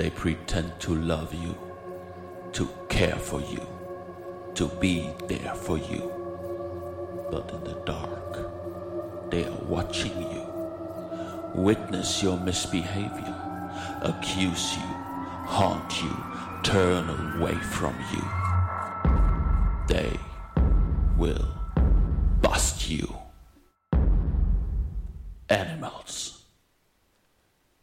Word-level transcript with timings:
they 0.00 0.08
pretend 0.08 0.72
to 0.80 0.94
love 0.94 1.34
you, 1.34 1.54
to 2.52 2.66
care 2.88 3.16
for 3.16 3.38
you, 3.38 3.60
to 4.54 4.66
be 4.80 5.10
there 5.28 5.54
for 5.54 5.76
you. 5.76 6.10
But 7.30 7.50
in 7.50 7.64
the 7.64 7.78
dark, 7.84 9.30
they 9.30 9.44
are 9.44 9.62
watching 9.68 10.16
you, 10.22 10.46
witness 11.54 12.22
your 12.22 12.38
misbehavior, 12.38 13.36
accuse 14.00 14.74
you, 14.74 14.88
haunt 15.44 16.02
you, 16.02 16.16
turn 16.62 17.06
away 17.36 17.56
from 17.56 17.94
you. 18.14 18.24
They 19.86 20.18
will 21.18 21.46
bust 22.40 22.88
you. 22.88 23.14
Animals. 25.50 26.42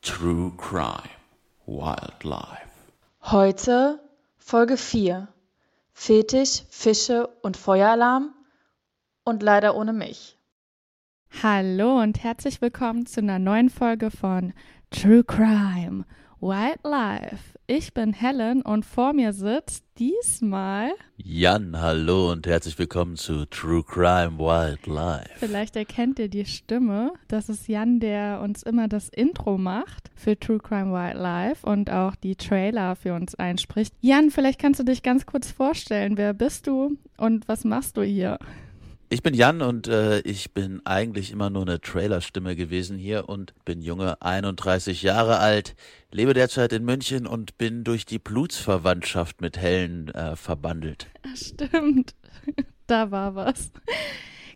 True 0.01 0.55
Crime. 0.57 1.16
Wildlife. 1.67 2.69
Heute 3.23 3.99
Folge 4.37 4.77
4. 4.77 5.27
Fetisch, 5.91 6.63
Fische 6.69 7.27
und 7.41 7.57
Feueralarm 7.57 8.33
und 9.25 9.43
leider 9.43 9.75
ohne 9.75 9.91
mich. 9.91 10.37
Hallo 11.43 12.01
und 12.01 12.23
herzlich 12.23 12.61
willkommen 12.61 13.05
zu 13.05 13.19
einer 13.19 13.37
neuen 13.37 13.69
Folge 13.69 14.11
von 14.11 14.53
True 14.91 15.25
Crime 15.25 16.05
Wildlife. 16.39 17.57
Ich 17.65 17.95
bin 17.95 18.13
Helen 18.13 18.61
und 18.61 18.85
vor 18.85 19.13
mir 19.13 19.33
sitzt 19.33 19.83
diesmal 19.97 20.91
Jan. 21.17 21.81
Hallo 21.81 22.31
und 22.31 22.45
herzlich 22.45 22.77
willkommen 22.77 23.15
zu 23.15 23.45
True 23.45 23.83
Crime 23.83 24.37
Wildlife. 24.37 25.31
Vielleicht 25.37 25.75
erkennt 25.75 26.19
ihr 26.19 26.29
die 26.29 26.45
Stimme. 26.45 27.11
Das 27.27 27.49
ist 27.49 27.67
Jan, 27.67 27.99
der 27.99 28.39
uns 28.43 28.61
immer 28.61 28.87
das 28.87 29.09
Intro 29.09 29.57
macht 29.57 30.11
für 30.15 30.39
True 30.39 30.59
Crime 30.59 30.93
Wildlife 30.93 31.65
und 31.67 31.89
auch 31.89 32.15
die 32.15 32.35
Trailer 32.35 32.95
für 32.95 33.15
uns 33.15 33.33
einspricht. 33.33 33.95
Jan, 34.01 34.29
vielleicht 34.29 34.59
kannst 34.61 34.79
du 34.79 34.83
dich 34.83 35.01
ganz 35.01 35.25
kurz 35.25 35.51
vorstellen. 35.51 36.17
Wer 36.17 36.35
bist 36.35 36.67
du 36.67 36.97
und 37.17 37.47
was 37.47 37.63
machst 37.63 37.97
du 37.97 38.03
hier? 38.03 38.37
Ich 39.09 39.23
bin 39.23 39.33
Jan 39.33 39.61
und 39.61 39.87
äh, 39.87 40.19
ich 40.21 40.53
bin 40.53 40.81
eigentlich 40.85 41.31
immer 41.31 41.49
nur 41.49 41.61
eine 41.61 41.79
Trailerstimme 41.79 42.57
gewesen 42.57 42.97
hier 42.97 43.29
und 43.29 43.53
bin 43.63 43.81
junge 43.81 44.21
31 44.21 45.01
Jahre 45.01 45.39
alt, 45.39 45.77
lebe 46.11 46.33
derzeit 46.33 46.73
in 46.73 46.83
München 46.83 47.25
und 47.25 47.57
bin 47.57 47.85
durch 47.85 48.05
die 48.05 48.19
Blutsverwandtschaft 48.19 49.39
mit 49.39 49.57
Helen 49.57 50.09
äh, 50.09 50.35
verbandelt. 50.35 51.07
Stimmt, 51.35 52.15
da 52.87 53.09
war 53.09 53.33
was. 53.33 53.71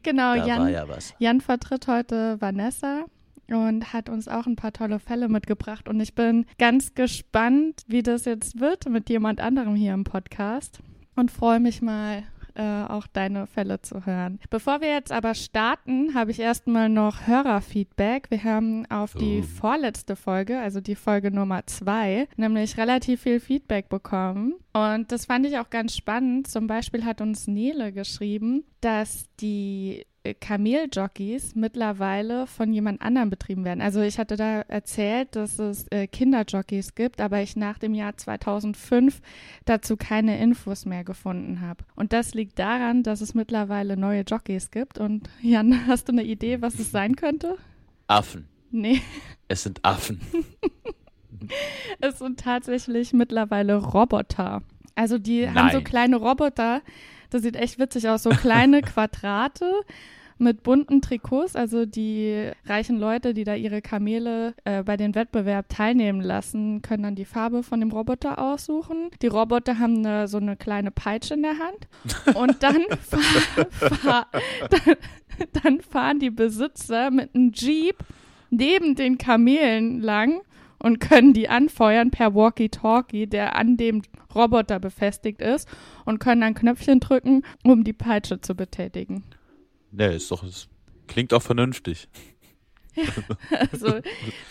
Genau, 0.03 0.35
da 0.35 0.45
Jan, 0.45 0.59
war 0.59 0.69
ja 0.69 0.89
was. 0.89 1.13
Jan 1.19 1.39
vertritt 1.39 1.87
heute 1.87 2.41
Vanessa 2.41 3.05
und 3.47 3.93
hat 3.93 4.09
uns 4.09 4.27
auch 4.27 4.47
ein 4.47 4.57
paar 4.57 4.73
tolle 4.73 4.99
Fälle 4.99 5.29
mitgebracht. 5.29 5.87
Und 5.87 6.01
ich 6.01 6.13
bin 6.13 6.45
ganz 6.57 6.93
gespannt, 6.93 7.83
wie 7.87 8.03
das 8.03 8.25
jetzt 8.25 8.59
wird 8.59 8.89
mit 8.89 9.09
jemand 9.09 9.39
anderem 9.39 9.75
hier 9.75 9.93
im 9.93 10.03
Podcast 10.03 10.79
und 11.15 11.31
freue 11.31 11.61
mich 11.61 11.81
mal 11.81 12.23
äh, 12.55 12.83
auch 12.87 13.07
deine 13.07 13.47
Fälle 13.47 13.81
zu 13.81 14.05
hören. 14.05 14.39
Bevor 14.49 14.81
wir 14.81 14.89
jetzt 14.89 15.11
aber 15.11 15.33
starten, 15.35 16.13
habe 16.13 16.31
ich 16.31 16.39
erstmal 16.39 16.89
noch 16.89 17.27
Hörerfeedback. 17.27 18.29
Wir 18.31 18.43
haben 18.43 18.85
auf 18.89 19.13
die 19.13 19.39
Oh. 19.43 19.59
vorletzte 19.59 20.15
Folge, 20.15 20.59
also 20.59 20.81
die 20.81 20.95
Folge 20.95 21.31
Nummer 21.31 21.65
zwei, 21.67 22.27
nämlich 22.37 22.77
relativ 22.77 23.21
viel 23.21 23.39
Feedback 23.39 23.89
bekommen. 23.89 24.55
Und 24.73 25.11
das 25.11 25.25
fand 25.25 25.45
ich 25.45 25.57
auch 25.57 25.69
ganz 25.69 25.95
spannend. 25.95 26.47
Zum 26.47 26.67
Beispiel 26.67 27.03
hat 27.05 27.21
uns 27.21 27.47
Nele 27.47 27.91
geschrieben, 27.91 28.63
dass 28.81 29.25
die 29.39 30.05
Kameljockeys 30.39 31.55
mittlerweile 31.55 32.45
von 32.45 32.71
jemand 32.71 33.01
anderem 33.01 33.29
betrieben 33.29 33.65
werden. 33.65 33.81
Also 33.81 34.01
ich 34.01 34.19
hatte 34.19 34.35
da 34.37 34.61
erzählt, 34.61 35.35
dass 35.35 35.57
es 35.57 35.87
äh, 35.89 36.07
Kinderjockeys 36.07 36.93
gibt, 36.93 37.21
aber 37.21 37.41
ich 37.41 37.55
nach 37.55 37.79
dem 37.79 37.93
Jahr 37.93 38.15
2005 38.15 39.21
dazu 39.65 39.97
keine 39.97 40.39
Infos 40.39 40.85
mehr 40.85 41.03
gefunden 41.03 41.61
habe. 41.61 41.83
Und 41.95 42.13
das 42.13 42.33
liegt 42.33 42.59
daran, 42.59 43.03
dass 43.03 43.21
es 43.21 43.33
mittlerweile 43.33 43.97
neue 43.97 44.21
Jockeys 44.21 44.69
gibt. 44.69 44.99
Und 44.99 45.29
Jan, 45.41 45.85
hast 45.87 46.07
du 46.07 46.11
eine 46.11 46.23
Idee, 46.23 46.61
was 46.61 46.75
es 46.79 46.91
sein 46.91 47.15
könnte? 47.15 47.57
Affen. 48.07 48.47
Nee, 48.69 49.01
Es 49.47 49.63
sind 49.63 49.83
Affen. 49.83 50.21
es 51.99 52.19
sind 52.19 52.39
tatsächlich 52.39 53.11
mittlerweile 53.13 53.75
Roboter. 53.75 54.61
Also 54.95 55.17
die 55.17 55.49
haben 55.49 55.69
so 55.71 55.77
Nein. 55.77 55.83
kleine 55.83 56.15
Roboter, 56.17 56.81
das 57.29 57.41
sieht 57.41 57.55
echt 57.55 57.79
witzig 57.79 58.07
aus, 58.09 58.23
so 58.23 58.29
kleine 58.29 58.81
Quadrate 58.81 59.65
mit 60.41 60.63
bunten 60.63 61.01
Trikots, 61.01 61.55
also 61.55 61.85
die 61.85 62.51
reichen 62.65 62.97
Leute, 62.97 63.33
die 63.33 63.43
da 63.43 63.53
ihre 63.53 63.81
Kamele 63.81 64.55
äh, 64.65 64.83
bei 64.83 64.97
den 64.97 65.15
Wettbewerb 65.15 65.69
teilnehmen 65.69 66.19
lassen, 66.19 66.81
können 66.81 67.03
dann 67.03 67.15
die 67.15 67.25
Farbe 67.25 67.63
von 67.63 67.79
dem 67.79 67.91
Roboter 67.91 68.39
aussuchen. 68.39 69.11
Die 69.21 69.27
Roboter 69.27 69.77
haben 69.79 70.05
eine, 70.05 70.27
so 70.27 70.37
eine 70.37 70.57
kleine 70.57 70.91
Peitsche 70.91 71.35
in 71.35 71.43
der 71.43 71.59
Hand 71.59 72.35
und 72.35 72.63
dann, 72.63 72.81
fahr, 73.01 73.55
fahr, 73.79 74.27
dann, 74.69 74.95
dann 75.63 75.81
fahren 75.81 76.19
die 76.19 76.31
Besitzer 76.31 77.11
mit 77.11 77.35
einem 77.35 77.51
Jeep 77.53 77.97
neben 78.49 78.95
den 78.95 79.19
Kamelen 79.19 80.01
lang 80.01 80.41
und 80.79 80.99
können 80.99 81.33
die 81.33 81.49
anfeuern 81.49 82.09
per 82.09 82.33
Walkie-Talkie, 82.33 83.27
der 83.27 83.55
an 83.55 83.77
dem 83.77 84.01
Roboter 84.33 84.79
befestigt 84.79 85.39
ist 85.39 85.69
und 86.05 86.19
können 86.19 86.41
dann 86.41 86.55
Knöpfchen 86.55 86.99
drücken, 86.99 87.43
um 87.63 87.83
die 87.83 87.93
Peitsche 87.93 88.41
zu 88.41 88.55
betätigen. 88.55 89.23
Ne, 89.91 90.13
ist 90.13 90.31
doch, 90.31 90.43
es 90.43 90.67
klingt 91.07 91.33
auch 91.33 91.41
vernünftig. 91.41 92.07
Also 93.71 94.01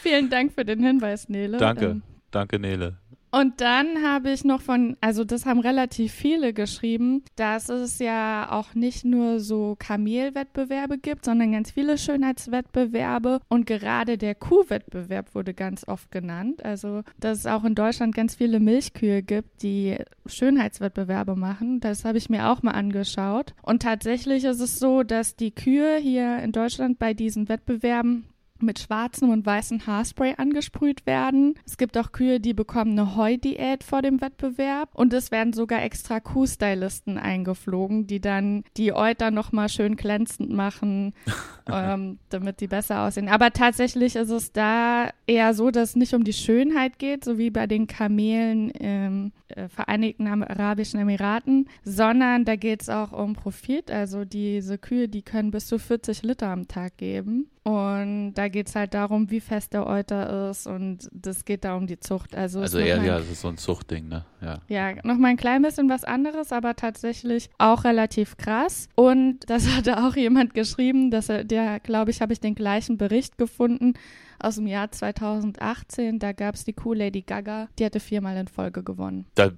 vielen 0.01 0.31
Dank 0.31 0.55
für 0.55 0.65
den 0.65 0.83
Hinweis, 0.83 1.29
Nele. 1.29 1.59
Danke. 1.59 2.01
Danke, 2.31 2.59
Nele. 2.59 2.97
Und 3.31 3.61
dann 3.61 4.03
habe 4.03 4.31
ich 4.31 4.45
noch 4.45 4.61
von, 4.61 4.97
also 5.01 5.25
das 5.25 5.47
haben 5.47 5.61
relativ 5.61 6.13
viele 6.13 6.53
geschrieben, 6.53 7.23
dass 7.37 7.69
es 7.69 7.99
ja 7.99 8.51
auch 8.51 8.75
nicht 8.75 9.05
nur 9.05 9.41
so 9.41 9.77
Kamelwettbewerbe 9.79 10.99
gibt, 10.99 11.25
sondern 11.25 11.53
ganz 11.53 11.71
viele 11.71 11.97
Schönheitswettbewerbe. 11.97 13.41
Und 13.49 13.67
gerade 13.67 14.19
der 14.19 14.35
Kuhwettbewerb 14.35 15.35
wurde 15.35 15.55
ganz 15.55 15.87
oft 15.87 16.11
genannt. 16.11 16.65
Also, 16.65 17.03
dass 17.19 17.39
es 17.39 17.47
auch 17.47 17.65
in 17.65 17.75
Deutschland 17.75 18.15
ganz 18.15 18.35
viele 18.35 18.59
Milchkühe 18.59 19.23
gibt, 19.23 19.63
die 19.63 19.97
Schönheitswettbewerbe 20.27 21.37
machen. 21.37 21.81
Das 21.81 22.05
habe 22.05 22.19
ich 22.19 22.31
mir 22.31 22.49
auch 22.49 22.63
mal 22.63 22.73
angeschaut. 22.73 23.55
Und 23.63 23.83
tatsächlich 23.83 24.45
ist 24.45 24.61
es 24.61 24.79
so, 24.79 25.03
dass 25.03 25.37
die 25.37 25.55
Kühe 25.55 25.99
hier 25.99 26.39
in 26.39 26.53
Deutschland 26.53 26.99
bei 26.99 27.15
diesen 27.15 27.49
Wettbewerben 27.49 28.27
mit 28.63 28.79
schwarzem 28.79 29.31
und 29.31 29.47
weißem 29.47 29.87
Haarspray 29.87 30.35
angesprüht 30.37 31.07
werden. 31.07 31.55
Es 31.67 31.77
gibt 31.77 31.97
auch 31.99 32.13
Kühe, 32.13 32.41
die 32.41 32.55
bekommen 32.55 32.99
eine 32.99 33.17
Heudiät 33.17 33.85
vor 33.85 34.03
dem 34.03 34.21
Wettbewerb 34.21 34.91
und 34.95 35.13
es 35.13 35.31
werden 35.31 35.53
sogar 35.53 35.83
extra 35.83 36.21
Kuhstylisten 36.21 37.19
eingeflogen, 37.19 38.07
die 38.07 38.21
dann 38.21 38.65
die 38.77 38.93
Euter 38.93 39.31
nochmal 39.31 39.69
schön 39.69 39.97
glänzend 39.97 40.51
machen, 40.51 41.15
ähm, 41.71 42.19
damit 42.29 42.61
die 42.61 42.69
besser 42.69 43.03
aussehen. 43.03 43.29
Aber 43.29 43.53
tatsächlich 43.53 44.17
ist 44.17 44.31
es 44.31 44.53
da 44.53 45.11
eher 45.27 45.55
so, 45.55 45.71
dass 45.71 45.91
es 45.91 45.97
nicht 45.97 46.15
um 46.15 46.25
die 46.25 46.33
Schönheit 46.33 46.99
geht, 46.99 47.25
so 47.25 47.39
wie 47.39 47.51
bei 47.51 47.67
den 47.67 47.87
Kamelen 47.87 48.71
im 48.71 49.33
äh, 49.49 49.69
Vereinigten 49.69 50.27
Arabischen 50.27 51.01
Emiraten, 51.01 51.69
sondern 51.85 52.45
da 52.45 52.57
geht 52.57 52.83
es 52.83 52.89
auch 52.89 53.13
um 53.13 53.35
Profit. 53.35 53.91
Also 53.91 54.25
diese 54.25 54.79
Kühe, 54.79 55.09
die 55.09 55.23
können 55.23 55.51
bis 55.51 55.67
zu 55.67 55.79
40 55.79 56.23
Liter 56.23 56.49
am 56.49 56.69
Tag 56.69 56.97
geben. 56.97 57.51
Und 57.63 58.35
da 58.35 58.49
geht 58.49 58.69
es 58.69 58.75
halt 58.75 58.95
darum, 58.95 59.31
wie 59.31 59.41
fest 59.41 59.75
der 59.75 59.87
Euter 59.87 60.49
ist 60.51 60.67
und 60.67 61.11
das 61.13 61.45
geht 61.45 61.65
da 61.65 61.75
um 61.77 61.87
die 61.87 62.01
Zucht. 62.01 62.35
Also, 62.35 62.61
Also 62.61 62.79
eher, 62.79 63.03
ja, 63.03 63.19
das 63.19 63.29
ist 63.29 63.43
so 63.43 63.49
ein 63.49 63.59
Zuchtding, 63.59 64.09
ne? 64.09 64.25
Ja. 64.41 64.61
ja, 64.69 64.95
noch 65.05 65.19
mal 65.19 65.29
ein 65.29 65.37
klein 65.37 65.61
bisschen 65.61 65.91
was 65.91 66.05
anderes, 66.05 66.53
aber 66.53 66.75
tatsächlich 66.75 67.51
auch 67.59 67.85
relativ 67.85 68.39
krass. 68.39 68.89
Und 68.95 69.41
das 69.51 69.69
hatte 69.77 69.99
auch 70.07 70.17
jemand 70.17 70.55
geschrieben, 70.55 71.11
dass 71.11 71.29
er, 71.29 71.45
der, 71.45 71.81
glaube 71.81 72.11
ich, 72.11 72.23
habe 72.23 72.33
ich 72.33 72.41
den 72.41 72.55
gleichen 72.55 72.97
Bericht 72.97 73.37
gefunden 73.37 73.93
aus 74.39 74.55
dem 74.55 74.67
Jahr 74.67 74.91
2018. 74.91 76.19
Da 76.19 76.33
gab 76.33 76.55
es 76.55 76.65
die 76.65 76.73
Kuh 76.73 76.95
Lady 76.95 77.21
Gaga, 77.21 77.69
die 77.79 77.85
hatte 77.85 78.01
viermal 78.01 78.39
in 78.39 78.49
Folge 78.49 78.83
gewonnen. 78.83 79.27
Da, 79.35 79.51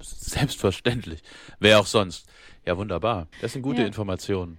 selbstverständlich. 0.00 1.22
Wer 1.60 1.78
auch 1.78 1.86
sonst. 1.86 2.26
Ja, 2.66 2.76
wunderbar. 2.76 3.28
Das 3.40 3.52
sind 3.52 3.62
gute 3.62 3.82
Ja. 3.82 3.86
Informationen. 3.86 4.58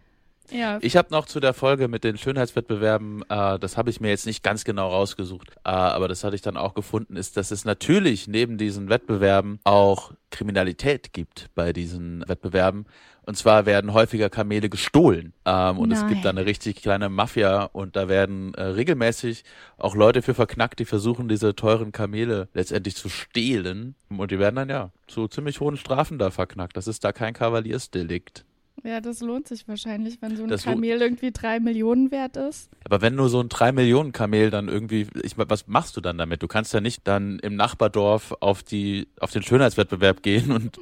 Ja, 0.52 0.80
Ich 0.82 0.96
habe 0.96 1.10
noch 1.12 1.26
zu 1.26 1.40
der 1.40 1.54
Folge 1.54 1.88
mit 1.88 2.04
den 2.04 2.18
Schönheitswettbewerben, 2.18 3.24
äh, 3.30 3.60
das 3.60 3.78
habe 3.78 3.90
ich 3.90 4.00
mir 4.00 4.10
jetzt 4.10 4.26
nicht 4.26 4.44
ganz 4.44 4.64
genau 4.64 4.90
rausgesucht, 4.90 5.52
äh, 5.64 5.70
aber 5.70 6.08
das 6.08 6.24
hatte 6.24 6.36
ich 6.36 6.42
dann 6.42 6.58
auch 6.58 6.74
gefunden, 6.74 7.16
ist, 7.16 7.38
dass 7.38 7.52
es 7.52 7.66
natürlich 7.66 8.28
neben 8.28 8.58
diesen 8.58 8.90
Wettbewerben 8.90 9.60
auch 9.64 10.12
Kriminalität 10.30 11.14
gibt 11.14 11.50
bei 11.56 11.74
diesen 11.74 12.24
Wettbewerben. 12.28 12.86
Und 13.28 13.38
zwar 13.38 13.66
werden 13.66 13.94
häufiger 13.94 14.30
Kamele 14.30 14.70
gestohlen. 14.70 15.34
Ähm, 15.46 15.80
und 15.80 15.92
es 15.92 16.02
Nein. 16.02 16.10
gibt 16.10 16.26
da 16.26 16.30
eine 16.30 16.46
richtig 16.46 16.82
kleine 16.82 17.10
Mafia 17.10 17.64
und 17.64 17.96
da 17.96 18.08
werden 18.08 18.54
äh, 18.54 18.62
regelmäßig 18.62 19.44
auch 19.78 19.96
Leute 19.96 20.22
für 20.22 20.36
verknackt, 20.36 20.80
die 20.80 20.86
versuchen, 20.86 21.28
diese 21.28 21.56
teuren 21.56 21.92
Kamele 21.92 22.50
letztendlich 22.54 22.96
zu 22.96 23.10
stehlen. 23.10 23.96
Und 24.10 24.30
die 24.30 24.38
werden 24.38 24.56
dann 24.56 24.70
ja 24.70 24.92
zu 25.08 25.28
ziemlich 25.28 25.60
hohen 25.60 25.78
Strafen 25.78 26.20
da 26.20 26.30
verknackt. 26.30 26.78
Das 26.78 26.88
ist 26.88 27.04
da 27.04 27.12
kein 27.12 27.34
Kavaliersdelikt. 27.34 28.46
Ja, 28.86 29.02
das 29.02 29.20
lohnt 29.20 29.48
sich 29.48 29.68
wahrscheinlich, 29.68 30.22
wenn 30.22 30.38
so 30.38 30.44
ein 30.44 30.50
Das 30.50 30.64
Kamel 30.64 31.02
irgendwie 31.02 31.32
drei 31.32 31.60
Millionen 31.60 32.12
wert 32.12 32.38
ist. 32.38 32.70
Aber 32.84 33.02
wenn 33.02 33.16
nur 33.16 33.30
so 33.30 33.40
ein 33.40 33.50
3 33.50 33.72
Millionen 33.72 34.12
Kamel 34.12 34.52
dann 34.52 34.68
irgendwie, 34.68 35.08
ich, 35.24 35.36
was 35.38 35.66
machst 35.66 35.98
du 35.98 36.02
dann 36.02 36.20
damit? 36.20 36.44
Du 36.44 36.48
kannst 36.48 36.72
ja 36.72 36.82
nicht 36.82 37.08
dann 37.08 37.40
im 37.40 37.56
Nachbardorf 37.56 38.36
auf 38.42 38.62
die, 38.62 39.08
auf 39.20 39.32
den 39.32 39.42
Schönheitswettbewerb 39.42 40.22
gehen 40.22 40.52
und 40.52 40.78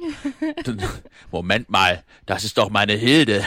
Moment 1.32 1.70
mal, 1.70 2.04
das 2.26 2.44
ist 2.44 2.58
doch 2.58 2.68
meine 2.68 2.92
Hilde. 2.92 3.42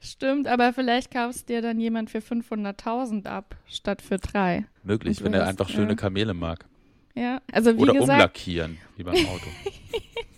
Stimmt, 0.00 0.46
aber 0.46 0.72
vielleicht 0.72 1.10
kaufst 1.10 1.48
dir 1.48 1.60
dann 1.60 1.80
jemand 1.80 2.10
für 2.10 2.18
500.000 2.18 3.26
ab, 3.26 3.56
statt 3.66 4.02
für 4.02 4.18
drei. 4.18 4.66
Möglich, 4.84 5.24
wenn 5.24 5.34
er 5.34 5.48
einfach 5.48 5.68
schöne 5.68 5.96
Kamele 5.96 6.34
mag. 6.34 6.64
Ja, 7.16 7.40
also 7.50 7.76
wie 7.76 7.80
Oder 7.80 7.94
gesagt, 7.94 8.10
umlackieren, 8.10 8.78
wie 8.96 9.02
beim 9.02 9.26
Auto. 9.26 9.46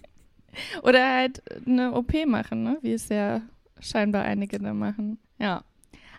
oder 0.82 1.14
halt 1.14 1.42
eine 1.66 1.92
OP 1.94 2.12
machen, 2.26 2.62
ne? 2.62 2.78
wie 2.82 2.92
es 2.92 3.08
ja 3.08 3.42
scheinbar 3.80 4.24
einige 4.24 4.58
da 4.58 4.74
machen. 4.74 5.18
Ja, 5.38 5.62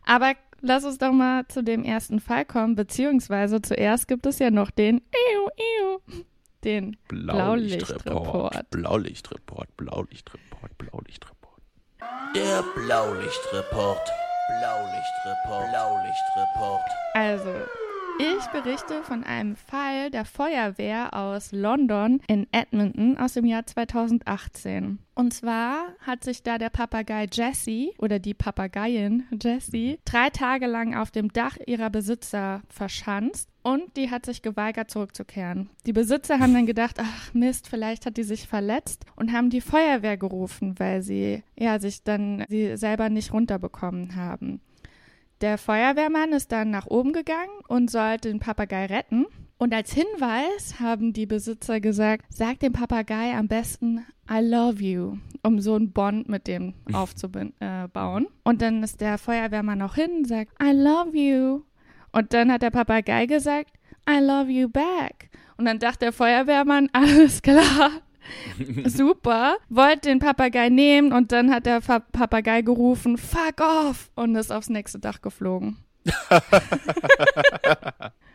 aber 0.06 0.34
lass 0.62 0.84
uns 0.86 0.98
doch 0.98 1.12
mal 1.12 1.48
zu 1.48 1.64
dem 1.64 1.84
ersten 1.84 2.20
Fall 2.20 2.46
kommen, 2.46 2.76
beziehungsweise 2.76 3.62
zuerst 3.62 4.08
gibt 4.08 4.26
es 4.26 4.40
ja 4.40 4.52
noch 4.52 4.72
den, 4.72 4.98
Iu, 4.98 5.50
Iu, 5.58 6.24
den 6.64 6.98
Blaulichtreport. 7.08 8.70
Blaulichtreport, 8.70 9.78
Blaulichtreport, 9.78 10.78
Blaulichtreport. 10.78 11.62
Der 12.36 12.64
Blaulichtreport. 12.76 14.12
Blaulichtreport. 14.48 15.70
Blaulichtreport. 15.72 16.90
Also, 17.14 17.54
ich 18.20 18.48
berichte 18.48 19.04
von 19.04 19.24
einem 19.24 19.56
Fall 19.56 20.10
der 20.10 20.26
Feuerwehr 20.26 21.14
aus 21.14 21.52
London 21.52 22.20
in 22.28 22.48
Edmonton 22.52 23.18
aus 23.18 23.34
dem 23.34 23.46
Jahr 23.46 23.66
2018. 23.66 25.00
Und 25.14 25.34
zwar 25.34 25.90
hat 26.00 26.24
sich 26.24 26.44
da 26.44 26.58
der 26.58 26.70
Papagei 26.70 27.28
Jessie 27.32 27.94
oder 28.00 28.20
die 28.20 28.34
Papageien 28.34 29.28
Jessie 29.42 30.00
drei 30.06 30.30
Tage 30.30 30.68
lang 30.68 30.96
auf 30.96 31.12
dem 31.12 31.32
Dach 31.32 31.58
ihrer 31.66 31.90
Besitzer 31.90 32.62
verschanzt 32.70 33.50
und 33.64 33.98
die 33.98 34.10
hat 34.10 34.26
sich 34.26 34.42
geweigert 34.42 34.90
zurückzukehren. 34.90 35.70
Die 35.86 35.94
Besitzer 35.94 36.40
haben 36.40 36.54
dann 36.54 36.66
gedacht, 36.66 36.98
ach 37.00 37.34
Mist, 37.34 37.68
vielleicht 37.68 38.06
hat 38.06 38.18
die 38.18 38.24
sich 38.24 38.48
verletzt 38.48 39.06
und 39.16 39.32
haben 39.32 39.50
die 39.50 39.62
Feuerwehr 39.62 40.18
gerufen, 40.18 40.76
weil 40.80 41.02
sie 41.02 41.44
ja 41.56 41.80
sich 41.80 42.04
dann 42.04 42.46
sie 42.48 42.78
selber 42.78 43.10
nicht 43.10 43.34
runterbekommen 43.34 44.16
haben. 44.16 44.62
Der 45.42 45.60
Feuerwehrmann 45.60 46.34
ist 46.34 46.52
dann 46.52 46.72
nach 46.72 46.88
oben 46.88 47.14
gegangen 47.14 47.52
und 47.68 47.92
sollte 47.92 48.30
den 48.30 48.40
Papagei 48.40 48.88
retten. 48.88 49.28
Und 49.60 49.74
als 49.74 49.94
Hinweis 49.94 50.80
haben 50.80 51.14
die 51.14 51.26
Besitzer 51.26 51.80
gesagt, 51.80 52.26
sag 52.30 52.60
dem 52.60 52.74
Papagei 52.74 53.36
am 53.36 53.48
besten 53.48 54.06
I 54.30 54.40
love 54.42 54.84
you, 54.84 55.18
um 55.44 55.60
so 55.60 55.76
einen 55.76 55.92
Bond 55.92 56.28
mit 56.28 56.48
dem 56.48 56.74
aufzubauen. 56.94 57.54
Äh, 57.60 58.50
und 58.50 58.62
dann 58.62 58.84
ist 58.84 59.00
der 59.02 59.18
Feuerwehrmann 59.18 59.82
auch 59.82 59.96
hin 59.96 60.12
und 60.18 60.28
sagt 60.28 60.52
I 60.62 60.72
love 60.72 61.16
you. 61.16 61.62
Und 62.12 62.34
dann 62.34 62.52
hat 62.52 62.62
der 62.62 62.72
Papagei 62.72 63.26
gesagt 63.26 63.72
I 64.10 64.20
love 64.20 64.50
you 64.50 64.70
back. 64.70 65.30
Und 65.58 65.66
dann 65.66 65.80
dachte 65.80 66.00
der 66.06 66.14
Feuerwehrmann, 66.14 66.90
alles 66.94 67.42
klar, 67.42 67.92
Super. 68.86 69.58
Wollte 69.70 70.10
den 70.10 70.20
Papagei 70.20 70.70
nehmen 70.70 71.12
und 71.14 71.32
dann 71.32 71.52
hat 71.52 71.66
der 71.66 71.82
Fa 71.82 72.00
Papagei 72.00 72.62
gerufen, 72.62 73.18
fuck 73.18 73.62
off 73.62 74.10
und 74.16 74.36
ist 74.36 74.52
aufs 74.52 74.70
nächste 74.70 75.00
Dach 75.00 75.22
geflogen. 75.22 75.78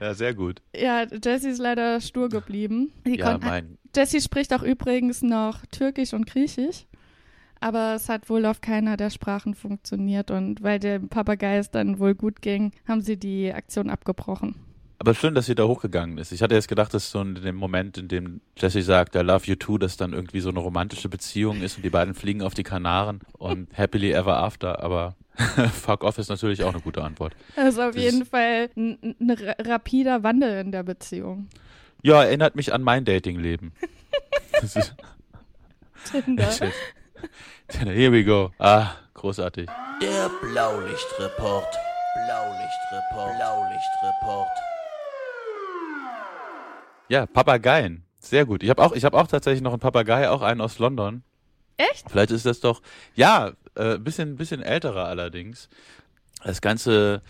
Ja, 0.01 0.15
sehr 0.15 0.35
gut. 0.35 0.61
Ja, 0.75 1.05
Jessie 1.05 1.51
ist 1.51 1.59
leider 1.61 2.01
stur 2.01 2.29
geblieben. 2.29 2.93
Sie 3.05 3.19
Ja, 3.19 3.33
kon- 3.39 3.41
mein, 3.49 3.79
Jessie 3.95 4.21
spricht 4.21 4.53
auch 4.53 4.63
übrigens 4.65 5.23
noch 5.23 5.65
Türkisch 5.67 6.13
und 6.13 6.27
Griechisch. 6.27 6.87
Aber 7.61 7.95
es 7.95 8.09
hat 8.09 8.29
wohl 8.29 8.45
auf 8.47 8.61
keiner 8.61 8.97
der 8.97 9.11
Sprachen 9.11 9.55
funktioniert 9.55 10.33
und 10.33 10.63
weil 10.65 10.81
dem 10.81 11.09
Papagei 11.09 11.59
es 11.59 11.71
dann 11.71 12.01
wohl 12.01 12.17
gut 12.17 12.43
ging, 12.43 12.73
haben 12.89 13.01
sie 13.01 13.17
die 13.17 13.53
Aktion 13.55 13.89
abgebrochen. 13.91 14.57
Aber 15.03 15.15
schön, 15.15 15.35
dass 15.35 15.47
sie 15.47 15.57
da 15.57 15.65
hochgegangen 15.65 16.17
ist. 16.19 16.31
Ich 16.31 16.43
hatte 16.43 16.55
jetzt 16.55 16.69
gedacht, 16.69 16.95
dass 16.95 17.11
so 17.11 17.21
in 17.21 17.35
dem 17.35 17.57
Moment, 17.57 17.99
in 17.99 18.07
dem 18.07 18.41
Jesse 18.57 18.83
sagt, 18.83 19.17
I 19.17 19.19
love 19.19 19.47
you 19.47 19.57
too, 19.57 19.77
dass 19.77 19.97
dann 19.97 20.13
irgendwie 20.13 20.39
so 20.39 20.51
eine 20.51 20.61
romantische 20.61 21.09
Beziehung 21.09 21.61
ist 21.61 21.77
und 21.77 21.83
die 21.83 21.91
beiden 21.91 22.15
fliegen 22.15 22.41
auf 22.43 22.55
die 22.55 22.63
Kanaren 22.63 23.19
und 23.37 23.67
happily 23.77 24.13
ever 24.13 24.37
after. 24.37 24.81
Aber 24.81 25.17
fuck 25.83 26.05
off 26.05 26.19
ist 26.19 26.29
natürlich 26.29 26.63
auch 26.63 26.73
eine 26.73 26.81
gute 26.83 27.03
Antwort. 27.03 27.35
Das 27.57 27.75
ist 27.75 27.81
auf 27.81 27.95
Das 27.97 28.03
jeden 28.05 28.23
ist- 28.23 28.31
Fall 28.31 28.71
ein, 28.77 29.17
ein 29.21 29.31
ra- 29.33 29.57
rapider 29.75 30.23
Wandel 30.23 30.61
in 30.61 30.71
der 30.71 30.85
Beziehung. 30.85 31.49
Ja, 32.05 32.23
erinnert 32.23 32.55
mich 32.55 32.73
an 32.73 32.83
mein 32.83 33.05
Datingleben. 33.05 33.73
Das 34.61 34.77
ist, 34.77 34.95
Tinder. 36.13 36.49
Here 37.69 38.13
we 38.13 38.23
go. 38.25 38.53
Ah, 38.59 38.93
großartig. 39.15 39.69
Der 40.01 40.31
Blaulichtreport. 40.43 41.67
Blaulichtreport. 42.15 43.37
Blaulichtreport. 43.39 44.49
Ja, 47.13 47.27
Papageien. 47.27 48.05
Sehr 48.21 48.47
gut. 48.47 48.63
Ich 48.63 48.71
habe 48.71 48.83
auch, 48.83 48.95
ich 48.95 49.05
habe 49.05 49.19
auch 49.19 49.27
tatsächlich 49.27 49.61
noch 49.61 49.73
einen 49.73 49.81
Papagei, 49.81 50.31
auch 50.31 50.41
einen 50.41 50.63
aus 50.63 50.79
London. 50.79 51.23
Echt? 51.77 52.11
Vielleicht 52.11 52.31
ist 52.31 52.47
das 52.47 52.61
doch, 52.61 52.81
ja, 53.15 53.53
äh, 53.75 53.99
bisschen, 53.99 54.37
bisschen 54.37 54.63
älterer 54.63 55.05
allerdings. 55.05 55.69
Das 56.43 56.63
Ganze 56.63 57.21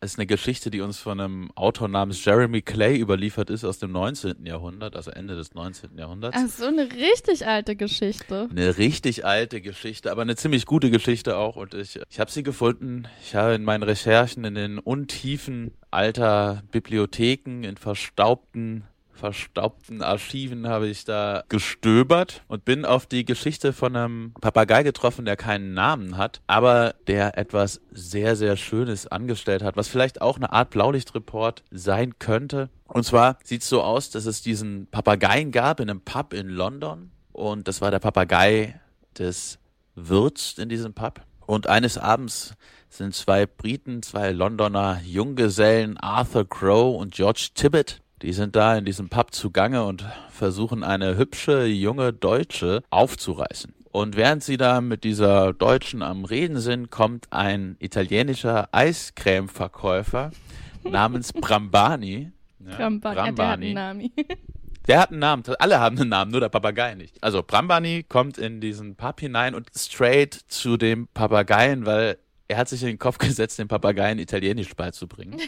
ist 0.00 0.20
eine 0.20 0.26
Geschichte, 0.26 0.70
die 0.70 0.82
uns 0.82 0.98
von 0.98 1.18
einem 1.18 1.50
Autor 1.56 1.88
namens 1.88 2.24
Jeremy 2.24 2.62
Clay 2.62 2.96
überliefert 2.96 3.50
ist 3.50 3.64
aus 3.64 3.80
dem 3.80 3.90
19. 3.90 4.46
Jahrhundert, 4.46 4.94
also 4.94 5.10
Ende 5.10 5.34
des 5.34 5.52
19. 5.52 5.98
Jahrhunderts. 5.98 6.38
Ach, 6.38 6.48
so 6.48 6.66
eine 6.66 6.92
richtig 6.92 7.44
alte 7.44 7.74
Geschichte. 7.74 8.46
Eine 8.48 8.78
richtig 8.78 9.24
alte 9.26 9.60
Geschichte, 9.60 10.12
aber 10.12 10.22
eine 10.22 10.36
ziemlich 10.36 10.64
gute 10.64 10.92
Geschichte 10.92 11.36
auch. 11.38 11.56
Und 11.56 11.74
ich, 11.74 11.98
ich 12.08 12.20
habe 12.20 12.30
sie 12.30 12.44
gefunden. 12.44 13.08
Ich 13.20 13.34
habe 13.34 13.54
in 13.54 13.64
meinen 13.64 13.82
Recherchen 13.82 14.44
in 14.44 14.54
den 14.54 14.78
Untiefen 14.78 15.72
alter 15.90 16.62
Bibliotheken, 16.70 17.64
in 17.64 17.76
verstaubten 17.76 18.84
verstaubten 19.14 20.02
Archiven 20.02 20.68
habe 20.68 20.88
ich 20.88 21.04
da 21.04 21.44
gestöbert 21.48 22.42
und 22.48 22.64
bin 22.64 22.84
auf 22.84 23.06
die 23.06 23.24
Geschichte 23.24 23.72
von 23.72 23.96
einem 23.96 24.34
Papagei 24.40 24.82
getroffen, 24.82 25.24
der 25.24 25.36
keinen 25.36 25.72
Namen 25.72 26.16
hat, 26.16 26.42
aber 26.46 26.94
der 27.06 27.38
etwas 27.38 27.80
sehr, 27.90 28.36
sehr 28.36 28.56
Schönes 28.56 29.06
angestellt 29.06 29.62
hat, 29.62 29.76
was 29.76 29.88
vielleicht 29.88 30.20
auch 30.20 30.36
eine 30.36 30.52
Art 30.52 30.70
Blaulichtreport 30.70 31.62
sein 31.70 32.18
könnte. 32.18 32.68
Und 32.86 33.04
zwar 33.04 33.38
sieht 33.44 33.62
es 33.62 33.68
so 33.68 33.82
aus, 33.82 34.10
dass 34.10 34.26
es 34.26 34.42
diesen 34.42 34.86
Papageien 34.88 35.52
gab 35.52 35.80
in 35.80 35.88
einem 35.88 36.00
Pub 36.00 36.32
in 36.32 36.48
London 36.48 37.10
und 37.32 37.66
das 37.68 37.80
war 37.80 37.90
der 37.90 37.98
Papagei 37.98 38.80
des 39.18 39.58
Wirts 39.94 40.58
in 40.58 40.68
diesem 40.68 40.94
Pub. 40.94 41.20
Und 41.46 41.66
eines 41.66 41.98
Abends 41.98 42.54
sind 42.88 43.14
zwei 43.14 43.46
Briten, 43.46 44.02
zwei 44.02 44.30
Londoner 44.30 45.00
Junggesellen, 45.04 45.96
Arthur 45.98 46.48
Crow 46.48 46.96
und 46.96 47.12
George 47.14 47.48
Tibbet, 47.54 48.00
die 48.24 48.32
sind 48.32 48.56
da 48.56 48.76
in 48.76 48.86
diesem 48.86 49.10
Pub 49.10 49.34
zugange 49.34 49.84
und 49.84 50.06
versuchen 50.30 50.82
eine 50.82 51.18
hübsche 51.18 51.66
junge 51.66 52.14
Deutsche 52.14 52.82
aufzureißen. 52.88 53.74
Und 53.92 54.16
während 54.16 54.42
sie 54.42 54.56
da 54.56 54.80
mit 54.80 55.04
dieser 55.04 55.52
Deutschen 55.52 56.02
am 56.02 56.24
Reden 56.24 56.58
sind, 56.58 56.90
kommt 56.90 57.26
ein 57.30 57.76
italienischer 57.80 58.70
Eiscreme-Verkäufer 58.72 60.30
namens 60.84 61.34
Brambani. 61.34 62.32
Ja, 62.60 62.88
Brambani. 62.88 63.04
Ja, 63.12 63.32
der 63.32 63.46
hat 63.46 63.60
einen 63.60 63.74
Namen. 63.74 64.10
der 64.88 65.00
hat 65.00 65.10
einen 65.10 65.20
Namen. 65.20 65.42
Alle 65.58 65.78
haben 65.78 65.98
einen 65.98 66.08
Namen, 66.08 66.30
nur 66.30 66.40
der 66.40 66.48
Papagei 66.48 66.94
nicht. 66.94 67.22
Also 67.22 67.42
Brambani 67.42 68.04
kommt 68.08 68.38
in 68.38 68.62
diesen 68.62 68.96
Pub 68.96 69.20
hinein 69.20 69.54
und 69.54 69.68
straight 69.76 70.32
zu 70.32 70.78
dem 70.78 71.08
Papageien, 71.08 71.84
weil 71.84 72.16
er 72.48 72.56
hat 72.56 72.70
sich 72.70 72.80
in 72.80 72.88
den 72.88 72.98
Kopf 72.98 73.18
gesetzt, 73.18 73.58
den 73.58 73.68
Papageien 73.68 74.18
Italienisch 74.18 74.74
beizubringen. 74.74 75.38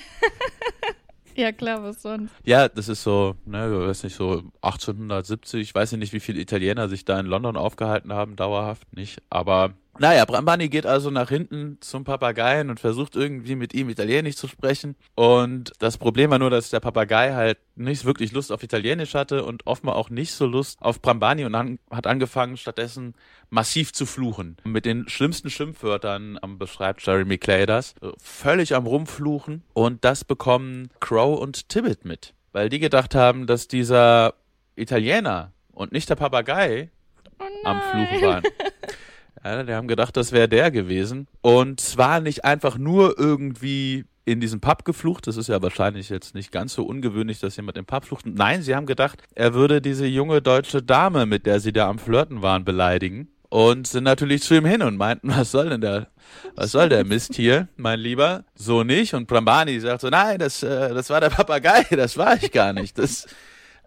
Ja, 1.37 1.53
klar, 1.53 1.83
was 1.83 2.03
sonst. 2.03 2.33
Ja, 2.45 2.69
das 2.69 2.89
ist 2.89 3.03
so, 3.03 3.37
ne, 3.45 3.67
ich 3.67 3.89
weiß 3.89 4.05
nicht, 4.05 4.17
so 4.17 4.43
1870, 4.63 5.61
ich 5.61 5.75
weiß 5.75 5.93
nicht, 5.93 6.13
wie 6.13 6.21
viele 6.21 6.41
Italiener 6.41 6.89
sich 6.89 7.05
da 7.05 7.19
in 7.21 7.27
London 7.27 7.57
aufgehalten 7.57 8.13
haben, 8.13 8.37
dauerhaft 8.37 8.95
nicht, 8.97 9.23
aber 9.31 9.75
naja, 9.99 10.25
Brambani 10.25 10.69
geht 10.69 10.87
also 10.87 11.11
nach 11.11 11.29
hinten 11.29 11.79
zum 11.81 12.05
Papageien 12.05 12.71
und 12.71 12.81
versucht 12.81 13.17
irgendwie 13.17 13.55
mit 13.55 13.75
ihm 13.75 13.89
Italienisch 13.89 14.37
zu 14.37 14.49
sprechen. 14.49 14.97
Und 15.15 15.73
das 15.79 15.99
Problem 15.99 16.31
war 16.31 16.39
nur, 16.39 16.51
dass 16.51 16.71
der 16.71 16.81
Papagei 16.81 17.35
halt 17.35 17.59
nicht 17.75 18.05
wirklich 18.05 18.33
Lust 18.33 18.53
auf 18.53 18.63
Italienisch 18.63 19.15
hatte 19.15 19.45
und 19.45 19.67
offenbar 19.67 19.97
auch 19.97 20.11
nicht 20.11 20.33
so 20.33 20.47
Lust 20.47 20.79
auf 20.81 21.01
Brambani 21.01 21.45
und 21.45 21.55
an, 21.55 21.79
hat 21.91 22.07
angefangen 22.07 22.57
stattdessen 22.57 23.15
massiv 23.51 23.93
zu 23.93 24.07
fluchen. 24.07 24.57
Mit 24.65 24.85
den 24.85 25.09
schlimmsten 25.09 25.51
Schimpfwörtern 25.51 26.39
ähm, 26.43 26.59
beschreibt 26.59 27.07
Jeremy 27.07 27.39
Clay 27.39 27.67
das. 27.67 27.95
Äh, 28.03 28.13
Völlig 28.19 28.75
am 28.75 28.87
Rumfluchen. 28.87 29.63
Und 29.73 30.05
das 30.05 30.25
bekommen 30.25 30.91
Crow 31.01 31.39
und 31.39 31.69
Tibbet 31.69 32.05
mit. 32.05 32.35
Weil 32.53 32.69
die 32.69 32.79
gedacht 32.79 33.15
haben, 33.15 33.47
dass 33.47 33.69
dieser 33.69 34.35
Italiener 34.75 35.53
und 35.73 35.93
nicht 35.93 36.09
der 36.09 36.17
Papagei 36.17 36.91
Oh 37.39 37.45
am. 37.65 37.81
Fluchen 37.91 38.23
waren. 38.23 38.45
Ja, 39.53 39.63
die 39.63 39.73
haben 39.75 39.89
gedacht, 39.89 40.17
das 40.17 40.33
wäre 40.33 40.49
der 40.49 40.71
gewesen. 40.71 41.27
Und 41.41 41.81
zwar 41.81 42.21
nicht 42.21 42.45
einfach 42.45 42.79
nur 42.79 43.19
irgendwie 43.19 44.05
in 44.25 44.41
diesem 44.41 44.61
Pub 44.61 44.85
geflucht. 44.85 45.27
Das 45.29 45.37
ist 45.37 45.49
ja 45.49 45.63
wahrscheinlich 45.63 46.09
jetzt 46.09 46.35
nicht 46.35 46.51
ganz 46.51 46.75
so 46.75 46.83
ungewöhnlich, 46.85 47.39
dass 47.39 47.57
jemand 47.57 47.79
im 47.79 47.85
Pub 47.87 48.05
flucht. 48.05 48.27
Nein, 48.27 48.63
sie 48.63 48.75
haben 48.75 48.87
gedacht, 48.87 49.23
er 49.35 49.55
würde 49.55 49.81
diese 49.81 50.07
junge 50.07 50.43
deutsche 50.43 50.83
Dame, 50.83 51.27
mit 51.27 51.47
der 51.47 51.61
sie 51.61 51.73
da 51.73 51.89
am 51.89 51.99
Flirten 52.01 52.43
waren, 52.43 52.65
beleidigen. 52.65 53.29
und 53.49 53.87
sind 53.87 54.03
natürlich 54.03 54.43
zu 54.43 54.57
ihm 54.57 54.65
hin 54.67 54.83
und 54.83 54.97
meinten, 54.97 55.29
was 55.31 55.53
soll 55.53 55.69
denn 55.69 55.81
der, 55.81 56.09
was 56.57 56.73
soll 56.73 56.89
der 56.89 57.05
Mist 57.05 57.37
hier, 57.37 57.69
mein 57.77 58.01
Lieber? 58.01 58.43
So 58.57 58.83
nicht. 58.83 59.15
Und 59.15 59.29
Brambani 59.29 59.79
sagt 59.79 60.01
so, 60.01 60.09
nein, 60.09 60.39
das, 60.41 60.65
äh, 60.65 60.93
das 60.93 61.09
war 61.11 61.21
der 61.21 61.31
Papagei, 61.31 61.85
das 61.91 62.19
war 62.19 62.35
ich 62.43 62.51
gar 62.51 62.73
nicht. 62.73 62.99
Das, 62.99 63.27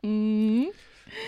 Mhm. 0.02 0.68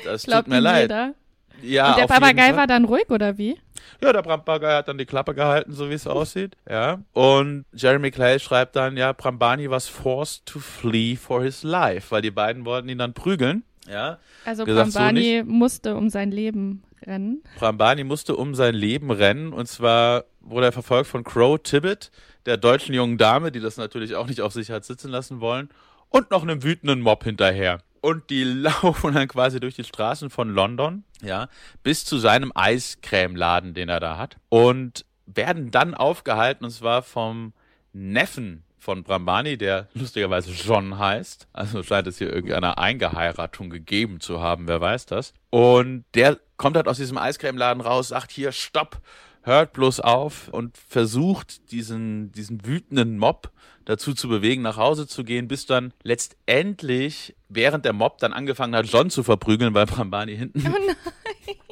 das 0.06 0.24
Glaubt 0.24 0.46
tut 0.46 0.54
mir 0.54 0.62
leid. 0.62 0.84
jeder. 0.84 1.14
Ja, 1.62 1.90
Und 1.92 1.98
der 2.00 2.08
Papagei 2.08 2.56
war 2.56 2.66
dann 2.68 2.86
ruhig, 2.86 3.10
oder 3.10 3.38
wie? 3.38 3.58
Ja, 4.02 4.14
der 4.14 4.22
Brambani 4.22 4.66
hat 4.66 4.88
dann 4.88 4.98
die 4.98 5.06
Klappe 5.06 5.34
gehalten, 5.34 5.74
so 5.74 5.90
wie 5.90 5.94
es 5.94 6.08
aussieht. 6.08 6.56
Ja. 6.70 7.02
Und 7.14 7.66
Jeremy 7.74 8.12
Clay 8.12 8.40
schreibt 8.40 8.76
dann, 8.76 8.98
ja, 8.98 9.14
Brambani 9.14 9.70
was 9.70 9.88
forced 9.88 10.46
to 10.46 10.60
flee 10.60 11.16
for 11.16 11.44
his 11.44 11.64
life, 11.64 12.12
weil 12.12 12.22
die 12.22 12.32
beiden 12.32 12.66
wollten 12.66 12.90
ihn 12.90 12.98
dann 12.98 13.14
prügeln. 13.14 13.64
Ja. 13.90 14.20
Also 14.46 14.66
Gesagt, 14.66 14.92
so 14.92 15.00
Brambani 15.00 15.44
musste 15.46 15.96
um 15.96 16.10
sein 16.10 16.32
Leben 16.32 16.84
rennen. 17.06 17.44
Brambani 17.58 18.04
musste 18.04 18.36
um 18.36 18.56
sein 18.56 18.76
Leben 18.76 19.12
rennen 19.12 19.54
und 19.54 19.68
zwar 19.68 20.26
wurde 20.40 20.68
er 20.68 20.72
verfolgt 20.72 21.08
von 21.08 21.24
Crow 21.24 21.62
Tibbet, 21.62 22.12
der 22.46 22.58
deutschen 22.58 22.96
jungen 22.96 23.18
Dame, 23.18 23.52
die 23.52 23.60
das 23.60 23.78
natürlich 23.78 24.16
auch 24.16 24.28
nicht 24.28 24.42
auf 24.42 24.54
sich 24.54 24.72
hat 24.72 24.86
sitzen 24.86 25.12
lassen 25.12 25.40
wollen, 25.40 25.70
und 26.10 26.32
noch 26.32 26.44
einem 26.44 26.64
wütenden 26.64 27.02
Mob 27.02 27.24
hinterher. 27.24 27.80
Und 28.02 28.30
die 28.30 28.44
laufen 28.44 29.14
dann 29.14 29.28
quasi 29.28 29.60
durch 29.60 29.76
die 29.76 29.84
Straßen 29.84 30.30
von 30.30 30.50
London, 30.50 31.04
ja, 31.22 31.48
bis 31.84 32.04
zu 32.04 32.18
seinem 32.18 32.52
Eiscremeladen, 32.56 33.74
den 33.74 33.90
er 33.90 34.00
da 34.00 34.18
hat. 34.18 34.38
Und 34.50 35.06
werden 35.26 35.72
dann 35.72 35.94
aufgehalten, 35.94 36.66
und 36.66 36.72
zwar 36.72 37.04
vom 37.04 37.54
Neffen 37.94 38.64
von 38.82 39.04
Brambani, 39.04 39.58
der 39.58 39.88
lustigerweise 39.94 40.52
John 40.52 40.98
heißt. 40.98 41.48
Also 41.54 41.84
scheint 41.84 42.08
es 42.08 42.18
hier 42.18 42.34
irgendeine 42.34 42.80
Eingeheiratung 42.80 43.70
gegeben 43.70 44.20
zu 44.20 44.42
haben, 44.42 44.68
wer 44.68 44.82
weiß 44.82 45.06
das. 45.06 45.34
Und 45.52 46.04
der 46.16 46.40
kommt 46.58 46.76
halt 46.76 46.88
aus 46.88 46.98
diesem 46.98 47.18
Eiscremeladen 47.18 47.82
raus, 47.82 48.08
sagt 48.10 48.32
hier, 48.32 48.52
stopp, 48.52 49.00
hört 49.44 49.74
bloß 49.74 50.00
auf 50.00 50.48
und 50.50 50.78
versucht 50.78 51.72
diesen, 51.72 52.32
diesen 52.32 52.66
wütenden 52.66 53.18
Mob 53.18 53.52
dazu 53.86 54.14
zu 54.14 54.28
bewegen, 54.28 54.62
nach 54.62 54.78
Hause 54.78 55.08
zu 55.08 55.24
gehen, 55.24 55.48
bis 55.48 55.66
dann 55.66 55.94
letztendlich, 56.04 57.36
während 57.50 57.86
der 57.86 57.94
Mob 57.94 58.20
dann 58.20 58.34
angefangen 58.34 58.76
hat, 58.76 58.86
John 58.86 59.10
zu 59.10 59.24
verprügeln, 59.24 59.74
weil 59.74 59.86
Brambani 59.86 60.36
hinten 60.36 60.62
Oh 60.68 60.70
nein. 60.70 60.96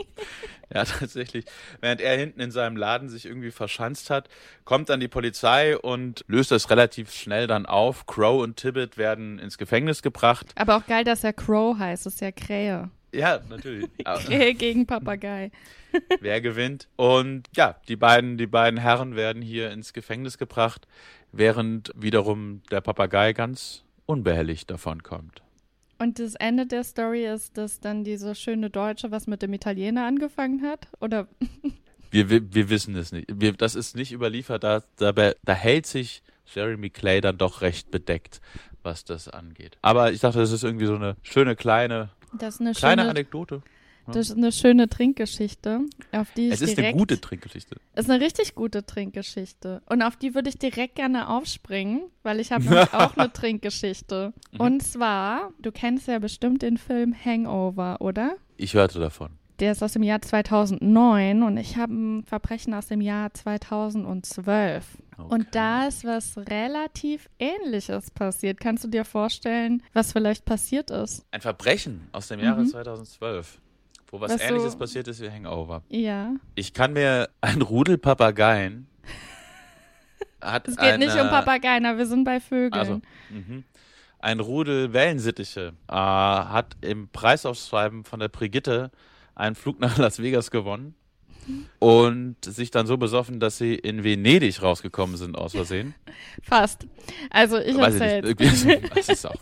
ja, 0.74 0.84
tatsächlich. 0.86 1.46
Während 1.82 2.02
er 2.02 2.18
hinten 2.18 2.42
in 2.42 2.52
seinem 2.52 2.78
Laden 2.78 3.10
sich 3.10 3.26
irgendwie 3.26 3.52
verschanzt 3.52 4.10
hat, 4.10 4.30
kommt 4.66 4.90
dann 4.90 5.00
die 5.00 5.08
Polizei 5.08 5.78
und 5.78 6.26
löst 6.28 6.52
das 6.52 6.70
relativ 6.70 7.12
schnell 7.12 7.48
dann 7.48 7.66
auf. 7.66 8.06
Crow 8.06 8.42
und 8.42 8.58
Tibbet 8.58 8.98
werden 8.98 9.40
ins 9.40 9.58
Gefängnis 9.58 10.02
gebracht. 10.02 10.48
Aber 10.56 10.78
auch 10.78 10.86
geil, 10.86 11.04
dass 11.04 11.24
er 11.24 11.34
Crow 11.34 11.78
heißt. 11.78 12.06
Das 12.06 12.16
ist 12.16 12.22
ja 12.22 12.32
Krähe. 12.32 12.90
Ja, 13.14 13.40
natürlich. 13.50 13.88
Gegen 14.58 14.86
Papagei. 14.86 15.52
Wer 16.22 16.42
gewinnt? 16.42 16.88
Und 16.96 17.48
ja, 17.56 17.76
die 17.88 17.96
beiden, 17.96 18.38
die 18.38 18.48
beiden 18.48 18.80
Herren 18.80 19.16
werden 19.16 19.42
hier 19.42 19.72
ins 19.72 19.94
Gefängnis 19.94 20.38
gebracht, 20.38 20.88
während 21.32 21.92
wiederum 21.96 22.62
der 22.72 22.82
Papagei 22.82 23.34
ganz 23.34 23.84
unbehelligt 24.06 24.70
davonkommt. 24.70 25.42
Und 25.98 26.20
das 26.20 26.36
Ende 26.36 26.66
der 26.66 26.84
Story 26.84 27.26
ist, 27.26 27.58
dass 27.58 27.80
dann 27.80 28.04
diese 28.04 28.34
schöne 28.34 28.70
Deutsche 28.70 29.12
was 29.12 29.28
mit 29.28 29.42
dem 29.42 29.54
Italiener 29.54 30.06
angefangen 30.06 30.62
hat? 30.62 30.88
Oder 31.02 31.28
Wir, 32.12 32.30
wir, 32.30 32.54
wir 32.54 32.70
wissen 32.70 32.96
es 32.96 33.12
nicht. 33.12 33.28
Wir, 33.32 33.54
das 33.54 33.76
ist 33.76 33.96
nicht 33.96 34.12
überliefert. 34.12 34.64
Da, 34.64 34.82
da, 34.98 35.12
da 35.12 35.54
hält 35.54 35.86
sich 35.86 36.24
Jeremy 36.54 36.90
Clay 36.90 37.22
dann 37.22 37.38
doch 37.38 37.62
recht 37.62 37.92
bedeckt, 37.92 38.42
was 38.82 39.06
das 39.06 39.28
angeht. 39.28 39.78
Aber 39.82 40.12
ich 40.12 40.20
dachte, 40.20 40.40
das 40.40 40.52
ist 40.52 40.64
irgendwie 40.64 40.88
so 40.88 40.96
eine 40.96 41.16
schöne 41.22 41.56
kleine, 41.56 42.10
das 42.34 42.56
ist 42.56 42.62
eine 42.62 42.74
kleine 42.74 43.02
schöne, 43.02 43.10
Anekdote. 43.12 43.62
das 44.08 44.30
ist 44.30 44.38
eine 44.38 44.52
schöne 44.52 44.90
Trinkgeschichte, 44.90 45.82
auf 46.12 46.32
die 46.32 46.48
ich 46.48 46.54
Es 46.54 46.62
ist 46.62 46.78
direkt, 46.78 46.94
eine 46.94 46.98
gute 46.98 47.22
Trinkgeschichte. 47.22 47.76
ist 47.96 48.10
eine 48.10 48.24
richtig 48.24 48.56
gute 48.56 48.86
Trinkgeschichte. 48.86 49.82
Und 49.88 50.02
auf 50.02 50.16
die 50.16 50.36
würde 50.36 50.50
ich 50.50 50.58
direkt 50.58 50.96
gerne 50.96 51.30
aufspringen, 51.30 52.04
weil 52.24 52.40
ich 52.40 52.52
habe 52.52 52.64
nämlich 52.64 52.94
auch 52.94 53.16
eine 53.18 53.32
Trinkgeschichte. 53.32 54.34
Mhm. 54.52 54.60
Und 54.60 54.84
zwar, 54.84 55.52
du 55.60 55.72
kennst 55.72 56.08
ja 56.08 56.20
bestimmt 56.20 56.62
den 56.62 56.78
Film 56.78 57.16
Hangover, 57.26 58.02
oder? 58.02 58.36
Ich 58.58 58.74
hörte 58.74 59.00
davon. 59.00 59.30
Der 59.60 59.74
ist 59.74 59.84
aus 59.84 59.92
dem 59.94 60.04
Jahr 60.04 60.22
2009 60.22 61.44
und 61.44 61.58
ich 61.58 61.76
habe 61.76 61.94
ein 61.94 62.24
Verbrechen 62.24 62.74
aus 62.74 62.88
dem 62.88 63.02
Jahr 63.02 63.34
2012. 63.34 64.86
Und 65.18 65.42
Okay. 65.42 65.46
da 65.52 65.88
ist 65.88 66.06
was 66.06 66.38
relativ 66.38 67.30
Ähnliches 67.40 68.10
passiert. 68.12 68.60
Kannst 68.62 68.86
du 68.86 68.88
dir 68.88 69.04
vorstellen, 69.04 69.84
was 69.94 70.14
vielleicht 70.14 70.46
passiert 70.46 70.92
ist? 70.92 71.26
Ein 71.32 71.42
Verbrechen 71.42 72.08
aus 72.14 72.30
dem 72.30 72.40
Jahre 72.40 72.62
Mhm. 72.62 72.68
2012, 72.68 73.60
wo 74.10 74.22
was, 74.22 74.32
Was 74.32 74.42
so- 74.42 74.48
Ähnliches 74.48 74.76
passiert 74.78 75.08
ist 75.10 75.22
wie 75.22 75.30
Hangover. 75.30 75.84
Ja. 75.90 76.32
Ich 76.56 76.74
kann 76.74 76.94
mir 76.94 77.28
ein 77.42 77.62
Rudel 77.62 77.98
Papageien 77.98 78.88
hat 80.42 80.70
Es 80.70 80.78
geht 80.78 81.00
nicht 81.00 81.14
um 81.14 81.20
eine- 81.20 81.30
Papageien, 81.30 81.86
aber 81.86 81.98
wir 81.98 82.06
sind 82.06 82.24
bei 82.24 82.40
Vögeln. 82.40 82.74
Also, 82.74 83.02
mhm. 83.30 83.66
Ein 84.22 84.40
Rudel 84.42 84.92
Wellensittiche 84.94 85.74
äh, 85.88 85.94
hat 85.94 86.76
im 86.82 87.08
Preisausschreiben 87.10 88.04
von 88.06 88.20
der 88.20 88.28
Brigitte 88.30 88.92
einen 89.40 89.56
Flug 89.56 89.80
nach 89.80 89.98
Las 89.98 90.20
Vegas 90.22 90.52
gewonnen 90.52 90.96
und 91.80 92.36
sich 92.46 92.70
dann 92.70 92.86
so 92.86 92.98
besoffen, 92.98 93.40
dass 93.40 93.58
sie 93.58 93.74
in 93.74 94.04
Venedig 94.04 94.62
rausgekommen 94.62 95.18
sind 95.18 95.38
aus 95.38 95.54
Versehen. 95.54 95.96
Fast. 96.44 96.86
Also 97.30 97.58
ich 97.58 97.78
erzähle. 97.78 98.36
das 98.96 99.10
ist 99.10 99.26
auch. 99.26 99.36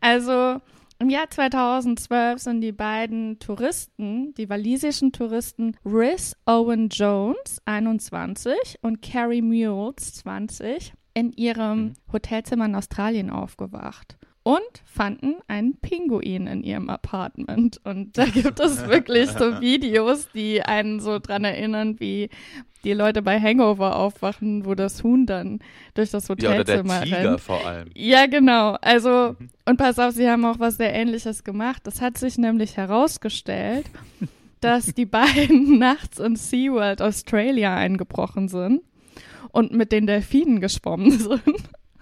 Also 0.00 0.60
im 0.98 1.10
Jahr 1.10 1.28
2012 1.30 2.40
sind 2.40 2.60
die 2.60 2.72
beiden 2.72 3.38
Touristen, 3.38 4.34
die 4.34 4.48
walisischen 4.48 5.12
Touristen 5.12 5.76
Rhys 5.84 6.34
Owen 6.46 6.88
Jones, 6.88 7.60
21, 7.66 8.54
und 8.82 9.00
Carrie 9.02 9.42
Mules, 9.42 10.14
20, 10.14 10.92
in 11.14 11.32
ihrem 11.32 11.78
Mhm. 11.78 11.94
Hotelzimmer 12.12 12.64
in 12.66 12.74
Australien 12.74 13.30
aufgewacht. 13.30 14.16
Und 14.48 14.82
fanden 14.86 15.34
einen 15.46 15.76
Pinguin 15.76 16.46
in 16.46 16.62
ihrem 16.62 16.88
Apartment. 16.88 17.82
Und 17.84 18.16
da 18.16 18.24
gibt 18.24 18.58
es 18.60 18.88
wirklich 18.88 19.28
so 19.28 19.44
Videos, 19.60 20.30
die 20.32 20.62
einen 20.62 21.00
so 21.00 21.18
dran 21.18 21.44
erinnern, 21.44 22.00
wie 22.00 22.30
die 22.82 22.94
Leute 22.94 23.20
bei 23.20 23.38
Hangover 23.38 23.96
aufwachen, 23.96 24.64
wo 24.64 24.74
das 24.74 25.04
Huhn 25.04 25.26
dann 25.26 25.58
durch 25.92 26.12
das 26.12 26.28
Ja, 26.28 26.32
oder 26.32 26.64
der 26.64 26.78
Hotelzimmer 26.78 27.02
Tiger 27.02 27.30
rennt. 27.32 27.40
vor 27.42 27.66
allem. 27.66 27.90
Ja, 27.94 28.24
genau. 28.24 28.78
Also, 28.80 29.36
und 29.66 29.76
pass 29.76 29.98
auf, 29.98 30.14
sie 30.14 30.26
haben 30.30 30.46
auch 30.46 30.58
was 30.58 30.78
sehr 30.78 30.94
Ähnliches 30.94 31.44
gemacht. 31.44 31.86
Es 31.86 32.00
hat 32.00 32.16
sich 32.16 32.38
nämlich 32.38 32.78
herausgestellt, 32.78 33.84
dass 34.62 34.94
die 34.94 35.04
beiden 35.04 35.78
nachts 35.78 36.20
in 36.20 36.36
SeaWorld 36.36 37.02
Australia 37.02 37.76
eingebrochen 37.76 38.48
sind 38.48 38.80
und 39.52 39.72
mit 39.72 39.92
den 39.92 40.06
Delfinen 40.06 40.60
geschwommen 40.62 41.18
sind. 41.18 41.42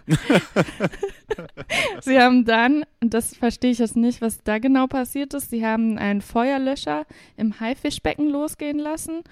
sie 2.01 2.19
haben 2.19 2.45
dann, 2.45 2.85
das 3.01 3.35
verstehe 3.35 3.73
ich 3.73 3.79
jetzt 3.79 3.97
nicht, 3.97 4.21
was 4.21 4.43
da 4.43 4.59
genau 4.59 4.87
passiert 4.87 5.35
ist, 5.35 5.51
sie 5.51 5.67
haben 5.67 5.99
einen 5.99 6.23
Feuerlöscher 6.23 7.07
im 7.37 7.59
Haifischbecken 7.61 8.31
losgehen 8.31 8.79
lassen 8.79 9.23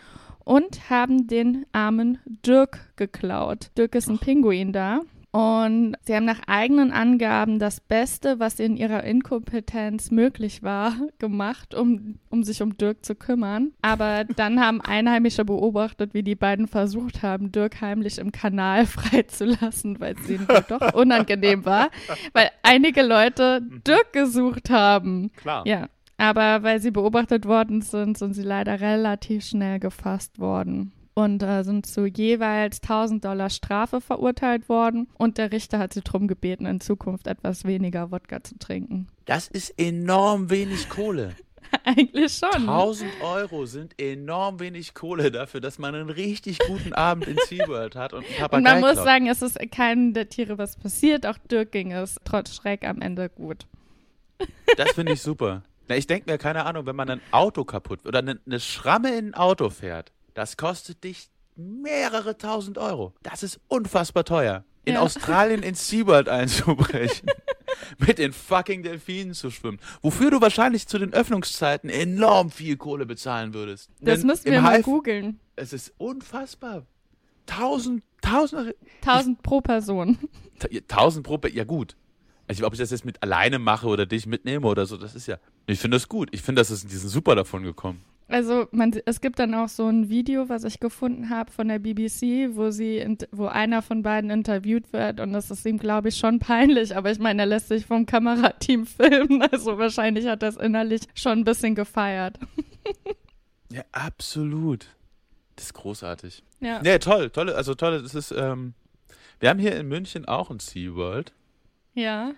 und 0.44 0.90
haben 0.90 1.26
den 1.26 1.66
armen 1.72 2.18
Dirk 2.26 2.80
geklaut. 2.96 3.70
Dirk 3.78 3.94
ist 3.94 4.08
ein 4.08 4.18
Pinguin 4.18 4.72
da. 4.72 5.00
Und 5.34 5.96
sie 6.02 6.14
haben 6.14 6.26
nach 6.26 6.42
eigenen 6.46 6.92
Angaben 6.92 7.58
das 7.58 7.80
Beste, 7.80 8.38
was 8.38 8.60
in 8.60 8.76
ihrer 8.76 9.02
Inkompetenz 9.02 10.12
möglich 10.12 10.62
war, 10.62 10.94
gemacht, 11.18 11.74
um, 11.74 12.20
um 12.30 12.44
sich 12.44 12.62
um 12.62 12.76
Dirk 12.76 13.04
zu 13.04 13.16
kümmern. 13.16 13.72
Aber 13.82 14.22
dann 14.22 14.60
haben 14.60 14.80
Einheimische 14.80 15.44
beobachtet, 15.44 16.14
wie 16.14 16.22
die 16.22 16.36
beiden 16.36 16.68
versucht 16.68 17.24
haben, 17.24 17.50
Dirk 17.50 17.80
heimlich 17.80 18.18
im 18.18 18.30
Kanal 18.30 18.86
freizulassen, 18.86 19.98
weil 19.98 20.14
es 20.14 20.30
ihnen 20.30 20.46
doch 20.68 20.94
unangenehm 20.94 21.64
war, 21.64 21.90
weil 22.32 22.50
einige 22.62 23.02
Leute 23.02 23.60
Dirk 23.84 24.12
gesucht 24.12 24.70
haben. 24.70 25.32
Klar. 25.32 25.66
Ja, 25.66 25.88
aber 26.16 26.62
weil 26.62 26.78
sie 26.78 26.92
beobachtet 26.92 27.44
worden 27.46 27.82
sind, 27.82 28.16
sind 28.16 28.34
sie 28.34 28.44
leider 28.44 28.80
relativ 28.80 29.44
schnell 29.44 29.80
gefasst 29.80 30.38
worden 30.38 30.92
und 31.14 31.42
äh, 31.42 31.62
sind 31.62 31.86
zu 31.86 32.06
jeweils 32.06 32.82
1000 32.82 33.24
Dollar 33.24 33.50
Strafe 33.50 34.00
verurteilt 34.00 34.68
worden. 34.68 35.08
Und 35.16 35.38
der 35.38 35.52
Richter 35.52 35.78
hat 35.78 35.92
sie 35.94 36.02
darum 36.02 36.26
gebeten, 36.28 36.66
in 36.66 36.80
Zukunft 36.80 37.26
etwas 37.26 37.64
weniger 37.64 38.10
Wodka 38.10 38.42
zu 38.42 38.58
trinken. 38.58 39.06
Das 39.24 39.48
ist 39.48 39.70
enorm 39.78 40.50
wenig 40.50 40.88
Kohle. 40.88 41.34
Eigentlich 41.84 42.34
schon. 42.34 42.68
1000 42.68 43.10
Euro 43.22 43.66
sind 43.66 43.98
enorm 44.00 44.60
wenig 44.60 44.94
Kohle 44.94 45.30
dafür, 45.30 45.60
dass 45.60 45.78
man 45.78 45.94
einen 45.94 46.10
richtig 46.10 46.58
guten 46.60 46.92
Abend 46.92 47.26
in 47.26 47.38
SeaWorld 47.48 47.96
hat 47.96 48.12
und 48.12 48.24
einen 48.24 48.34
Papagei 48.36 48.56
Und 48.58 48.62
man 48.64 48.80
muss 48.80 48.92
klaut. 48.92 49.04
sagen, 49.04 49.26
es 49.28 49.42
ist 49.42 49.58
keinem 49.72 50.12
der 50.14 50.28
Tiere 50.28 50.58
was 50.58 50.76
passiert. 50.76 51.26
Auch 51.26 51.38
Dirk 51.50 51.72
ging 51.72 51.92
es 51.92 52.16
trotz 52.24 52.54
Schreck 52.54 52.84
am 52.86 53.00
Ende 53.00 53.28
gut. 53.28 53.66
Das 54.76 54.92
finde 54.92 55.12
ich 55.12 55.22
super. 55.22 55.62
Na, 55.88 55.96
ich 55.96 56.06
denke 56.06 56.30
mir, 56.30 56.38
keine 56.38 56.64
Ahnung, 56.66 56.86
wenn 56.86 56.96
man 56.96 57.08
ein 57.10 57.20
Auto 57.30 57.64
kaputt 57.64 58.04
oder 58.06 58.18
eine, 58.20 58.40
eine 58.46 58.58
Schramme 58.58 59.16
in 59.16 59.28
ein 59.28 59.34
Auto 59.34 59.70
fährt, 59.70 60.12
das 60.34 60.56
kostet 60.56 61.04
dich 61.04 61.28
mehrere 61.56 62.36
tausend 62.36 62.78
Euro. 62.78 63.14
Das 63.22 63.42
ist 63.42 63.60
unfassbar 63.68 64.24
teuer. 64.24 64.64
In 64.84 64.94
Ja. 64.94 65.00
Australien 65.00 65.62
ins 65.62 65.88
SeaWorld 65.88 66.28
einzubrechen. 66.28 67.28
mit 67.98 68.18
den 68.18 68.32
fucking 68.32 68.82
Delfinen 68.82 69.32
zu 69.34 69.50
schwimmen. 69.50 69.78
Wofür 70.02 70.30
du 70.30 70.40
wahrscheinlich 70.40 70.86
zu 70.88 70.98
den 70.98 71.12
Öffnungszeiten 71.12 71.88
enorm 71.90 72.50
viel 72.50 72.76
Kohle 72.76 73.06
bezahlen 73.06 73.54
würdest. 73.54 73.88
Das 74.00 74.18
Denn 74.20 74.26
müssen 74.26 74.44
wir 74.50 74.60
mal 74.60 74.76
Hive- 74.80 74.82
googeln. 74.82 75.40
Es 75.56 75.72
ist 75.72 75.92
unfassbar. 75.98 76.84
Tausend, 77.46 78.02
tausend, 78.22 78.74
1000 79.02 79.42
pro 79.42 79.60
Person. 79.60 80.18
Tausend 80.88 81.24
pro, 81.26 81.38
Pe- 81.38 81.50
ja 81.50 81.64
gut. 81.64 81.96
Also 82.46 82.66
ob 82.66 82.72
ich 82.74 82.78
das 82.78 82.90
jetzt 82.90 83.04
mit 83.04 83.22
alleine 83.22 83.58
mache 83.58 83.86
oder 83.86 84.06
dich 84.06 84.26
mitnehme 84.26 84.66
oder 84.66 84.86
so, 84.86 84.96
das 84.96 85.14
ist 85.14 85.26
ja, 85.26 85.38
ich 85.66 85.78
finde 85.78 85.96
das 85.96 86.08
gut. 86.08 86.28
Ich 86.32 86.42
finde, 86.42 86.60
das 86.60 86.70
ist, 86.70 86.84
die 86.90 86.96
sind 86.96 87.08
super 87.10 87.34
davon 87.34 87.62
gekommen. 87.62 88.02
Also 88.26 88.66
man, 88.70 88.92
es 89.04 89.20
gibt 89.20 89.38
dann 89.38 89.54
auch 89.54 89.68
so 89.68 89.86
ein 89.86 90.08
Video, 90.08 90.48
was 90.48 90.64
ich 90.64 90.80
gefunden 90.80 91.28
habe 91.28 91.50
von 91.52 91.68
der 91.68 91.78
BBC, 91.78 92.56
wo 92.56 92.70
sie, 92.70 93.18
wo 93.32 93.46
einer 93.46 93.82
von 93.82 94.02
beiden 94.02 94.30
interviewt 94.30 94.92
wird 94.94 95.20
und 95.20 95.32
das 95.34 95.50
ist 95.50 95.66
ihm, 95.66 95.78
glaube 95.78 96.08
ich, 96.08 96.16
schon 96.16 96.38
peinlich. 96.38 96.96
Aber 96.96 97.10
ich 97.10 97.18
meine, 97.18 97.42
er 97.42 97.46
lässt 97.46 97.68
sich 97.68 97.84
vom 97.84 98.06
Kamerateam 98.06 98.86
filmen, 98.86 99.42
also 99.42 99.76
wahrscheinlich 99.78 100.26
hat 100.26 100.42
er 100.42 100.48
es 100.48 100.56
innerlich 100.56 101.02
schon 101.14 101.40
ein 101.40 101.44
bisschen 101.44 101.74
gefeiert. 101.74 102.38
Ja, 103.70 103.82
absolut. 103.92 104.86
Das 105.56 105.66
ist 105.66 105.74
großartig. 105.74 106.42
Ja. 106.60 106.80
Nee, 106.82 106.98
toll, 106.98 107.30
toll, 107.30 107.50
also 107.50 107.74
toll, 107.74 108.02
das 108.02 108.14
ist, 108.14 108.32
ähm, 108.32 108.74
wir 109.38 109.50
haben 109.50 109.58
hier 109.58 109.76
in 109.76 109.86
München 109.86 110.24
auch 110.24 110.50
ein 110.50 110.60
SeaWorld. 110.60 111.32
Ja. 111.92 112.32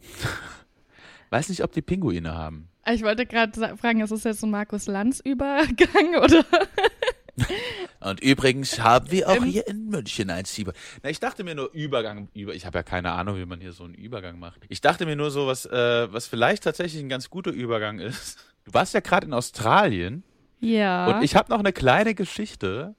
Weiß 1.30 1.48
nicht, 1.48 1.62
ob 1.64 1.72
die 1.72 1.82
Pinguine 1.82 2.34
haben. 2.34 2.69
Ich 2.88 3.02
wollte 3.02 3.26
gerade 3.26 3.76
fragen, 3.76 4.00
ist 4.00 4.10
es 4.10 4.24
jetzt 4.24 4.40
so 4.40 4.46
ein 4.46 4.50
Markus 4.50 4.86
Lanz-Übergang 4.86 6.16
oder? 6.22 6.44
Und 8.00 8.20
übrigens 8.20 8.80
haben 8.80 9.10
wir 9.10 9.28
auch 9.28 9.44
hier 9.44 9.66
in 9.66 9.88
München 9.88 10.30
ein 10.30 10.44
SeaWorld. 10.44 10.76
Na, 11.02 11.10
ich 11.10 11.20
dachte 11.20 11.44
mir 11.44 11.54
nur 11.54 11.70
Übergang, 11.72 12.28
über, 12.34 12.54
ich 12.54 12.66
habe 12.66 12.78
ja 12.78 12.82
keine 12.82 13.12
Ahnung, 13.12 13.36
wie 13.36 13.46
man 13.46 13.60
hier 13.60 13.72
so 13.72 13.84
einen 13.84 13.94
Übergang 13.94 14.38
macht. 14.38 14.60
Ich 14.68 14.80
dachte 14.80 15.06
mir 15.06 15.16
nur 15.16 15.30
so, 15.30 15.46
was, 15.46 15.64
äh, 15.66 16.12
was 16.12 16.26
vielleicht 16.26 16.64
tatsächlich 16.64 17.02
ein 17.02 17.08
ganz 17.08 17.30
guter 17.30 17.50
Übergang 17.50 17.98
ist. 17.98 18.38
Du 18.64 18.74
warst 18.74 18.94
ja 18.94 19.00
gerade 19.00 19.26
in 19.26 19.32
Australien 19.32 20.22
Ja. 20.60 21.06
und 21.16 21.22
ich 21.22 21.34
habe 21.36 21.50
noch 21.50 21.58
eine 21.60 21.72
kleine 21.72 22.14
Geschichte 22.14 22.94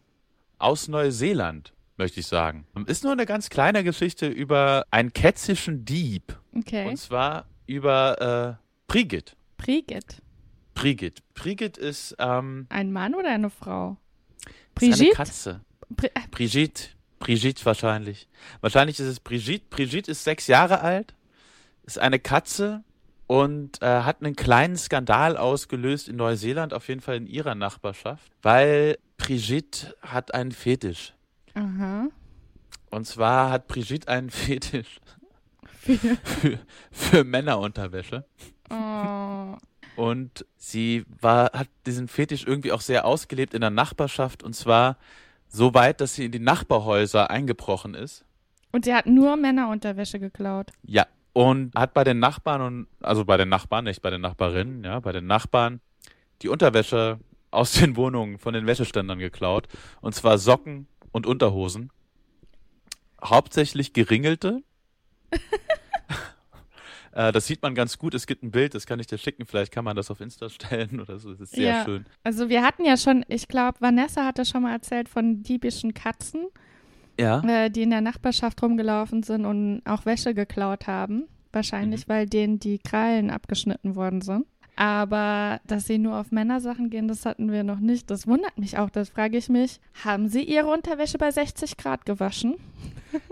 aus 0.57 0.87
Neuseeland, 0.87 1.73
möchte 1.97 2.19
ich 2.19 2.27
sagen. 2.27 2.65
Ist 2.87 3.03
nur 3.03 3.13
eine 3.13 3.25
ganz 3.25 3.49
kleine 3.49 3.83
Geschichte 3.83 4.27
über 4.27 4.85
einen 4.91 5.13
ketzischen 5.13 5.85
Dieb. 5.85 6.35
okay. 6.55 6.87
Und 6.87 6.97
zwar 6.97 7.45
über 7.67 8.57
äh, 8.59 8.63
Brigitte. 8.87 9.35
Brigitte. 9.65 10.17
Brigitte. 10.73 11.21
Brigitte 11.33 11.79
ist, 11.81 12.15
ähm, 12.19 12.65
Ein 12.69 12.91
Mann 12.91 13.13
oder 13.15 13.29
eine 13.29 13.49
Frau? 13.49 13.97
ist 14.45 14.83
eine 14.83 14.91
Brigitte? 14.95 15.15
Katze. 15.15 15.61
Bri 15.89 16.07
äh, 16.07 16.19
Brigitte. 16.31 16.89
Brigitte 17.19 17.63
wahrscheinlich. 17.65 18.27
Wahrscheinlich 18.61 18.99
ist 18.99 19.05
es 19.07 19.19
Brigitte. 19.19 19.65
Brigitte 19.69 20.09
ist 20.11 20.23
sechs 20.23 20.47
Jahre 20.47 20.81
alt, 20.81 21.13
ist 21.83 21.99
eine 21.99 22.17
Katze 22.19 22.83
und 23.27 23.81
äh, 23.81 23.85
hat 24.01 24.21
einen 24.23 24.35
kleinen 24.35 24.75
Skandal 24.75 25.37
ausgelöst 25.37 26.09
in 26.09 26.15
Neuseeland, 26.15 26.73
auf 26.73 26.87
jeden 26.87 27.01
Fall 27.01 27.17
in 27.17 27.27
ihrer 27.27 27.53
Nachbarschaft, 27.53 28.31
weil 28.41 28.97
Brigitte 29.17 29.95
hat 30.01 30.33
einen 30.33 30.51
Fetisch. 30.51 31.13
aha. 31.53 32.07
Und 32.89 33.05
zwar 33.07 33.51
hat 33.51 33.67
Brigitte 33.67 34.07
einen 34.09 34.29
Fetisch 34.31 34.99
Für, 35.79 35.97
für, 35.97 36.59
für 36.91 37.23
Männerunterwäsche. 37.23 38.25
Oh. 38.71 39.57
Und 39.95 40.45
sie 40.57 41.05
war, 41.19 41.51
hat 41.53 41.67
diesen 41.85 42.07
Fetisch 42.07 42.45
irgendwie 42.45 42.71
auch 42.71 42.81
sehr 42.81 43.05
ausgelebt 43.05 43.53
in 43.53 43.61
der 43.61 43.69
Nachbarschaft 43.69 44.41
und 44.43 44.53
zwar 44.53 44.97
so 45.47 45.73
weit, 45.73 46.01
dass 46.01 46.15
sie 46.15 46.25
in 46.25 46.31
die 46.31 46.39
Nachbarhäuser 46.39 47.29
eingebrochen 47.29 47.93
ist. 47.93 48.23
Und 48.71 48.85
sie 48.85 48.93
hat 48.93 49.05
nur 49.05 49.35
Männerunterwäsche 49.35 50.19
geklaut. 50.19 50.71
Ja. 50.83 51.07
Und 51.33 51.73
hat 51.75 51.93
bei 51.93 52.03
den 52.03 52.19
Nachbarn 52.19 52.61
und, 52.61 52.87
also 53.01 53.25
bei 53.25 53.37
den 53.37 53.49
Nachbarn, 53.49 53.85
nicht 53.85 54.01
bei 54.01 54.09
den 54.09 54.21
Nachbarinnen, 54.21 54.83
ja, 54.83 54.99
bei 54.99 55.11
den 55.11 55.27
Nachbarn 55.27 55.79
die 56.41 56.49
Unterwäsche 56.49 57.19
aus 57.51 57.71
den 57.79 57.95
Wohnungen 57.95 58.37
von 58.37 58.53
den 58.53 58.65
Wäscheständern 58.65 59.19
geklaut. 59.19 59.67
Und 60.01 60.15
zwar 60.15 60.37
Socken 60.37 60.87
und 61.11 61.25
Unterhosen. 61.27 61.91
Hauptsächlich 63.23 63.93
geringelte. 63.93 64.63
Äh, 67.13 67.31
das 67.31 67.47
sieht 67.47 67.61
man 67.61 67.75
ganz 67.75 67.97
gut. 67.97 68.13
Es 68.13 68.27
gibt 68.27 68.43
ein 68.43 68.51
Bild, 68.51 68.73
das 68.75 68.85
kann 68.85 68.99
ich 68.99 69.07
dir 69.07 69.17
schicken. 69.17 69.45
Vielleicht 69.45 69.71
kann 69.71 69.83
man 69.85 69.95
das 69.95 70.09
auf 70.11 70.21
Insta 70.21 70.49
stellen 70.49 70.99
oder 70.99 71.19
so. 71.19 71.31
Das 71.31 71.41
ist 71.41 71.55
sehr 71.55 71.71
Ja. 71.71 71.83
schön. 71.85 72.05
Also 72.23 72.49
wir 72.49 72.63
hatten 72.63 72.85
ja 72.85 72.97
schon, 72.97 73.25
ich 73.27 73.47
glaube, 73.47 73.79
Vanessa 73.81 74.25
hatte 74.25 74.45
schon 74.45 74.63
mal 74.63 74.71
erzählt 74.73 75.09
von 75.09 75.43
diebischen 75.43 75.93
Katzen, 75.93 76.47
Ja. 77.19 77.41
äh, 77.47 77.69
die 77.69 77.83
in 77.83 77.89
der 77.89 78.01
Nachbarschaft 78.01 78.61
rumgelaufen 78.63 79.23
sind 79.23 79.45
und 79.45 79.81
auch 79.85 80.05
Wäsche 80.05 80.33
geklaut 80.33 80.87
haben. 80.87 81.27
Wahrscheinlich, 81.53 82.07
weil 82.07 82.27
denen 82.27 82.59
die 82.59 82.79
Krallen 82.79 83.29
abgeschnitten 83.29 83.95
worden 83.97 84.21
sind. 84.21 84.45
Aber 84.77 85.59
dass 85.67 85.85
sie 85.85 85.97
nur 85.97 86.15
auf 86.17 86.31
Männersachen 86.31 86.89
gehen, 86.89 87.09
das 87.09 87.25
hatten 87.25 87.51
wir 87.51 87.63
noch 87.63 87.79
nicht. 87.79 88.09
Das 88.09 88.25
wundert 88.25 88.57
mich 88.57 88.77
auch. 88.77 88.89
Das 88.89 89.09
frage 89.09 89.37
ich 89.37 89.49
mich. 89.49 89.81
Haben 90.05 90.29
sie 90.29 90.43
ihre 90.43 90.67
Unterwäsche 90.67 91.17
bei 91.17 91.29
60 91.29 91.75
Grad 91.75 92.05
gewaschen? 92.05 92.55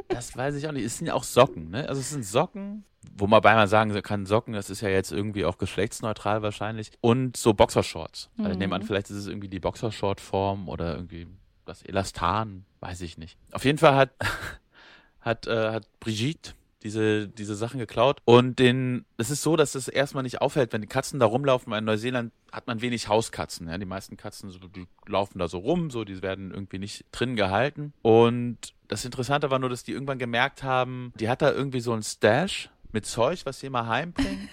Das 0.08 0.36
weiß 0.36 0.56
ich 0.56 0.68
auch 0.68 0.72
nicht. 0.72 0.86
Es 0.86 0.98
sind 0.98 1.08
ja 1.08 1.14
auch 1.14 1.24
Socken, 1.24 1.70
ne? 1.70 1.88
Also 1.88 2.02
es 2.02 2.10
sind 2.10 2.26
Socken, 2.26 2.84
wo 3.16 3.28
man 3.28 3.42
bei 3.42 3.54
mal 3.54 3.68
sagen 3.68 3.94
kann, 4.02 4.26
Socken, 4.26 4.54
das 4.54 4.70
ist 4.70 4.82
ja 4.82 4.90
jetzt 4.90 5.12
irgendwie 5.12 5.46
auch 5.46 5.58
geschlechtsneutral 5.58 6.42
wahrscheinlich. 6.42 6.92
Und 7.02 7.38
so 7.38 7.54
Boxershorts. 7.54 8.30
Also 8.38 8.52
ich 8.52 8.58
nehme 8.58 8.76
an, 8.76 8.82
Mhm. 8.82 8.86
vielleicht 8.88 9.10
ist 9.10 9.18
es 9.18 9.28
irgendwie 9.28 9.48
die 9.50 9.60
Boxershort-Form 9.60 10.68
oder 10.70 10.96
irgendwie 10.96 11.28
das 11.66 11.82
Elastan, 11.84 12.66
weiß 12.80 13.02
ich 13.02 13.18
nicht. 13.18 13.38
Auf 13.52 13.64
jeden 13.66 13.78
Fall 13.78 13.96
hat, 13.96 14.12
hat, 15.22 15.48
äh, 15.48 15.72
hat 15.72 15.88
Brigitte 16.00 16.54
diese, 16.84 17.28
diese 17.28 17.56
Sachen 17.56 17.80
geklaut. 17.80 18.22
Und 18.26 18.60
den, 18.60 19.06
es 19.18 19.30
ist 19.30 19.42
so, 19.44 19.56
dass 19.56 19.76
es 19.76 19.88
erstmal 19.88 20.24
nicht 20.24 20.42
auffällt, 20.42 20.72
wenn 20.74 20.82
die 20.82 20.88
Katzen 20.88 21.20
da 21.20 21.26
rumlaufen, 21.26 21.72
weil 21.72 21.80
in 21.80 21.86
Neuseeland 21.86 22.32
hat 22.52 22.68
man 22.68 22.82
wenig 22.82 23.08
Hauskatzen. 23.08 23.68
Ja? 23.68 23.78
Die 23.78 23.86
meisten 23.86 24.18
Katzen 24.18 24.50
so, 24.50 24.60
die 24.60 24.88
laufen 25.08 25.40
da 25.40 25.48
so 25.48 25.58
rum, 25.60 25.92
so, 25.92 26.04
die 26.06 26.22
werden 26.22 26.52
irgendwie 26.52 26.80
nicht 26.80 27.06
drin 27.12 27.36
gehalten. 27.36 27.94
Und 28.02 28.58
das 28.88 29.06
Interessante 29.06 29.52
war 29.52 29.60
nur, 29.60 29.70
dass 29.70 29.84
die 29.84 29.92
irgendwann 29.92 30.20
gemerkt 30.20 30.64
haben, 30.64 31.14
die 31.20 31.30
hat 31.30 31.42
da 31.42 31.52
irgendwie 31.52 31.82
so 31.82 31.94
ein 31.94 32.02
Stash 32.04 32.70
mit 32.92 33.06
Zeug, 33.06 33.46
was 33.46 33.60
sie 33.60 33.68
immer 33.68 33.88
heimbringen. 33.88 34.50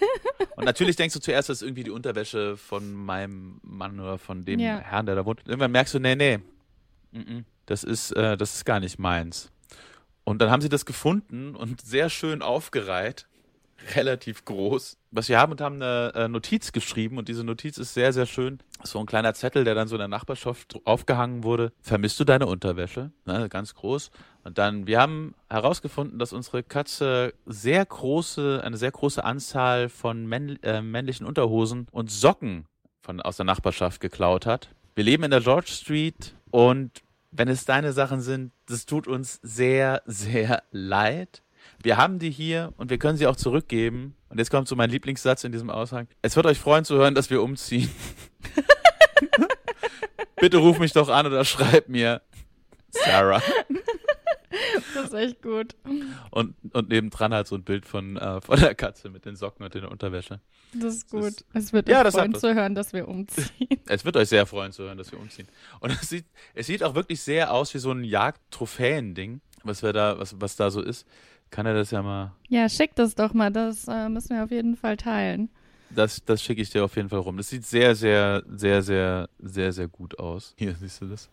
Und 0.55 0.65
natürlich 0.65 0.95
denkst 0.95 1.13
du 1.13 1.19
zuerst, 1.19 1.49
das 1.49 1.61
ist 1.61 1.67
irgendwie 1.67 1.83
die 1.83 1.91
Unterwäsche 1.91 2.57
von 2.57 2.93
meinem 2.93 3.59
Mann 3.63 3.99
oder 3.99 4.17
von 4.17 4.43
dem 4.43 4.59
Ja. 4.59 4.79
Herrn, 4.79 5.05
der 5.05 5.15
da 5.15 5.25
wohnt. 5.25 5.41
Irgendwann 5.45 5.71
merkst 5.71 5.93
du, 5.93 5.99
nee, 5.99 6.15
nee, 6.15 6.39
das 7.65 7.83
ist, 7.83 8.11
äh, 8.11 8.37
das 8.37 8.55
ist 8.55 8.65
gar 8.65 8.79
nicht 8.79 8.99
meins. 8.99 9.51
Und 10.27 10.39
dann 10.39 10.51
haben 10.51 10.61
sie 10.61 10.67
das 10.67 10.85
gefunden 10.85 11.55
und 11.55 11.79
sehr 11.79 12.09
schön 12.09 12.41
aufgereiht, 12.41 13.27
relativ 13.95 14.43
groß. 14.43 14.97
Was 15.09 15.29
wir 15.29 15.39
haben 15.39 15.53
und 15.53 15.61
haben 15.61 15.75
eine 15.75 16.11
äh, 16.15 16.27
Notiz 16.27 16.73
geschrieben 16.73 17.17
und 17.17 17.29
diese 17.29 17.45
Notiz 17.45 17.77
ist 17.77 17.93
sehr, 17.93 18.11
sehr 18.11 18.25
schön. 18.25 18.59
So 18.83 18.99
ein 18.99 19.05
kleiner 19.05 19.33
Zettel, 19.35 19.63
der 19.63 19.73
dann 19.73 19.87
so 19.87 19.95
in 19.95 19.99
der 19.99 20.09
Nachbarschaft 20.09 20.81
aufgehangen 20.83 21.45
wurde. 21.45 21.71
Vermisst 21.81 22.19
du 22.19 22.25
deine 22.25 22.45
Unterwäsche? 22.45 23.11
Ne, 23.23 23.47
ganz 23.47 23.73
groß. 23.73 24.11
Und 24.43 24.57
dann, 24.57 24.85
wir 24.85 24.99
haben 24.99 25.33
herausgefunden, 25.49 26.19
dass 26.19 26.33
unsere 26.33 26.61
Katze 26.61 27.33
sehr 27.45 27.85
große, 27.85 28.59
eine 28.65 28.75
sehr 28.75 28.91
große 28.91 29.23
Anzahl 29.23 29.87
von 29.87 30.25
männ 30.25 30.61
äh, 30.61 30.81
männlichen 30.81 31.25
Unterhosen 31.25 31.87
und 31.93 32.11
Socken 32.11 32.65
von, 32.99 33.21
aus 33.21 33.37
der 33.37 33.45
Nachbarschaft 33.45 34.01
geklaut 34.01 34.45
hat. 34.45 34.71
Wir 34.93 35.05
leben 35.05 35.23
in 35.23 35.31
der 35.31 35.39
George 35.39 35.69
Street 35.69 36.35
und 36.51 37.01
wenn 37.31 37.47
es 37.47 37.65
deine 37.65 37.93
Sachen 37.93 38.21
sind, 38.21 38.51
das 38.67 38.85
tut 38.85 39.07
uns 39.07 39.39
sehr, 39.41 40.01
sehr 40.05 40.63
leid. 40.71 41.43
Wir 41.81 41.97
haben 41.97 42.19
die 42.19 42.31
hier 42.31 42.73
und 42.77 42.89
wir 42.89 42.97
können 42.97 43.17
sie 43.17 43.27
auch 43.27 43.35
zurückgeben. 43.35 44.15
Und 44.29 44.39
jetzt 44.39 44.49
kommt 44.49 44.67
so 44.67 44.75
mein 44.75 44.89
Lieblingssatz 44.89 45.43
in 45.43 45.51
diesem 45.51 45.69
Aushang. 45.69 46.07
Es 46.21 46.35
wird 46.35 46.45
euch 46.45 46.59
freuen 46.59 46.85
zu 46.85 46.95
hören, 46.95 47.15
dass 47.15 47.29
wir 47.29 47.41
umziehen. 47.41 47.89
Bitte 50.39 50.57
ruf 50.57 50.79
mich 50.79 50.93
doch 50.93 51.09
an 51.09 51.25
oder 51.25 51.43
schreib 51.45 51.89
mir. 51.89 52.21
Sarah. 52.89 53.41
Das 54.93 55.05
ist 55.07 55.13
echt 55.13 55.41
gut. 55.41 55.75
Und, 56.31 56.55
und 56.73 56.89
nebendran 56.89 57.33
halt 57.33 57.47
so 57.47 57.55
ein 57.55 57.63
Bild 57.63 57.85
von, 57.85 58.17
äh, 58.17 58.41
von 58.41 58.59
der 58.59 58.75
Katze 58.75 59.09
mit 59.09 59.25
den 59.25 59.35
Socken 59.35 59.63
und 59.65 59.73
der 59.73 59.91
Unterwäsche. 59.91 60.39
Das 60.73 60.95
ist 60.95 61.03
Das 61.05 61.11
gut. 61.11 61.23
ist- 61.27 61.45
es 61.53 61.73
wird 61.73 61.87
Ja, 61.89 62.03
das 62.03 62.13
hat 62.15 62.21
freuen 62.21 62.35
zu 62.35 62.53
hören, 62.53 62.75
dass 62.75 62.93
wir 62.93 63.07
umziehen. 63.07 63.79
Es 63.87 64.03
wird 64.05 64.17
euch 64.17 64.29
sehr 64.29 64.45
freuen 64.45 64.71
zu 64.71 64.83
hören, 64.83 64.97
dass 64.97 65.11
wir 65.11 65.19
umziehen. 65.19 65.47
Und 65.79 65.91
es 65.91 66.09
sieht, 66.09 66.25
es 66.53 66.67
sieht 66.67 66.83
auch 66.83 66.95
wirklich 66.95 67.21
sehr 67.21 67.53
aus 67.53 67.73
wie 67.73 67.79
so 67.79 67.91
ein 67.91 68.03
Jagd-Trophäen-Ding, 68.03 69.41
was 69.63 69.83
wir 69.83 69.93
da, 69.93 70.17
was, 70.19 70.39
was 70.39 70.55
da 70.55 70.69
so 70.71 70.81
ist. 70.81 71.07
Kann 71.49 71.65
er 71.65 71.73
das 71.73 71.91
ja 71.91 72.01
mal, 72.01 72.33
Ja, 72.49 72.67
schick 72.67 72.95
das 72.95 73.15
doch 73.15 73.33
mal. 73.33 73.51
Das 73.51 73.87
äh, 73.87 74.09
müssen 74.09 74.35
wir 74.35 74.43
auf 74.43 74.51
jeden 74.51 74.75
Fall 74.75 74.97
teilen. 74.97 75.49
das, 75.89 76.21
das 76.25 76.43
schicke 76.43 76.61
ich 76.61 76.69
dir 76.69 76.83
auf 76.83 76.95
jeden 76.97 77.07
Fall 77.07 77.19
rum. 77.19 77.37
Das 77.37 77.47
sieht 77.49 77.65
sehr, 77.65 77.95
sehr, 77.95 78.43
sehr, 78.49 78.81
sehr, 78.81 79.29
sehr, 79.39 79.71
sehr 79.71 79.87
gut 79.87 80.19
aus. 80.19 80.53
Hier, 80.57 80.75
siehst 80.75 80.99
du 81.01 81.05
das? 81.05 81.29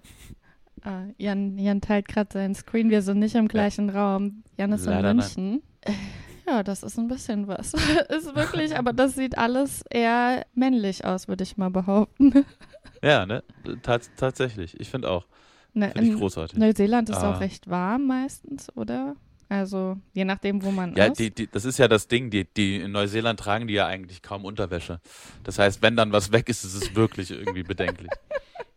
Äh, 0.84 1.12
Jan, 1.18 1.58
Jan 1.58 1.80
teilt 1.80 2.08
gerade 2.08 2.30
seinen 2.32 2.54
Screen. 2.54 2.90
Wir 2.90 3.02
sind 3.02 3.18
nicht 3.18 3.34
im 3.34 3.48
gleichen 3.48 3.90
Raum. 3.90 4.42
Jan 4.58 4.72
ist 4.72 4.86
Leider 4.86 5.10
in 5.10 5.16
nein. 5.16 5.16
München. 5.16 5.62
Äh, 5.82 5.92
Ja, 6.46 6.62
das 6.62 6.82
ist 6.82 6.98
ein 6.98 7.08
bisschen 7.08 7.48
was. 7.48 7.72
ist 8.10 8.34
wirklich, 8.36 8.76
aber 8.76 8.92
das 8.92 9.14
sieht 9.14 9.38
alles 9.38 9.82
eher 9.88 10.44
männlich 10.54 11.02
aus, 11.06 11.26
würde 11.26 11.42
ich 11.42 11.56
mal 11.56 11.70
behaupten. 11.70 12.44
Ja, 13.02 13.26
ne? 13.26 13.42
Tats 13.82 14.10
tatsächlich. 14.16 14.78
Ich 14.80 14.88
finde 14.88 15.10
auch. 15.10 15.26
Ne, 15.74 15.90
Finde 15.90 16.10
ich 16.10 16.16
großartig. 16.18 16.58
Neuseeland 16.58 17.10
ist 17.10 17.18
Ah. 17.18 17.34
auch 17.34 17.40
recht 17.40 17.68
warm 17.68 18.06
meistens, 18.06 18.74
oder? 18.76 19.14
Also 19.48 19.96
je 20.12 20.24
nachdem, 20.24 20.62
wo 20.62 20.70
man 20.70 20.94
Ja, 20.96 21.06
ist. 21.06 21.18
die, 21.18 21.32
das 21.50 21.64
ist 21.64 21.78
ja 21.78 21.88
das 21.88 22.08
Ding. 22.08 22.30
Die, 22.30 22.44
die 22.44 22.76
in 22.80 22.92
Neuseeland 22.92 23.38
tragen 23.40 23.66
die 23.68 23.74
ja 23.74 23.86
eigentlich 23.86 24.22
kaum 24.22 24.44
Unterwäsche. 24.44 25.00
Das 25.42 25.58
heißt, 25.58 25.82
wenn 25.82 25.96
dann 25.96 26.12
was 26.12 26.32
weg 26.32 26.48
ist, 26.48 26.64
ist 26.64 26.74
es 26.74 26.94
wirklich 26.94 27.30
irgendwie 27.30 27.62
bedenklich. 27.62 28.10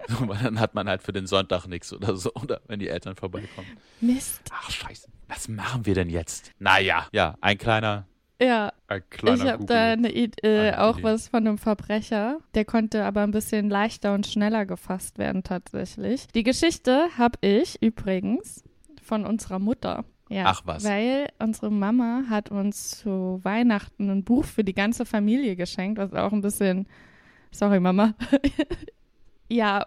So, 0.10 0.26
weil 0.30 0.38
dann 0.42 0.58
hat 0.62 0.74
man 0.74 0.88
halt 0.88 1.04
für 1.04 1.12
den 1.12 1.28
Sonntag 1.28 1.68
nichts 1.68 1.92
oder 1.92 2.16
so. 2.16 2.32
Oder 2.36 2.62
wenn 2.68 2.80
die 2.80 2.88
Eltern 2.88 3.18
vorbeikommen. 3.18 3.68
Mist. 4.00 4.40
Ach, 4.54 4.72
scheiße. 4.72 5.10
Was 5.28 5.50
machen 5.50 5.86
wir 5.86 5.96
denn 5.96 6.10
jetzt? 6.10 6.52
Naja, 6.60 7.08
ja, 7.12 7.36
ein 7.42 7.58
kleiner, 7.58 8.08
Ja, 8.42 8.72
ein 8.88 9.04
kleiner 9.10 9.44
ich 9.44 9.52
habe 9.52 9.66
da 9.66 9.92
eine, 9.92 10.10
äh, 10.10 10.74
auch 10.78 10.94
Idee. 11.00 11.04
was 11.04 11.28
von 11.28 11.46
einem 11.46 11.58
Verbrecher. 11.58 12.40
Der 12.54 12.64
konnte 12.64 13.04
aber 13.04 13.24
ein 13.24 13.32
bisschen 13.32 13.70
leichter 13.70 14.14
und 14.14 14.26
schneller 14.26 14.66
gefasst 14.66 15.18
werden 15.18 15.44
tatsächlich. 15.44 16.28
Die 16.28 16.44
Geschichte 16.44 17.08
habe 17.18 17.38
ich 17.42 17.82
übrigens 17.82 18.64
von 19.04 19.26
unserer 19.26 19.60
Mutter. 19.60 20.06
Ja, 20.30 20.44
Ach 20.48 20.62
was. 20.66 20.84
Weil 20.84 21.28
unsere 21.40 21.72
Mama 21.72 22.24
hat 22.30 22.52
uns 22.52 23.00
zu 23.00 23.40
Weihnachten 23.44 24.10
ein 24.10 24.24
Buch 24.24 24.44
für 24.46 24.64
die 24.64 24.74
ganze 24.74 25.06
Familie 25.06 25.56
geschenkt, 25.56 26.00
was 26.00 26.14
auch 26.14 26.34
ein 26.34 26.42
bisschen. 26.42 26.88
Sorry, 27.52 27.80
Mama. 27.80 28.14
ja, 29.50 29.86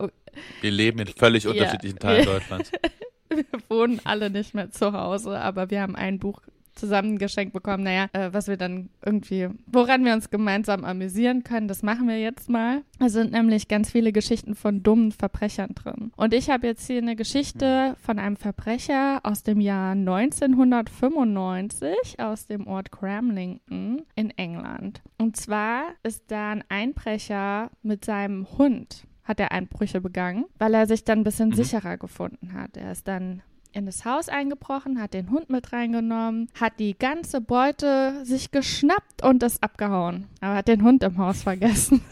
Wir 0.60 0.70
leben 0.70 0.98
in 1.00 1.08
völlig 1.08 1.44
Ja. 1.44 1.50
unterschiedlichen 1.50 1.98
Teilen 1.98 2.24
Deutschlands. 2.24 2.72
wir 3.28 3.44
wohnen 3.68 4.00
alle 4.04 4.30
nicht 4.30 4.54
mehr 4.54 4.70
zu 4.70 4.92
Hause, 4.92 5.38
aber 5.38 5.70
wir 5.70 5.82
haben 5.82 5.96
ein 5.96 6.18
Buch 6.18 6.40
zusammen 6.74 7.18
geschenkt 7.18 7.52
bekommen. 7.52 7.84
Naja, 7.84 8.06
äh, 8.12 8.30
was 8.32 8.48
wir 8.48 8.56
dann 8.56 8.88
irgendwie, 9.04 9.48
woran 9.66 10.04
wir 10.04 10.12
uns 10.14 10.30
gemeinsam 10.30 10.84
amüsieren 10.84 11.44
können, 11.44 11.68
das 11.68 11.82
machen 11.82 12.08
wir 12.08 12.18
jetzt 12.20 12.48
mal. 12.48 12.82
Es 12.98 13.12
sind 13.12 13.32
nämlich 13.32 13.68
ganz 13.68 13.90
viele 13.90 14.12
Geschichten 14.12 14.54
von 14.54 14.82
dummen 14.82 15.12
Verbrechern 15.12 15.74
drin. 15.74 16.12
Und 16.16 16.34
ich 16.34 16.50
habe 16.50 16.66
jetzt 16.66 16.86
hier 16.86 16.98
eine 16.98 17.16
Geschichte 17.16 17.96
von 18.00 18.18
einem 18.18 18.36
Verbrecher 18.36 19.20
aus 19.22 19.42
dem 19.42 19.60
Jahr 19.60 19.92
1995 19.94 22.18
aus 22.18 22.46
dem 22.46 22.66
Ort 22.66 22.90
Cramlington 22.92 24.02
in 24.14 24.30
England. 24.36 25.02
Und 25.18 25.36
zwar 25.36 25.84
ist 26.02 26.24
da 26.30 26.50
ein 26.52 26.64
Einbrecher 26.68 27.70
mit 27.82 28.04
seinem 28.04 28.46
Hund 28.58 29.04
hat 29.24 29.38
er 29.38 29.52
Einbrüche 29.52 30.00
begangen, 30.00 30.46
weil 30.58 30.74
er 30.74 30.88
sich 30.88 31.04
dann 31.04 31.20
ein 31.20 31.24
bisschen 31.24 31.50
Mhm. 31.50 31.54
sicherer 31.54 31.98
gefunden 31.98 32.52
hat. 32.52 32.76
Er 32.76 32.90
ist 32.90 33.06
dann 33.06 33.42
in 33.72 33.86
das 33.86 34.04
Haus 34.04 34.28
eingebrochen, 34.28 35.00
hat 35.00 35.14
den 35.14 35.30
Hund 35.30 35.50
mit 35.50 35.72
reingenommen, 35.72 36.48
hat 36.60 36.74
die 36.78 36.98
ganze 36.98 37.40
Beute 37.40 38.24
sich 38.24 38.50
geschnappt 38.50 39.22
und 39.22 39.42
ist 39.42 39.62
abgehauen. 39.62 40.26
Aber 40.40 40.56
hat 40.56 40.68
den 40.68 40.82
Hund 40.82 41.02
im 41.02 41.18
Haus 41.18 41.42
vergessen. 41.42 42.02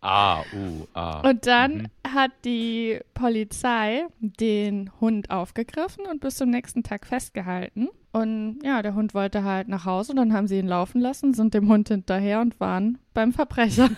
A, 0.00 0.40
U, 0.52 0.86
A. 0.94 1.20
Und 1.28 1.46
dann 1.46 1.74
Mhm. 1.82 1.86
hat 2.14 2.32
die 2.44 2.98
Polizei 3.14 4.04
den 4.18 4.90
Hund 5.00 5.30
aufgegriffen 5.30 6.06
und 6.10 6.20
bis 6.20 6.36
zum 6.36 6.50
nächsten 6.50 6.82
Tag 6.82 7.06
festgehalten. 7.06 7.88
Und 8.10 8.58
ja, 8.64 8.82
der 8.82 8.94
Hund 8.94 9.14
wollte 9.14 9.44
halt 9.44 9.68
nach 9.68 9.84
Hause 9.84 10.10
und 10.12 10.16
dann 10.16 10.32
haben 10.32 10.48
sie 10.48 10.58
ihn 10.58 10.66
laufen 10.66 11.00
lassen, 11.00 11.34
sind 11.34 11.54
dem 11.54 11.68
Hund 11.68 11.86
hinterher 11.88 12.40
und 12.40 12.58
waren 12.58 12.98
beim 13.14 13.32
Verbrecher. 13.32 13.90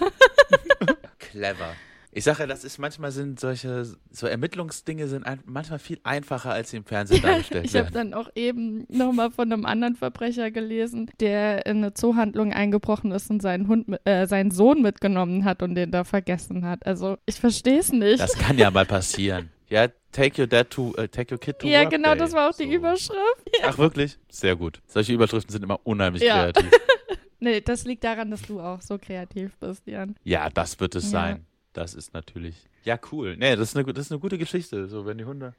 Clever. 1.19 1.71
Ich 2.16 2.22
sage 2.24 2.40
ja, 2.40 2.46
das 2.46 2.62
ist 2.62 2.79
manchmal 2.79 3.11
sind 3.11 3.40
solche 3.40 3.85
so 4.11 4.27
Ermittlungsdinge 4.29 5.09
sind 5.09 5.27
ein, 5.27 5.40
manchmal 5.46 5.81
viel 5.81 5.98
einfacher, 6.05 6.53
als 6.53 6.70
sie 6.70 6.77
im 6.77 6.85
Fernsehen 6.85 7.20
dargestellt 7.22 7.64
ich 7.66 7.74
habe 7.74 7.92
werden. 7.92 8.12
dann 8.12 8.14
auch 8.14 8.31
eben 8.37 8.87
nochmal 8.88 9.33
von 9.33 9.53
einem 9.53 9.66
anderen 9.66 9.96
Verbrecher 9.96 10.50
gelesen, 10.53 11.11
der 11.18 11.66
in 11.66 11.79
eine 11.79 11.92
Zoohandlung 11.94 12.53
eingebrochen 12.53 13.11
ist 13.11 13.31
und 13.31 13.42
seinen 13.42 13.66
Hund, 13.66 13.88
äh, 14.05 14.27
seinen 14.29 14.53
Sohn 14.53 14.81
mitgenommen 14.81 15.44
hat 15.44 15.62
und 15.62 15.74
den 15.74 15.90
da 15.90 16.05
vergessen 16.05 16.64
hat. 16.64 16.87
Also 16.87 17.18
ich 17.27 17.40
verstehe 17.40 17.81
es 17.81 17.90
nicht. 17.92 18.20
Das 18.20 18.35
kann 18.35 18.59
ja 18.59 18.70
mal 18.70 18.87
passieren. 18.87 19.50
Ja, 19.70 19.88
take 20.12 20.42
your 20.42 20.46
dad 20.46 20.68
to, 20.70 20.94
äh, 20.96 21.09
take 21.09 21.35
your 21.35 21.40
kid 21.40 21.59
to 21.59 21.66
ja, 21.66 21.81
work 21.81 21.90
genau, 21.90 22.11
day. 22.11 22.18
das 22.18 22.33
war 22.33 22.50
auch 22.50 22.55
die 22.55 22.64
So. 22.64 22.70
Überschrift. 22.70 23.50
Ach 23.64 23.79
wirklich? 23.79 24.18
Sehr 24.31 24.55
gut. 24.55 24.81
Solche 24.87 25.14
Überschriften 25.14 25.50
sind 25.50 25.62
immer 25.64 25.81
unheimlich 25.85 26.22
Ja. 26.22 26.53
kreativ. 26.53 26.70
Nee, 27.40 27.61
das 27.61 27.85
liegt 27.85 28.05
daran, 28.05 28.31
dass 28.31 28.42
du 28.42 28.61
auch 28.61 28.81
so 28.81 28.98
kreativ 28.98 29.57
bist, 29.59 29.87
Jan. 29.87 30.14
Ja, 30.22 30.48
das 30.50 30.79
wird 30.81 30.94
es 30.94 31.05
Ja. 31.05 31.11
sein. 31.11 31.46
Das 31.74 31.92
ist 31.94 32.14
natürlich. 32.14 32.66
Ja, 32.84 32.98
cool. 33.12 33.37
Nee, 33.37 33.56
das 33.56 33.70
ist 33.70 33.76
eine, 33.76 33.92
das 33.92 34.06
ist 34.06 34.12
eine 34.12 34.20
gute 34.20 34.38
Geschichte. 34.38 34.87
So, 34.88 35.04
wenn 35.04 35.18
die 35.18 35.24
Hunde. 35.26 35.54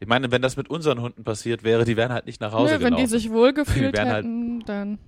Ich 0.00 0.08
meine, 0.08 0.30
wenn 0.30 0.42
das 0.42 0.56
mit 0.56 0.68
unseren 0.68 1.00
Hunden 1.00 1.24
passiert 1.24 1.62
wäre, 1.62 1.84
die 1.84 1.96
wären 1.96 2.12
halt 2.12 2.26
nicht 2.26 2.40
nach 2.40 2.52
Hause 2.52 2.74
Nö, 2.74 2.80
wenn 2.80 2.96
die 2.96 3.02
gelaufen. 3.02 3.06
sich 3.08 3.30
wohlgefühlt 3.30 3.94
wären 3.96 4.08
halt- 4.08 4.24
hätten, 4.24 4.60
dann 4.66 4.98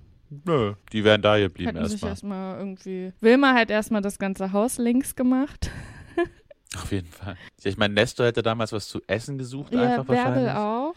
Nö, 0.45 0.73
die 0.91 1.03
wären 1.03 1.21
da 1.21 1.37
geblieben 1.37 1.75
hätten 1.75 1.85
sich 1.89 2.01
erstmal. 2.03 2.53
erstmal 2.53 2.57
irgendwie. 2.59 3.13
Wilma 3.19 3.53
hat 3.53 3.69
erstmal 3.69 4.01
das 4.01 4.17
ganze 4.17 4.51
Haus 4.51 4.77
links 4.79 5.15
gemacht. 5.15 5.69
Auf 6.75 6.91
jeden 6.91 7.07
Fall. 7.09 7.35
Ich 7.63 7.77
meine, 7.77 7.93
Nestor 7.93 8.25
hätte 8.27 8.41
damals 8.41 8.71
was 8.71 8.87
zu 8.87 9.01
essen 9.05 9.37
gesucht, 9.37 9.73
Ja, 9.73 9.81
einfach 9.81 10.05
Bärbel 10.05 10.45
wahrscheinlich. 10.45 10.53
auch. 10.53 10.95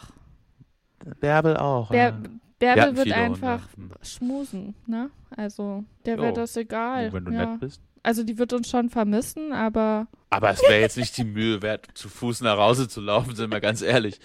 Bärbel 1.21 1.57
auch. 1.57 1.91
Bär, 1.91 2.09
ja. 2.09 2.17
Bärbel 2.59 2.97
wird 2.97 3.13
einfach 3.13 3.69
Hunde. 3.77 3.95
Hm. 3.97 4.05
schmusen, 4.05 4.75
ne? 4.87 5.11
Also, 5.37 5.85
der 6.07 6.19
wäre 6.19 6.33
das 6.33 6.57
egal. 6.57 7.13
Wenn 7.13 7.25
du 7.27 7.33
ja. 7.33 7.47
nett 7.47 7.61
bist. 7.61 7.83
Also, 8.07 8.23
die 8.23 8.39
wird 8.39 8.53
uns 8.53 8.71
schon 8.71 8.89
vermissen, 8.89 9.53
aber 9.53 10.07
Aber 10.31 10.51
es 10.51 10.63
wäre 10.63 10.81
jetzt 10.81 10.97
nicht 10.97 11.17
die 11.17 11.25
Mühe 11.25 11.61
wert, 11.61 11.89
zu 11.95 12.09
Fuß 12.09 12.41
nach 12.43 12.57
Hause 12.57 12.87
zu 12.89 13.01
laufen, 13.01 13.35
sind 13.35 13.51
wir 13.51 13.61
ganz 13.61 13.83
ehrlich. 13.83 14.21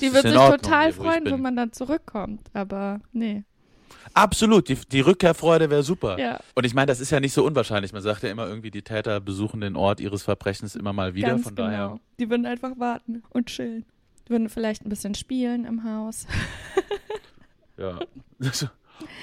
die 0.00 0.12
wird 0.12 0.22
sich 0.22 0.36
Ordnung, 0.36 0.60
total 0.62 0.92
freuen, 0.92 1.24
wenn 1.24 1.42
man 1.42 1.56
dann 1.56 1.72
zurückkommt. 1.72 2.48
Aber 2.54 3.00
nee. 3.12 3.42
Absolut, 4.14 4.68
die, 4.68 4.76
die 4.76 5.00
Rückkehrfreude 5.00 5.68
wäre 5.70 5.82
super. 5.82 6.18
Ja, 6.18 6.38
Und 6.54 6.64
ich 6.64 6.72
meine, 6.72 6.86
das 6.86 7.00
ist 7.00 7.10
ja 7.10 7.18
nicht 7.20 7.32
so 7.32 7.44
unwahrscheinlich. 7.44 7.92
Man 7.92 8.00
sagt 8.00 8.22
ja 8.22 8.30
immer 8.30 8.46
irgendwie, 8.46 8.70
die 8.70 8.82
Täter 8.82 9.20
besuchen 9.20 9.60
den 9.60 9.76
Ort 9.76 10.00
ihres 10.00 10.22
Verbrechens 10.22 10.76
immer 10.76 10.92
mal 10.92 11.14
wieder. 11.14 11.28
ganz 11.28 11.42
Von 11.42 11.54
genau. 11.56 11.68
daher, 11.68 12.00
Die 12.18 12.30
würden 12.30 12.46
einfach 12.46 12.78
warten 12.78 13.24
und 13.30 13.46
chillen. 13.46 13.84
Die 14.26 14.30
würden 14.30 14.48
vielleicht 14.48 14.86
ein 14.86 14.88
bisschen 14.88 15.14
spielen 15.14 15.64
im 15.64 15.82
Haus. 15.84 16.26
ja. 17.76 17.98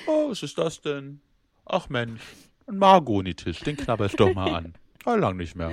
Oh, 0.06 0.30
was 0.30 0.44
ist 0.44 0.58
das 0.58 0.82
denn? 0.82 1.20
Ach 1.66 1.90
Mensch, 1.90 2.22
ein 2.68 2.78
Margonitisch, 2.78 3.60
den 3.62 3.78
knabbere 3.78 4.08
ich 4.08 4.16
doch 4.16 4.34
mal 4.34 4.54
an. 4.54 4.74
Oh, 5.06 5.16
lang 5.16 5.38
nicht 5.38 5.56
mehr. 5.56 5.72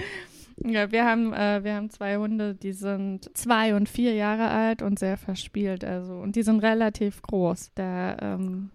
Ja, 0.63 0.93
wir 0.93 1.07
haben, 1.07 1.33
äh, 1.33 1.65
wir 1.65 1.75
haben 1.75 1.89
zwei 1.91 2.17
Hunde, 2.19 2.55
die 2.55 2.73
sind 2.73 3.31
zwei 3.37 3.75
und 3.75 3.89
vier 3.89 4.13
Jahre 4.15 4.49
alt 4.51 4.83
und 4.83 4.99
sehr 4.99 5.17
verspielt, 5.17 5.85
also 5.85 6.15
und 6.15 6.37
die 6.37 6.43
sind 6.43 6.61
relativ 6.61 7.23
groß. 7.23 7.73
Da, 7.75 8.17
ähm, 8.21 8.71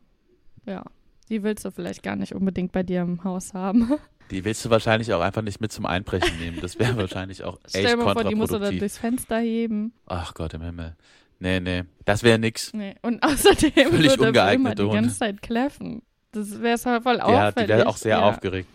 ja, 0.65 0.83
die 1.29 1.43
willst 1.43 1.63
du 1.63 1.71
vielleicht 1.71 2.01
gar 2.01 2.15
nicht 2.15 2.33
unbedingt 2.33 2.71
bei 2.71 2.83
dir 2.83 3.01
im 3.01 3.23
Haus 3.23 3.53
haben. 3.53 3.93
Die 4.31 4.43
willst 4.43 4.65
du 4.65 4.71
wahrscheinlich 4.71 5.13
auch 5.13 5.21
einfach 5.21 5.43
nicht 5.43 5.61
mit 5.61 5.71
zum 5.71 5.85
Einbrechen 5.85 6.39
nehmen. 6.39 6.57
Das 6.59 6.79
wäre 6.79 6.97
wahrscheinlich 6.97 7.43
auch 7.43 7.59
echt 7.63 7.77
Stell 7.77 7.85
dir 7.85 7.97
mal 7.97 8.13
vor, 8.13 8.23
die 8.23 8.33
musst 8.33 8.51
du 8.51 8.57
dann 8.57 8.79
durchs 8.79 8.97
Fenster 8.97 9.37
heben. 9.37 9.93
Ach 10.07 10.33
Gott 10.33 10.55
im 10.55 10.63
Himmel. 10.63 10.95
Nee, 11.37 11.59
nee, 11.59 11.83
das 12.05 12.23
wäre 12.23 12.39
nix. 12.39 12.73
Nee. 12.73 12.95
Und 13.03 13.21
außerdem 13.23 13.71
Völlig 13.71 14.17
würde 14.17 14.39
er 14.39 14.53
immer 14.53 14.73
die 14.73 14.81
Hunde. 14.81 14.95
ganze 14.95 15.19
Zeit 15.19 15.43
kläffen. 15.43 16.01
Das 16.35 16.61
wäre 16.61 17.01
voll 17.01 17.17
Ja, 17.17 17.47
auffällig. 17.47 17.67
die 17.67 17.67
wäre 17.69 17.87
auch 17.87 17.97
sehr 17.97 18.17
ja. 18.17 18.29
aufgeregt. 18.29 18.67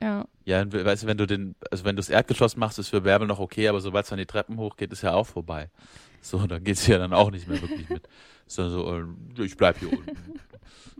Ja, 0.00 0.26
Ja, 0.44 0.64
weißt 0.72 1.02
du, 1.02 1.06
wenn 1.06 1.16
du 1.16 1.26
den, 1.26 1.54
also 1.70 1.84
wenn 1.84 1.96
du 1.96 2.00
das 2.00 2.10
Erdgeschoss 2.10 2.56
machst, 2.56 2.78
ist 2.78 2.88
für 2.90 3.00
Bärbel 3.00 3.26
noch 3.26 3.38
okay, 3.38 3.66
aber 3.68 3.80
sobald 3.80 4.04
es 4.04 4.10
dann 4.10 4.18
die 4.18 4.26
Treppen 4.26 4.58
hochgeht, 4.58 4.92
ist 4.92 5.02
ja 5.02 5.14
auch 5.14 5.26
vorbei. 5.26 5.70
So, 6.20 6.46
dann 6.46 6.62
geht's 6.64 6.86
ja 6.86 6.98
dann 6.98 7.12
auch 7.12 7.30
nicht 7.30 7.48
mehr 7.48 7.60
wirklich 7.60 7.88
mit. 7.88 8.08
So, 8.46 8.68
so, 8.68 8.98
äh, 8.98 9.44
ich 9.44 9.56
bleib 9.56 9.78
hier 9.78 9.92
unten. 9.92 10.16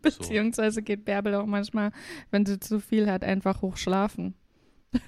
So. 0.03 0.19
beziehungsweise 0.21 0.83
geht 0.83 1.05
Bärbel 1.05 1.35
auch 1.35 1.47
manchmal, 1.47 1.91
wenn 2.31 2.47
sie 2.47 2.61
zu 2.61 2.79
viel 2.79 3.11
hat, 3.11 3.25
einfach 3.25 3.61
hochschlafen. 3.63 4.35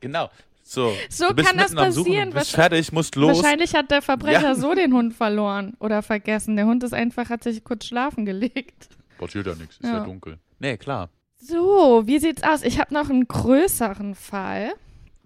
Genau. 0.00 0.30
So, 0.62 0.92
So 1.08 1.28
du 1.28 1.34
bist 1.34 1.48
kann 1.48 1.58
das 1.58 1.70
Suchen, 1.70 2.04
passieren. 2.04 2.30
Du 2.30 2.38
bist 2.38 2.52
fertig, 2.52 2.92
musst 2.92 3.16
los. 3.16 3.42
Wahrscheinlich 3.42 3.74
hat 3.74 3.90
der 3.90 4.00
Verbrecher 4.02 4.40
Ja. 4.42 4.54
so 4.54 4.74
den 4.74 4.92
Hund 4.94 5.14
verloren 5.14 5.74
oder 5.80 6.02
vergessen. 6.02 6.56
Der 6.56 6.66
Hund 6.66 6.82
ist 6.84 6.94
einfach, 6.94 7.28
hat 7.30 7.42
sich 7.42 7.64
kurz 7.64 7.86
schlafen 7.86 8.24
gelegt. 8.24 8.88
Passiert 9.18 9.46
ja 9.46 9.54
nichts, 9.54 9.76
ist 9.76 9.84
ja. 9.84 9.98
Ja. 9.98 10.04
dunkel. 10.04 10.38
Nee, 10.58 10.76
klar. 10.76 11.10
So, 11.38 12.02
wie 12.06 12.18
sieht's 12.20 12.42
aus? 12.44 12.62
Ich 12.62 12.78
habe 12.78 12.94
noch 12.94 13.10
einen 13.10 13.26
größeren 13.26 14.14
Fall. 14.14 14.72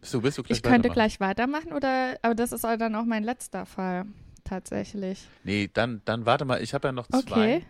Bist 0.00 0.14
du, 0.14 0.20
bist 0.20 0.38
du 0.38 0.42
gleich 0.42 0.58
Ich 0.58 0.62
könnte 0.62 0.88
gleich 0.88 1.20
weitermachen 1.20 1.72
oder, 1.72 2.16
aber 2.22 2.34
das 2.34 2.52
ist 2.52 2.64
dann 2.64 2.94
auch 2.94 3.04
mein 3.04 3.22
letzter 3.22 3.66
Fall. 3.66 4.06
Tatsächlich. 4.44 5.26
Nee, 5.44 5.68
dann, 5.72 6.00
dann 6.04 6.24
warte 6.24 6.44
mal, 6.44 6.62
ich 6.62 6.72
habe 6.72 6.88
ja 6.88 6.92
noch 6.92 7.08
zwei. 7.08 7.18
Okay. 7.18 7.62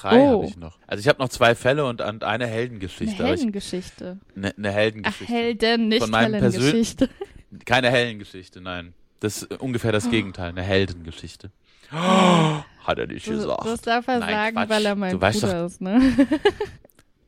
Drei 0.00 0.16
Oh. 0.18 0.32
habe 0.42 0.46
ich 0.46 0.56
noch. 0.56 0.78
Also 0.86 1.00
ich 1.00 1.08
habe 1.08 1.18
noch 1.20 1.28
zwei 1.28 1.54
Fälle 1.54 1.84
und, 1.86 2.00
eine 2.02 2.22
Eine 2.26 2.46
Heldengeschichte. 2.46 3.14
ich- 3.22 3.28
Heldengeschichte. 3.28 4.18
Ne, 4.34 4.54
eine 4.56 4.68
Ach, 4.70 4.74
Heldengeschichte. 4.74 5.32
Helden, 5.32 5.88
nicht 5.88 6.14
Heldengeschichte. 6.14 7.08
Keine 7.64 7.90
Heldengeschichte, 7.90 8.60
nein. 8.60 8.92
Das 9.20 9.42
ist 9.42 9.60
ungefähr 9.60 9.90
das 9.92 10.10
Gegenteil, 10.10 10.50
eine 10.50 10.62
Heldengeschichte. 10.62 11.50
Hat 11.90 12.98
er 12.98 13.06
nicht 13.06 13.26
gesagt. 13.26 13.66
das 13.66 13.80
darf 13.80 14.06
er 14.08 14.18
Nein, 14.20 14.30
sagen, 14.30 14.56
Quatsch. 14.56 14.68
weil 14.70 14.86
er 14.86 14.94
mein 14.94 15.12
Du 15.12 15.20
weißt 15.20 15.40
Bruder 15.40 15.66
ist, 15.66 15.80
ne? 15.80 16.00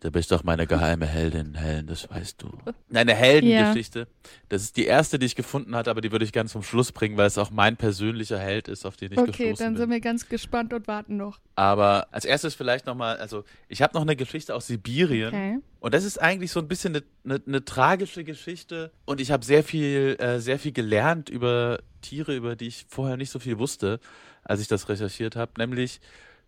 Du 0.03 0.11
bist 0.11 0.33
doch 0.33 0.43
meine 0.45 0.67
geheime 0.67 1.05
Heldin, 1.07 1.55
Helen, 1.55 1.87
das 1.87 2.09
weißt 2.09 2.41
du. 2.41 2.49
Nein, 2.65 2.75
eine 3.09 3.15
Heldengeschichte. 3.15 4.09
Das 4.49 4.63
ist 4.63 4.79
die 4.79 4.87
erste, 4.87 5.19
die 5.19 5.27
ich 5.27 5.37
gefunden 5.37 5.75
hatte, 5.77 5.91
aber 5.91 6.01
die 6.01 6.11
würde 6.11 6.25
ich 6.25 6.33
ganz 6.33 6.53
zum 6.53 6.63
Schluss 6.63 6.91
bringen, 6.91 7.19
weil 7.19 7.27
es 7.27 7.37
auch 7.37 7.51
mein 7.51 7.77
persönlicher 7.77 8.39
Held 8.39 8.69
ist, 8.69 8.87
auf 8.87 8.97
den 8.97 9.13
ich 9.13 9.19
Okay, 9.19 9.27
gestoßen 9.51 9.57
dann 9.59 9.75
bin. 9.75 9.83
sind 9.83 9.91
wir 9.91 10.01
ganz 10.01 10.29
gespannt 10.31 10.73
und 10.73 10.89
warten 10.89 11.19
noch. 11.19 11.39
Aber 11.55 12.09
als 12.13 12.25
erstes 12.25 12.55
vielleicht 12.55 12.87
nochmal, 12.87 13.19
also 13.19 13.45
ich 13.69 13.83
habe 13.83 13.93
noch 13.93 14.01
eine 14.01 14.17
Geschichte 14.17 14.55
aus 14.55 14.69
Sibirien. 14.69 15.29
Okay. 15.29 15.59
Und 15.81 15.93
das 15.93 16.05
ist 16.05 16.17
eigentlich 16.19 16.51
so 16.51 16.61
ein 16.61 16.69
bisschen 16.69 16.97
eine, 16.97 17.05
eine, 17.25 17.43
eine 17.47 17.65
tragische 17.67 18.25
Geschichte. 18.25 18.93
Und 19.05 19.21
ich 19.21 19.31
habe 19.31 19.45
sehr 19.45 19.63
viel, 19.63 20.17
äh, 20.19 20.41
sehr 20.41 20.59
viel 20.59 20.73
gelernt 20.73 21.29
über 21.29 21.79
Tiere, 22.01 22.35
über 22.35 22.57
die 22.57 22.69
ich 22.69 22.87
vorher 22.89 23.19
nicht 23.19 23.31
so 23.31 23.39
viel 23.39 23.59
wusste. 23.59 24.01
als 24.45 24.63
ich 24.63 24.69
das 24.69 24.89
recherchiert 24.89 25.37
habe. 25.37 25.53
Nämlich 25.59 26.01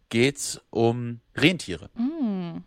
geht's 0.08 0.58
um 0.70 1.20
Rentiere 1.36 1.90
Hm. 1.96 2.64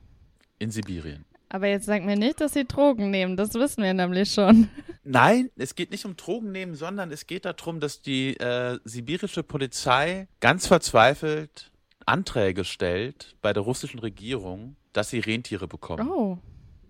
In 0.59 0.71
Sibirien. 0.71 1.25
Aber 1.49 1.67
jetzt 1.67 1.85
sag 1.85 2.03
mir 2.03 2.15
nicht, 2.15 2.41
dass 2.41 2.53
sie 2.53 2.65
Drogen 2.65 3.11
nehmen. 3.11 3.37
Das 3.37 3.53
wissen 3.53 3.83
wir 3.83 3.93
nämlich 3.93 4.33
schon. 4.33 4.67
Nein, 5.03 5.51
es 5.55 5.75
geht 5.75 5.91
nicht 5.91 6.05
um 6.05 6.17
Drogen 6.17 6.51
nehmen, 6.51 6.75
sondern 6.75 7.11
es 7.11 7.27
geht 7.27 7.45
darum, 7.45 7.79
dass 7.79 8.01
die 8.01 8.35
äh, 8.37 8.79
sibirische 8.83 9.43
Polizei 9.43 10.27
ganz 10.39 10.67
verzweifelt 10.67 11.71
Anträge 12.05 12.65
stellt 12.65 13.35
bei 13.41 13.53
der 13.53 13.63
russischen 13.63 13.99
Regierung, 13.99 14.75
dass 14.93 15.09
sie 15.09 15.19
Rentiere 15.19 15.67
bekommen. 15.67 16.09
Oh. 16.09 16.39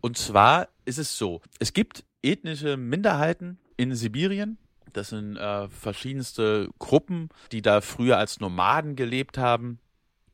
Und 0.02 0.18
zwar 0.18 0.70
ist 0.86 1.00
es 1.00 1.18
so, 1.18 1.42
es 1.60 1.74
gibt 1.74 2.04
ethnische 2.22 2.78
Minderheiten 2.78 3.60
in 3.78 3.96
Sibirien. 3.96 4.58
Das 4.94 5.10
sind 5.10 5.36
äh, 5.36 5.68
verschiedenste 5.68 6.70
Gruppen, 6.80 7.30
die 7.52 7.62
da 7.62 7.82
früher 7.82 8.18
als 8.18 8.40
Nomaden 8.40 8.96
gelebt 8.96 9.38
haben 9.38 9.80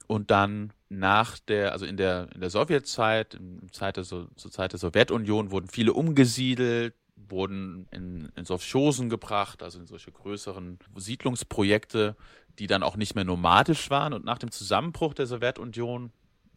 und 0.07 0.29
dann 0.29 0.73
nach 0.91 1.39
der, 1.39 1.71
also 1.71 1.85
in 1.85 1.95
der, 1.95 2.27
in 2.35 2.41
der 2.41 2.49
Sowjetzeit, 2.49 3.33
in 3.35 3.69
Zeit 3.71 3.95
der, 3.95 4.03
So- 4.03 4.27
zur 4.35 4.51
Zeit 4.51 4.73
der 4.73 4.79
Sowjetunion 4.79 5.49
wurden 5.49 5.69
viele 5.69 5.93
umgesiedelt, 5.93 6.93
wurden 7.15 7.87
in, 7.91 8.29
in 8.35 8.43
Sowchosen 8.43 9.09
gebracht, 9.09 9.63
also 9.63 9.79
in 9.79 9.85
solche 9.87 10.11
größeren 10.11 10.79
Siedlungsprojekte, 10.97 12.17
die 12.59 12.67
dann 12.67 12.83
auch 12.83 12.97
nicht 12.97 13.15
mehr 13.15 13.23
nomadisch 13.23 13.89
waren. 13.89 14.11
Und 14.11 14.25
nach 14.25 14.37
dem 14.37 14.51
Zusammenbruch 14.51 15.13
der 15.13 15.27
Sowjetunion 15.27 16.11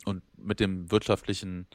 und 0.05 0.23
mit 0.37 0.59
dem 0.59 0.91
wirtschaftlichen 0.91 1.69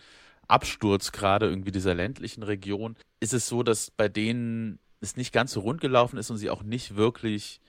Absturz 0.50 1.14
gerade 1.14 1.48
irgendwie 1.48 1.72
dieser 1.72 1.96
ländlichen 1.96 2.44
Region 2.44 2.98
ist 3.22 3.34
es 3.34 3.48
so, 3.48 3.64
dass 3.64 3.90
bei 3.90 4.10
denen 4.10 4.80
es 5.00 5.16
nicht 5.16 5.32
ganz 5.32 5.54
so 5.54 5.62
rund 5.62 5.80
gelaufen 5.80 6.18
ist 6.18 6.30
und 6.30 6.38
sie 6.38 6.50
auch 6.50 6.64
nicht 6.64 6.98
wirklich 6.98 7.62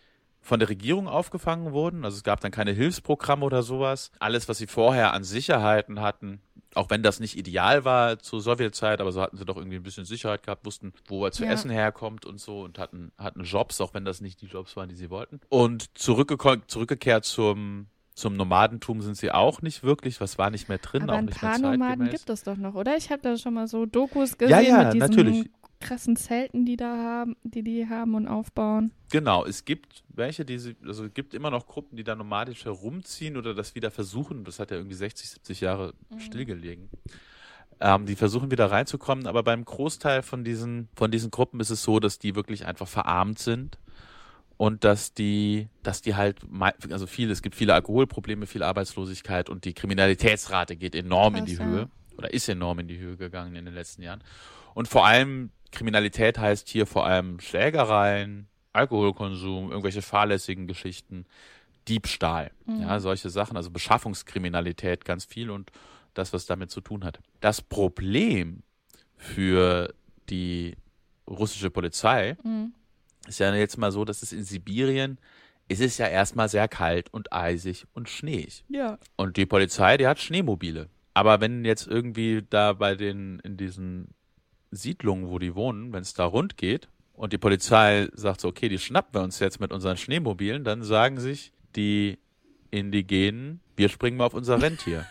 von 0.42 0.58
der 0.58 0.68
Regierung 0.68 1.06
aufgefangen 1.08 1.72
wurden. 1.72 2.04
Also 2.04 2.16
es 2.16 2.22
gab 2.24 2.40
dann 2.40 2.50
keine 2.50 2.72
Hilfsprogramme 2.72 3.44
oder 3.44 3.62
sowas. 3.62 4.10
Alles, 4.20 4.48
was 4.48 4.58
sie 4.58 4.66
vorher 4.66 5.12
an 5.12 5.22
Sicherheiten 5.22 6.00
hatten, 6.00 6.40
auch 6.74 6.88
wenn 6.88 7.02
das 7.02 7.20
nicht 7.20 7.36
ideal 7.36 7.84
war 7.84 8.18
zur 8.20 8.40
Sowjetzeit, 8.40 9.00
aber 9.00 9.12
so 9.12 9.20
hatten 9.20 9.36
sie 9.36 9.44
doch 9.44 9.56
irgendwie 9.56 9.76
ein 9.76 9.82
bisschen 9.82 10.04
Sicherheit 10.04 10.42
gehabt, 10.44 10.64
wussten, 10.64 10.92
wo 11.08 11.24
er 11.24 11.32
zu 11.32 11.44
Ja. 11.44 11.50
essen 11.50 11.70
herkommt 11.70 12.24
und 12.26 12.40
so 12.40 12.62
und 12.62 12.78
hatten, 12.78 13.12
hatten 13.18 13.42
Jobs, 13.44 13.80
auch 13.80 13.92
wenn 13.92 14.04
das 14.04 14.20
nicht 14.20 14.40
die 14.40 14.46
Jobs 14.46 14.76
waren, 14.76 14.88
die 14.88 14.94
sie 14.94 15.10
wollten. 15.10 15.40
Und 15.48 15.90
zurückgeko- 15.98 16.66
zurückgekehrt 16.66 17.24
zum, 17.24 17.86
zum 18.14 18.34
Nomadentum 18.34 19.02
sind 19.02 19.16
sie 19.16 19.30
auch 19.32 19.62
nicht 19.62 19.82
wirklich. 19.82 20.20
Was 20.20 20.38
war 20.38 20.50
nicht 20.50 20.68
mehr 20.68 20.78
drin, 20.78 21.02
Aber 21.04 21.14
auch 21.14 21.18
ein 21.18 21.24
nicht 21.26 21.42
mehr 21.42 21.50
paar 21.52 21.58
Nomaden 21.60 21.80
zeitgemäß. 21.88 22.10
gibt 22.12 22.30
es 22.30 22.44
doch 22.44 22.56
noch, 22.56 22.74
oder? 22.74 22.96
Ich 22.96 23.10
habe 23.10 23.20
da 23.22 23.36
schon 23.36 23.54
mal 23.54 23.66
so 23.66 23.84
Dokus 23.86 24.38
gesehen 24.38 24.50
Ja, 24.52 24.60
ja, 24.60 24.84
mit 24.84 24.94
diesen 24.94 25.10
natürlich. 25.10 25.50
Krassen 25.80 26.16
Zelten, 26.16 26.64
die 26.64 26.76
da 26.76 26.96
haben, 26.96 27.36
die 27.42 27.62
die 27.62 27.88
haben 27.88 28.14
und 28.14 28.28
aufbauen. 28.28 28.92
Genau, 29.10 29.44
es 29.44 29.64
gibt 29.64 30.04
welche, 30.08 30.44
die 30.44 30.58
sie, 30.58 30.76
also 30.86 31.06
es 31.06 31.14
gibt 31.14 31.34
immer 31.34 31.50
noch 31.50 31.66
Gruppen, 31.66 31.96
die 31.96 32.04
da 32.04 32.14
nomadisch 32.14 32.64
herumziehen 32.64 33.36
oder 33.36 33.54
das 33.54 33.74
wieder 33.74 33.90
versuchen. 33.90 34.44
Das 34.44 34.58
hat 34.58 34.70
ja 34.70 34.76
irgendwie 34.76 34.94
60, 34.94 35.30
70 35.30 35.60
Jahre 35.60 35.94
stillgelegen. 36.18 36.90
Ähm, 37.80 38.04
die 38.04 38.14
versuchen 38.14 38.50
wieder 38.50 38.70
reinzukommen, 38.70 39.26
aber 39.26 39.42
beim 39.42 39.64
Großteil 39.64 40.22
von 40.22 40.44
diesen, 40.44 40.88
von 40.94 41.10
diesen 41.10 41.30
Gruppen 41.30 41.60
ist 41.60 41.70
es 41.70 41.82
so, 41.82 41.98
dass 41.98 42.18
die 42.18 42.34
wirklich 42.34 42.66
einfach 42.66 42.86
verarmt 42.86 43.38
sind 43.38 43.78
und 44.58 44.84
dass 44.84 45.14
die, 45.14 45.68
dass 45.82 46.02
die 46.02 46.14
halt, 46.14 46.40
also 46.90 47.06
viel, 47.06 47.30
es 47.30 47.40
gibt 47.40 47.54
viele 47.54 47.72
Alkoholprobleme, 47.72 48.46
viel 48.46 48.62
Arbeitslosigkeit 48.62 49.48
und 49.48 49.64
die 49.64 49.72
Kriminalitätsrate 49.72 50.76
geht 50.76 50.94
enorm 50.94 51.36
in 51.36 51.46
Krass, 51.46 51.56
die 51.56 51.62
ja. 51.62 51.64
Höhe 51.64 51.90
oder 52.18 52.34
ist 52.34 52.46
enorm 52.50 52.80
in 52.80 52.88
die 52.88 52.98
Höhe 52.98 53.16
gegangen 53.16 53.56
in 53.56 53.64
den 53.64 53.72
letzten 53.72 54.02
Jahren. 54.02 54.22
Und 54.74 54.86
vor 54.86 55.06
allem 55.06 55.50
Kriminalität 55.72 56.38
heißt 56.38 56.68
hier 56.68 56.86
vor 56.86 57.06
allem 57.06 57.40
Schlägereien, 57.40 58.48
Alkoholkonsum, 58.72 59.70
irgendwelche 59.70 60.02
fahrlässigen 60.02 60.66
Geschichten, 60.66 61.26
Diebstahl, 61.88 62.50
ja, 62.66 63.00
solche 63.00 63.30
Sachen, 63.30 63.56
also 63.56 63.70
Beschaffungskriminalität 63.70 65.04
ganz 65.04 65.24
viel 65.24 65.50
und 65.50 65.70
das, 66.14 66.32
was 66.32 66.46
damit 66.46 66.70
zu 66.70 66.80
tun 66.80 67.04
hat. 67.04 67.20
Das 67.40 67.62
Problem 67.62 68.62
für 69.16 69.92
die 70.28 70.76
russische 71.28 71.70
Polizei 71.70 72.36
Mhm. 72.42 72.74
ist 73.26 73.38
ja 73.40 73.52
jetzt 73.54 73.76
mal 73.78 73.92
so, 73.92 74.04
dass 74.04 74.22
es 74.22 74.32
in 74.32 74.44
Sibirien, 74.44 75.18
es 75.68 75.80
ist 75.80 75.98
ja 75.98 76.06
erstmal 76.06 76.48
sehr 76.48 76.68
kalt 76.68 77.12
und 77.12 77.32
eisig 77.32 77.86
und 77.92 78.08
schneeig. 78.08 78.64
Ja. 78.68 78.98
Und 79.16 79.36
die 79.36 79.46
Polizei, 79.46 79.96
die 79.96 80.06
hat 80.06 80.18
Schneemobile. 80.18 80.88
Aber 81.14 81.40
wenn 81.40 81.64
jetzt 81.64 81.86
irgendwie 81.86 82.42
da 82.48 82.72
bei 82.72 82.94
den, 82.94 83.40
in 83.40 83.56
diesen 83.56 84.08
Siedlungen, 84.70 85.28
wo 85.28 85.38
die 85.38 85.54
wohnen, 85.54 85.92
wenn 85.92 86.02
es 86.02 86.14
da 86.14 86.24
rund 86.24 86.56
geht 86.56 86.88
und 87.14 87.32
die 87.32 87.38
Polizei 87.38 88.08
sagt 88.14 88.40
so, 88.40 88.48
okay, 88.48 88.68
die 88.68 88.78
schnappen 88.78 89.14
wir 89.14 89.22
uns 89.22 89.38
jetzt 89.40 89.60
mit 89.60 89.72
unseren 89.72 89.96
Schneemobilen, 89.96 90.64
dann 90.64 90.82
sagen 90.82 91.18
sich 91.20 91.52
die 91.76 92.18
Indigenen, 92.70 93.60
wir 93.76 93.88
springen 93.88 94.16
mal 94.16 94.26
auf 94.26 94.34
unser 94.34 94.62
Rentier. 94.62 95.06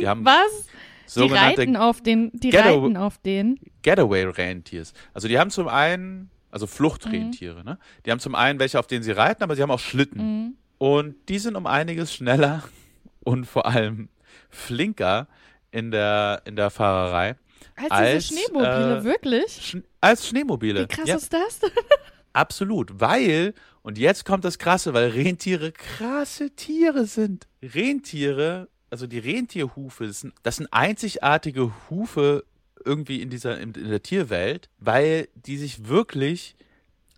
Die 0.00 0.08
haben 0.08 0.24
Was? 0.24 0.66
Die 1.14 1.32
reiten 1.32 1.76
auf 1.76 2.02
den, 2.02 2.30
die 2.32 2.50
Ghetto- 2.50 2.82
reiten 2.82 2.96
auf 2.96 3.18
den. 3.18 3.58
Getaway-Rentiers. 3.82 4.92
Also 5.14 5.28
die 5.28 5.38
haben 5.38 5.50
zum 5.50 5.68
einen, 5.68 6.30
also 6.50 6.66
Fluchtrentiere, 6.66 7.64
ne? 7.64 7.78
Die 8.04 8.10
haben 8.10 8.20
zum 8.20 8.34
einen 8.34 8.58
welche, 8.58 8.78
auf 8.78 8.86
denen 8.86 9.02
sie 9.02 9.12
reiten, 9.12 9.42
aber 9.42 9.56
sie 9.56 9.62
haben 9.62 9.70
auch 9.70 9.78
Schlitten. 9.80 10.20
Mhm. 10.20 10.54
Und 10.78 11.14
die 11.28 11.38
sind 11.38 11.56
um 11.56 11.66
einiges 11.66 12.12
schneller 12.14 12.62
und 13.20 13.46
vor 13.46 13.66
allem 13.66 14.08
flinker 14.50 15.28
in 15.70 15.90
der, 15.90 16.42
in 16.46 16.56
der 16.56 16.70
Fahrerei 16.70 17.36
Als, 17.76 17.90
Als, 17.90 18.28
diese 18.28 18.40
Schneemobile, 18.40 18.98
äh, 18.98 19.04
wirklich? 19.04 19.52
Sch 19.52 19.76
als 20.00 20.28
Schneemobile. 20.28 20.82
Wie 20.82 20.86
krass 20.86 21.08
ja, 21.08 21.16
ist 21.16 21.32
das? 21.32 21.60
absolut. 22.32 23.00
Weil, 23.00 23.54
und 23.82 23.98
jetzt 23.98 24.24
kommt 24.24 24.44
das 24.44 24.58
Krasse, 24.58 24.94
weil 24.94 25.10
Rentiere 25.10 25.72
krasse 25.72 26.50
Tiere 26.50 27.06
sind. 27.06 27.46
Rentiere, 27.62 28.68
also 28.90 29.06
die 29.06 29.18
Rentierhufe, 29.18 30.06
das 30.06 30.20
sind, 30.20 30.34
das 30.42 30.56
sind 30.56 30.72
einzigartige 30.72 31.72
Hufe 31.90 32.44
irgendwie 32.84 33.20
in 33.20 33.30
dieser, 33.30 33.60
in, 33.60 33.74
in 33.74 33.90
der 33.90 34.02
Tierwelt, 34.02 34.68
weil 34.78 35.28
die 35.34 35.58
sich 35.58 35.88
wirklich 35.88 36.56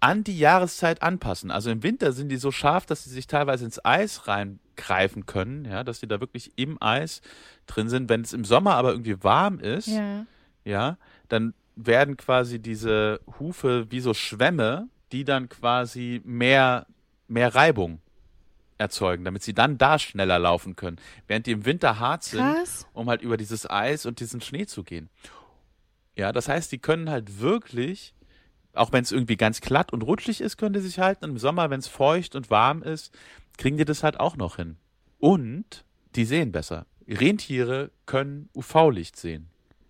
an 0.01 0.25
die 0.25 0.39
Jahreszeit 0.39 1.03
anpassen. 1.03 1.51
Also 1.51 1.71
im 1.71 1.83
Winter 1.83 2.13
sind 2.13 2.31
die 2.31 2.37
so 2.37 2.51
scharf, 2.51 2.87
dass 2.87 3.05
sie 3.05 3.11
sich 3.11 3.27
teilweise 3.27 3.65
ins 3.67 3.85
Eis 3.85 4.27
reingreifen 4.27 5.27
können, 5.27 5.67
ja, 5.67 5.85
dass 5.85 6.01
die 6.01 6.09
da 6.09 6.21
wirklich 6.21 6.53
im 6.57 6.81
Eis 6.83 7.21
drin 7.67 7.89
sind. 7.89 8.09
Wenn 8.09 8.23
es 8.23 8.33
im 8.33 8.45
Sommer 8.45 8.75
aber 8.75 8.93
irgendwie 8.93 9.23
warm 9.23 9.61
ist, 9.61 9.89
ja. 9.89 10.27
ja, 10.65 10.97
dann 11.29 11.55
werden 11.77 12.17
quasi 12.17 12.59
diese 12.59 13.21
Hufe 13.39 13.91
wie 13.91 14.01
so 14.01 14.15
Schwämme, 14.15 14.89
die 15.13 15.25
dann 15.25 15.49
quasi 15.49 16.23
mehr, 16.25 16.87
mehr 17.29 17.55
Reibung 17.55 18.01
erzeugen, 18.79 19.25
damit 19.25 19.43
sie 19.43 19.53
dann 19.53 19.77
da 19.77 19.99
schneller 19.99 20.39
laufen 20.39 20.75
können, 20.75 20.97
während 21.27 21.47
die 21.47 21.53
im 21.53 21.67
Winter 21.67 21.99
hart 21.99 22.25
sind, 22.25 22.41
Krass. 22.41 22.87
um 22.95 23.09
halt 23.11 23.21
über 23.23 23.37
dieses 23.37 23.69
Eis 23.69 24.07
und 24.07 24.21
diesen 24.21 24.41
Schnee 24.41 24.67
zu 24.67 24.83
gehen. 24.83 25.11
Ja, 26.17 26.33
das 26.33 26.49
heißt, 26.49 26.73
die 26.73 26.79
können 26.79 27.11
halt 27.11 27.41
wirklich, 27.41 28.15
auch 28.75 28.93
wenn 28.93 29.03
es 29.03 29.13
irgendwie 29.13 29.37
ganz 29.37 29.61
glatt 29.61 29.93
und 29.93 30.03
rutschig 30.03 30.41
ist, 30.41 30.57
können 30.57 30.75
die 30.75 30.81
sich 30.81 30.99
halten. 30.99 31.25
Und 31.25 31.31
im 31.33 31.39
Sommer, 31.39 31.71
wenn 31.71 31.81
es 31.81 31.89
feucht 31.89 32.35
und 32.37 32.51
warm 32.51 32.83
ist, 32.83 33.13
kriegen 33.59 33.77
die 33.77 33.85
das 33.85 34.03
halt 34.03 34.19
auch 34.21 34.37
noch 34.37 34.57
hin. 34.57 34.77
Und 35.19 35.85
die 36.15 36.25
sehen 36.25 36.53
besser. 36.53 36.87
Rentiere 37.09 37.91
können 38.07 38.49
UV-Licht 38.55 39.17
sehen. 39.17 39.49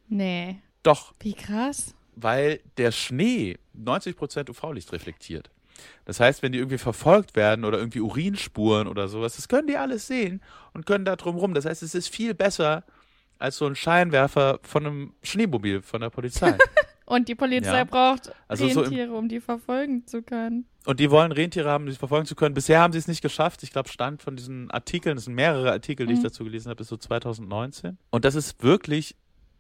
Nee. 0.09 0.61
Doch, 0.83 1.14
Wie 1.21 1.35
krass. 1.35 1.95
weil 2.16 2.61
der 2.79 2.90
Schnee 2.90 3.59
90% 3.79 4.49
UV-Licht 4.51 4.93
reflektiert. 4.93 5.51
Das 6.05 6.21
heißt, 6.21 6.43
wenn 6.43 6.53
die 6.53 6.59
irgendwie 6.59 6.79
verfolgt 6.79 7.37
werden 7.37 7.64
oder 7.64 7.79
irgendwie 7.79 8.01
Urinspuren 8.01 8.87
oder 8.88 9.09
sowas, 9.09 9.37
das 9.37 9.49
können 9.49 9.66
die 9.69 9.77
alles 9.77 10.07
sehen 10.07 10.43
und 10.73 10.85
können 10.87 11.05
da 11.05 11.16
drum 11.16 11.37
rum. 11.37 11.55
Das 11.55 11.64
heißt, 11.64 11.83
es 11.83 11.95
ist 11.95 12.09
viel 12.09 12.35
besser 12.35 12.85
als 13.38 13.57
so 13.57 13.66
ein 13.66 13.77
Scheinwerfer 13.77 14.59
von 14.62 14.87
einem 14.87 15.14
Schneemobil 15.23 15.81
von 15.83 16.01
der 16.01 16.11
Polizei. 16.11 16.57
Und 17.11 17.27
die 17.29 17.35
Polizei 17.35 17.79
Ja. 17.79 17.85
braucht 17.85 18.31
Also 18.46 18.68
so 18.68 18.83
Rentiere, 18.83 19.12
um 19.14 19.29
die 19.29 19.40
verfolgen 19.40 20.07
zu 20.07 20.23
können. 20.23 20.66
und 20.87 21.01
die 21.01 21.11
wollen 21.11 21.33
Rentiere 21.33 21.68
haben, 21.68 21.87
die 21.87 21.92
verfolgen 21.92 22.25
zu 22.25 22.37
können. 22.37 22.55
Bisher 22.55 22.81
haben 22.81 22.92
sie 22.92 23.01
es 23.01 23.09
nicht 23.09 23.20
geschafft. 23.20 23.64
Ich 23.64 23.73
glaube, 23.73 23.88
Stand 23.88 24.23
von 24.23 24.37
diesen 24.37 24.70
Artikeln, 24.70 25.16
das 25.16 25.25
sind 25.25 25.35
mehrere 25.35 25.73
Artikel, 25.73 26.07
die 26.07 26.12
ich 26.12 26.20
Mhm. 26.20 26.25
dazu 26.25 26.44
gelesen 26.44 26.70
habe, 26.70 26.83
ist 26.83 26.88
so 26.88 26.96
2019. 26.96 27.99
Und 28.11 28.25
das 28.25 28.37
ist 28.37 28.62
wirklich 28.62 29.16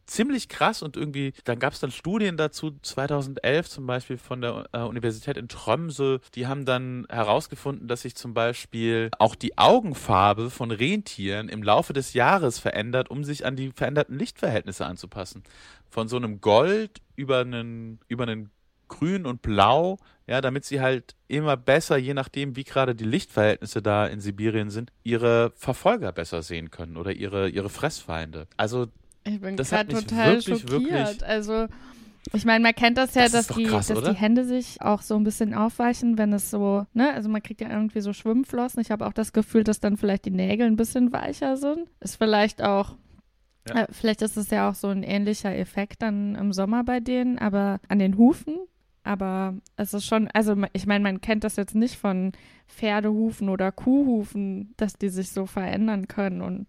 ziemlich 0.06 0.48
krass 0.48 0.82
und 0.82 0.96
irgendwie, 0.96 1.32
dann 1.44 1.60
gab 1.60 1.72
es 1.72 1.78
dann 1.78 1.92
Studien 1.92 2.36
dazu, 2.36 2.72
2011 2.82 3.68
zum 3.68 3.86
Beispiel 3.86 4.16
von 4.18 4.40
der 4.40 4.66
äh, 4.72 4.78
Universität 4.80 5.36
in 5.36 5.46
Tromsø, 5.46 6.18
die 6.34 6.48
haben 6.48 6.64
dann 6.64 7.06
herausgefunden, 7.08 7.86
dass 7.86 8.02
sich 8.02 8.16
zum 8.16 8.34
Beispiel 8.34 9.10
auch 9.20 9.36
die 9.36 9.56
Augenfarbe 9.56 10.50
von 10.50 10.72
Rentieren 10.72 11.48
im 11.48 11.62
Laufe 11.62 11.92
des 11.92 12.12
Jahres 12.12 12.58
verändert, 12.58 13.08
um 13.08 13.22
sich 13.22 13.46
an 13.46 13.54
die 13.54 13.70
veränderten 13.72 14.18
Lichtverhältnisse 14.18 14.84
anzupassen. 14.84 15.44
Von 15.90 16.08
so 16.08 16.16
einem 16.16 16.40
Gold 16.40 17.00
über 17.16 17.40
einen, 17.40 17.98
über 18.08 18.22
einen 18.24 18.50
Grün 18.88 19.26
und 19.26 19.42
Blau, 19.42 19.98
ja, 20.26 20.40
damit 20.40 20.64
sie 20.64 20.80
halt 20.80 21.14
immer 21.28 21.56
besser, 21.56 21.96
je 21.96 22.14
nachdem, 22.14 22.56
wie 22.56 22.64
gerade 22.64 22.94
die 22.94 23.04
Lichtverhältnisse 23.04 23.82
da 23.82 24.06
in 24.06 24.20
Sibirien 24.20 24.70
sind, 24.70 24.92
ihre 25.04 25.52
Verfolger 25.56 26.12
besser 26.12 26.42
sehen 26.42 26.70
können 26.70 26.96
oder 26.96 27.12
ihre, 27.12 27.48
ihre 27.48 27.68
Fressfeinde. 27.70 28.46
Also 28.56 28.86
Ich 29.24 29.40
bin 29.40 29.56
Das 29.56 29.70
hat 29.72 29.88
mich 29.88 30.04
total 30.06 30.34
wirklich, 30.34 30.60
schockiert. 30.60 30.90
wirklich- 30.90 31.24
Also 31.26 31.66
Ich 32.32 32.44
meine, 32.44 32.62
man 32.62 32.74
kennt 32.74 32.98
das 32.98 33.14
ja, 33.14 33.22
Das 33.22 33.32
dass, 33.32 33.46
die, 33.56 33.62
krass, 33.64 33.86
dass 33.88 34.02
die 34.02 34.14
Hände 34.14 34.44
sich 34.44 34.80
auch 34.82 35.02
so 35.02 35.16
ein 35.16 35.24
bisschen 35.24 35.54
aufweichen, 35.54 36.18
wenn 36.18 36.32
es 36.32 36.50
so, 36.50 36.86
ne, 36.92 37.12
also 37.14 37.28
man 37.28 37.42
kriegt 37.42 37.60
ja 37.60 37.70
irgendwie 37.70 38.00
so 38.02 38.12
Schwimmflossen. 38.12 38.80
Ich 38.80 38.90
habe 38.90 39.06
auch 39.06 39.12
das 39.12 39.32
Gefühl, 39.32 39.64
dass 39.64 39.80
dann 39.80 39.96
vielleicht 39.96 40.24
die 40.26 40.30
Nägel 40.30 40.66
ein 40.66 40.76
bisschen 40.76 41.12
weicher 41.12 41.56
sind. 41.56 41.88
Ist 42.00 42.16
vielleicht 42.16 42.62
auch, 42.62 42.96
Ja. 43.74 43.82
äh, 43.82 43.86
vielleicht 43.90 44.22
ist 44.22 44.36
es 44.36 44.50
ja 44.50 44.68
auch 44.68 44.74
so 44.74 44.88
ein 44.88 45.02
ähnlicher 45.02 45.54
Effekt 45.54 46.02
dann 46.02 46.34
im 46.34 46.52
Sommer 46.52 46.84
bei 46.84 47.00
denen, 47.00 47.38
aber 47.38 47.80
an 47.88 47.98
den 47.98 48.16
Hufen. 48.16 48.56
Aber 49.02 49.54
es 49.76 49.94
ist 49.94 50.04
schon, 50.04 50.28
also 50.28 50.54
ich 50.74 50.86
meine, 50.86 51.02
man 51.02 51.20
kennt 51.22 51.42
das 51.42 51.56
jetzt 51.56 51.74
nicht 51.74 51.96
von 51.96 52.32
Pferdehufen 52.68 53.48
oder 53.48 53.72
Kuhhufen, 53.72 54.74
dass 54.76 54.94
die 54.94 55.08
sich 55.08 55.30
so 55.30 55.46
verändern 55.46 56.06
können 56.06 56.42
und 56.42 56.66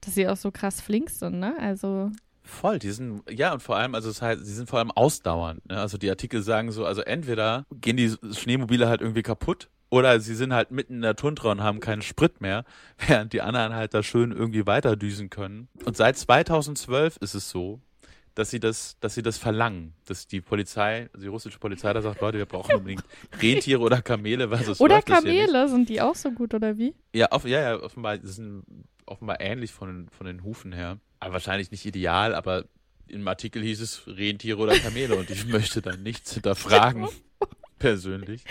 dass 0.00 0.14
sie 0.14 0.26
auch 0.26 0.36
so 0.36 0.50
krass 0.50 0.80
flink 0.80 1.10
sind, 1.10 1.38
ne? 1.38 1.54
Also 1.60 2.10
Voll, 2.42 2.80
die 2.80 2.90
sind, 2.90 3.22
ja, 3.30 3.52
und 3.52 3.62
vor 3.62 3.76
allem, 3.76 3.94
also 3.94 4.08
das 4.08 4.20
heißt, 4.22 4.44
sie 4.44 4.54
sind 4.54 4.68
vor 4.68 4.80
allem 4.80 4.90
ausdauernd. 4.90 5.64
Ne? 5.68 5.78
Also 5.78 5.98
die 5.98 6.10
Artikel 6.10 6.42
sagen 6.42 6.72
so, 6.72 6.84
also 6.84 7.02
entweder 7.02 7.64
gehen 7.70 7.96
die 7.96 8.12
Schneemobile 8.32 8.88
halt 8.88 9.02
irgendwie 9.02 9.22
kaputt 9.22 9.68
oder 9.90 10.18
sie 10.20 10.34
sind 10.34 10.52
halt 10.54 10.70
mitten 10.70 10.94
in 10.94 11.02
der 11.02 11.16
Tundra 11.16 11.50
und 11.52 11.62
haben 11.62 11.80
keinen 11.80 12.02
Sprit 12.02 12.40
mehr, 12.40 12.64
während 13.06 13.32
die 13.32 13.42
anderen 13.42 13.74
halt 13.74 13.92
da 13.94 14.02
schön 14.02 14.32
irgendwie 14.32 14.66
weiterdüsen 14.66 15.28
können. 15.30 15.68
Und 15.84 15.96
seit 15.96 16.16
2012 16.16 17.16
ist 17.18 17.34
es 17.34 17.50
so, 17.50 17.80
dass 18.36 18.48
sie 18.50 18.60
das, 18.60 18.96
dass 19.00 19.14
sie 19.16 19.22
das 19.22 19.36
verlangen, 19.38 19.92
dass 20.06 20.26
die 20.28 20.40
Polizei, 20.40 21.08
also 21.12 21.22
die 21.24 21.28
russische 21.28 21.58
Polizei 21.58 21.92
da 21.92 22.00
sagt, 22.00 22.20
Leute, 22.20 22.38
wir 22.38 22.46
brauchen 22.46 22.76
unbedingt 22.76 23.02
Rentiere 23.42 23.80
oder 23.80 24.00
Kamele, 24.02 24.50
weil 24.50 24.62
sonst 24.64 24.80
Oder. 24.80 25.02
Kamele, 25.02 25.68
sind 25.68 25.88
die 25.88 26.00
auch 26.00 26.14
so 26.14 26.30
gut, 26.30 26.54
oder 26.54 26.78
wie? 26.78 26.94
Ja, 27.12 27.32
off 27.32 27.44
ja, 27.44 27.60
ja, 27.60 27.82
offenbar, 27.82 28.18
sind 28.22 28.62
offenbar 29.04 29.40
ähnlich 29.40 29.72
von, 29.72 29.88
den- 29.88 30.08
von 30.10 30.26
den 30.26 30.44
Hufen 30.44 30.72
her. 30.72 30.98
Aber 31.18 31.32
wahrscheinlich 31.34 31.72
nicht 31.72 31.84
ideal, 31.84 32.34
aber 32.34 32.64
im 33.08 33.26
Artikel 33.26 33.62
hieß 33.62 33.80
es 33.80 34.06
Rentiere 34.06 34.58
oder 34.60 34.78
Kamele 34.78 35.16
und 35.16 35.28
ich 35.30 35.44
möchte 35.48 35.82
da 35.82 35.96
nichts 35.96 36.32
hinterfragen, 36.32 37.08
persönlich. 37.80 38.44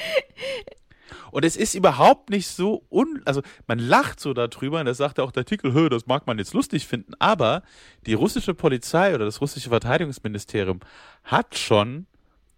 Und 1.31 1.45
es 1.45 1.55
ist 1.55 1.75
überhaupt 1.75 2.29
nicht 2.29 2.47
so 2.47 2.83
un, 2.89 3.21
also 3.25 3.41
man 3.67 3.79
lacht 3.79 4.19
so 4.19 4.33
darüber 4.33 4.79
und 4.79 4.85
das 4.85 4.97
sagt 4.97 5.17
ja 5.17 5.23
auch 5.23 5.31
der 5.31 5.41
Artikel, 5.41 5.73
Hö, 5.73 5.89
das 5.89 6.07
mag 6.07 6.27
man 6.27 6.37
jetzt 6.37 6.53
lustig 6.53 6.87
finden, 6.87 7.13
aber 7.19 7.63
die 8.05 8.13
russische 8.13 8.53
Polizei 8.53 9.13
oder 9.13 9.25
das 9.25 9.41
russische 9.41 9.69
Verteidigungsministerium 9.69 10.79
hat 11.23 11.57
schon 11.57 12.07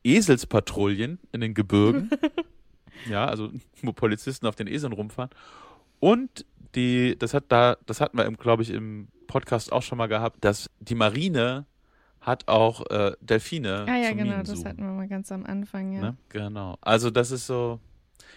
Eselspatrouillen 0.03 1.19
in 1.31 1.41
den 1.41 1.53
Gebirgen. 1.53 2.09
ja, 3.09 3.25
also 3.25 3.51
wo 3.81 3.93
Polizisten 3.93 4.47
auf 4.47 4.55
den 4.55 4.67
Eseln 4.67 4.93
rumfahren. 4.93 5.29
Und 5.99 6.45
die, 6.75 7.17
das 7.17 7.33
hat 7.33 7.45
da, 7.49 7.77
das 7.85 8.01
hatten 8.01 8.17
wir, 8.17 8.29
glaube 8.31 8.63
ich, 8.63 8.71
im 8.71 9.09
Podcast 9.27 9.71
auch 9.71 9.83
schon 9.83 9.97
mal 9.97 10.07
gehabt, 10.07 10.43
dass 10.43 10.69
die 10.79 10.95
Marine 10.95 11.65
hat 12.21 12.47
auch 12.47 12.85
äh, 12.89 13.13
Delfine. 13.19 13.85
Ah 13.87 13.97
ja, 13.97 14.11
genau, 14.11 14.31
Minen 14.31 14.43
das 14.43 14.63
hatten 14.63 14.81
wir 14.81 14.91
mal 14.91 15.07
ganz 15.07 15.31
am 15.31 15.45
Anfang, 15.45 15.91
ja. 15.91 16.01
Ne? 16.01 16.17
Genau. 16.29 16.77
Also 16.81 17.09
das 17.09 17.31
ist 17.31 17.47
so, 17.47 17.79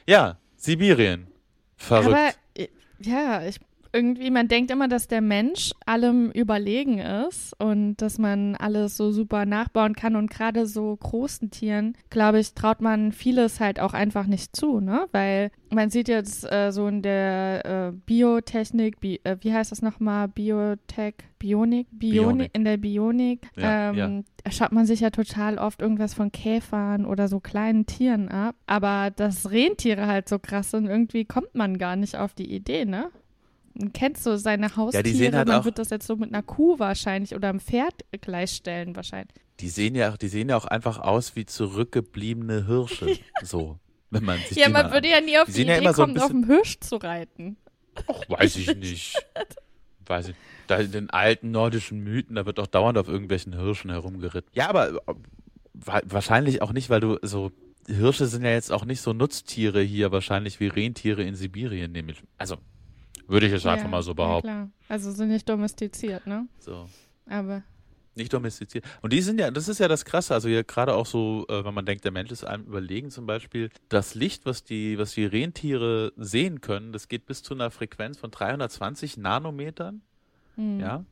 ja, 0.07 0.38
Sibirien. 0.57 1.27
Verrückt. 1.77 2.09
Aber 2.09 2.35
äh, 2.55 2.69
ja, 3.01 3.45
ich 3.45 3.61
irgendwie, 3.95 4.31
man 4.31 4.49
denkt 4.49 4.73
immer, 4.73 4.89
dass 4.89 5.07
der 5.07 5.21
Mensch 5.21 5.73
allem 5.87 6.33
überlegen 6.33 6.99
ist 6.99 7.55
und 7.61 7.97
dass 7.97 8.19
man 8.19 8.57
alles 8.57 8.97
so 8.97 9.13
super 9.13 9.47
nachbauen 9.47 9.95
kann 9.95 10.17
und 10.17 10.31
gerade 10.31 10.67
so 10.67 10.97
großen 10.97 11.51
Tieren, 11.51 11.97
glaube 12.11 12.41
ich, 12.41 12.55
traut 12.55 12.81
man 12.81 13.13
vieles 13.13 13.61
halt 13.61 13.79
auch 13.79 13.95
einfach 13.95 14.27
nicht 14.27 14.57
zu, 14.57 14.81
ne? 14.81 15.07
Weil 15.13 15.53
man 15.71 15.91
sieht 15.91 16.09
jetzt 16.09 16.51
äh, 16.51 16.73
so 16.73 16.89
in 16.89 17.03
der 17.03 17.65
äh, 17.65 17.93
Biotechnik, 17.93 19.01
Bi 19.01 19.21
äh, 19.23 19.37
wie 19.41 19.53
heißt 19.53 19.71
das 19.71 19.81
nochmal? 19.81 20.29
Biotech, 20.29 21.15
Bionik? 21.39 21.87
Bionik, 21.93 22.51
in 22.53 22.65
der 22.65 22.77
Bionik. 22.77 23.43
Ja, 23.57 23.91
ähm, 23.93 24.25
da 24.43 24.51
schaut 24.51 24.73
man 24.73 24.87
sich 24.87 25.01
ja 25.01 25.11
total 25.11 25.59
oft 25.59 25.81
irgendwas 25.81 26.15
von 26.15 26.33
Käfern 26.33 27.07
oder 27.07 27.29
so 27.29 27.39
kleinen 27.39 27.87
Tieren 27.87 28.29
ab. 28.29 28.57
Aber 28.67 29.11
dass 29.11 29.51
Rentiere 29.51 30.07
halt 30.07 30.29
so 30.29 30.39
krass 30.39 30.73
sind, 30.73 30.87
irgendwie 30.87 31.25
kommt 31.25 31.55
man 31.55 31.79
gar 31.79 31.97
nicht 31.97 32.17
auf 32.17 32.35
die 32.35 32.53
Idee, 32.53 32.85
ne? 32.85 33.11
Kennt 33.93 34.19
so 34.19 34.37
seine 34.37 34.77
Haustiere, 34.77 35.09
sehen 35.09 35.35
halt 35.35 35.49
man 35.49 35.61
auch- 35.61 35.65
wird 35.65 35.79
das 35.79 35.91
jetzt 35.91 36.07
so 36.07 36.17
mit 36.17 36.31
einer 36.33 36.43
Kuh 36.43 36.79
wahrscheinlich 36.79 37.35
oder 37.35 37.49
einem 37.49 37.61
Pferd 37.61 38.05
gleichstellen 38.21 38.95
wahrscheinlich. 38.95 39.35
Die 39.61 39.69
sehen 39.69 39.95
ja, 39.95 40.13
auch- 40.13 40.17
die 40.17 40.29
sehen 40.29 40.49
ja 40.49 40.57
auch 40.57 40.65
einfach 40.65 40.99
aus 40.99 41.35
wie 41.37 41.45
zurückgebliebene 41.47 42.67
Hirsche. 42.67 43.19
So, 43.43 43.79
wenn 44.11 44.25
man 44.25 44.39
sich 44.39 44.57
Ja, 44.59 44.67
die 44.67 44.73
man 44.73 44.93
würde 44.93 45.09
ja 45.09 45.21
nie 45.21 45.39
auf 45.39 45.47
Die 45.47 45.53
die, 45.53 45.57
sehen 45.59 45.69
ja 45.69 45.75
Idee 45.75 45.85
immer 45.85 45.95
so 45.95 46.03
kommen, 46.03 46.19
auf 46.19 46.29
dem 46.31 46.45
Hirsch 46.47 46.79
zu 46.81 46.97
reiten. 46.97 47.57
Och, 48.09 48.29
weiß 48.29 48.57
ich 48.57 48.75
nicht. 48.77 49.17
Weiß 50.07 50.29
ich. 50.29 50.35
Da 50.67 50.77
in 50.77 50.93
den 50.93 51.09
alten 51.11 51.51
nordischen 51.51 52.01
Mythen, 52.05 52.37
da 52.37 52.45
wird 52.45 52.59
doch 52.59 52.67
dauernd 52.67 52.99
auf 52.99 53.09
irgendwelchen 53.09 53.55
Hirschen 53.59 53.91
herumgeritten. 53.91 54.51
Ja, 54.53 54.69
aber 54.69 54.91
äh, 54.91 55.15
wa- 55.73 56.03
wahrscheinlich 56.05 56.61
auch 56.61 56.73
nicht, 56.75 56.91
weil 56.91 57.01
du 57.01 57.19
so 57.23 57.53
Hirsche 57.89 58.27
sind 58.27 58.45
ja 58.45 58.51
jetzt 58.51 58.71
auch 58.71 58.85
nicht 58.85 59.01
so 59.01 59.13
Nutztiere 59.15 59.81
hier 59.81 60.13
wahrscheinlich 60.13 60.61
wie 60.61 60.67
Rentiere 60.67 61.23
in 61.23 61.35
Sibirien, 61.37 61.93
nehme 61.93 62.13
ich. 62.13 62.23
Also 62.37 62.57
würde 63.27 63.47
ich 63.47 63.53
jetzt 63.53 63.67
einfach 63.67 63.85
ja, 63.87 63.91
mal 63.91 64.03
so 64.03 64.11
Ja, 64.11 64.15
behaupten. 64.15 64.49
klar. 64.49 64.71
Also 64.89 65.13
sind 65.13 65.29
nicht 65.29 65.49
domestiziert, 65.49 66.27
ne? 66.27 66.47
so. 66.59 66.89
Aber 67.27 67.63
Nicht 68.17 68.33
domestiziert. 68.33 68.85
Und 69.03 69.13
die 69.13 69.21
sind 69.23 69.41
ja, 69.41 69.51
das 69.51 69.67
ist 69.69 69.79
ja 69.81 69.89
das 69.89 70.05
Krasse, 70.05 70.35
also 70.35 70.49
hier 70.49 70.63
gerade 70.63 70.95
auch 70.95 71.07
so, 71.07 71.47
äh, 71.49 71.65
wenn 71.65 71.75
man 71.75 71.85
denkt, 71.87 72.05
der 72.05 72.13
Mensch 72.13 72.31
ist 72.31 72.45
einem 72.45 72.65
überlegen 72.65 73.11
zum 73.11 73.27
Beispiel, 73.27 73.71
das 73.89 74.15
Licht, 74.15 74.47
was 74.47 74.63
die, 74.63 74.99
was 74.99 75.13
die 75.15 75.25
Rentiere 75.27 76.13
sehen 76.17 76.61
können, 76.61 76.93
das 76.93 77.09
geht 77.09 77.27
bis 77.27 77.43
zu 77.43 77.55
einer 77.55 77.71
Frequenz 77.71 78.19
von 78.19 78.31
320 78.31 79.17
Nanometern. 79.17 80.03
hm. 80.57 80.79
Ja, 80.81 81.05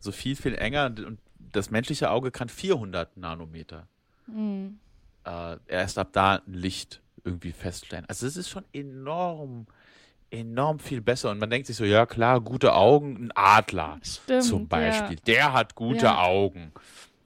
so 0.00 0.12
viel, 0.12 0.36
viel 0.36 0.54
enger. 0.54 0.86
Und 1.06 1.18
das 1.52 1.70
menschliche 1.70 2.10
Auge 2.10 2.30
kann 2.30 2.48
400 2.48 3.16
Nanometer. 3.16 3.86
Hm. 4.26 4.78
Äh, 5.24 5.56
erst 5.66 5.98
ab 5.98 6.08
da 6.12 6.36
ein 6.46 6.52
Licht 6.52 7.00
irgendwie 7.24 7.52
feststellen. 7.52 8.04
Also 8.08 8.26
es 8.26 8.36
ist 8.36 8.48
schon 8.48 8.64
enorm, 8.72 9.66
enorm 10.30 10.78
viel 10.78 11.00
besser. 11.00 11.30
Und 11.30 11.38
man 11.38 11.50
denkt 11.50 11.66
sich 11.66 11.76
so, 11.76 11.84
ja 11.84 12.06
klar, 12.06 12.40
gute 12.40 12.74
Augen, 12.74 13.16
ein 13.26 13.32
Adler 13.34 13.98
Stimmt. 14.02 14.44
zum 14.44 14.68
Beispiel. 14.68 15.16
Ja. 15.16 15.22
Der 15.26 15.52
hat 15.52 15.74
gute 15.74 16.04
Ja. 16.06 16.22
Augen. 16.24 16.72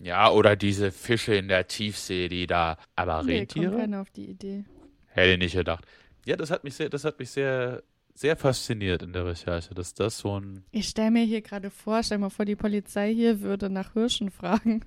Ja, 0.00 0.30
oder 0.30 0.56
diese 0.56 0.90
Fische 0.92 1.34
in 1.34 1.48
der 1.48 1.66
Tiefsee, 1.66 2.28
die 2.28 2.46
da. 2.46 2.76
Aber 2.96 3.22
Nee, 3.22 3.46
kommt 3.46 3.56
Rentiere? 3.56 3.76
keiner 3.78 4.00
auf 4.02 4.10
die 4.10 4.26
Idee. 4.30 4.64
Hätte 5.08 5.32
ich 5.32 5.38
nicht 5.38 5.54
gedacht. 5.54 5.84
Ja, 6.26 6.36
das 6.36 6.50
hat 6.50 6.64
mich 6.64 6.74
sehr, 6.74 6.88
das 6.90 7.04
hat 7.04 7.18
mich 7.18 7.30
sehr, 7.30 7.82
sehr 8.14 8.36
fasziniert 8.36 9.02
in 9.02 9.12
der 9.12 9.24
Recherche, 9.24 9.72
dass 9.74 9.94
das 9.94 10.18
so 10.18 10.38
ein 10.38 10.64
Ich 10.72 10.88
stelle 10.88 11.10
mir 11.10 11.24
hier 11.24 11.40
gerade 11.42 11.70
vor, 11.70 12.02
stell 12.02 12.18
mir 12.18 12.30
vor, 12.30 12.44
die 12.44 12.56
Polizei 12.56 13.14
hier 13.14 13.40
würde 13.40 13.70
nach 13.70 13.92
Hirschen 13.94 14.30
fragen. 14.30 14.84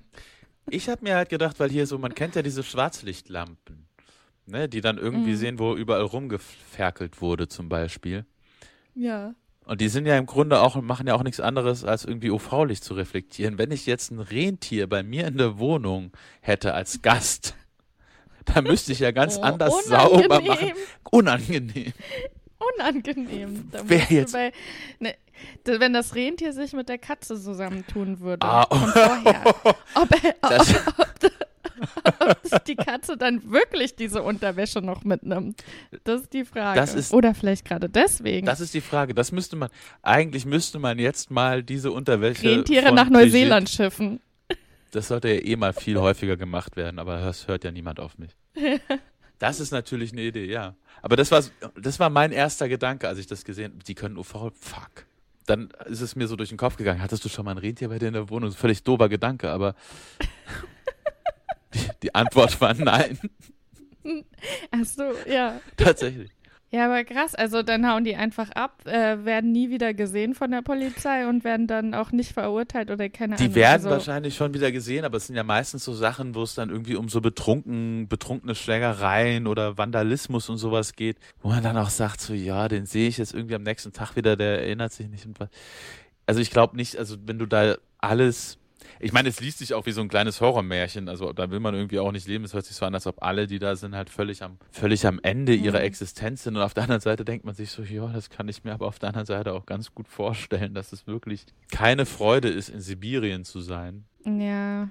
Ich 0.70 0.88
habe 0.88 1.02
mir 1.02 1.16
halt 1.16 1.30
gedacht, 1.30 1.58
weil 1.58 1.70
hier 1.70 1.86
so, 1.86 1.98
man 1.98 2.14
kennt 2.14 2.34
ja 2.36 2.42
diese 2.42 2.62
Schwarzlichtlampen, 2.62 3.87
ne, 4.48 4.68
die 4.68 4.80
dann 4.80 4.98
irgendwie 4.98 5.32
Mhm. 5.32 5.36
sehen, 5.36 5.58
wo 5.58 5.74
überall 5.76 6.02
rumgeferkelt 6.02 7.20
wurde 7.20 7.48
zum 7.48 7.68
Beispiel. 7.68 8.24
Ja. 8.94 9.34
Und 9.64 9.80
die 9.82 9.88
sind 9.88 10.06
ja 10.06 10.16
im 10.16 10.24
Grunde 10.26 10.60
auch, 10.60 10.80
machen 10.80 11.06
ja 11.06 11.14
auch 11.14 11.22
nichts 11.22 11.40
anderes, 11.40 11.84
als 11.84 12.04
irgendwie 12.04 12.30
UV-Licht 12.30 12.82
zu 12.82 12.94
reflektieren. 12.94 13.58
Wenn 13.58 13.70
ich 13.70 13.84
jetzt 13.86 14.10
ein 14.10 14.18
Rentier 14.18 14.86
bei 14.88 15.02
mir 15.02 15.26
in 15.26 15.36
der 15.36 15.58
Wohnung 15.58 16.10
hätte 16.40 16.72
als 16.74 17.02
Gast, 17.02 17.54
da 18.46 18.62
müsste 18.62 18.92
ich 18.92 19.00
ja 19.00 19.10
ganz 19.10 19.36
Oh, 19.36 19.42
anders 19.42 19.84
sauber 19.86 20.40
machen. 20.40 20.72
unangenehm. 21.10 21.92
Unangenehm. 21.92 21.92
Unangenehm. 22.76 23.68
Da 23.70 23.80
Wer 23.84 23.98
musst 23.98 24.10
du 24.10 24.14
jetzt? 24.14 24.32
Bei, 24.32 24.52
ne, 24.98 25.14
wenn 25.64 25.92
das 25.92 26.14
Rentier 26.14 26.52
sich 26.52 26.72
mit 26.72 26.88
der 26.88 26.98
Katze 26.98 27.40
zusammentun 27.40 28.20
würde. 28.20 28.44
Ah, 28.46 28.66
Von 28.66 28.88
vorher. 28.88 29.44
Ob, 29.94 30.24
er- 30.24 30.34
Das- 30.40 30.70
ob, 30.88 30.98
ob 30.98 31.20
die 32.66 32.76
Katze 32.76 33.16
dann 33.16 33.50
wirklich 33.50 33.96
diese 33.96 34.22
Unterwäsche 34.22 34.80
noch 34.80 35.04
mitnimmt. 35.04 35.62
Das 36.04 36.22
ist 36.22 36.32
die 36.32 36.44
Frage. 36.44 36.78
Das 36.78 36.94
ist- 36.94 37.12
Oder 37.12 37.34
vielleicht 37.34 37.64
gerade 37.64 37.88
deswegen. 37.88 38.46
Das 38.46 38.60
ist 38.60 38.74
die 38.74 38.80
Frage. 38.80 39.14
Das 39.14 39.32
müsste 39.32 39.56
man, 39.56 39.68
eigentlich 40.02 40.46
müsste 40.46 40.78
man 40.78 40.98
jetzt 40.98 41.30
mal 41.30 41.62
diese 41.62 41.90
Unterwäsche. 41.92 42.50
Rentiere 42.50 42.92
nach 42.92 43.08
Neuseeland 43.10 43.68
schiffen. 43.68 44.20
Das 44.90 45.08
sollte 45.08 45.28
ja 45.28 45.40
eh 45.42 45.56
mal 45.56 45.72
viel 45.72 45.98
häufiger 45.98 46.36
gemacht 46.36 46.76
werden, 46.76 46.98
aber 46.98 47.20
das 47.20 47.46
hört 47.46 47.64
ja 47.64 47.70
niemand 47.70 48.00
auf 48.00 48.18
mich. 48.18 48.30
Das 49.40 49.60
ist 49.60 49.70
natürlich 49.70 50.10
eine 50.10 50.22
Idee, 50.22 50.46
ja. 50.46 50.74
Aber 51.00 51.14
das 51.14 51.30
war, 51.30 51.44
das 51.80 52.00
war 52.00 52.10
mein 52.10 52.32
erster 52.32 52.68
Gedanke, 52.68 53.06
als 53.06 53.20
ich 53.20 53.28
das 53.28 53.44
gesehen 53.44 53.72
habe. 53.72 53.84
Die 53.84 53.94
können 53.94 54.16
UV, 54.18 54.50
fuck. 54.58 55.06
Dann 55.46 55.68
ist 55.86 56.00
es 56.00 56.16
mir 56.16 56.26
so 56.26 56.34
durch 56.34 56.48
den 56.48 56.58
Kopf 56.58 56.76
gegangen. 56.76 57.00
Hattest 57.00 57.24
du 57.24 57.28
schon 57.28 57.44
mal 57.44 57.52
ein 57.52 57.58
Rentier 57.58 57.88
bei 57.88 58.00
dir 58.00 58.08
in 58.08 58.14
der 58.14 58.28
Wohnung? 58.30 58.50
Völlig 58.50 58.82
dober 58.82 59.08
Gedanke, 59.08 59.48
aber 59.48 59.76
die, 62.02 62.06
die 62.06 62.14
Antwort 62.14 62.60
war 62.60 62.74
nein. 62.74 63.18
Ach 64.70 64.84
so, 64.84 65.04
ja. 65.26 65.60
Tatsächlich. 65.76 66.30
Ja, 66.70 66.84
aber 66.84 67.02
krass. 67.04 67.34
Also 67.34 67.62
dann 67.62 67.88
hauen 67.90 68.04
die 68.04 68.14
einfach 68.14 68.50
ab, 68.50 68.86
äh, 68.86 69.24
werden 69.24 69.52
nie 69.52 69.70
wieder 69.70 69.94
gesehen 69.94 70.34
von 70.34 70.50
der 70.50 70.60
Polizei 70.60 71.26
und 71.26 71.42
werden 71.42 71.66
dann 71.66 71.94
auch 71.94 72.12
nicht 72.12 72.32
verurteilt 72.32 72.90
oder 72.90 73.08
keine 73.08 73.36
Ahnung. 73.36 73.48
Die 73.48 73.54
werden 73.54 73.86
also, 73.86 73.90
wahrscheinlich 73.90 74.36
schon 74.36 74.52
wieder 74.52 74.70
gesehen, 74.70 75.06
aber 75.06 75.16
es 75.16 75.28
sind 75.28 75.36
ja 75.36 75.44
meistens 75.44 75.84
so 75.84 75.94
Sachen, 75.94 76.34
wo 76.34 76.42
es 76.42 76.54
dann 76.54 76.68
irgendwie 76.68 76.96
um 76.96 77.08
so 77.08 77.22
betrunken, 77.22 78.06
betrunkene 78.08 78.54
Schlägereien 78.54 79.46
oder 79.46 79.78
Vandalismus 79.78 80.50
und 80.50 80.58
sowas 80.58 80.92
geht, 80.92 81.16
wo 81.40 81.48
man 81.48 81.62
dann 81.62 81.78
auch 81.78 81.90
sagt, 81.90 82.20
so 82.20 82.34
ja, 82.34 82.68
den 82.68 82.84
sehe 82.84 83.08
ich 83.08 83.16
jetzt 83.16 83.32
irgendwie 83.32 83.54
am 83.54 83.62
nächsten 83.62 83.94
Tag 83.94 84.14
wieder, 84.14 84.36
der 84.36 84.60
erinnert 84.60 84.92
sich 84.92 85.08
nicht. 85.08 85.26
Also 86.26 86.40
ich 86.42 86.50
glaube 86.50 86.76
nicht, 86.76 86.98
also 86.98 87.16
wenn 87.24 87.38
du 87.38 87.46
da 87.46 87.76
alles, 87.96 88.58
Ich 89.00 89.12
meine, 89.12 89.28
es 89.28 89.40
liest 89.40 89.58
sich 89.58 89.74
auch 89.74 89.86
wie 89.86 89.92
so 89.92 90.00
ein 90.00 90.08
kleines 90.08 90.40
Horrormärchen. 90.40 91.08
Also 91.08 91.32
da 91.32 91.50
will 91.50 91.60
man 91.60 91.74
irgendwie 91.74 91.98
auch 91.98 92.12
nicht 92.12 92.26
leben. 92.26 92.44
Es 92.44 92.54
hört 92.54 92.66
sich 92.66 92.76
so 92.76 92.84
an, 92.86 92.94
als 92.94 93.06
ob 93.06 93.22
alle, 93.22 93.46
die 93.46 93.58
da 93.58 93.76
sind, 93.76 93.94
halt 93.94 94.10
völlig 94.10 94.42
am, 94.42 94.58
völlig 94.70 95.06
am 95.06 95.20
Ende 95.22 95.54
ihrer 95.54 95.78
Mhm. 95.78 95.84
Existenz 95.84 96.42
sind. 96.44 96.56
Und 96.56 96.62
auf 96.62 96.74
der 96.74 96.84
anderen 96.84 97.00
Seite 97.00 97.24
denkt 97.24 97.44
man 97.44 97.54
sich 97.54 97.70
so, 97.70 97.82
ja, 97.82 98.06
das 98.08 98.30
kann 98.30 98.48
ich 98.48 98.64
mir 98.64 98.72
aber 98.72 98.86
auf 98.86 98.98
der 98.98 99.08
anderen 99.10 99.26
Seite 99.26 99.52
auch 99.52 99.66
ganz 99.66 99.94
gut 99.94 100.08
vorstellen, 100.08 100.74
dass 100.74 100.92
es 100.92 101.06
wirklich 101.06 101.46
keine 101.70 102.06
Freude 102.06 102.48
ist, 102.48 102.68
in 102.68 102.80
Sibirien 102.80 103.44
zu 103.44 103.60
sein. 103.60 104.04
Ja. 104.24 104.88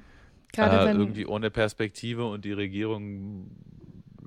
Gerade 0.53 0.79
äh, 0.79 0.85
wenn. 0.85 0.99
irgendwie 0.99 1.25
ohne 1.25 1.51
Perspektive 1.51 2.25
und 2.25 2.45
die 2.45 2.53
Regierung 2.53 3.51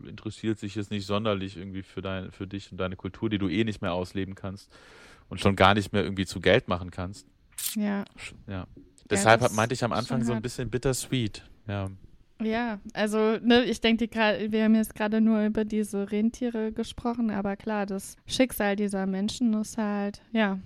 interessiert 0.06 0.58
sich 0.58 0.74
jetzt 0.74 0.90
nicht 0.90 1.06
sonderlich 1.06 1.56
irgendwie 1.56 1.82
für, 1.82 2.02
dein, 2.02 2.30
für 2.32 2.46
dich 2.46 2.70
und 2.72 2.78
deine 2.78 2.96
Kultur, 2.96 3.28
die 3.30 3.38
du 3.38 3.48
eh 3.48 3.64
nicht 3.64 3.82
mehr 3.82 3.92
ausleben 3.92 4.34
kannst 4.34 4.70
und 5.28 5.40
schon 5.40 5.56
gar 5.56 5.74
nicht 5.74 5.92
mehr 5.92 6.02
irgendwie 6.02 6.26
zu 6.26 6.40
Geld 6.40 6.68
machen 6.68 6.90
kannst. 6.90 7.26
Ja. 7.74 8.04
Ja. 8.46 8.66
Deshalb 9.10 9.40
das 9.40 9.52
meinte 9.52 9.74
ich 9.74 9.84
am 9.84 9.92
Anfang 9.92 10.22
so 10.24 10.32
ein 10.32 10.42
bisschen 10.42 10.70
bittersweet. 10.70 11.42
Ja. 11.66 11.90
Ja, 12.42 12.78
also 12.94 13.36
ne, 13.42 13.64
ich 13.64 13.80
denke 13.80 14.08
gerade, 14.08 14.50
wir 14.50 14.64
haben 14.64 14.74
jetzt 14.74 14.94
gerade 14.94 15.20
nur 15.20 15.44
über 15.44 15.64
diese 15.64 16.10
Rentiere 16.10 16.72
gesprochen, 16.72 17.30
aber 17.30 17.56
klar, 17.56 17.84
das 17.84 18.16
Schicksal 18.26 18.76
dieser 18.76 19.06
Menschen 19.06 19.52
ist 19.54 19.76
halt, 19.76 20.22
ja. 20.32 20.58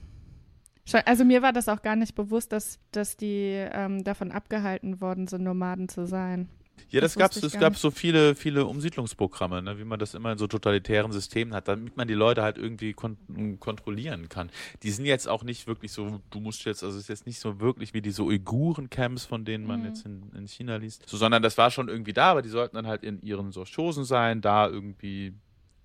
Also 1.06 1.24
mir 1.24 1.42
war 1.42 1.52
das 1.52 1.68
auch 1.68 1.82
gar 1.82 1.96
nicht 1.96 2.14
bewusst, 2.14 2.52
dass, 2.52 2.78
dass 2.92 3.16
die 3.16 3.66
ähm, 3.72 4.04
davon 4.04 4.30
abgehalten 4.30 5.00
worden 5.00 5.26
sind, 5.26 5.42
Nomaden 5.42 5.88
zu 5.88 6.06
sein. 6.06 6.48
Ja, 6.90 7.00
das, 7.00 7.14
Das 7.14 7.18
gab's, 7.18 7.36
es 7.42 7.58
gab 7.58 7.76
so 7.76 7.90
viele, 7.90 8.34
viele 8.34 8.66
Umsiedlungsprogramme, 8.66 9.62
ne, 9.62 9.78
wie 9.78 9.84
man 9.84 9.98
das 9.98 10.14
immer 10.14 10.32
in 10.32 10.38
so 10.38 10.46
totalitären 10.46 11.10
Systemen 11.12 11.52
hat, 11.54 11.66
damit 11.68 11.96
man 11.96 12.06
die 12.06 12.14
Leute 12.14 12.42
halt 12.42 12.56
irgendwie 12.58 12.92
kon 12.92 13.16
kontrollieren 13.58 14.28
kann. 14.28 14.50
Die 14.82 14.90
sind 14.90 15.04
jetzt 15.06 15.26
auch 15.28 15.42
nicht 15.42 15.66
wirklich 15.66 15.90
so, 15.92 16.20
du 16.30 16.40
musst 16.40 16.64
jetzt, 16.64 16.84
also 16.84 16.96
es 16.96 17.04
ist 17.04 17.08
jetzt 17.08 17.26
nicht 17.26 17.40
so 17.40 17.60
wirklich 17.60 17.94
wie 17.94 18.02
diese 18.02 18.22
Uiguren-Camps, 18.22 19.24
von 19.24 19.44
denen 19.44 19.66
man 19.66 19.80
Mhm. 19.80 19.86
jetzt 19.86 20.06
in, 20.06 20.30
in 20.36 20.46
China 20.46 20.76
liest, 20.76 21.08
so, 21.08 21.16
sondern 21.16 21.42
das 21.42 21.58
war 21.58 21.70
schon 21.70 21.88
irgendwie 21.88 22.12
da, 22.12 22.30
aber 22.30 22.42
die 22.42 22.48
sollten 22.48 22.76
dann 22.76 22.86
halt 22.86 23.02
in 23.02 23.20
ihren 23.22 23.50
so 23.52 23.64
Chosen 23.64 24.04
sein, 24.04 24.40
da 24.40 24.68
irgendwie 24.68 25.34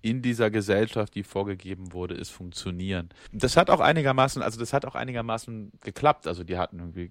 in 0.02 0.22
dieser 0.22 0.50
Gesellschaft, 0.50 1.14
die 1.14 1.22
vorgegeben 1.24 1.92
wurde, 1.92 2.14
ist 2.14 2.30
funktionieren. 2.30 3.10
Das 3.32 3.56
hat 3.56 3.68
auch 3.68 3.80
einigermaßen, 3.80 4.40
also 4.42 4.58
das 4.58 4.72
hat 4.72 4.86
auch 4.86 4.94
einigermaßen 4.94 5.72
geklappt. 5.82 6.26
Also 6.26 6.42
die 6.44 6.56
hatten 6.56 6.78
irgendwie, 6.78 7.10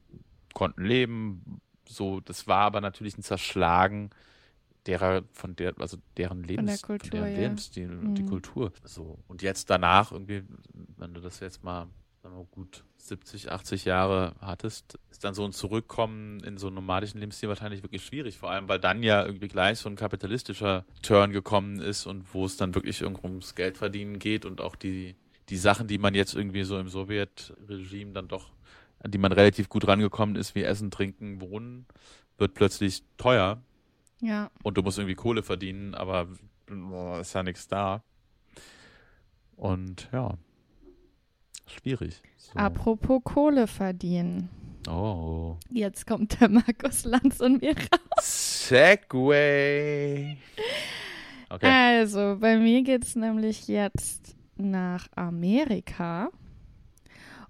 konnten 0.56 0.86
leben, 0.86 1.62
so, 1.90 2.20
das 2.20 2.48
war 2.48 2.62
aber 2.62 2.82
natürlich 2.82 3.18
ein 3.18 3.24
Zerschlagen 3.24 4.12
derer, 4.86 5.24
von 5.34 5.56
der, 5.56 5.74
also 5.80 5.98
deren 6.18 6.44
Lebens, 6.44 6.82
Kultur, 6.84 7.10
deren 7.10 7.32
ja. 7.32 7.38
Lebensstil 7.40 7.92
und 7.92 8.16
die 8.16 8.24
Mhm. 8.24 8.30
Kultur. 8.30 8.72
So. 8.84 9.20
Und 9.28 9.42
jetzt 9.42 9.70
danach 9.70 10.12
irgendwie, 10.12 10.44
wenn 10.98 11.14
du 11.14 11.22
das 11.22 11.40
jetzt 11.40 11.64
mal, 11.64 11.88
wir 12.24 12.46
gut 12.52 12.84
70, 12.98 13.52
80 13.52 13.86
Jahre 13.86 14.36
hattest, 14.40 15.00
ist 15.10 15.24
dann 15.24 15.34
so 15.34 15.44
ein 15.46 15.52
Zurückkommen 15.52 16.42
in 16.42 16.58
so 16.58 16.68
einen 16.68 16.76
nomadischen 16.76 17.20
Lebensstil 17.20 17.50
wahrscheinlich 17.50 17.82
wirklich 17.82 18.06
schwierig. 18.06 18.38
Vor 18.38 18.52
allem, 18.52 18.68
weil 18.68 18.80
dann 18.80 19.02
ja 19.04 19.26
irgendwie 19.26 19.48
gleich 19.48 19.80
so 19.80 19.90
ein 19.90 19.96
kapitalistischer 19.96 20.86
Turn 21.02 21.32
gekommen 21.32 21.80
ist 21.80 22.06
und 22.06 22.34
wo 22.34 22.46
es 22.46 22.56
dann 22.58 22.76
wirklich 22.76 23.02
irgendwo 23.02 23.28
ums 23.28 23.56
Geldverdienen 23.56 24.20
geht 24.20 24.46
und 24.46 24.62
auch 24.62 24.76
die, 24.76 25.16
die 25.50 25.58
Sachen, 25.58 25.88
die 25.88 25.98
man 25.98 26.14
jetzt 26.14 26.36
irgendwie 26.36 26.64
so 26.64 26.78
im 26.78 26.88
Sowjetregime 26.90 28.12
dann 28.12 28.28
doch, 28.28 28.52
an 29.00 29.12
die 29.12 29.18
man 29.18 29.32
relativ 29.32 29.70
gut 29.70 29.88
rangekommen 29.88 30.36
ist, 30.36 30.56
wie 30.56 30.64
Essen, 30.64 30.92
Trinken, 30.92 31.42
Wohnen, 31.42 31.86
wird 32.38 32.54
plötzlich 32.54 33.04
teuer 33.18 33.62
Ja, 34.22 34.50
und 34.64 34.78
du 34.78 34.82
musst 34.82 34.98
irgendwie 34.98 35.16
Kohle 35.16 35.44
verdienen, 35.44 35.96
aber 35.96 36.28
boah, 36.68 37.20
ist 37.20 37.34
ja 37.34 37.44
nichts 37.44 37.68
da. 37.68 38.04
Und 39.56 40.10
ja, 40.12 40.38
schwierig. 41.68 42.22
So. 42.38 42.54
apropos 42.54 43.22
Kohle 43.24 43.68
verdienen. 43.68 44.50
Oh. 44.88 45.58
Jetzt 45.70 46.08
kommt 46.08 46.40
der 46.40 46.50
Markus 46.50 47.04
Lanz 47.04 47.42
und 47.42 47.62
mir 47.62 47.76
raus. 47.76 48.68
Segway. 48.70 50.38
Okay. 51.50 51.68
Also, 51.68 52.38
bei 52.40 52.58
mir 52.58 52.84
geht 52.84 53.04
es 53.04 53.16
nämlich 53.16 53.68
jetzt 53.68 54.36
nach 54.56 55.08
Amerika. 55.16 56.30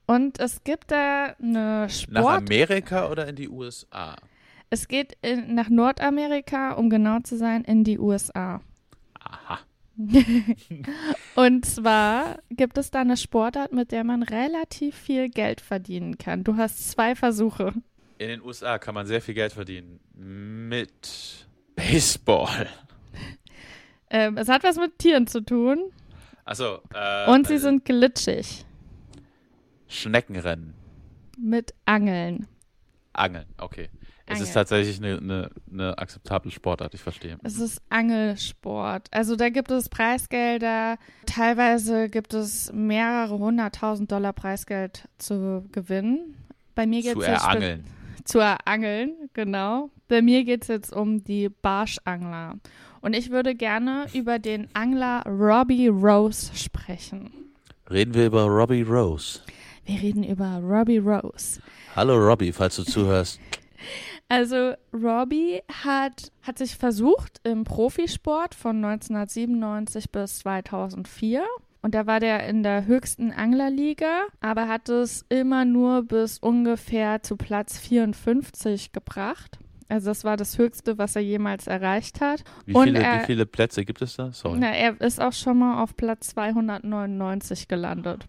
Und 0.10 0.40
es 0.40 0.64
gibt 0.64 0.92
da 0.92 1.36
eine 1.40 1.86
Nach 1.86 1.90
Sport. 1.90 2.50
Amerika 2.50 3.12
oder 3.12 3.28
in 3.28 3.36
die 3.36 3.48
USA? 3.48 4.16
es 4.70 4.88
geht 4.88 5.18
in, 5.22 5.56
nach 5.56 5.70
Nordamerika, 5.70 6.74
um 6.74 6.90
genau 6.90 7.20
zu 7.20 7.38
sein, 7.38 7.64
in 7.64 7.84
die 7.84 8.00
USA. 8.00 8.62
Aha. 9.20 9.60
Und 11.36 11.66
zwar 11.66 12.40
gibt 12.50 12.78
es 12.78 12.92
da 12.92 13.02
eine 13.02 13.18
Sportart, 13.18 13.74
mit 13.74 13.92
der 13.92 14.04
man 14.04 14.24
relativ 14.24 14.96
viel 14.96 15.30
Geld 15.30 15.60
verdienen 15.60 16.18
kann. 16.18 16.44
Du 16.44 16.56
hast 16.56 16.92
zwei 16.92 17.16
Versuche. 17.16 17.74
In 18.18 18.28
den 18.30 18.42
USA 18.42 18.78
kann 18.78 18.96
man 18.96 19.08
sehr 19.08 19.22
viel 19.22 19.34
Geld 19.34 19.54
verdienen. 19.54 20.00
Mit 20.14 21.48
Baseball. 21.76 22.68
Ähm, 24.10 24.38
es 24.38 24.48
hat 24.48 24.64
was 24.64 24.78
mit 24.78 24.98
Tieren 24.98 25.28
zu 25.28 25.42
tun 25.42 25.92
Achso. 26.46 26.80
Äh, 26.96 27.30
und 27.30 27.46
sie 27.46 27.56
äh, 27.56 27.60
sind 27.60 27.86
glitschig. 27.86 28.66
Schneckenrennen. 29.90 30.74
Mit 31.38 31.74
Angeln. 31.86 32.48
Angeln. 33.14 33.46
Okay. 33.58 33.90
Es 34.26 34.34
Angeln. 34.36 34.44
ist 34.48 34.54
tatsächlich 34.54 34.98
eine, 35.00 35.18
eine, 35.18 35.50
eine 35.72 35.98
akzeptable 35.98 36.52
Sportart, 36.52 36.94
ich 36.94 37.02
verstehe. 37.02 37.38
Es 37.44 37.58
ist 37.60 37.82
Angelsport. 37.90 39.08
Also 39.12 39.36
da 39.36 39.50
gibt 39.50 39.72
es 39.72 39.90
Preisgelder. 39.90 40.98
Teilweise 41.26 42.10
gibt 42.10 42.34
es 42.34 42.72
mehrere 42.72 43.38
hunderttausend 43.40 44.12
Dollar 44.12 44.34
Preisgeld 44.34 45.08
zu 45.18 45.66
gewinnen. 45.72 46.36
Bei 46.76 46.86
mir 46.86 47.02
geht 47.02 47.14
Zu 47.14 47.22
es 47.22 47.28
jetzt 47.28 47.42
spe- 47.42 47.48
erangeln. 47.50 47.84
zu 48.26 48.40
erangeln, 48.40 49.16
genau. 49.34 49.90
Bei 50.08 50.22
mir 50.22 50.44
geht 50.44 50.62
es 50.62 50.68
jetzt 50.68 50.94
um 50.94 51.24
die 51.24 51.50
Barschangler. 51.50 52.56
Und 53.02 53.16
ich 53.16 53.32
würde 53.32 53.56
gerne 53.56 54.06
über 54.14 54.38
den 54.40 54.68
Angler 54.76 55.24
Robbie 55.26 55.88
Rose 55.88 56.54
sprechen. 56.56 57.32
Reden 57.90 58.14
wir 58.14 58.28
über 58.28 58.44
Robbie 58.44 58.84
Rose. 58.84 59.40
Wir 59.90 60.02
reden 60.04 60.24
über 60.24 60.60
Robbie 60.64 61.00
Rose. 61.00 61.60
Hallo 61.96 62.16
Robbie, 62.16 62.52
falls 62.52 62.76
du 62.76 62.84
zuhörst. 62.84 63.40
Also 64.32 64.74
Robbie 64.94 65.62
hat, 65.84 66.32
hat 66.44 66.60
sich 66.60 66.76
versucht 66.76 67.40
im 67.44 67.64
Profisport 67.64 68.54
von 68.54 68.76
1997 68.86 70.12
bis 70.12 70.40
2004. 70.40 71.44
Und 71.82 71.96
da 71.96 72.06
war 72.06 72.20
der 72.20 72.48
in 72.48 72.62
der 72.62 72.86
höchsten 72.86 73.32
Anglerliga, 73.32 74.26
aber 74.40 74.68
hat 74.68 74.88
es 74.90 75.26
immer 75.30 75.66
nur 75.66 76.04
bis 76.04 76.38
ungefähr 76.38 77.24
zu 77.24 77.38
Platz 77.38 77.80
54 77.80 78.92
gebracht. 78.92 79.58
Also 79.88 80.12
das 80.12 80.24
war 80.24 80.38
das 80.38 80.60
Höchste, 80.60 81.00
was 81.00 81.16
er 81.16 81.24
jemals 81.24 81.66
erreicht 81.66 82.22
hat. 82.22 82.44
Wie 82.68 82.76
Und 82.76 82.84
viele, 82.84 83.00
er- 83.00 83.22
wie 83.22 83.26
viele 83.26 83.46
Plätze 83.48 83.84
gibt 83.84 84.04
es 84.04 84.16
da? 84.18 84.32
Sorry. 84.32 84.60
Na, 84.60 84.70
er 84.76 85.02
ist 85.02 85.20
auch 85.20 85.34
schon 85.34 85.58
mal 85.58 85.82
auf 85.82 85.96
Platz 85.98 86.28
299 86.28 87.68
gelandet. 87.68 88.28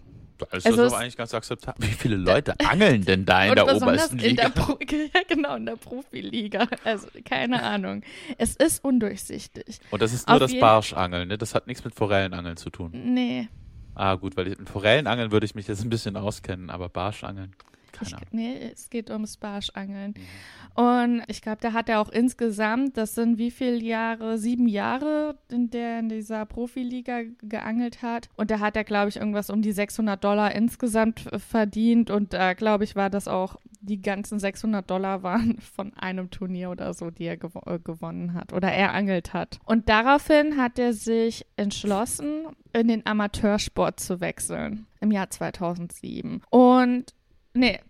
Ist 0.53 0.67
Also 0.67 0.83
das 0.83 0.93
doch 0.93 0.99
eigentlich 1.01 1.17
ganz 1.17 1.35
akzeptabel. 1.35 1.87
Wie 1.87 1.93
viele 1.93 2.17
Leute 2.17 2.55
angeln 2.61 3.05
denn 3.05 3.25
da 3.25 3.45
in 3.45 3.55
der 3.55 3.75
obersten 3.75 4.19
in 4.19 4.31
Liga? 4.31 4.49
der 4.49 4.61
Pro 4.61 4.79
ja, 4.91 5.21
genau, 5.29 5.57
in 5.57 5.67
der 5.67 5.77
Profiliga. 5.77 6.67
Also 6.85 7.09
keine 7.25 7.63
Ahnung. 7.63 8.03
Es 8.39 8.57
ist 8.57 8.85
undurchsichtig. 8.85 9.81
Und 9.91 10.03
das 10.03 10.13
ist 10.13 10.29
nur 10.29 10.37
Auf 10.37 10.41
das 10.41 10.59
Barschangeln, 10.59 11.29
ne? 11.29 11.39
Das 11.39 11.55
hat 11.55 11.67
nichts 11.67 11.85
mit 11.85 11.95
Forellenangeln 11.95 12.57
zu 12.57 12.71
tun. 12.71 12.91
Nee, 12.93 13.49
Ah, 13.95 14.15
gut, 14.15 14.37
weil 14.37 14.49
ich, 14.49 14.59
mit 14.59 14.71
Forellenangeln 14.71 15.31
würde 15.31 15.45
ich 15.45 15.55
mich 15.55 15.69
jetzt 15.69 15.83
ein 15.85 15.91
bisschen 15.91 16.17
auskennen, 16.17 16.71
aber 16.71 16.89
Barschangeln, 16.89 17.55
keine 17.93 18.23
ich, 18.23 18.33
nee, 18.33 18.71
es 18.73 18.91
geht 18.91 19.11
ums 19.11 19.37
Barschangeln. 19.37 20.15
Mhm. 20.17 20.23
Und 20.75 21.23
ich 21.27 21.43
glaube, 21.43 21.59
da 21.61 21.73
hat 21.73 21.89
er 21.89 22.01
auch 22.01 22.09
insgesamt, 22.09 22.97
das 22.97 23.15
sind 23.15 23.39
wie 23.39 23.51
viele 23.51 23.83
Jahre? 23.83 24.39
Sieben 24.39 24.69
Jahre, 24.69 25.37
in 25.49 25.71
der 25.71 25.99
in 25.99 26.09
dieser 26.09 26.47
Profiliga 26.47 27.23
geangelt 27.43 28.03
hat. 28.03 28.29
Und 28.37 28.51
da 28.51 28.61
hat 28.61 28.77
er, 28.77 28.85
glaube 28.85 29.09
ich, 29.09 29.17
irgendwas 29.17 29.51
um 29.51 29.63
die 29.63 29.73
600 29.73 30.23
Dollar 30.23 30.55
insgesamt 30.55 31.29
verdient. 31.37 32.11
Und 32.11 32.33
da, 32.33 32.55
glaube 32.55 32.85
ich, 32.85 32.97
war 32.97 33.11
das 33.11 33.29
auch, 33.29 33.57
die 33.83 34.01
ganzen 34.01 34.39
600 34.39 34.89
Dollar 34.89 35.23
waren 35.23 35.59
von 35.59 35.93
einem 35.95 36.31
Turnier 36.31 36.71
oder 36.71 36.95
so, 36.95 37.11
die 37.11 37.25
er 37.25 37.37
gewo 37.37 37.61
äh, 37.67 37.79
gewonnen 37.79 38.35
hat 38.35 38.53
oder 38.53 38.71
er 38.71 38.93
angelt 38.93 39.33
hat. 39.33 39.59
Und 39.65 39.89
daraufhin 39.89 40.57
hat 40.57 40.79
er 40.79 40.93
sich 40.93 41.47
entschlossen, 41.57 42.47
in 42.73 42.89
den 42.89 43.05
Amateursport 43.05 44.01
zu 44.01 44.21
wechseln 44.21 44.87
im 45.01 45.11
Jahr 45.11 45.31
2007. 45.31 46.43
Und, 46.51 47.15
nee, 47.55 47.81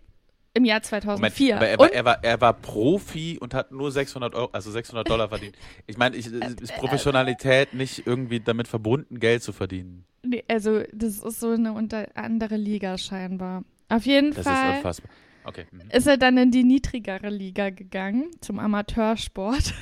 im 0.53 0.65
Jahr 0.65 0.81
2004. 0.81 1.55
aber 1.55 1.67
er 1.67 1.79
er, 1.93 2.05
war, 2.05 2.23
er 2.23 2.41
war 2.41 2.53
Profi 2.53 3.37
und 3.39 3.53
hat 3.53 3.71
nur 3.71 3.91
600 3.91 4.35
Euro, 4.35 4.49
also 4.51 4.69
600 4.69 5.09
Dollar 5.09 5.29
verdient. 5.29 5.55
Ich 5.87 5.97
meine, 5.97 6.15
ich, 6.15 6.27
ist 6.27 6.75
Professionalität 6.75 7.73
nicht 7.73 8.05
irgendwie 8.05 8.41
damit 8.41 8.67
verbunden, 8.67 9.19
Geld 9.19 9.43
zu 9.43 9.53
verdienen? 9.53 10.05
Nee, 10.23 10.43
also 10.47 10.81
das 10.91 11.19
ist 11.19 11.39
so 11.39 11.51
eine 11.51 11.73
unter 11.73 12.07
andere 12.15 12.57
Liga 12.57 12.97
scheinbar. 12.97 13.63
Auf 13.87 14.05
jeden 14.05 14.31
Das 14.31 14.39
ist 14.39 14.47
Fall 14.47 14.75
unfassbar. 14.77 15.11
Okay. 15.43 15.65
mhm. 15.71 15.89
ist 15.91 16.07
er 16.07 16.17
dann 16.17 16.37
in 16.37 16.51
die 16.51 16.63
niedrigere 16.63 17.29
Liga 17.29 17.69
gegangen, 17.69 18.29
zum 18.41 18.59
Amateursport. 18.59 19.73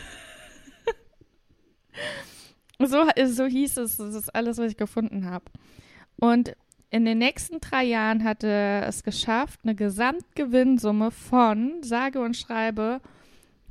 so, 2.79 3.05
so 3.25 3.45
hieß 3.45 3.77
es, 3.77 3.97
das 3.97 4.13
ist 4.13 4.33
alles, 4.33 4.57
was 4.57 4.71
ich 4.71 4.77
gefunden 4.77 5.25
habe. 5.29 5.45
Und 6.17 6.55
In 6.91 7.05
den 7.05 7.19
nächsten 7.19 7.59
drei 7.59 7.83
Jahren 7.83 8.23
hat 8.23 8.43
er 8.43 8.87
es 8.87 9.03
geschafft, 9.03 9.59
eine 9.63 9.75
Gesamtgewinnsumme 9.75 11.11
von, 11.11 11.83
sage 11.83 12.19
und 12.19 12.35
schreibe, 12.35 12.99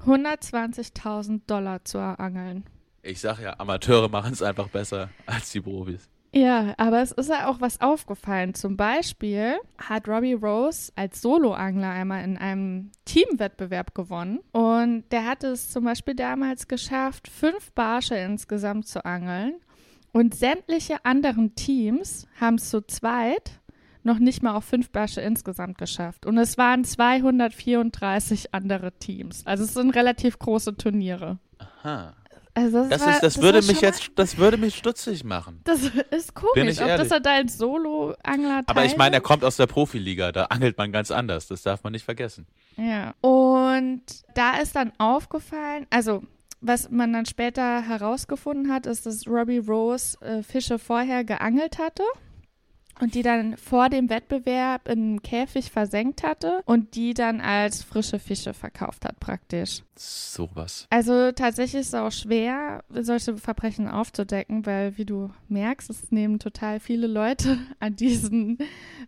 120.000 0.07 1.41
Dollar 1.49 1.85
zu 1.85 1.99
erangeln. 1.99 2.65
Ich 3.03 3.21
sag 3.21 3.41
ja, 3.41 3.59
Amateure 3.59 4.09
machen 4.09 4.33
es 4.33 4.43
einfach 4.43 4.69
besser 4.69 5.11
als 5.27 5.51
die 5.51 5.61
Profis. 5.61 6.09
Ja, 6.33 6.75
aber 6.77 7.01
es 7.01 7.11
ist 7.13 7.31
ja 7.31 7.49
auch 7.49 7.61
was 7.61 7.81
aufgefallen. 7.81 8.55
Zum 8.55 8.77
Beispiel 8.77 9.57
hat 9.79 10.07
Robbie 10.07 10.35
Rose 10.35 10.93
als 10.95 11.21
Soloangler 11.23 11.91
einmal 11.91 12.23
in 12.23 12.37
einem 12.37 12.91
Teamwettbewerb 13.07 13.95
gewonnen. 13.95 14.41
Und 14.53 15.05
der 15.11 15.25
hat 15.25 15.43
es 15.43 15.71
zum 15.71 15.85
Beispiel 15.85 16.15
damals 16.15 16.69
geschafft, 16.69 17.29
fünf 17.29 17.73
Barsche 17.73 18.15
insgesamt 18.17 18.87
zu 18.87 19.05
angeln. 19.05 19.55
Und 20.13 20.35
sämtliche 20.35 21.05
anderen 21.05 21.55
Teams 21.55 22.27
haben 22.41 22.57
es 22.57 22.71
zu 22.71 22.81
zweit 22.87 23.53
noch 24.05 24.19
nicht 24.19 24.43
mal 24.43 24.55
auf 24.55 24.65
fünf 24.65 24.91
Barsche 24.91 25.21
insgesamt 25.21 25.77
geschafft. 25.79 26.25
Und 26.25 26.39
es 26.39 26.57
waren 26.57 26.85
234 26.85 28.55
andere 28.55 28.93
Teams. 28.93 29.45
Also 29.47 29.65
es 29.65 29.75
sind 29.75 29.95
relativ 29.95 30.39
große 30.39 30.77
Turniere. 30.77 31.39
Aha. 31.83 32.15
Also 32.55 32.89
Das, 32.89 33.03
war- 33.03 33.15
ist, 33.15 33.23
das, 33.23 33.37
war 33.37 33.45
würde 33.45 33.63
mich 33.67 33.81
jetzt, 33.81 34.11
das 34.17 34.37
würde 34.37 34.57
mich 34.57 34.75
stutzig 34.75 35.23
machen. 35.23 35.61
Das 35.65 35.81
ist 36.11 36.35
komisch, 36.35 36.81
ob 36.81 36.89
das 36.89 37.11
er 37.11 37.21
da 37.21 37.35
als 37.35 37.57
Solo-Angler 37.57 38.63
Aber 38.67 38.85
ich 38.85 38.97
meine, 38.97 39.17
er 39.17 39.21
kommt 39.21 39.45
aus 39.45 39.57
der 39.57 39.67
Profiliga, 39.67 40.33
da 40.33 40.45
angelt 40.47 40.77
man 40.77 40.91
ganz 40.91 41.11
anders, 41.13 41.47
das 41.47 41.63
darf 41.63 41.85
man 41.85 41.93
nicht 41.93 42.05
vergessen. 42.05 42.47
Ja. 42.77 43.15
Und 43.21 44.03
da 44.35 44.57
ist 44.57 44.75
dann 44.75 44.93
aufgefallen, 44.99 45.87
also 45.91 46.23
was 46.61 46.91
man 46.91 47.13
dann 47.13 47.27
später 47.27 47.83
herausgefunden 47.83 48.73
hat, 48.73 48.87
ist, 48.87 49.07
dass 49.07 49.27
Robbie 49.27 49.59
Rose 49.59 50.21
äh, 50.21 50.43
Fische 50.43 50.79
vorher 50.79 51.25
geangelt 51.25 51.79
hatte 51.79 52.03
und 53.01 53.15
die 53.15 53.23
dann 53.23 53.57
vor 53.57 53.89
dem 53.89 54.11
Wettbewerb 54.11 54.89
in 54.89 54.99
einem 54.99 55.23
Käfig 55.23 55.71
versenkt 55.71 56.23
hatte 56.23 56.63
und 56.65 56.95
die 56.95 57.15
dann 57.15 57.41
als 57.41 57.83
frische 57.83 58.19
Fische 58.19 58.55
verkauft 58.55 59.05
hat 59.05 59.19
praktisch. 59.21 59.83
Sowas. 59.99 60.87
Also 60.91 61.33
tatsächlich 61.33 61.81
ist 61.81 61.89
es 61.89 61.95
auch 61.95 62.13
schwer, 62.13 62.85
solche 62.89 63.37
Verbrechen 63.37 63.89
aufzudecken, 63.89 64.65
weil, 64.65 64.97
wie 64.97 65.05
du 65.05 65.31
merkst, 65.49 65.91
es 65.91 66.13
nehmen 66.13 66.39
total 66.39 66.79
viele 66.79 67.09
Leute 67.09 67.59
an 67.81 67.97
diesen 67.97 68.59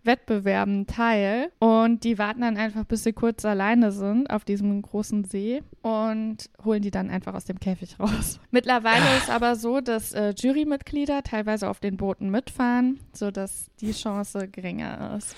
Wettbewerben 0.03 0.87
teil 0.87 1.53
und 1.61 2.03
die 2.03 2.19
warten 2.19 2.41
dann 2.41 2.57
einfach, 2.57 2.85
bis 2.85 3.05
sie 3.05 3.13
kurz 3.13 3.45
alleine 3.45 3.93
sind 3.93 4.31
auf 4.31 4.45
diesem 4.45 4.83
großen 4.83 5.25
See 5.25 5.63
und 5.83 6.51
holen 6.65 6.83
die 6.83 6.91
dann 6.91 7.11
einfach 7.11 7.35
aus 7.35 7.45
dem 7.45 7.61
Käfig 7.61 7.99
raus. 8.01 8.41
Mittlerweile 8.51 9.17
ist 9.19 9.31
aber 9.31 9.55
so, 9.57 9.81
dass 9.81 10.13
äh, 10.13 10.35
Jurymitglieder 10.37 11.23
teilweise 11.23 11.69
auf 11.69 11.79
den 11.79 11.97
Booten 11.97 12.31
mitfahren, 12.31 12.99
sodass 13.13 13.71
die 13.81 13.93
Chance 13.93 14.49
geringer 14.49 15.17
ist. 15.17 15.35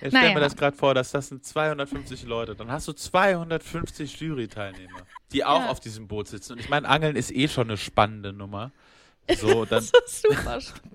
Ich 0.00 0.08
stelle 0.08 0.24
Naja. 0.24 0.34
mir 0.34 0.40
das 0.40 0.54
gerade 0.56 0.76
vor, 0.76 0.92
dass 0.94 1.10
das 1.12 1.28
sind 1.28 1.44
250 1.44 2.24
Leute. 2.24 2.54
Dann 2.54 2.70
hast 2.70 2.86
du 2.86 2.92
250 2.92 4.20
Jury-Teilnehmer, 4.20 5.00
die 5.32 5.44
auch 5.44 5.60
Ja. 5.62 5.70
auf 5.70 5.80
diesem 5.80 6.06
Boot 6.06 6.28
sitzen. 6.28 6.52
Und 6.54 6.58
ich 6.60 6.68
meine, 6.68 6.88
Angeln 6.88 7.16
ist 7.16 7.32
eh 7.34 7.48
schon 7.48 7.68
eine 7.68 7.76
spannende 7.78 8.32
Nummer. 8.32 8.72
So, 9.38 9.64
dann, 9.64 9.84
Das 9.84 9.92
ist 10.06 10.22
super 10.22 10.60
spannend. 10.60 10.92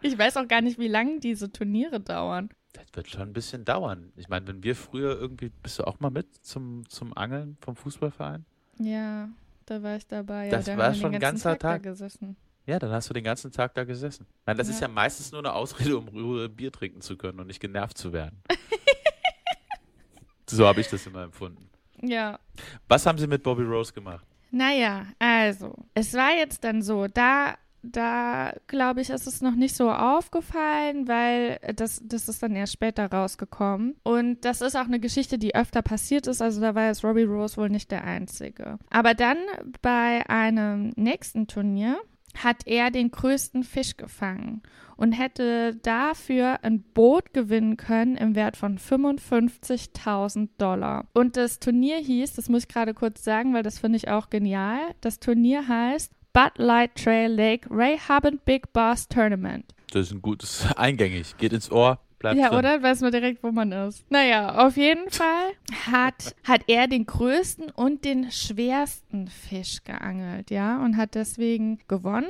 Ich 0.00 0.16
weiß 0.16 0.36
auch 0.36 0.46
gar 0.46 0.60
nicht, 0.60 0.78
wie 0.78 0.86
lange 0.88 1.18
diese 1.18 1.50
Turniere 1.50 1.98
dauern. 1.98 2.50
das 2.72 2.84
wird 2.94 3.08
schon 3.10 3.22
ein 3.22 3.32
bisschen 3.32 3.64
dauern. 3.64 4.12
Ich 4.16 4.28
meine, 4.28 4.46
wenn 4.46 4.62
wir 4.62 4.76
früher 4.76 5.18
irgendwie, 5.18 5.48
bist 5.48 5.80
du 5.80 5.84
auch 5.84 5.98
mal 5.98 6.10
mit 6.10 6.32
zum, 6.44 6.88
zum 6.88 7.16
Angeln 7.16 7.56
vom 7.60 7.74
Fußballverein? 7.74 8.44
Ja, 8.78 9.28
da 9.66 9.82
war 9.82 9.96
ich 9.96 10.06
dabei. 10.06 10.44
Ja, 10.46 10.50
Das 10.52 10.66
da 10.66 10.76
war 10.78 10.94
schon 10.94 11.12
ein 11.12 11.20
ganzer 11.20 11.50
Tag, 11.58 11.60
Tag. 11.60 11.82
Da 11.82 11.90
gesessen. 11.90 12.36
Ja, 12.68 12.78
dann 12.78 12.90
hast 12.92 13.08
du 13.08 13.14
den 13.14 13.24
ganzen 13.24 13.50
Tag 13.50 13.74
da 13.74 13.84
gesessen. 13.84 14.26
Nein, 14.44 14.58
das 14.58 14.68
ist 14.68 14.82
Ja. 14.82 14.88
ja 14.88 14.92
meistens 14.92 15.32
nur 15.32 15.40
eine 15.40 15.54
Ausrede, 15.54 15.96
um 15.96 16.06
Ruhe 16.08 16.50
Bier 16.50 16.70
trinken 16.70 17.00
zu 17.00 17.16
können 17.16 17.40
und 17.40 17.46
nicht 17.46 17.60
genervt 17.60 17.96
zu 17.96 18.12
werden. 18.12 18.42
so 20.50 20.66
habe 20.66 20.82
ich 20.82 20.88
das 20.88 21.06
immer 21.06 21.22
empfunden. 21.22 21.70
Ja. 22.02 22.38
Was 22.86 23.06
haben 23.06 23.16
Sie 23.16 23.26
mit 23.26 23.42
Bobby 23.42 23.62
Rose 23.62 23.94
gemacht? 23.94 24.26
Naja, 24.50 25.06
also, 25.18 25.74
es 25.94 26.12
war 26.12 26.32
jetzt 26.36 26.62
dann 26.62 26.82
so, 26.82 27.06
da, 27.08 27.54
da 27.82 28.52
glaube 28.66 29.00
ich, 29.00 29.08
ist 29.08 29.26
es 29.26 29.40
noch 29.40 29.54
nicht 29.56 29.74
so 29.74 29.90
aufgefallen, 29.90 31.08
weil 31.08 31.58
das, 31.74 32.02
das 32.04 32.28
ist 32.28 32.42
dann 32.42 32.54
erst 32.54 32.74
später 32.74 33.10
rausgekommen. 33.10 33.96
Und 34.02 34.44
das 34.44 34.60
ist 34.60 34.76
auch 34.76 34.84
eine 34.84 35.00
Geschichte, 35.00 35.38
die 35.38 35.54
öfter 35.54 35.80
passiert 35.80 36.26
ist, 36.26 36.42
also 36.42 36.60
da 36.60 36.74
war 36.74 36.88
jetzt 36.88 37.02
Robbie 37.02 37.24
Rose 37.24 37.56
wohl 37.56 37.70
nicht 37.70 37.90
der 37.90 38.04
Einzige. 38.04 38.78
Aber 38.90 39.14
dann 39.14 39.38
bei 39.80 40.22
einem 40.28 40.92
nächsten 40.96 41.46
Turnier 41.46 41.98
hat 42.42 42.66
er 42.66 42.90
den 42.90 43.10
größten 43.10 43.64
Fisch 43.64 43.96
gefangen 43.96 44.62
und 44.96 45.12
hätte 45.12 45.76
dafür 45.76 46.58
ein 46.62 46.82
Boot 46.82 47.32
gewinnen 47.32 47.76
können 47.76 48.16
im 48.16 48.34
Wert 48.34 48.56
von 48.56 48.78
55.000 48.78 50.48
Dollar. 50.58 51.06
Und 51.14 51.36
das 51.36 51.60
Turnier 51.60 51.98
hieß, 51.98 52.34
das 52.34 52.48
muss 52.48 52.62
ich 52.64 52.68
gerade 52.68 52.94
kurz 52.94 53.22
sagen, 53.22 53.54
weil 53.54 53.62
das 53.62 53.78
finde 53.78 53.96
ich 53.96 54.08
auch 54.08 54.28
genial, 54.28 54.80
das 55.00 55.20
Turnier 55.20 55.68
heißt 55.68 56.12
Bud 56.32 56.52
Light 56.56 56.94
Trail 56.96 57.32
Lake 57.32 57.68
Ray 57.70 57.98
Harbin 57.98 58.38
Big 58.44 58.72
Bass 58.72 59.08
Tournament. 59.08 59.74
Das 59.90 60.06
ist 60.06 60.12
ein 60.12 60.22
gutes, 60.22 60.66
eingängig. 60.76 61.36
Geht 61.38 61.52
ins 61.52 61.70
Ohr, 61.70 62.00
bleibt 62.18 62.38
Ja, 62.38 62.48
drin. 62.48 62.58
oder? 62.58 62.82
Weiß 62.82 63.00
man 63.00 63.12
direkt, 63.12 63.42
wo 63.42 63.50
man 63.52 63.72
ist. 63.72 64.04
Naja, 64.10 64.66
auf 64.66 64.76
jeden 64.76 65.10
Fall 65.10 65.52
hat, 65.90 66.34
hat 66.44 66.62
er 66.66 66.86
den 66.88 67.06
größten 67.06 67.70
und 67.70 68.04
den 68.04 68.30
schwersten 68.30 69.28
Fisch 69.28 69.82
geangelt, 69.84 70.50
ja, 70.50 70.82
und 70.82 70.96
hat 70.96 71.14
deswegen 71.14 71.78
gewonnen. 71.88 72.28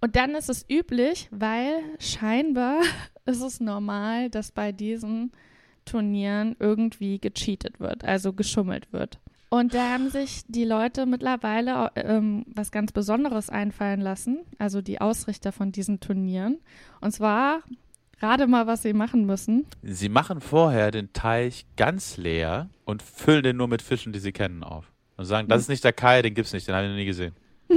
Und 0.00 0.14
dann 0.16 0.34
ist 0.34 0.50
es 0.50 0.64
üblich, 0.70 1.28
weil 1.30 1.80
scheinbar 1.98 2.80
ist 3.26 3.42
es 3.42 3.60
normal, 3.60 4.30
dass 4.30 4.52
bei 4.52 4.72
diesen 4.72 5.32
Turnieren 5.84 6.56
irgendwie 6.58 7.18
gecheatet 7.18 7.80
wird, 7.80 8.04
also 8.04 8.32
geschummelt 8.32 8.92
wird. 8.92 9.18
Und 9.48 9.74
da 9.74 9.92
haben 9.92 10.10
sich 10.10 10.42
die 10.48 10.64
Leute 10.64 11.06
mittlerweile 11.06 11.92
ähm, 11.94 12.44
was 12.52 12.72
ganz 12.72 12.90
Besonderes 12.90 13.48
einfallen 13.48 14.00
lassen, 14.00 14.40
also 14.58 14.82
die 14.82 15.00
Ausrichter 15.00 15.52
von 15.52 15.70
diesen 15.70 16.00
Turnieren. 16.00 16.58
Und 17.00 17.12
zwar 17.12 17.62
Rate 18.18 18.46
mal, 18.46 18.66
was 18.66 18.82
sie 18.82 18.94
machen 18.94 19.26
müssen. 19.26 19.66
Sie 19.82 20.08
machen 20.08 20.40
vorher 20.40 20.90
den 20.90 21.12
Teich 21.12 21.66
ganz 21.76 22.16
leer 22.16 22.70
und 22.84 23.02
füllen 23.02 23.42
den 23.42 23.56
nur 23.56 23.68
mit 23.68 23.82
Fischen, 23.82 24.12
die 24.12 24.18
sie 24.18 24.32
kennen, 24.32 24.62
auf. 24.62 24.90
Und 25.16 25.26
sagen, 25.26 25.48
das 25.48 25.62
ist 25.62 25.68
nicht 25.68 25.84
der 25.84 25.92
Kai, 25.92 26.22
den 26.22 26.34
gibt's 26.34 26.52
nicht, 26.52 26.66
den 26.66 26.74
habe 26.74 26.86
ich 26.86 26.90
noch 26.90 26.96
nie 26.96 27.06
gesehen. 27.06 27.34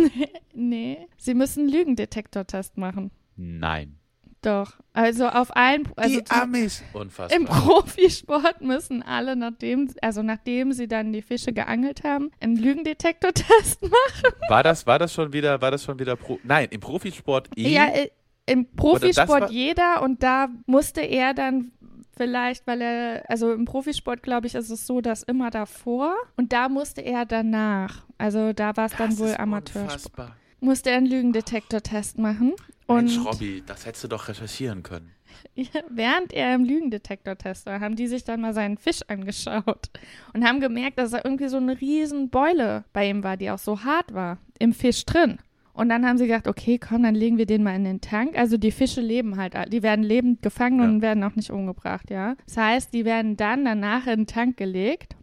Nee, 0.53 1.07
sie 1.17 1.35
müssen 1.35 1.61
einen 1.61 1.69
Lügendetektortest 1.69 2.77
machen. 2.77 3.11
Nein. 3.37 3.97
Doch. 4.41 4.73
Also 4.93 5.27
auf 5.27 5.55
allen, 5.55 5.87
also 5.95 6.19
die 6.19 6.31
Amis. 6.31 6.83
Unfassbar. 6.93 7.37
im 7.37 7.45
Profisport 7.45 8.61
müssen 8.61 9.01
alle, 9.01 9.35
nachdem, 9.35 9.89
also 10.01 10.21
nachdem 10.21 10.71
sie 10.73 10.87
dann 10.87 11.13
die 11.13 11.21
Fische 11.21 11.53
geangelt 11.53 12.03
haben, 12.03 12.31
einen 12.39 12.55
Lügendetektortest 12.55 13.81
machen. 13.81 14.33
War 14.47 14.63
das, 14.63 14.85
war 14.85 14.99
das 14.99 15.13
schon 15.13 15.33
wieder, 15.33 15.61
war 15.61 15.71
das 15.71 15.83
schon 15.83 15.99
wieder 15.99 16.15
Pro 16.15 16.39
Nein, 16.43 16.67
im 16.71 16.79
Profisport 16.79 17.49
eh. 17.57 17.69
Ja, 17.69 17.87
äh, 17.87 18.09
im 18.49 18.65
Profisport 18.75 19.51
jeder 19.51 20.01
und 20.01 20.23
da 20.23 20.49
musste 20.65 21.01
er 21.01 21.33
dann 21.33 21.71
vielleicht, 22.19 22.67
weil 22.67 22.81
er, 22.81 23.29
also 23.29 23.53
im 23.53 23.65
Profisport 23.65 24.23
glaube 24.23 24.47
ich, 24.47 24.55
ist 24.55 24.69
es 24.69 24.85
so, 24.85 24.99
dass 24.99 25.23
immer 25.23 25.51
davor 25.51 26.15
und 26.35 26.51
da 26.51 26.67
musste 26.67 27.01
er 27.01 27.25
danach. 27.25 28.05
Also 28.17 28.51
da 28.51 28.75
war 28.75 28.87
es 28.87 28.95
dann 28.97 29.17
wohl 29.17 29.29
ist 29.29 29.39
Amateur. 29.39 29.83
unfassbar. 29.83 30.35
Musste 30.59 30.91
er 30.91 30.97
einen 30.97 31.05
Lügendetektortest 31.05 32.17
machen. 32.17 32.53
Und 32.87 33.05
Mensch, 33.05 33.19
Robby, 33.23 33.63
das 33.65 33.85
hättest 33.85 34.03
du 34.03 34.07
doch 34.09 34.27
recherchieren 34.27 34.83
können. 34.83 35.11
Während 35.89 36.33
er 36.33 36.55
im 36.55 36.65
Lügendetektortest 36.65 37.65
war, 37.65 37.79
haben 37.79 37.95
die 37.95 38.07
sich 38.07 38.25
dann 38.25 38.41
mal 38.41 38.53
seinen 38.53 38.77
Fisch 38.77 39.01
angeschaut 39.07 39.89
und 40.33 40.43
haben 40.43 40.59
gemerkt, 40.59 40.99
dass 40.99 41.11
da 41.11 41.21
irgendwie 41.23 41.47
so 41.47 41.57
eine 41.57 41.79
riesen 41.79 42.29
Beule 42.29 42.83
bei 42.91 43.09
ihm 43.09 43.23
war, 43.23 43.37
die 43.37 43.49
auch 43.51 43.59
so 43.59 43.83
hart 43.83 44.13
war, 44.13 44.39
im 44.57 44.73
Fisch 44.73 45.05
drin. 45.05 45.37
Und 45.79 45.87
dann 45.87 46.05
haben 46.05 46.17
sie 46.17 46.27
gedacht, 46.27 46.47
okay, 46.47 46.77
komm, 46.77 47.03
dann 47.03 47.15
legen 47.15 47.37
wir 47.37 47.45
den 47.45 47.63
mal 47.63 47.73
in 47.73 47.85
den 47.85 48.01
Tank. 48.01 48.37
Also 48.37 48.57
die 48.57 48.71
Fische 48.71 48.99
leben 48.99 49.37
halt, 49.37 49.55
die 49.71 49.81
werden 49.81 50.03
lebend 50.03 50.41
gefangen 50.41 50.79
Ja. 50.79 50.85
und 50.85 51.01
werden 51.01 51.23
auch 51.23 51.35
nicht 51.35 51.51
umgebracht, 51.51 52.09
ja. 52.09 52.35
Das 52.47 52.57
heißt, 52.57 52.93
die 52.93 53.05
werden 53.05 53.37
dann 53.37 53.63
danach 53.63 54.05
in 54.07 54.21
den 54.21 54.27
Tank 54.27 54.57
gelegt. 54.57 55.15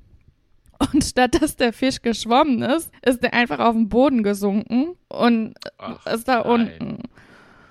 Und 0.92 1.04
statt 1.04 1.40
dass 1.42 1.57
der 1.57 1.74
Fisch 1.74 2.00
geschwommen 2.00 2.62
ist, 2.62 2.90
ist 3.04 3.22
er 3.22 3.34
einfach 3.34 3.59
auf 3.59 3.74
den 3.74 3.90
Boden 3.90 4.22
gesunken 4.22 4.94
und 5.09 5.54
Ach, 5.76 6.07
ist 6.07 6.26
da 6.26 6.42
nein. 6.44 6.70
unten. 6.80 7.02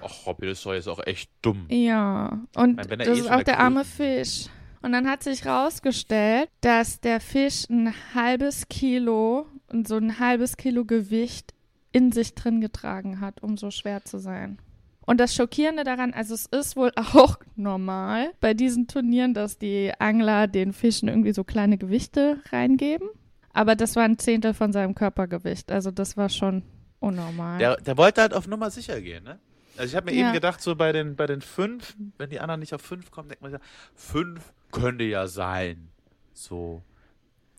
Ach, 0.03 0.27
Robby, 0.27 0.45
das 0.45 0.59
ist 0.59 0.65
doch 0.67 0.73
jetzt 0.73 0.87
auch 0.87 1.05
echt 1.07 1.31
dumm. 1.41 1.65
Ja, 1.69 2.39
und 2.55 2.75
meine, 2.77 2.97
das 3.03 3.17
eh 3.17 3.21
ist 3.21 3.31
auch 3.31 3.41
der 3.41 3.59
arme 3.59 3.83
Fisch. 3.83 4.45
Und 4.83 4.91
dann 4.91 5.09
hat 5.09 5.23
sich 5.23 5.47
rausgestellt, 5.47 6.49
dass 6.61 6.99
der 7.01 7.19
Fisch 7.19 7.67
ein 7.67 7.91
halbes 8.13 8.67
Kilo 8.69 9.47
und 9.71 9.87
so 9.87 9.95
ein 9.95 10.19
halbes 10.19 10.57
Kilo 10.57 10.85
Gewicht 10.85 11.54
in 11.95 12.11
sich 12.11 12.35
drin 12.35 12.59
getragen 12.59 13.21
hat, 13.21 13.41
um 13.41 13.55
so 13.55 13.71
schwer 13.71 14.03
zu 14.03 14.19
sein. 14.19 14.57
Und 15.05 15.19
das 15.19 15.33
Schockierende 15.33 15.83
daran, 15.85 16.13
also 16.13 16.33
es 16.33 16.45
ist 16.47 16.75
wohl 16.75 16.91
auch 16.97 17.37
normal 17.55 18.31
bei 18.41 18.53
diesen 18.53 18.87
Turnieren, 18.87 19.33
dass 19.33 19.57
die 19.57 19.93
Angler 19.99 20.47
den 20.47 20.73
Fischen 20.73 21.07
irgendwie 21.07 21.31
so 21.31 21.43
kleine 21.45 21.77
Gewichte 21.77 22.41
reingeben. 22.51 23.07
Aber 23.53 23.75
das 23.77 23.95
war 23.95 24.03
ein 24.03 24.17
Zehntel 24.17 24.53
von 24.53 24.73
seinem 24.73 24.93
Körpergewicht. 24.93 25.71
Also 25.71 25.89
das 25.89 26.17
war 26.17 26.27
schon 26.27 26.63
unnormal. 26.99 27.59
Der, 27.59 27.77
der 27.77 27.95
wollte 27.97 28.21
halt 28.21 28.33
auf 28.33 28.45
Nummer 28.47 28.69
sicher 28.69 28.99
gehen, 28.99 29.23
ne? 29.23 29.39
Also 29.77 29.91
ich 29.91 29.95
habe 29.95 30.11
mir 30.11 30.17
Ja. 30.17 30.25
eben 30.25 30.33
gedacht, 30.33 30.61
so 30.61 30.75
bei 30.75 30.91
den, 30.91 31.15
bei 31.15 31.27
den 31.27 31.39
fünf, 31.41 31.95
wenn 32.17 32.29
die 32.29 32.39
anderen 32.41 32.59
nicht 32.59 32.73
auf 32.73 32.81
fünf 32.81 33.11
kommen, 33.11 33.29
denkt 33.29 33.41
man 33.41 33.51
sich, 33.51 33.59
fünf 33.93 34.53
könnte 34.71 35.05
ja 35.05 35.27
sein. 35.27 35.89
So. 36.33 36.81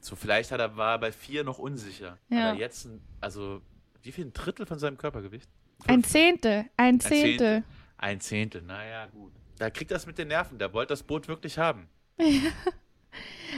So, 0.02 0.14
vielleicht 0.16 0.50
hat 0.52 0.60
er, 0.60 0.76
war 0.76 0.92
er 0.96 0.98
bei 0.98 1.12
vier 1.12 1.44
noch 1.44 1.58
unsicher. 1.58 2.18
Ja. 2.28 2.50
Aber 2.50 2.58
jetzt, 2.58 2.88
also, 3.20 3.60
wie 4.06 4.12
viel? 4.12 4.26
Ein 4.26 4.32
Drittel 4.32 4.66
von 4.66 4.78
seinem 4.78 4.96
Körpergewicht? 4.96 5.48
Ein? 5.86 6.04
Zehntel, 6.04 6.66
ein 6.76 7.00
Zehntel. 7.00 7.64
Ein 7.98 8.20
Zehntel, 8.20 8.62
naja, 8.62 9.06
gut. 9.06 9.32
Da 9.58 9.70
kriegt 9.70 9.90
das 9.90 10.06
mit 10.06 10.18
den 10.18 10.28
Nerven, 10.28 10.58
der 10.58 10.72
wollte 10.72 10.92
das 10.92 11.02
Boot 11.02 11.28
wirklich 11.28 11.58
haben. 11.58 11.88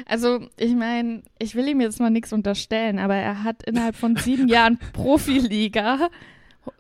Also, 0.06 0.48
ich 0.56 0.74
meine, 0.74 1.24
ich 1.40 1.56
will 1.56 1.66
ihm 1.66 1.80
jetzt 1.80 1.98
mal 1.98 2.10
nichts 2.10 2.32
unterstellen, 2.32 3.00
aber 3.00 3.16
er 3.16 3.42
hat 3.42 3.64
innerhalb 3.64 3.96
von 3.96 4.14
sieben 4.14 4.46
Jahren 4.46 4.78
Profiliga 4.92 6.10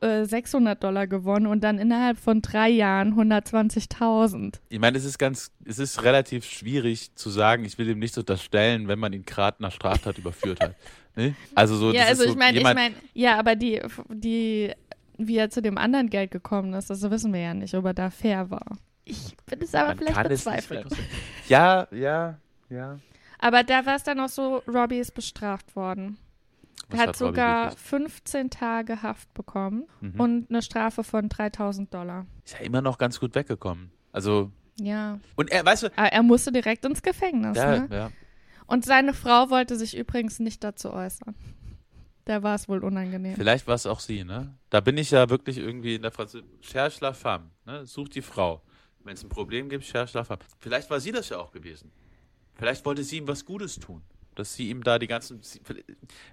600 0.00 0.82
Dollar 0.82 1.06
gewonnen 1.06 1.46
und 1.46 1.62
dann 1.62 1.78
innerhalb 1.78 2.18
von 2.18 2.42
drei 2.42 2.68
Jahren 2.68 3.14
120.000. 3.14 4.60
Ich 4.68 4.78
meine, 4.78 4.98
es 4.98 5.04
ist 5.04 5.18
ganz, 5.18 5.50
es 5.64 5.78
ist 5.78 6.02
relativ 6.04 6.44
schwierig 6.44 7.14
zu 7.14 7.30
sagen, 7.30 7.64
ich 7.64 7.78
will 7.78 7.88
ihm 7.88 7.98
nichts 7.98 8.18
unterstellen, 8.18 8.88
wenn 8.88 8.98
man 8.98 9.12
ihn 9.12 9.24
gerade 9.24 9.62
nach 9.62 9.72
Straftat 9.72 10.18
überführt 10.18 10.60
hat. 10.60 10.74
Ne? 11.16 11.34
Also 11.54 11.76
so, 11.76 11.92
ja, 11.92 12.02
das 12.02 12.10
also 12.10 12.22
ist 12.22 12.28
so 12.28 12.32
ich 12.34 12.38
meine, 12.38 12.58
ich 12.58 12.64
meine, 12.64 12.94
ja, 13.14 13.38
aber 13.38 13.56
die, 13.56 13.82
die, 14.08 14.72
wie 15.16 15.36
er 15.36 15.50
zu 15.50 15.62
dem 15.62 15.78
anderen 15.78 16.10
Geld 16.10 16.30
gekommen 16.30 16.72
ist, 16.74 16.90
das 16.90 17.02
wissen 17.10 17.32
wir 17.32 17.40
ja 17.40 17.54
nicht, 17.54 17.74
ob 17.74 17.84
er 17.84 17.94
da 17.94 18.10
fair 18.10 18.50
war. 18.50 18.78
Ich 19.04 19.36
bin 19.46 19.60
es 19.62 19.74
aber 19.74 19.88
man 19.88 19.98
vielleicht 19.98 20.70
rekonstruieren. 20.70 20.88
Ja, 21.48 21.88
ja, 21.90 22.38
ja. 22.68 22.98
Aber 23.38 23.62
da 23.62 23.86
war 23.86 23.96
es 23.96 24.02
dann 24.02 24.20
auch 24.20 24.28
so, 24.28 24.62
Robbie 24.68 24.98
ist 24.98 25.14
bestraft 25.14 25.74
worden. 25.76 26.18
Was 26.88 26.96
Er 26.98 27.02
hat 27.02 27.08
hat 27.10 27.16
sogar 27.16 27.64
gekriegt? 27.70 27.80
15 27.86 28.50
Tage 28.50 29.02
Haft 29.02 29.32
bekommen 29.34 29.86
Mhm. 30.00 30.20
und 30.20 30.50
eine 30.50 30.62
Strafe 30.62 31.04
von 31.04 31.28
3000 31.28 31.92
Dollar. 31.92 32.26
Ist 32.44 32.54
ja 32.54 32.60
immer 32.60 32.80
noch 32.80 32.96
ganz 32.98 33.20
gut 33.20 33.34
weggekommen. 33.34 33.90
Also, 34.12 34.50
Ja. 34.80 35.18
und 35.36 35.50
er, 35.50 35.64
weißt 35.66 35.82
du, 35.84 35.86
Aber 35.96 36.08
er 36.12 36.22
musste 36.22 36.50
direkt 36.52 36.84
ins 36.84 37.02
Gefängnis. 37.02 37.56
ja, 37.56 37.80
ne? 37.80 37.88
ja. 37.90 38.10
Und 38.66 38.84
seine 38.84 39.12
Frau 39.14 39.50
wollte 39.50 39.76
sich 39.76 39.96
übrigens 39.96 40.38
nicht 40.40 40.62
dazu 40.64 40.92
äußern. 40.92 41.34
Da 42.26 42.42
war 42.42 42.54
es 42.54 42.68
wohl 42.68 42.84
unangenehm. 42.84 43.34
Vielleicht 43.36 43.66
war 43.66 43.74
es 43.74 43.86
auch 43.86 44.00
sie, 44.00 44.22
ne? 44.24 44.54
Da 44.68 44.80
bin 44.80 44.98
ich 44.98 45.10
ja 45.10 45.30
wirklich 45.30 45.56
irgendwie 45.56 45.94
in 45.94 46.02
der 46.02 46.10
Französischen. 46.10 46.60
Cherche 46.60 46.98
la 47.02 47.12
femme, 47.14 47.50
ne? 47.64 47.86
Such 47.86 48.08
die 48.08 48.20
Frau. 48.22 48.60
Wenn 49.04 49.14
es 49.14 49.22
ein 49.24 49.30
Problem 49.30 49.70
gibt, 49.70 49.84
cherche 49.84 50.18
la 50.18 50.24
femme. 50.24 50.40
Vielleicht 50.58 50.90
war 50.90 51.00
sie 51.00 51.12
das 51.12 51.30
ja 51.30 51.38
auch 51.38 51.50
gewesen. 51.52 51.90
Vielleicht 52.54 52.84
wollte 52.84 53.02
sie 53.04 53.16
ihm 53.18 53.28
was 53.28 53.44
Gutes 53.46 53.78
tun. 53.78 54.02
Dass 54.38 54.54
sie 54.54 54.70
ihm 54.70 54.84
da 54.84 55.00
die 55.00 55.08
ganzen. 55.08 55.42
sie- 55.42 55.60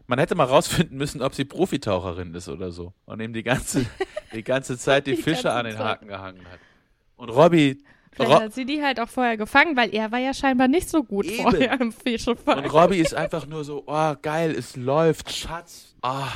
Man 0.06 0.20
hätte 0.20 0.36
mal 0.36 0.44
rausfinden 0.44 0.96
müssen, 0.96 1.24
ob 1.24 1.34
sie 1.34 1.44
Profitaucherin 1.44 2.36
ist 2.36 2.48
oder 2.48 2.72
so. 2.72 2.94
Und 3.06 3.20
ihm 3.20 3.34
die 3.34 3.42
ganze, 3.42 3.84
die 4.34 4.44
ganze 4.44 4.78
Zeit 4.78 5.08
die 5.08 5.16
Die 5.16 5.22
Fische 5.24 5.52
an 5.52 5.66
den 5.66 5.74
Zeit. 5.76 5.84
Haken 5.86 6.08
gehangen 6.08 6.46
hat. 6.46 6.60
Und 7.16 7.30
Robbie. 7.32 7.84
Vielleicht 8.12 8.32
Ro 8.32 8.40
hat 8.42 8.54
sie 8.54 8.66
die 8.66 8.84
halt 8.84 9.00
auch 9.00 9.10
vorher 9.10 9.38
gefangen, 9.38 9.76
weil 9.76 9.94
er 9.94 10.12
war 10.12 10.20
ja 10.20 10.36
scheinbar 10.36 10.68
nicht 10.68 10.88
so 10.88 11.04
gut 11.04 11.26
Eben. 11.26 11.42
vorher 11.42 11.74
im 11.74 11.82
und 11.88 11.92
Fischefangen. 11.94 12.66
Robbie 12.68 13.00
ist 13.00 13.16
einfach 13.16 13.48
nur 13.48 13.64
so, 13.64 13.84
oh 13.88 14.14
geil, 14.22 14.52
es 14.52 14.76
läuft, 14.76 15.34
Schatz. 15.34 15.96
Ah. 16.04 16.30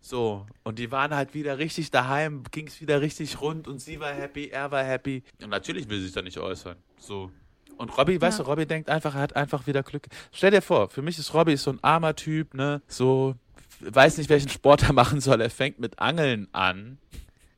So, 0.00 0.46
und 0.62 0.78
die 0.78 0.92
waren 0.92 1.12
halt 1.14 1.34
wieder 1.34 1.58
richtig 1.58 1.90
daheim, 1.90 2.44
ging 2.52 2.68
es 2.68 2.80
wieder 2.80 3.00
richtig 3.00 3.40
rund 3.40 3.66
und 3.66 3.80
sie 3.80 3.98
war 3.98 4.12
happy, 4.12 4.48
er 4.48 4.70
war 4.70 4.84
happy. 4.84 5.24
Und 5.42 5.50
natürlich 5.50 5.88
will 5.88 5.98
sie 5.98 6.04
sich 6.04 6.14
da 6.14 6.22
nicht 6.22 6.38
äußern. 6.38 6.76
So. 6.98 7.30
Und 7.76 7.96
Robbie, 7.98 8.20
weißt 8.20 8.38
Ja. 8.38 8.44
du, 8.44 8.50
Robbie 8.50 8.66
denkt 8.66 8.88
einfach, 8.88 9.14
er 9.14 9.20
hat 9.22 9.36
einfach 9.36 9.66
wieder 9.66 9.82
Glück. 9.82 10.06
Stell 10.32 10.50
dir 10.50 10.62
vor, 10.62 10.88
für 10.90 11.02
mich 11.02 11.18
ist 11.18 11.34
Robbie 11.34 11.56
so 11.56 11.70
ein 11.70 11.82
armer 11.82 12.14
Typ, 12.14 12.54
ne? 12.54 12.82
So, 12.88 13.34
weiß 13.80 14.18
nicht, 14.18 14.30
welchen 14.30 14.48
Sport 14.48 14.82
er 14.84 14.92
machen 14.92 15.20
soll. 15.20 15.40
Er 15.40 15.50
fängt 15.50 15.78
mit 15.78 15.98
Angeln 15.98 16.48
an. 16.52 16.98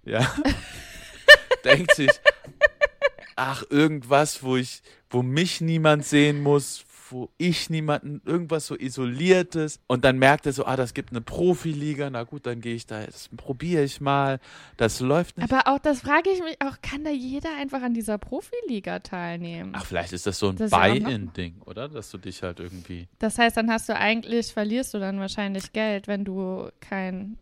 Ja. 0.05 0.27
denkt 1.65 1.95
sich, 1.95 2.11
ach, 3.35 3.65
irgendwas, 3.71 4.43
wo 4.43 4.57
ich, 4.57 4.83
wo 5.11 5.23
mich 5.23 5.61
niemand 5.61 6.05
sehen 6.05 6.43
muss, 6.43 6.85
wo 7.11 7.31
ich 7.39 7.71
niemanden, 7.71 8.21
irgendwas 8.25 8.67
so 8.67 8.77
Isoliertes. 8.77 9.81
Und 9.87 10.05
dann 10.05 10.19
merkt 10.19 10.47
er 10.47 10.53
so, 10.53 10.65
ah, 10.65 10.77
das 10.77 10.95
gibt 10.95 11.11
eine 11.11 11.21
Profiliga, 11.21 12.11
na 12.11 12.25
gut, 12.25 12.47
dann 12.47 12.61
gehe 12.61 12.75
ich 12.75 12.87
da, 12.87 13.05
das 13.05 13.29
probiere 13.37 13.85
ich 13.85 14.01
mal. 14.01 14.41
Das 14.77 15.01
läuft 15.01 15.39
nicht. 15.39 15.53
Aber 15.53 15.71
auch 15.71 15.79
das 15.79 16.01
frage 16.01 16.31
ich 16.31 16.43
mich 16.43 16.61
auch, 16.61 16.81
kann 16.83 17.05
da 17.05 17.11
jeder 17.11 17.51
einfach 17.57 17.83
an 17.83 17.95
dieser 17.95 18.19
Profiliga 18.19 19.01
teilnehmen? 19.01 19.73
Ach, 19.75 19.85
vielleicht 19.85 20.13
ist 20.13 20.27
das 20.27 20.39
so 20.39 20.49
ein 20.49 20.57
Buy-in-Ding, 20.57 21.63
oder? 21.65 21.89
Dass 21.89 22.11
du 22.11 22.19
dich 22.19 22.43
halt 22.43 22.61
irgendwie. 22.61 23.09
Das 23.19 23.39
heißt, 23.39 23.57
dann 23.57 23.71
hast 23.71 23.89
du 23.89 23.97
eigentlich, 23.97 24.53
verlierst 24.53 24.95
du 24.95 24.99
dann 24.99 25.21
wahrscheinlich 25.21 25.73
Geld, 25.73 26.09
wenn 26.09 26.25
du 26.25 26.69
kein, 26.81 27.39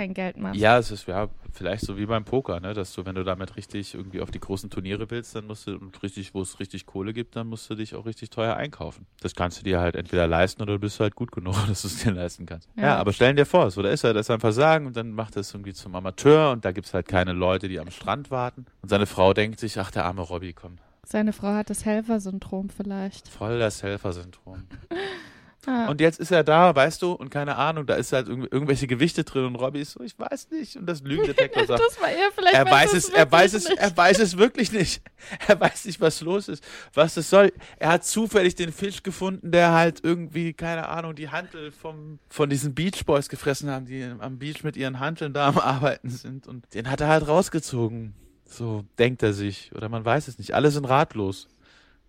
kein 0.00 0.14
Geld 0.14 0.38
machst. 0.38 0.58
Ja, 0.58 0.78
es 0.78 0.90
ist 0.90 1.06
ja 1.06 1.28
vielleicht 1.52 1.84
so 1.84 1.98
wie 1.98 2.06
beim 2.06 2.24
Poker, 2.24 2.58
ne? 2.60 2.72
Dass 2.72 2.94
du, 2.94 3.04
wenn 3.04 3.14
du 3.14 3.22
damit 3.22 3.56
richtig 3.56 3.94
irgendwie 3.94 4.22
auf 4.22 4.30
die 4.30 4.40
großen 4.40 4.70
Turniere 4.70 5.10
willst, 5.10 5.34
dann 5.34 5.46
musst 5.46 5.66
du 5.66 5.72
und 5.76 6.02
richtig, 6.02 6.32
wo 6.34 6.40
es 6.40 6.58
richtig 6.58 6.86
Kohle 6.86 7.12
gibt, 7.12 7.36
dann 7.36 7.48
musst 7.48 7.68
du 7.68 7.74
dich 7.74 7.94
auch 7.94 8.06
richtig 8.06 8.30
teuer 8.30 8.56
einkaufen. 8.56 9.06
Das 9.20 9.34
kannst 9.34 9.60
du 9.60 9.64
dir 9.64 9.78
halt 9.80 9.96
entweder 9.96 10.26
leisten 10.26 10.62
oder 10.62 10.74
du 10.74 10.78
bist 10.78 10.98
halt 11.00 11.14
gut 11.16 11.32
genug, 11.32 11.54
dass 11.68 11.82
du 11.82 11.88
es 11.88 12.02
dir 12.02 12.12
leisten 12.12 12.46
kannst. 12.46 12.68
Ja, 12.76 12.82
Ja. 12.82 12.96
aber 12.96 13.12
stellen 13.12 13.36
dir 13.36 13.44
vor, 13.46 13.70
so 13.70 13.82
da 13.82 13.90
ist 13.90 14.04
er, 14.04 14.14
das 14.14 14.26
ist 14.26 14.30
ein 14.30 14.40
Versagen 14.40 14.86
und 14.86 14.96
dann 14.96 15.12
macht 15.12 15.36
er 15.36 15.40
es 15.40 15.52
irgendwie 15.52 15.74
zum 15.74 15.94
Amateur 15.94 16.50
und 16.52 16.64
da 16.64 16.72
gibt's 16.72 16.94
halt 16.94 17.06
keine 17.06 17.32
Leute, 17.32 17.68
die 17.68 17.78
am 17.78 17.90
Strand 17.90 18.30
warten. 18.30 18.64
Und 18.82 18.88
seine 18.88 19.04
Frau 19.06 19.34
denkt 19.34 19.60
sich, 19.60 19.78
ach, 19.78 19.90
der 19.90 20.06
arme 20.06 20.22
Robby, 20.22 20.52
komm, 20.54 20.76
Seine 21.04 21.32
Frau 21.32 21.48
hat 21.48 21.68
das 21.70 21.84
Helfersyndrom 21.84 22.70
vielleicht. 22.70 23.28
voll 23.28 23.58
das 23.58 23.82
Helfersyndrom. 23.82 24.62
Ah. 25.66 25.88
Und 25.88 26.00
jetzt 26.00 26.18
ist 26.20 26.30
er 26.30 26.42
da, 26.42 26.74
weißt 26.74 27.02
du, 27.02 27.12
und 27.12 27.30
keine 27.30 27.56
Ahnung, 27.56 27.84
da 27.86 27.94
ist 27.94 28.12
halt 28.12 28.28
irgendw 28.28 28.48
irgendwelche 28.50 28.86
Gewichte 28.86 29.24
drin 29.24 29.44
und 29.44 29.56
Robby 29.56 29.80
ist 29.80 29.92
so, 29.92 30.00
ich 30.02 30.18
weiß 30.18 30.50
nicht. 30.50 30.76
Und 30.76 30.86
das 30.86 31.02
Lügendetektor 31.02 31.66
sagt, 31.66 31.80
das 31.86 32.00
war 32.00 32.08
er 32.08 32.30
vielleicht. 32.34 32.54
er 32.54 32.70
weiß 32.70 32.94
es 32.94 33.08
er 33.10 33.30
weiß 33.30 33.52
es, 33.52 33.64
wirklich 33.64 33.80
er 33.80 33.96
weiß 33.96 34.18
es 34.20 34.36
wirklich 34.38 34.72
nicht. 34.72 35.02
Er 35.46 35.60
weiß 35.60 35.84
nicht, 35.84 36.00
was 36.00 36.22
los 36.22 36.48
ist, 36.48 36.64
was 36.94 37.16
es 37.18 37.28
soll. 37.28 37.52
Er 37.78 37.90
hat 37.90 38.04
zufällig 38.04 38.54
den 38.54 38.72
Fisch 38.72 39.02
gefunden, 39.02 39.50
der 39.50 39.72
halt 39.72 40.00
irgendwie, 40.02 40.54
keine 40.54 40.88
Ahnung, 40.88 41.14
die 41.14 41.28
Hantel 41.28 41.72
vom, 41.72 42.18
von 42.30 42.48
diesen 42.48 42.74
Beach 42.74 43.04
Boys 43.04 43.28
gefressen 43.28 43.70
haben, 43.70 43.84
die 43.84 44.02
am 44.02 44.38
Beach 44.38 44.64
mit 44.64 44.78
ihren 44.78 44.98
Hanteln 44.98 45.34
da 45.34 45.48
am 45.48 45.58
Arbeiten 45.58 46.08
sind. 46.08 46.46
Und 46.46 46.72
den 46.72 46.90
hat 46.90 47.02
er 47.02 47.08
halt 47.08 47.28
rausgezogen. 47.28 48.14
So 48.46 48.84
denkt 48.98 49.22
er 49.22 49.34
sich. 49.34 49.70
Oder 49.74 49.88
man 49.88 50.04
weiß 50.04 50.28
es 50.28 50.38
nicht. 50.38 50.54
Alle 50.54 50.70
sind 50.70 50.86
ratlos. 50.86 51.48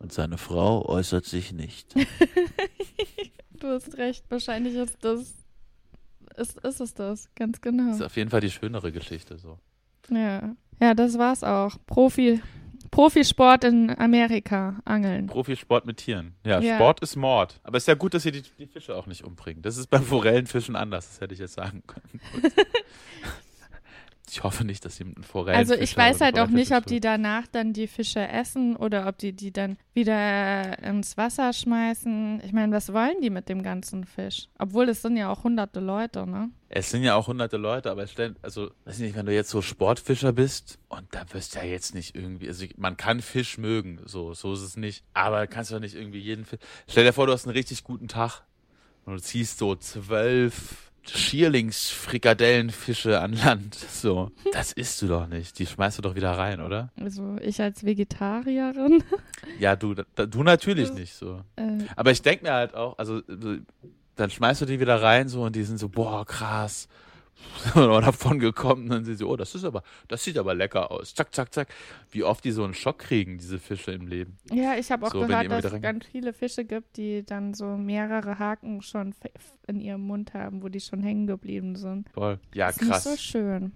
Und 0.01 0.11
seine 0.11 0.37
Frau 0.39 0.83
äußert 0.85 1.25
sich 1.25 1.51
nicht. 1.53 1.93
Du 3.53 3.67
hast 3.67 3.95
recht, 3.99 4.25
wahrscheinlich 4.29 4.73
ist 4.73 4.97
das. 5.01 5.35
Ist, 6.35 6.57
ist 6.61 6.81
es 6.81 6.95
das, 6.95 7.29
ganz 7.35 7.61
genau. 7.61 7.89
Das 7.89 7.97
ist 7.97 8.01
auf 8.01 8.15
jeden 8.17 8.31
Fall 8.31 8.41
die 8.41 8.49
schönere 8.49 8.91
Geschichte 8.91 9.37
so. 9.37 9.59
Ja. 10.09 10.55
ja, 10.79 10.95
das 10.95 11.19
war's 11.19 11.43
auch. 11.43 11.77
Profi, 11.85 12.41
Profisport 12.89 13.65
in 13.65 13.95
Amerika, 13.99 14.79
Angeln. 14.83 15.27
Profisport 15.27 15.85
mit 15.85 15.97
Tieren. 15.97 16.33
Ja, 16.43 16.59
Ja. 16.59 16.73
Sport 16.77 17.01
ist 17.01 17.15
Mord. 17.15 17.59
Aber 17.61 17.77
es 17.77 17.83
ist 17.83 17.87
ja 17.87 17.93
gut, 17.93 18.15
dass 18.15 18.23
sie 18.23 18.31
die, 18.31 18.41
die 18.41 18.65
Fische 18.65 18.95
auch 18.95 19.05
nicht 19.05 19.23
umbringen. 19.23 19.61
Das 19.61 19.77
ist 19.77 19.91
beim 19.91 20.03
Forellenfischen 20.03 20.75
anders, 20.75 21.07
das 21.07 21.21
hätte 21.21 21.35
ich 21.35 21.39
jetzt 21.39 21.53
sagen 21.53 21.83
können. 21.85 22.19
ich 24.31 24.43
hoffe 24.43 24.63
nicht, 24.63 24.85
dass 24.85 24.95
sie 24.95 25.03
mit 25.03 25.25
Forellenfischer 25.25 25.73
Also 25.73 25.83
ich 25.83 25.95
weiß 25.95 26.21
halt 26.21 26.39
auch 26.39 26.47
nicht, 26.47 26.71
ob 26.71 26.85
die 26.85 27.01
danach 27.01 27.47
dann 27.47 27.73
die 27.73 27.87
Fische 27.87 28.25
essen 28.25 28.77
oder 28.77 29.07
ob 29.07 29.17
die 29.17 29.33
die 29.33 29.51
dann 29.51 29.77
wieder 29.93 30.79
ins 30.79 31.17
Wasser 31.17 31.51
schmeißen. 31.51 32.41
Ich 32.45 32.53
meine, 32.53 32.73
was 32.73 32.93
wollen 32.93 33.19
die 33.21 33.29
mit 33.29 33.49
dem 33.49 33.61
ganzen 33.61 34.05
Fisch? 34.05 34.47
Obwohl 34.57 34.87
es 34.89 35.01
sind 35.01 35.17
ja 35.17 35.29
auch 35.29 35.43
hunderte 35.43 35.81
Leute, 35.81 36.25
ne? 36.25 36.49
Es 36.69 36.89
sind 36.89 37.03
ja 37.03 37.15
auch 37.15 37.27
hunderte 37.27 37.57
Leute, 37.57 37.91
aber 37.91 38.03
es 38.03 38.11
stellen, 38.11 38.37
also, 38.41 38.71
weiß 38.85 38.95
ich 38.95 39.01
nicht, 39.01 39.15
wenn 39.17 39.25
du 39.25 39.33
jetzt 39.33 39.49
so 39.49 39.61
Sportfischer 39.61 40.31
bist 40.31 40.79
und 40.87 41.03
da 41.11 41.25
wirst 41.33 41.55
du 41.55 41.59
ja 41.59 41.65
jetzt 41.65 41.93
nicht 41.93 42.15
irgendwie, 42.15 42.47
also 42.47 42.65
man 42.77 42.95
kann 42.95 43.19
Fisch 43.19 43.57
mögen, 43.57 43.99
so, 44.05 44.33
so 44.33 44.53
ist 44.53 44.61
es 44.61 44.77
nicht, 44.77 45.03
aber 45.13 45.47
kannst 45.47 45.71
du 45.71 45.75
doch 45.75 45.81
nicht 45.81 45.95
irgendwie 45.95 46.19
jeden 46.19 46.45
Fisch. 46.45 46.59
Stell 46.87 47.03
dir 47.03 47.11
vor, 47.11 47.27
du 47.27 47.33
hast 47.33 47.45
einen 47.45 47.55
richtig 47.55 47.83
guten 47.83 48.07
Tag 48.07 48.43
und 49.03 49.15
du 49.15 49.21
ziehst 49.21 49.57
so 49.57 49.75
zwölf 49.75 50.90
Schierlingsfrikadellenfische 51.07 53.19
an 53.19 53.33
Land, 53.33 53.75
so. 53.75 54.31
Das 54.53 54.71
isst 54.71 55.01
du 55.01 55.07
doch 55.07 55.27
nicht, 55.27 55.57
die 55.59 55.65
schmeißt 55.65 55.97
du 55.97 56.01
doch 56.01 56.15
wieder 56.15 56.31
rein, 56.31 56.61
oder? 56.61 56.89
Also 56.99 57.37
ich 57.41 57.61
als 57.61 57.85
Vegetarierin. 57.85 59.03
Ja, 59.59 59.75
du, 59.75 59.93
da, 59.93 60.25
du 60.25 60.43
natürlich 60.43 60.93
nicht, 60.93 61.13
so. 61.13 61.41
Äh, 61.55 61.77
Aber 61.95 62.11
ich 62.11 62.21
denke 62.21 62.45
mir 62.45 62.53
halt 62.53 62.75
auch, 62.75 62.97
also 62.97 63.21
so, 63.27 63.55
dann 64.15 64.29
schmeißt 64.29 64.61
du 64.61 64.65
die 64.65 64.79
wieder 64.79 65.01
rein 65.01 65.29
so 65.29 65.43
und 65.43 65.55
die 65.55 65.63
sind 65.63 65.79
so, 65.79 65.89
boah, 65.89 66.25
krass. 66.25 66.87
Oder 67.75 68.01
davon 68.01 68.39
gekommen, 68.39 68.89
dann 68.89 69.03
sind 69.05 69.15
sie 69.15 69.19
so, 69.19 69.29
oh, 69.29 69.35
das 69.35 69.55
ist 69.55 69.63
aber, 69.63 69.83
das 70.07 70.23
sieht 70.23 70.37
aber 70.37 70.53
lecker 70.55 70.91
aus. 70.91 71.13
Zack, 71.13 71.33
zack, 71.33 71.53
zack. 71.53 71.67
Wie 72.11 72.23
oft 72.23 72.43
die 72.43 72.51
so 72.51 72.63
einen 72.63 72.73
Schock 72.73 72.99
kriegen, 72.99 73.37
diese 73.37 73.59
Fische 73.59 73.91
im 73.91 74.07
Leben. 74.07 74.37
ja, 74.51 74.75
ich 74.75 74.91
habe 74.91 75.05
auch 75.05 75.11
So, 75.11 75.25
gehört, 75.25 75.51
dass 75.51 75.65
es 75.65 75.81
ganz 75.81 76.05
viele 76.05 76.33
Fische 76.33 76.65
gibt, 76.65 76.97
die 76.97 77.23
dann 77.25 77.53
so 77.53 77.77
mehrere 77.77 78.39
Haken 78.39 78.81
schon 78.81 79.13
in 79.67 79.79
ihrem 79.79 80.01
Mund 80.01 80.33
haben, 80.33 80.63
wo 80.63 80.69
die 80.69 80.79
schon 80.79 81.03
hängen 81.03 81.27
geblieben 81.27 81.75
sind. 81.75 82.09
Voll. 82.13 82.39
Ja, 82.53 82.69
ist 82.69 82.81
nicht 82.81 83.01
so 83.01 83.09
krass. 83.11 83.21
schön. 83.21 83.71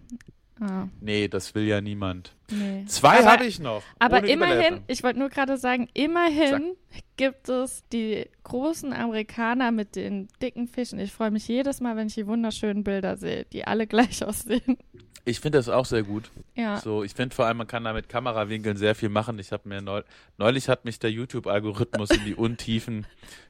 Ah, 0.59 0.87
Nee, 1.01 1.27
das 1.27 1.53
will 1.53 1.63
ja 1.63 1.81
niemand. 1.81 2.33
nee. 2.49 2.85
Zwei 2.87 3.23
habe 3.25 3.45
ich 3.45 3.59
noch. 3.59 3.83
Aber 3.99 4.23
immerhin, 4.27 4.81
ich 4.87 5.03
wollte 5.03 5.19
nur 5.19 5.29
gerade 5.29 5.57
sagen, 5.57 5.89
immerhin 5.93 6.75
gibt 7.17 7.49
es 7.49 7.83
die 7.91 8.25
großen 8.43 8.93
Amerikaner 8.93 9.71
mit 9.71 9.95
den 9.97 10.27
dicken 10.41 10.67
Fischen. 10.67 10.99
Ich 10.99 11.11
freue 11.11 11.31
mich 11.31 11.47
jedes 11.47 11.81
Mal, 11.81 11.97
wenn 11.97 12.07
ich 12.07 12.15
die 12.15 12.27
wunderschönen 12.27 12.83
Bilder 12.85 13.17
sehe, 13.17 13.45
die 13.51 13.65
alle 13.67 13.85
gleich 13.85 14.23
aussehen. 14.25 14.77
Ich 15.25 15.39
finde 15.39 15.57
das 15.57 15.69
auch 15.69 15.85
sehr 15.85 16.03
gut. 16.03 16.29
Ja. 16.55 16.77
So, 16.77 17.03
ich 17.03 17.13
finde 17.13 17.35
vor 17.35 17.45
allem, 17.45 17.57
man 17.57 17.67
kann 17.67 17.83
da 17.83 17.93
mit 17.93 18.09
Kamerawinkeln 18.09 18.77
sehr 18.77 18.93
viel 18.93 19.09
machen. 19.09 19.39
Ich 19.39 19.51
habe 19.51 19.67
mir 19.67 19.81
neu, 19.81 20.03
neulich 20.37 20.69
hat 20.69 20.85
mich 20.85 20.99
der 20.99 21.11
YouTube-Algorithmus 21.11 22.11
in 22.11 22.23
die 22.25 22.35
Untiefen 22.35 23.07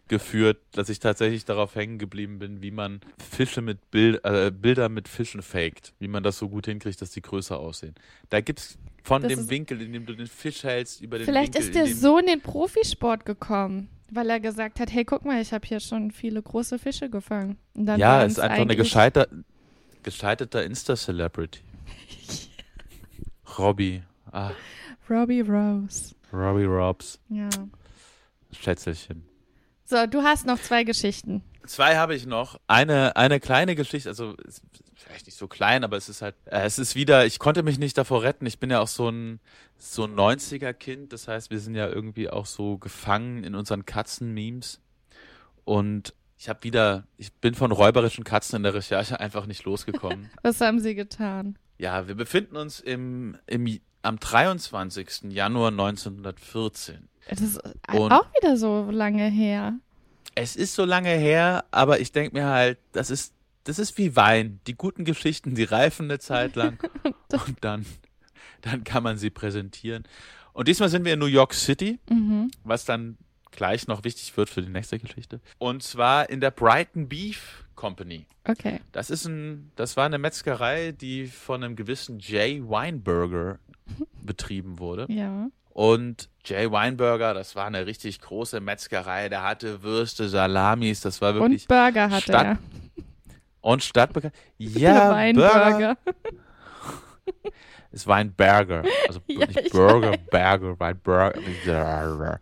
geführt, 0.08 0.58
dass 0.72 0.90
ich 0.90 1.00
tatsächlich 1.00 1.46
darauf 1.46 1.76
hängen 1.76 1.98
geblieben 1.98 2.40
bin, 2.40 2.62
wie 2.62 2.72
man 2.72 3.02
Fische 3.30 3.62
mit 3.62 3.92
Bild, 3.92 4.24
äh, 4.24 4.52
Bilder 4.52 4.88
mit 4.88 5.08
Fischen 5.08 5.42
faked, 5.42 5.94
wie 6.00 6.08
man 6.08 6.24
das 6.24 6.38
so 6.38 6.48
gut 6.48 6.66
hinkriegt, 6.66 7.02
dass 7.02 7.12
die 7.12 7.22
größer 7.22 7.60
aussehen. 7.60 7.96
Da 8.30 8.40
gibt's 8.42 8.78
von 9.04 9.22
Das 9.22 9.34
dem 9.34 9.50
Winkel, 9.50 9.82
in 9.82 9.94
dem 9.94 10.06
du 10.06 10.14
den 10.16 10.28
Fisch 10.28 10.64
hältst, 10.64 11.02
über 11.02 11.18
den 11.18 11.26
Vielleicht 11.26 11.56
Winkel, 11.56 11.68
ist 11.68 11.76
der 11.76 11.88
so 11.96 12.18
in 12.20 12.28
den 12.28 12.42
Profisport 12.42 13.26
gekommen, 13.26 13.90
weil 14.12 14.30
er 14.30 14.40
gesagt 14.40 14.80
hat, 14.80 14.92
hey, 14.94 15.06
guck 15.06 15.26
mal, 15.26 15.42
ich 15.42 15.52
habe 15.52 15.68
hier 15.68 15.80
schon 15.80 16.12
viele 16.12 16.42
große 16.42 16.80
Fische 16.80 17.10
gefangen. 17.10 17.58
Ja, 17.76 18.24
ist 18.24 18.40
einfach 18.40 18.62
eine 18.62 18.76
gescheiter, 18.76 19.28
gescheiterter 20.04 20.64
Insta-Celebrity. 20.64 21.62
Robbie. 23.58 24.04
Ah, 24.32 24.52
Robbie 25.10 25.42
Rose. 25.42 26.16
Robbie 26.34 26.66
Robs. 26.66 27.20
Ja. 27.30 27.50
Schätzelchen. 28.52 29.26
So, 29.86 30.08
du 30.08 30.24
hast 30.24 30.46
noch 30.46 30.60
zwei 30.60 30.84
Geschichten. 30.84 31.44
Zwei 31.66 31.96
habe 31.98 32.16
ich 32.16 32.26
noch. 32.26 32.60
Eine, 32.68 33.16
eine 33.16 33.40
kleine 33.40 33.76
Geschichte, 33.76 34.10
also 34.10 34.36
vielleicht 34.96 35.28
nicht 35.28 35.38
so 35.38 35.48
klein, 35.48 35.84
aber 35.84 35.98
es 35.98 36.10
ist 36.10 36.22
halt, 36.22 36.36
äh, 36.46 36.66
es 36.66 36.80
ist 36.80 36.96
wieder, 36.96 37.26
ich 37.26 37.40
konnte 37.40 37.64
mich 37.64 37.78
nicht 37.80 37.98
davor 37.98 38.24
retten. 38.24 38.46
Ich 38.46 38.60
bin 38.60 38.70
ja 38.70 38.80
auch 38.80 38.88
so 38.88 39.10
ein, 39.10 39.40
so 39.78 40.04
ein 40.04 40.16
90er-Kind. 40.16 41.14
Das 41.14 41.28
heißt, 41.28 41.52
wir 41.52 41.60
sind 41.60 41.76
ja 41.76 41.88
irgendwie 41.88 42.30
auch 42.30 42.46
so 42.46 42.78
gefangen 42.78 43.44
in 43.44 43.56
unseren 43.56 43.86
Katzen-Memes. 43.86 44.82
Und 45.64 46.14
ich 46.38 46.50
habe 46.50 46.64
wieder, 46.64 47.08
ich 47.18 47.32
bin 47.34 47.54
von 47.56 47.72
räuberischen 47.72 48.24
Katzen 48.24 48.58
in 48.58 48.64
der 48.64 48.74
Recherche 48.74 49.20
einfach 49.20 49.46
nicht 49.46 49.64
losgekommen. 49.64 50.30
Was 50.42 50.62
haben 50.62 50.80
sie 50.80 50.96
getan? 50.96 51.58
Ja, 51.78 52.08
wir 52.08 52.16
befinden 52.16 52.56
uns 52.58 52.80
im, 52.80 53.38
im, 53.48 53.80
am 54.02 54.20
23. 54.20 55.32
Januar 55.32 55.70
1914. 55.72 57.08
Das 57.30 57.42
ist 57.42 57.60
Und- 57.94 58.12
auch 58.12 58.28
wieder 58.40 58.58
so 58.58 58.90
lange 58.92 59.30
her. 59.30 59.74
Es 60.36 60.56
ist 60.56 60.76
so 60.76 60.84
lange 60.86 61.10
her, 61.10 61.66
aber 61.72 62.00
ich 62.00 62.12
denke 62.12 62.36
mir 62.38 62.46
halt, 62.48 62.78
das 62.92 63.10
ist, 63.10 63.34
das 63.64 63.80
ist 63.80 63.98
wie 63.98 64.16
Wein. 64.16 64.60
Die 64.68 64.76
guten 64.76 65.06
Geschichten, 65.06 65.56
die 65.56 65.64
reifen 65.64 66.06
eine 66.06 66.20
Zeit 66.20 66.56
lang 66.56 66.78
und 67.32 67.58
dann, 67.62 67.86
dann 68.62 68.84
kann 68.84 69.02
man 69.04 69.18
sie 69.18 69.30
präsentieren. 69.30 70.04
Und 70.54 70.68
diesmal 70.68 70.90
sind 70.90 71.06
wir 71.06 71.14
in 71.14 71.20
New 71.20 71.26
York 71.26 71.54
City, 71.54 72.00
Mhm. 72.10 72.52
was 72.64 72.86
dann 72.86 73.18
gleich 73.52 73.88
noch 73.88 74.04
wichtig 74.04 74.36
wird 74.38 74.50
für 74.50 74.62
die 74.62 74.70
nächste 74.70 75.00
Geschichte. 75.00 75.40
Und 75.58 75.84
zwar 75.84 76.30
in 76.30 76.42
der 76.42 76.52
Brighton 76.52 77.08
Beef 77.08 77.65
Company. 77.76 78.26
Okay. 78.48 78.80
Das 78.92 79.10
ist 79.10 79.26
ein, 79.26 79.72
das 79.76 79.98
war 79.98 80.06
eine 80.06 80.18
Metzgerei, 80.18 80.92
die 80.92 81.28
von 81.28 81.64
einem 81.64 81.76
gewissen 81.76 82.20
Jay 82.20 82.62
Weinberger 82.68 83.60
betrieben 84.24 84.80
wurde. 84.80 85.06
Ja. 85.10 85.48
Und 85.70 86.30
Jay 86.46 86.72
Weinberger, 86.72 87.34
das 87.34 87.56
war 87.56 87.66
eine 87.66 87.86
richtig 87.86 88.22
große 88.22 88.62
Metzgerei. 88.62 89.28
Der 89.30 89.44
hatte 89.44 89.84
Würste, 89.84 90.30
Salamis, 90.30 91.02
das 91.02 91.22
war 91.22 91.34
wirklich. 91.36 91.64
Und 91.64 91.68
Burger 91.68 92.10
hatte 92.10 92.22
Stadt- 92.22 92.46
er. 92.46 92.58
Und 93.62 93.84
Stadtbekannt. 93.84 94.34
Ja, 94.58 95.10
Burger. 95.10 95.16
Weinburger. 95.16 95.98
Es 97.92 98.06
war 98.08 98.18
ein 98.18 98.34
Burger. 98.34 98.84
Also 99.08 99.22
Ja, 99.28 99.46
nicht 99.48 99.60
ich 99.60 99.72
Burger, 99.72 100.14
Burger, 100.30 100.80
Weinburger. 100.80 102.40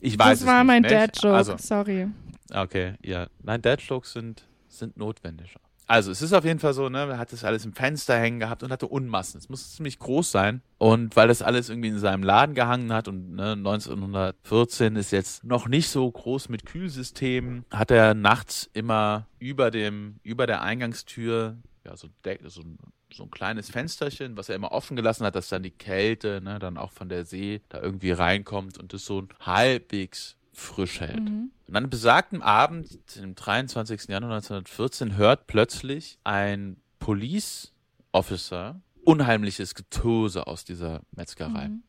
Ich 0.00 0.18
weiß 0.18 0.30
Das 0.30 0.40
es 0.40 0.46
war 0.46 0.64
nicht, 0.64 0.66
mein 0.66 0.82
ne? 0.82 0.88
Dad-Joke. 0.88 1.34
Also, 1.36 1.56
Sorry. 1.58 2.08
okay, 2.52 2.94
ja. 3.02 3.26
Nein, 3.42 3.62
Dad-Jokes 3.62 4.12
sind, 4.14 4.46
sind 4.78 4.96
notwendig. 4.96 5.54
Also, 5.86 6.10
es 6.10 6.22
ist 6.22 6.32
auf 6.32 6.46
jeden 6.46 6.60
Fall 6.60 6.72
so, 6.72 6.88
ne, 6.88 7.00
er 7.10 7.18
hat 7.18 7.30
das 7.32 7.44
alles 7.44 7.66
im 7.66 7.74
Fenster 7.74 8.18
hängen 8.18 8.40
gehabt 8.40 8.62
und 8.62 8.72
hatte 8.72 8.86
Unmassen. 8.86 9.36
Es 9.36 9.50
muss 9.50 9.74
ziemlich 9.76 9.98
groß 9.98 10.30
sein. 10.30 10.62
Und 10.78 11.14
weil 11.14 11.28
das 11.28 11.42
alles 11.42 11.68
irgendwie 11.68 11.88
in 11.88 11.98
seinem 11.98 12.22
Laden 12.22 12.54
gehangen 12.54 12.90
hat 12.90 13.06
und 13.06 13.34
ne, 13.34 13.52
1914 13.52 14.96
ist 14.96 15.10
jetzt 15.10 15.44
noch 15.44 15.68
nicht 15.68 15.88
so 15.90 16.10
groß 16.10 16.48
mit 16.48 16.64
Kühlsystemen, 16.66 17.64
hat 17.70 17.90
er 17.90 18.14
nachts 18.14 18.70
immer 18.72 19.26
über 19.38 19.70
dem, 19.70 20.20
über 20.22 20.46
der 20.46 20.62
Eingangstür, 20.62 21.58
ja, 21.84 21.96
so, 21.96 22.08
so, 22.46 22.62
ein- 22.62 22.78
so 23.12 23.24
ein 23.24 23.30
kleines 23.30 23.70
Fensterchen, 23.70 24.36
was 24.38 24.48
er 24.48 24.56
immer 24.56 24.72
offen 24.72 24.96
gelassen 24.96 25.24
hat, 25.26 25.36
dass 25.36 25.48
dann 25.50 25.62
die 25.62 25.70
Kälte, 25.70 26.40
ne, 26.42 26.58
dann 26.58 26.78
auch 26.78 26.92
von 26.92 27.08
der 27.10 27.26
See 27.26 27.60
da 27.68 27.80
irgendwie 27.82 28.10
reinkommt 28.12 28.78
und 28.78 28.94
es 28.94 29.04
so 29.04 29.22
halbwegs 29.40 30.36
frisch 30.54 31.00
hält. 31.00 31.20
Mhm. 31.22 31.50
Und 31.66 31.76
an 31.76 31.90
besagten 31.90 32.42
Abend, 32.42 32.98
dem 33.16 33.34
23. 33.34 34.08
Januar 34.08 34.36
1914, 34.36 35.16
hört 35.16 35.46
plötzlich 35.46 36.18
ein 36.24 36.76
Police 36.98 37.72
Officer 38.12 38.80
unheimliches 39.04 39.74
Getöse 39.74 40.46
aus 40.46 40.64
dieser 40.64 41.02
Metzgerei. 41.12 41.68
Mhm. 41.68 41.82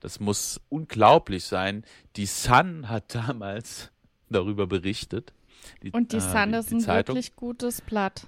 Das 0.00 0.18
muss 0.20 0.60
unglaublich 0.68 1.44
sein. 1.44 1.84
Die 2.16 2.26
Sun 2.26 2.88
hat 2.88 3.14
damals 3.14 3.90
darüber 4.30 4.66
berichtet. 4.66 5.32
Und 5.92 6.12
die 6.12 6.16
äh, 6.16 6.20
Sun 6.20 6.54
ist 6.54 6.70
die 6.70 6.76
ein 6.76 6.80
Zeitung. 6.80 7.16
wirklich 7.16 7.36
gutes 7.36 7.80
Blatt. 7.80 8.26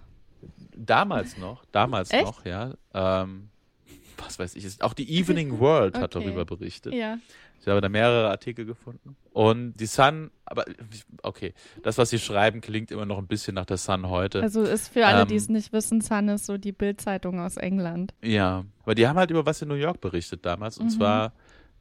Damals 0.76 1.38
noch, 1.38 1.64
damals 1.72 2.10
Echt? 2.10 2.24
noch, 2.24 2.44
ja. 2.44 2.74
Ähm, 2.92 3.48
was 4.18 4.38
weiß 4.38 4.54
ich, 4.56 4.82
auch 4.82 4.92
die 4.94 5.10
Evening 5.18 5.58
World 5.58 5.96
hat 5.96 6.14
Okay. 6.14 6.24
darüber 6.24 6.44
berichtet. 6.44 6.94
Ja. 6.94 7.18
Ich 7.66 7.68
habe 7.70 7.80
da 7.80 7.88
mehrere 7.88 8.28
Artikel 8.30 8.64
gefunden. 8.66 9.16
Und 9.32 9.74
die 9.76 9.86
Sun, 9.86 10.30
aber 10.44 10.64
okay, 11.22 11.54
das, 11.82 11.96
was 11.98 12.10
sie 12.10 12.18
schreiben, 12.18 12.60
klingt 12.60 12.90
immer 12.90 13.06
noch 13.06 13.18
ein 13.18 13.26
bisschen 13.26 13.54
nach 13.54 13.64
der 13.64 13.78
Sun 13.78 14.08
heute. 14.08 14.42
Also 14.42 14.62
ist 14.62 14.88
für 14.88 15.06
alle, 15.06 15.22
Ähm, 15.22 15.28
die 15.28 15.36
es 15.36 15.48
nicht 15.48 15.72
wissen, 15.72 16.00
Sun 16.02 16.28
ist 16.28 16.46
so 16.46 16.58
die 16.58 16.72
Bildzeitung 16.72 17.40
aus 17.40 17.56
England. 17.56 18.14
ja, 18.22 18.64
aber 18.82 18.94
die 18.94 19.08
haben 19.08 19.18
halt 19.18 19.30
über 19.30 19.46
was 19.46 19.62
in 19.62 19.68
New 19.68 19.74
York 19.74 20.00
berichtet 20.00 20.44
damals. 20.44 20.78
Und 20.78 20.86
Mhm. 20.86 20.90
zwar 20.90 21.32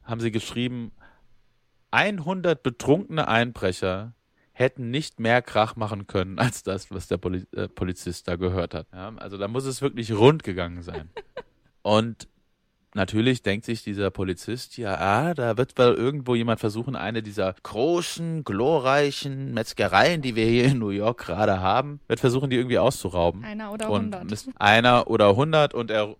haben 0.04 0.22
sie 0.22 0.32
geschrieben, 0.32 0.92
100 1.92 2.64
betrunkene 2.64 3.28
Einbrecher 3.28 4.14
hätten 4.54 4.90
nicht 4.92 5.20
mehr 5.20 5.42
Krach 5.42 5.76
machen 5.76 6.08
können 6.08 6.40
als 6.40 6.64
das, 6.64 6.92
was 6.92 7.08
der 7.08 7.18
Poli 7.18 7.46
äh, 7.56 7.68
Polizist 7.68 8.28
da 8.28 8.36
gehört 8.36 8.74
hat. 8.74 8.88
Ja, 8.94 9.14
also 9.18 9.38
da 9.38 9.48
muss 9.48 9.66
es 9.66 9.82
wirklich 9.82 10.12
rund 10.14 10.44
gegangen 10.44 10.82
sein. 10.84 11.10
Und 11.82 12.28
natürlich 12.94 13.42
denkt 13.42 13.66
sich 13.66 13.84
dieser 13.84 14.12
Polizist, 14.12 14.78
ja, 14.78 14.96
ah, 14.98 15.34
da 15.34 15.58
wird 15.58 15.78
wohl 15.78 15.94
irgendwo 15.94 16.36
jemand 16.36 16.60
versuchen, 16.60 16.96
eine 16.96 17.24
dieser 17.24 17.54
großen, 17.64 18.44
glorreichen 18.44 19.54
Metzgereien, 19.54 20.22
die 20.22 20.36
wir 20.36 20.46
hier 20.46 20.66
in 20.66 20.80
New 20.80 20.90
York 20.90 21.26
gerade 21.26 21.60
haben, 21.60 22.00
wird 22.08 22.20
versuchen, 22.20 22.50
die 22.50 22.58
irgendwie 22.58 22.80
auszurauben. 22.80 23.44
Einer 23.44 23.72
oder 23.72 23.90
und 23.90 24.16
hundert. 24.16 24.46
einer 24.58 25.08
oder 25.08 25.36
hundert 25.36 25.74
und 25.74 25.92
er 25.92 26.16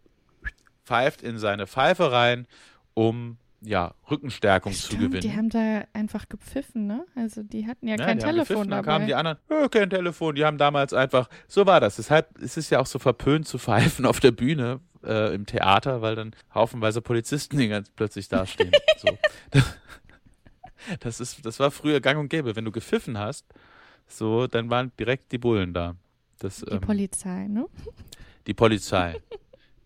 pfeift 0.86 1.22
in 1.22 1.38
seine 1.38 1.68
Pfeife 1.68 2.12
rein, 2.12 2.48
um 2.94 3.38
ja 3.62 3.94
Rückenstärkung 4.12 4.74
zu 4.74 4.88
Stimmt, 4.88 5.02
gewinnen. 5.02 5.22
die 5.22 5.32
haben 5.32 5.50
da 5.50 5.84
einfach 5.94 6.28
gepfiffen, 6.28 6.86
ne? 6.86 7.06
Also 7.16 7.44
die 7.44 7.66
hatten 7.66 7.88
ja, 7.88 7.96
Ja, 7.96 8.06
kein 8.06 8.20
Telefon 8.20 8.40
gepfiffen, 8.40 8.70
Dann 8.70 8.84
dabei. 8.84 8.92
kamen 8.92 9.08
die 9.08 9.16
anderen, 9.16 9.38
oh, 9.50 9.70
kein 9.70 9.90
Telefon. 9.90 10.36
Die 10.36 10.44
haben 10.44 10.58
damals 10.58 10.94
einfach, 10.94 11.30
so 11.48 11.66
war 11.66 11.80
das. 11.80 11.96
Deshalb 11.96 12.38
ist 12.40 12.58
es 12.58 12.70
ja 12.70 12.80
auch 12.80 12.86
so 12.86 13.00
verpönt 13.00 13.48
zu 13.48 13.58
pfeifen 13.58 14.06
auf 14.06 14.20
der 14.20 14.32
Bühne 14.32 14.82
äh, 15.04 15.34
im 15.34 15.46
Theater, 15.46 16.02
weil 16.02 16.16
dann 16.16 16.36
haufenweise 16.54 17.02
Polizisten 17.02 17.58
die 17.58 17.68
ganz 17.68 17.90
plötzlich 17.90 18.28
dastehen. 18.30 18.72
so. 18.98 19.10
Das 21.00 21.20
ist, 21.20 21.46
das 21.46 21.60
war 21.60 21.72
früher 21.72 22.02
gang 22.02 22.20
und 22.20 22.30
gäbe. 22.30 22.56
Wenn 22.56 22.66
du 22.66 22.72
gepfiffen 22.72 23.18
hast, 23.18 23.46
so, 24.08 24.48
dann 24.48 24.70
waren 24.70 24.92
direkt 25.00 25.32
die 25.32 25.38
Bullen 25.38 25.74
da. 25.74 25.96
Das, 26.40 26.58
die 26.58 26.72
ähm, 26.72 26.82
Polizei, 26.82 27.48
ne? 27.48 27.68
die 28.48 28.54
Polizei. 28.54 29.22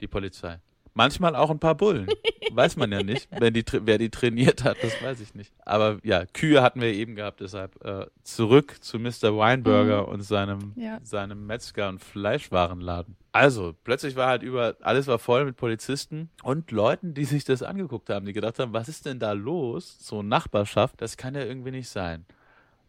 Die 0.02 0.08
Polizei. 0.08 0.60
Manchmal 0.98 1.36
auch 1.36 1.52
ein 1.52 1.60
paar 1.60 1.76
Bullen. 1.76 2.08
Weiß 2.52 2.76
man 2.76 2.92
ja 2.92 3.04
nicht, 3.04 3.28
wenn 3.30 3.54
die, 3.54 3.64
wer 3.84 4.00
die 4.00 4.10
trainiert 4.10 4.64
hat, 4.64 4.78
das 4.82 5.00
weiß 5.02 5.20
ich 5.22 5.36
nicht. 5.36 5.54
Aber 5.64 6.00
ja, 6.04 6.26
Kühe 6.26 6.64
hatten 6.64 6.82
wir 6.82 6.92
eben 6.92 7.14
gehabt, 7.16 7.40
deshalb 7.40 7.84
äh, 7.86 8.08
zurück 8.24 8.78
zu 8.82 8.98
Mr. 8.98 9.38
Weinberger 9.38 10.08
und 10.08 10.22
seinem, 10.22 10.74
Ja. 10.76 11.00
seinem 11.04 11.46
Metzger- 11.46 11.90
und 11.90 12.02
Fleischwarenladen. 12.04 13.16
Also, 13.32 13.76
plötzlich 13.84 14.16
war 14.16 14.28
halt 14.28 14.42
über, 14.42 14.76
alles 14.82 15.06
war 15.06 15.20
voll 15.20 15.46
mit 15.46 15.56
Polizisten 15.56 16.32
und 16.42 16.72
Leuten, 16.72 17.14
die 17.14 17.26
sich 17.26 17.44
das 17.46 17.62
angeguckt 17.62 18.10
haben, 18.10 18.26
die 18.26 18.34
gedacht 18.34 18.58
haben, 18.58 18.74
was 18.74 18.90
ist 18.90 19.06
denn 19.06 19.20
da 19.20 19.34
los? 19.34 19.98
So 20.00 20.24
Nachbarschaft, 20.24 21.00
das 21.02 21.16
kann 21.16 21.36
ja 21.36 21.44
irgendwie 21.44 21.70
nicht 21.72 21.90
sein. 21.90 22.26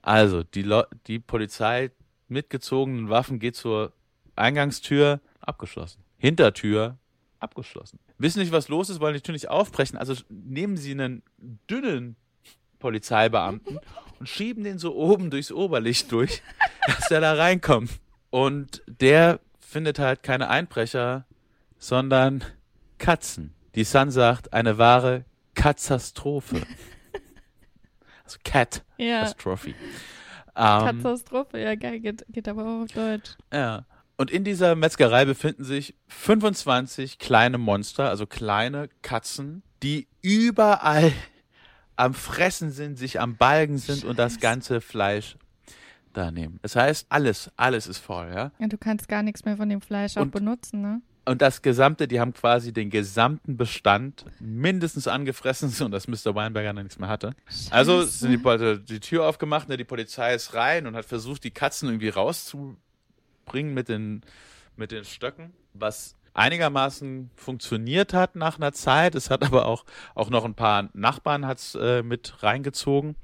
Also, 0.01 0.45
die, 0.45 0.63
Leu 0.63 0.85
die 1.09 1.19
Polizei 1.19 1.91
mitgezogenen 2.29 3.11
Waffen 3.11 3.39
geht 3.39 3.57
zur 3.57 3.93
Eingangstür, 4.37 5.21
abgeschlossen. 5.41 6.03
Hintertür, 6.17 6.97
abgeschlossen. 7.41 7.99
Wissen 8.19 8.41
nicht, 8.41 8.53
was 8.53 8.69
los 8.69 8.91
ist, 8.91 9.01
wollen 9.01 9.15
die 9.15 9.21
Tür 9.21 9.33
nicht 9.33 9.49
aufbrechen. 9.49 9.99
Also 9.99 10.15
nehmen 10.29 10.77
sie 10.77 10.93
einen 10.93 11.23
dünnen 11.71 12.17
Polizeibeamten 12.79 13.79
und 14.19 14.29
schieben 14.29 14.65
den 14.65 14.79
so 14.79 14.95
oben 14.95 15.31
durchs 15.31 15.51
Oberlicht 15.53 16.11
durch, 16.13 16.43
dass 16.87 17.11
er 17.11 17.21
da 17.21 17.35
reinkommt. 17.35 17.91
Und 18.31 18.83
der 18.87 19.41
findet 19.61 19.99
halt 19.99 20.23
keine 20.23 20.49
Einbrecher, 20.49 21.27
sondern 21.79 22.45
Katzen. 22.99 23.55
Die 23.75 23.85
Sun 23.85 24.11
sagt, 24.11 24.53
eine 24.53 24.79
wahre 24.79 25.25
Katastrophe. 25.55 26.63
Also 28.25 28.39
Cat 28.45 28.85
Ja. 28.97 29.21
Catastrophe. 29.21 29.71
Ähm, 29.71 29.75
Katastrophe, 31.03 31.59
ja 31.61 31.75
geil, 31.77 32.01
geht, 32.01 32.25
geht 32.29 32.49
aber 32.49 32.63
auch 32.63 32.83
auf 32.83 32.91
Deutsch. 32.93 33.37
ja. 33.53 33.85
Und 34.21 34.31
in 34.33 34.43
dieser 34.43 34.75
Metzgerei 34.75 35.25
befinden 35.25 35.63
sich 35.65 35.95
25 36.09 37.19
kleine 37.19 37.57
Monster, 37.57 38.09
also 38.11 38.27
kleine 38.27 38.89
Katzen, 39.01 39.63
die 39.83 40.09
überall 40.23 41.13
am 41.95 42.15
Fressen 42.15 42.73
sind, 42.73 42.97
sich 42.99 43.21
am 43.21 43.37
Balgen 43.37 43.79
sind 43.79 44.05
und 44.05 44.19
das 44.19 44.33
Scheiße. 44.35 44.41
ganze 44.41 44.81
Fleisch 44.81 45.37
da 46.13 46.33
nehmen. 46.33 46.59
Das 46.63 46.75
heißt, 46.75 47.07
alles, 47.11 47.51
alles 47.57 47.87
ist 47.87 47.99
voll, 47.99 48.29
ja. 48.35 48.51
Ja, 48.59 48.67
du 48.67 48.77
kannst 48.77 49.09
gar 49.09 49.23
nichts 49.23 49.45
mehr 49.45 49.57
von 49.57 49.69
dem 49.69 49.81
Fleisch 49.81 50.17
auch 50.17 50.23
Und- 50.23 50.33
benutzen, 50.33 50.81
ne? 50.83 51.01
Und 51.25 51.43
das 51.43 51.61
gesamte, 51.61 52.09
die 52.09 52.21
haben 52.21 52.33
quasi 52.33 52.73
den 52.73 52.89
gesamten 52.89 53.59
Bestand 53.59 54.25
mindestens 54.41 55.07
angefressen, 55.07 55.69
so 55.69 55.87
dass 55.89 56.09
Mr. 56.09 56.35
Weinberger 56.35 56.73
dann 56.73 56.85
nichts 56.87 56.99
mehr 56.99 57.09
hatte. 57.11 57.35
Also 57.71 58.01
Scheiße. 58.01 58.19
sind 58.19 58.31
die, 58.31 58.37
Leute 58.43 58.81
die 58.81 58.99
Tür 58.99 59.27
aufgemacht, 59.27 59.69
ne, 59.69 59.77
die 59.77 59.85
Polizei 59.85 60.35
ist 60.35 60.55
rein 60.55 60.87
und 60.87 60.97
hat 60.97 61.05
versucht, 61.05 61.45
die 61.45 61.51
Katzen 61.51 61.89
irgendwie 61.91 62.09
rauszubringen 63.49 63.75
mit 63.75 63.89
den, 63.89 64.23
mit 64.77 64.93
den 64.93 65.05
Stöcken, 65.05 65.53
was 65.75 66.17
einigermaßen 66.35 67.31
funktioniert 67.35 68.13
hat 68.15 68.37
nach 68.37 68.59
einer 68.59 68.73
Zeit. 68.73 69.15
Es 69.15 69.31
hat 69.31 69.43
aber 69.43 69.67
auch, 69.67 69.85
auch 70.15 70.31
noch 70.31 70.45
ein 70.45 70.55
paar 70.55 70.89
Nachbarn 70.93 71.47
hat's, 71.47 71.75
äh, 71.75 72.03
mit 72.03 72.43
reingezogen. 72.43 73.17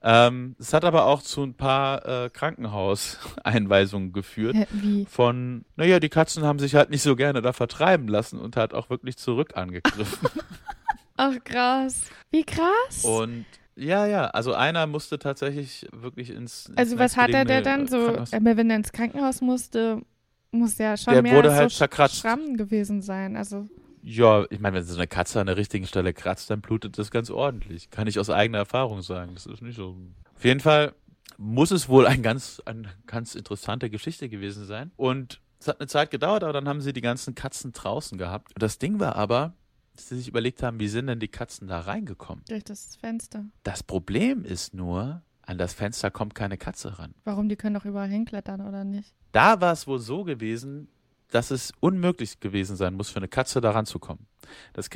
Ähm, 0.00 0.54
es 0.60 0.72
hat 0.72 0.84
aber 0.84 1.06
auch 1.06 1.22
zu 1.22 1.42
ein 1.42 1.54
paar 1.54 2.06
äh, 2.06 2.30
Krankenhauseinweisungen 2.30 4.12
geführt 4.12 4.54
wie? 4.70 5.04
von, 5.06 5.64
naja, 5.74 5.98
die 5.98 6.08
Katzen 6.08 6.44
haben 6.44 6.60
sich 6.60 6.76
halt 6.76 6.90
nicht 6.90 7.02
so 7.02 7.16
gerne 7.16 7.42
da 7.42 7.52
vertreiben 7.52 8.06
lassen 8.06 8.38
und 8.38 8.56
hat 8.56 8.74
auch 8.74 8.90
wirklich 8.90 9.16
zurück 9.16 9.56
angegriffen. 9.56 10.28
Ach, 11.16 11.34
krass. 11.42 12.02
Wie 12.30 12.44
krass. 12.44 13.02
und 13.02 13.44
ja, 13.78 14.06
ja, 14.06 14.26
also 14.26 14.54
einer 14.54 14.86
musste 14.86 15.18
tatsächlich 15.18 15.86
wirklich 15.92 16.30
ins. 16.30 16.66
ins 16.66 16.76
also, 16.76 16.98
was 16.98 17.16
hat 17.16 17.30
er 17.30 17.44
der 17.44 17.62
dann 17.62 17.80
nächstgelegene, 17.80 18.26
so? 18.26 18.36
äh, 18.36 18.56
wenn 18.56 18.70
er 18.70 18.76
ins 18.76 18.92
Krankenhaus 18.92 19.40
musste, 19.40 20.02
muss 20.50 20.78
ja 20.78 20.96
schon 20.96 21.12
Der 21.12 21.22
mehr 21.22 21.36
wurde 21.36 21.50
als 21.50 21.58
halt 21.58 21.70
so 21.70 21.78
zerkratzt. 21.78 22.16
Schrammen 22.16 22.56
gewesen 22.56 23.02
sein. 23.02 23.36
Also, 23.36 23.68
Ja, 24.02 24.44
ich 24.50 24.60
meine, 24.60 24.76
wenn 24.76 24.84
so 24.84 24.96
eine 24.96 25.06
Katze 25.06 25.40
an 25.40 25.46
der 25.46 25.56
richtigen 25.56 25.86
Stelle 25.86 26.12
kratzt, 26.12 26.50
dann 26.50 26.60
blutet 26.60 26.98
das 26.98 27.10
ganz 27.10 27.30
ordentlich. 27.30 27.90
Kann 27.90 28.06
ich 28.06 28.18
aus 28.18 28.30
eigener 28.30 28.58
Erfahrung 28.58 29.02
sagen. 29.02 29.32
Das 29.34 29.46
ist 29.46 29.62
nicht 29.62 29.76
so. 29.76 29.96
Auf 30.34 30.44
jeden 30.44 30.60
Fall 30.60 30.92
muss 31.36 31.70
es 31.70 31.88
wohl 31.88 32.06
ein 32.06 32.22
ganz, 32.22 32.60
eine 32.64 32.88
ganz 33.06 33.34
interessante 33.34 33.90
Geschichte 33.90 34.28
gewesen 34.28 34.66
sein. 34.66 34.90
Und 34.96 35.40
es 35.60 35.68
hat 35.68 35.80
eine 35.80 35.86
Zeit 35.88 36.10
gedauert, 36.10 36.42
aber 36.42 36.52
dann 36.52 36.68
haben 36.68 36.80
sie 36.80 36.92
die 36.92 37.00
ganzen 37.00 37.34
Katzen 37.34 37.72
draußen 37.72 38.18
gehabt. 38.18 38.54
Und 38.54 38.62
das 38.62 38.78
Ding 38.78 38.98
war 39.00 39.16
aber, 39.16 39.54
dass 39.98 40.08
sie 40.08 40.16
sich 40.16 40.28
überlegt 40.28 40.62
haben, 40.62 40.78
wie 40.78 40.88
sind 40.88 41.08
denn 41.08 41.18
die 41.18 41.28
Katzen 41.28 41.66
da 41.68 41.80
reingekommen? 41.80 42.44
durch 42.48 42.64
das 42.64 42.96
Fenster. 42.96 43.44
Das 43.64 43.82
Problem 43.82 44.44
ist 44.44 44.72
nur, 44.74 45.22
an 45.42 45.58
das 45.58 45.74
Fenster 45.74 46.10
kommt 46.10 46.34
keine 46.34 46.56
Katze 46.56 46.98
ran. 46.98 47.14
Warum? 47.24 47.48
Die 47.48 47.56
können 47.56 47.74
doch 47.74 47.84
überall 47.84 48.08
hinklettern, 48.08 48.60
oder 48.60 48.84
nicht? 48.84 49.12
Da 49.32 49.60
war 49.60 49.72
es 49.72 49.86
wohl 49.86 49.98
so 49.98 50.22
gewesen, 50.24 50.88
dass 51.30 51.50
es 51.50 51.72
unmöglich 51.80 52.38
gewesen 52.40 52.76
sein 52.76 52.94
muss, 52.94 53.10
für 53.10 53.18
eine 53.18 53.28
Katze 53.28 53.60
da 53.60 53.72
ranzukommen. 53.72 54.26
Das 54.72 54.88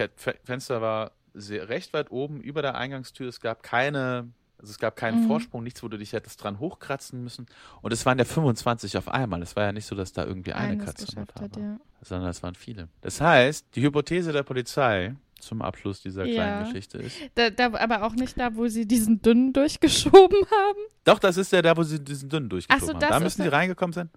Fenster 0.45 0.81
war 0.81 1.13
sehr, 1.35 1.69
recht 1.69 1.93
weit 1.93 2.11
oben 2.11 2.41
über 2.41 2.63
der 2.63 2.77
Eingangstür. 2.77 3.29
Es 3.29 3.41
gab 3.41 3.63
keine, 3.63 4.31
also 4.63 4.71
es 4.71 4.79
gab 4.79 4.97
keinen 4.97 5.25
Mhm. 5.25 5.27
Vorsprung, 5.27 5.63
nichts, 5.63 5.83
wo 5.83 5.89
du 5.89 5.99
dich 5.99 6.13
hättest 6.15 6.43
dran 6.43 6.59
hochkratzen 6.61 7.23
müssen. 7.23 7.47
Und 7.83 7.93
es 7.93 8.07
waren 8.07 8.19
ja 8.19 8.25
25 8.25 8.97
auf 8.97 9.09
einmal. 9.09 9.43
Es 9.43 9.55
war 9.57 9.65
ja 9.65 9.73
nicht 9.73 9.85
so, 9.87 9.95
dass 9.95 10.13
da 10.13 10.25
irgendwie 10.25 10.53
eine 10.55 10.73
Eines 10.75 10.87
Katze 10.87 11.15
noch 11.21 11.27
hat, 11.43 11.57
ja. 11.57 11.79
sondern 12.01 12.31
es 12.31 12.43
waren 12.43 12.55
viele. 12.55 12.89
Das 13.03 13.21
heißt, 13.21 13.67
die 13.75 13.83
Hypothese 13.83 14.33
der 14.33 14.45
Polizei 14.45 15.15
zum 15.41 15.61
Abschluss 15.61 16.01
dieser 16.01 16.23
kleinen 16.23 16.37
Ja. 16.61 16.63
Geschichte 16.63 16.99
ist, 16.99 17.17
Da, 17.35 17.51
da, 17.51 17.73
aber 17.75 18.05
auch 18.05 18.15
nicht 18.15 18.39
da, 18.39 18.55
wo 18.55 18.69
sie 18.69 18.87
diesen 18.87 19.21
dünnen 19.21 19.53
durchgeschoben 19.53 20.39
haben. 20.39 20.79
Doch, 21.05 21.19
das 21.19 21.37
ist 21.37 21.51
ja 21.53 21.61
da, 21.63 21.77
wo 21.77 21.83
sie 21.83 21.99
diesen 21.99 22.29
dünnen 22.29 22.49
durchgeschoben 22.49 22.87
so, 22.87 22.93
haben. 22.95 23.01
Da 23.11 23.19
müssen 23.21 23.43
sie 23.43 23.49
reingekommen 23.49 23.93
sein. 23.93 24.11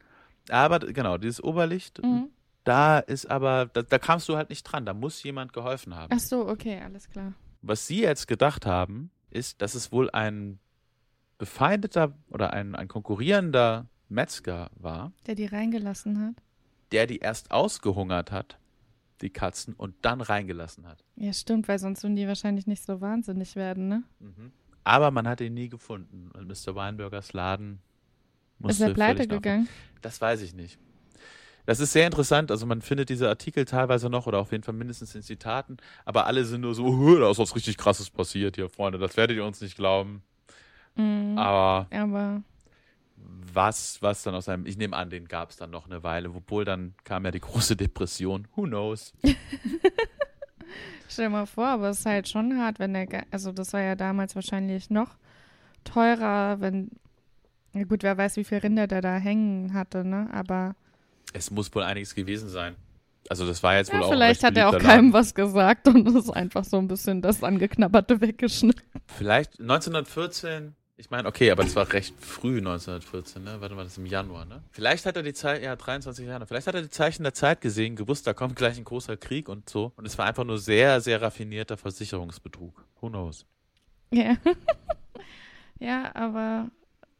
Aber 0.49 0.77
genau, 0.79 1.17
dieses 1.17 1.43
Oberlicht, 1.43 1.99
Mhm. 2.03 2.29
da 2.63 2.99
ist 2.99 3.25
aber, 3.31 3.65
da, 3.73 3.81
da 3.81 3.97
kamst 3.97 4.29
du 4.29 4.37
halt 4.37 4.49
nicht 4.51 4.61
dran. 4.63 4.85
Da 4.85 4.93
muss 4.93 5.23
jemand 5.23 5.51
geholfen 5.53 5.95
haben. 5.95 6.13
Ach 6.15 6.19
so, 6.19 6.47
okay, 6.47 6.79
alles 6.83 7.09
klar. 7.09 7.33
Was 7.63 7.87
sie 7.87 8.01
jetzt 8.01 8.27
gedacht 8.27 8.67
haben, 8.67 9.09
ist, 9.36 9.61
dass 9.61 9.75
es 9.75 9.91
wohl 9.91 10.09
ein 10.11 10.59
befeindeter 11.38 12.13
oder 12.29 12.53
ein, 12.53 12.75
ein 12.75 12.88
konkurrierender 12.88 13.88
Metzger 14.09 14.69
war, 14.75 15.11
Der 15.27 15.36
die 15.36 15.45
reingelassen 15.45 16.19
hat. 16.25 16.36
der 16.91 17.07
die 17.07 17.17
erst 17.19 17.51
ausgehungert 17.51 18.31
hat, 18.31 18.57
die 19.21 19.29
Katzen, 19.29 19.73
und 19.73 19.95
dann 20.03 20.21
reingelassen 20.21 20.88
hat. 20.88 21.03
Ja, 21.15 21.33
stimmt, 21.33 21.67
weil 21.67 21.79
sonst 21.79 22.03
würden 22.03 22.15
die 22.15 22.27
wahrscheinlich 22.27 22.67
nicht 22.67 22.83
so 22.83 23.01
wahnsinnig 23.01 23.55
werden, 23.55 23.88
ne? 23.88 24.03
Aber 24.83 25.09
man 25.11 25.27
hat 25.27 25.41
ihn 25.41 25.53
nie 25.55 25.67
gefunden. 25.69 26.29
Und 26.31 26.47
Mr. 26.47 26.75
Weinbergers 26.75 27.33
Laden 27.33 27.79
musste 28.59 28.83
Ist 28.83 28.89
er 28.89 28.93
pleite 28.93 29.27
gegangen? 29.27 29.67
Das 30.01 30.21
weiß 30.21 30.41
ich 30.41 30.53
nicht. 30.53 30.77
Das 31.66 31.80
ist 31.80 31.93
sehr 31.93 32.05
interessant. 32.05 32.51
Also 32.51 32.66
man 32.66 32.82
findet 32.82 33.09
diese 33.09 33.28
Artikel 33.28 33.66
teilweise 33.66 34.09
noch 34.09 34.28
oder 34.28 34.39
auf 34.39 34.51
jeden 34.51 34.63
Fall 34.63 34.74
mindestens 34.76 35.16
in 35.16 35.22
Zitaten, 35.22 35.78
aber 36.05 36.26
alle 36.28 36.45
sind 36.45 36.61
nur 36.61 36.76
so, 36.76 36.97
"Hö, 36.97 37.20
da 37.20 37.30
ist 37.32 37.39
was 37.39 37.55
richtig 37.55 37.78
krasses 37.78 38.09
passiert 38.09 38.55
hier, 38.55 38.70
Freunde. 38.70 38.99
Das 38.99 39.18
werdet 39.18 39.38
ihr 39.38 39.45
uns 39.45 39.61
nicht 39.61 39.76
glauben. 39.76 40.22
Mhm. 40.95 41.38
Aber 41.38 41.88
Aber 41.91 42.41
was, 43.53 44.01
was 44.01 44.24
dann 44.24 44.36
aus 44.36 44.49
einem, 44.49 44.66
ich 44.66 44.78
nehme 44.78 44.95
an, 44.95 45.09
den 45.09 45.28
gab 45.28 45.49
es 45.49 45.57
dann 45.57 45.72
noch 45.72 45.86
eine 45.86 46.03
Weile, 46.03 46.30
obwohl 46.30 46.66
dann 46.66 46.93
kam 47.03 47.26
ja 47.26 47.32
die 47.32 47.39
große 47.39 47.76
Depression. 47.76 48.47
Who 48.55 48.63
knows? 48.63 49.13
stell 51.07 51.26
dir 51.26 51.30
mal 51.30 51.45
vor, 51.45 51.68
aber 51.68 51.89
es 51.89 51.99
ist 51.99 52.05
halt 52.05 52.28
schon 52.28 52.57
hart, 52.59 52.80
wenn 52.80 52.93
der, 52.93 53.07
also 53.32 53.51
das 53.51 53.74
war 53.74 53.82
ja 53.82 53.95
damals 53.95 54.36
wahrscheinlich 54.36 54.89
noch 54.89 55.16
teurer, 55.84 56.59
wenn, 56.59 56.91
gut, 57.88 58.03
wer 58.03 58.18
weiß, 58.18 58.36
wie 58.38 58.43
viel 58.43 58.57
Rinder 58.57 58.88
der 58.88 59.01
da 59.01 59.16
hängen 59.16 59.74
hatte, 59.74 60.03
ne? 60.03 60.30
Aber 60.34 60.76
Es 61.36 61.51
muss 61.51 61.73
wohl 61.75 61.83
einiges 61.83 62.15
gewesen 62.15 62.47
sein. 62.47 62.75
Also 63.27 63.45
das 63.45 63.61
war 63.61 63.75
jetzt 63.75 63.91
wohl 63.91 63.99
ja, 63.99 64.05
auch 64.05 64.11
ein 64.11 64.17
vielleicht 64.17 64.43
hat 64.43 64.55
er 64.55 64.69
auch 64.69 64.79
keinem 64.79 65.11
Laden. 65.11 65.13
was 65.13 65.33
gesagt 65.33 65.88
und 65.88 66.07
ist 66.15 66.29
einfach 66.29 66.63
so 66.63 66.77
ein 66.77 66.88
bisschen 66.88 67.21
das 67.21 67.43
Angeknabberte 67.43 68.21
weggeschnitten. 68.21 68.83
Vielleicht 69.07 69.59
1914. 69.59 70.75
Ich 70.97 71.09
meine, 71.09 71.27
okay, 71.27 71.51
aber 71.51 71.63
das 71.63 71.75
war 71.75 71.91
recht 71.91 72.15
früh 72.23 72.59
1914, 72.59 73.43
ne? 73.43 73.57
Warte 73.59 73.75
mal, 73.75 73.83
das 73.83 73.93
ist 73.93 73.97
im 73.97 74.05
Januar, 74.05 74.45
ne? 74.45 74.63
Vielleicht 74.71 75.05
hat 75.05 75.17
er 75.17 75.23
die 75.23 75.33
Zeit, 75.33 75.61
ja, 75.61 75.75
23 75.75 76.25
Jahre. 76.25 76.47
Vielleicht 76.47 76.67
hat 76.67 76.75
er 76.75 76.83
die 76.83 76.89
Zeichen 76.89 77.23
der 77.23 77.33
Zeit 77.33 77.59
gesehen, 77.59 77.97
gewusst, 77.97 78.25
da 78.27 78.33
kommt 78.33 78.55
gleich 78.55 78.77
ein 78.77 78.86
großer 78.86 79.17
Krieg 79.17 79.49
und 79.49 79.67
so. 79.67 79.91
Und 79.97 80.05
es 80.05 80.17
war 80.17 80.25
einfach 80.25 80.45
nur 80.45 80.57
sehr, 80.57 81.01
sehr 81.01 81.21
raffinierter 81.21 81.75
Versicherungsbetrug. 81.75 82.81
Who 83.01 83.09
knows? 83.09 83.45
Ja. 84.13 84.38
ja, 85.79 86.15
aber 86.15 86.69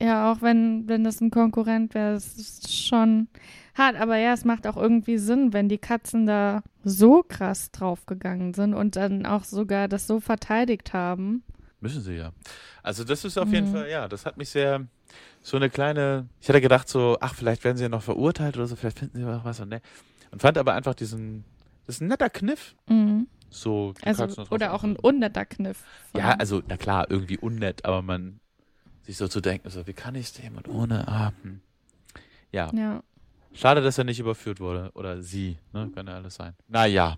ja, 0.02 0.32
auch 0.32 0.41
wenn, 0.41 0.88
wenn 0.88 1.04
das 1.04 1.22
ein 1.22 1.32
Konkurrent 1.32 1.93
wäre, 1.93 2.14
es 2.14 2.36
ist 2.38 2.74
schon 2.88 3.28
hart. 3.76 3.96
Aber 3.96 4.18
ja, 4.18 4.34
es 4.34 4.46
macht 4.46 4.68
auch 4.68 4.78
irgendwie 4.78 5.18
Sinn, 5.18 5.54
wenn 5.54 5.70
die 5.70 5.78
Katzen 5.78 6.26
da 6.26 6.64
so 6.84 7.24
krass 7.28 7.72
draufgegangen 7.72 8.54
sind 8.54 8.74
und 8.74 8.96
dann 8.96 9.26
auch 9.26 9.43
sogar 9.43 9.88
das 9.88 10.08
so 10.08 10.20
verteidigt 10.20 10.93
haben. 10.93 11.43
Müssen 11.82 12.02
sie 12.02 12.14
ja. 12.16 12.32
Also 12.84 13.04
das 13.04 13.26
ist 13.26 13.38
auf 13.38 13.52
jeden 13.54 13.68
Mhm. 13.68 13.72
Fall, 13.72 13.89
ja, 13.89 14.08
das 14.08 14.26
hat 14.26 14.38
mich 14.38 14.50
sehr, 14.50 14.86
so 15.41 15.58
eine 15.58 15.70
kleine, 15.70 16.28
ich 16.41 16.48
hätte 16.50 16.62
gedacht 16.62 16.89
so, 16.89 17.18
ach, 17.20 17.36
vielleicht 17.36 17.64
werden 17.64 17.78
sie 17.78 17.84
ja 17.84 17.89
noch 17.89 18.02
verurteilt 18.02 18.58
oder 18.58 18.68
so, 18.68 18.76
vielleicht 18.76 19.00
finden 19.00 19.18
sie 19.18 19.26
auch 19.26 19.46
was 19.46 19.60
und 19.60 19.70
ne. 19.70 19.82
Und 20.32 20.41
fand 20.41 20.58
aber 20.58 20.74
einfach 20.74 20.96
diesen, 20.96 21.46
das 21.86 21.98
ist 21.98 22.02
ein 22.02 22.08
netter 22.08 22.30
Kniff, 22.30 22.76
Mhm. 22.89 23.28
so 23.50 23.93
Also, 24.04 24.28
oder 24.50 24.74
auch 24.74 24.84
ein 24.84 24.96
unnetter 24.98 25.46
Kniff. 25.46 25.84
Ja, 26.16 26.32
also, 26.32 26.62
na 26.68 26.78
klar, 26.78 27.06
irgendwie 27.10 27.38
unnett, 27.38 27.86
aber 27.86 28.02
man 28.02 28.39
sich 29.06 29.18
so 29.18 29.28
zu 29.28 29.41
denken, 29.41 29.70
so, 29.70 29.86
wie 29.88 29.93
kann 29.93 30.16
ich 30.16 30.26
es 30.28 30.34
dem 30.34 30.58
und 30.58 30.68
ohne, 30.68 31.34
hm. 31.43 31.62
Ja, 32.51 32.72
Ja. 32.74 33.03
schade, 33.53 33.82
dass 33.82 33.97
er 33.97 34.03
nicht 34.03 34.20
überführt 34.20 34.60
wurde. 34.60 34.91
Oder 34.93 35.22
sie, 35.22 35.58
ne, 35.74 35.91
kann 35.93 36.08
ja 36.08 36.16
alles 36.16 36.36
sein. 36.36 36.53
Naja. 36.68 37.18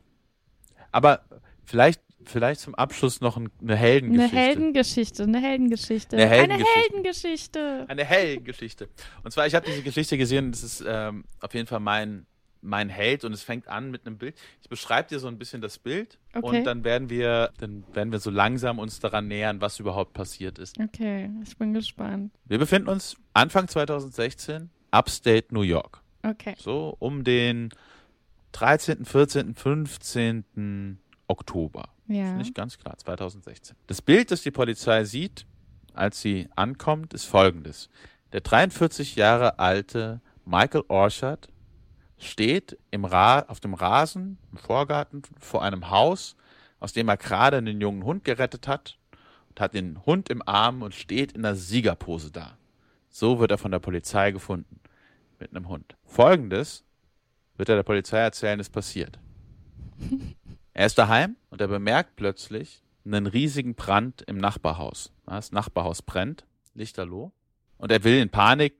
Aber 0.91 1.21
vielleicht, 1.63 2.01
vielleicht 2.23 2.61
zum 2.61 2.73
Abschluss 2.75 3.21
noch 3.21 3.37
ein, 3.37 3.49
eine 3.61 3.73
Eine 3.73 3.75
Heldengeschichte. 3.77 4.35
Heldengeschichte, 4.37 5.23
eine 5.23 5.41
Heldengeschichte. 5.41 6.15
Eine 6.17 6.25
Eine 6.25 6.35
Heldengeschichte. 6.35 6.79
Heldengeschichte. 6.79 7.85
Eine 7.87 8.05
Heldengeschichte. 8.05 8.89
Und 9.23 9.31
zwar, 9.31 9.47
ich 9.47 9.55
habe 9.55 9.65
diese 9.65 9.83
Geschichte 9.83 10.17
gesehen, 10.17 10.51
das 10.51 10.63
ist 10.63 10.83
ähm, 10.87 11.23
auf 11.39 11.53
jeden 11.53 11.67
Fall 11.67 11.79
mein, 11.79 12.25
mein 12.61 12.89
Held 12.89 13.23
und 13.23 13.33
es 13.33 13.43
fängt 13.43 13.67
an 13.67 13.91
mit 13.91 14.05
einem 14.05 14.17
Bild. 14.17 14.35
Ich 14.61 14.69
beschreibe 14.69 15.09
dir 15.09 15.19
so 15.19 15.27
ein 15.27 15.37
bisschen 15.37 15.61
das 15.61 15.77
Bild 15.79 16.17
Okay. 16.33 16.59
und 16.59 16.63
dann 16.65 16.83
werden 16.83 17.09
wir, 17.09 17.51
dann 17.59 17.83
werden 17.93 18.11
wir 18.11 18.19
so 18.19 18.29
langsam 18.29 18.79
uns 18.79 18.99
daran 18.99 19.27
nähern, 19.27 19.61
was 19.61 19.79
überhaupt 19.79 20.13
passiert 20.13 20.59
ist. 20.59 20.79
Okay, 20.79 21.29
ich 21.43 21.57
bin 21.57 21.73
gespannt. 21.73 22.31
Wir 22.45 22.57
befinden 22.59 22.89
uns 22.89 23.15
Anfang 23.33 23.67
2016, 23.67 24.69
Upstate 24.91 25.45
New 25.51 25.61
York. 25.61 26.01
Okay. 26.23 26.55
So 26.57 26.95
um 26.99 27.23
den 27.23 27.69
13., 28.53 29.05
14., 29.05 29.55
15. 29.55 30.99
Oktober. 31.27 31.89
Ja. 32.07 32.31
Ist 32.31 32.37
nicht 32.37 32.55
ganz 32.55 32.77
klar, 32.77 32.97
2016. 32.97 33.75
Das 33.87 34.01
Bild, 34.01 34.31
das 34.31 34.41
die 34.41 34.51
Polizei 34.51 35.03
sieht, 35.03 35.45
als 35.93 36.21
sie 36.21 36.47
ankommt, 36.55 37.13
ist 37.13 37.25
folgendes. 37.25 37.89
Der 38.31 38.41
43 38.41 39.15
Jahre 39.15 39.59
alte 39.59 40.21
Michael 40.45 40.83
Orchard 40.87 41.49
steht 42.17 42.77
im 42.91 43.05
Ra 43.05 43.41
auf 43.41 43.59
dem 43.59 43.73
Rasen 43.73 44.37
im 44.51 44.57
Vorgarten 44.57 45.21
vor 45.39 45.63
einem 45.63 45.89
Haus, 45.89 46.35
aus 46.79 46.93
dem 46.93 47.09
er 47.09 47.17
gerade 47.17 47.57
einen 47.57 47.81
jungen 47.81 48.03
Hund 48.03 48.23
gerettet 48.23 48.67
hat 48.67 48.97
und 49.49 49.59
hat 49.59 49.73
den 49.73 50.05
Hund 50.05 50.29
im 50.29 50.41
Arm 50.47 50.81
und 50.81 50.95
steht 50.95 51.31
in 51.33 51.43
der 51.43 51.55
Siegerpose 51.55 52.31
da. 52.31 52.57
So 53.09 53.39
wird 53.39 53.51
er 53.51 53.57
von 53.57 53.71
der 53.71 53.79
Polizei 53.79 54.31
gefunden. 54.31 54.79
mit 55.39 55.55
einem 55.55 55.67
Hund. 55.67 55.95
Folgendes 56.03 56.83
wird 57.57 57.69
er 57.69 57.75
der 57.75 57.83
Polizei 57.83 58.17
erzählen, 58.17 58.59
ist 58.59 58.71
passiert. 58.71 59.19
er 60.73 60.85
ist 60.85 60.97
daheim 60.97 61.35
und 61.49 61.61
er 61.61 61.67
bemerkt 61.67 62.15
plötzlich 62.15 62.81
einen 63.05 63.27
riesigen 63.27 63.75
Brand 63.75 64.23
im 64.23 64.37
Nachbarhaus. 64.37 65.11
Das 65.25 65.51
Nachbarhaus 65.51 66.01
brennt, 66.01 66.45
lichterloh. 66.73 67.31
Und 67.77 67.91
er 67.91 68.03
will 68.03 68.19
in 68.19 68.29
Panik 68.29 68.77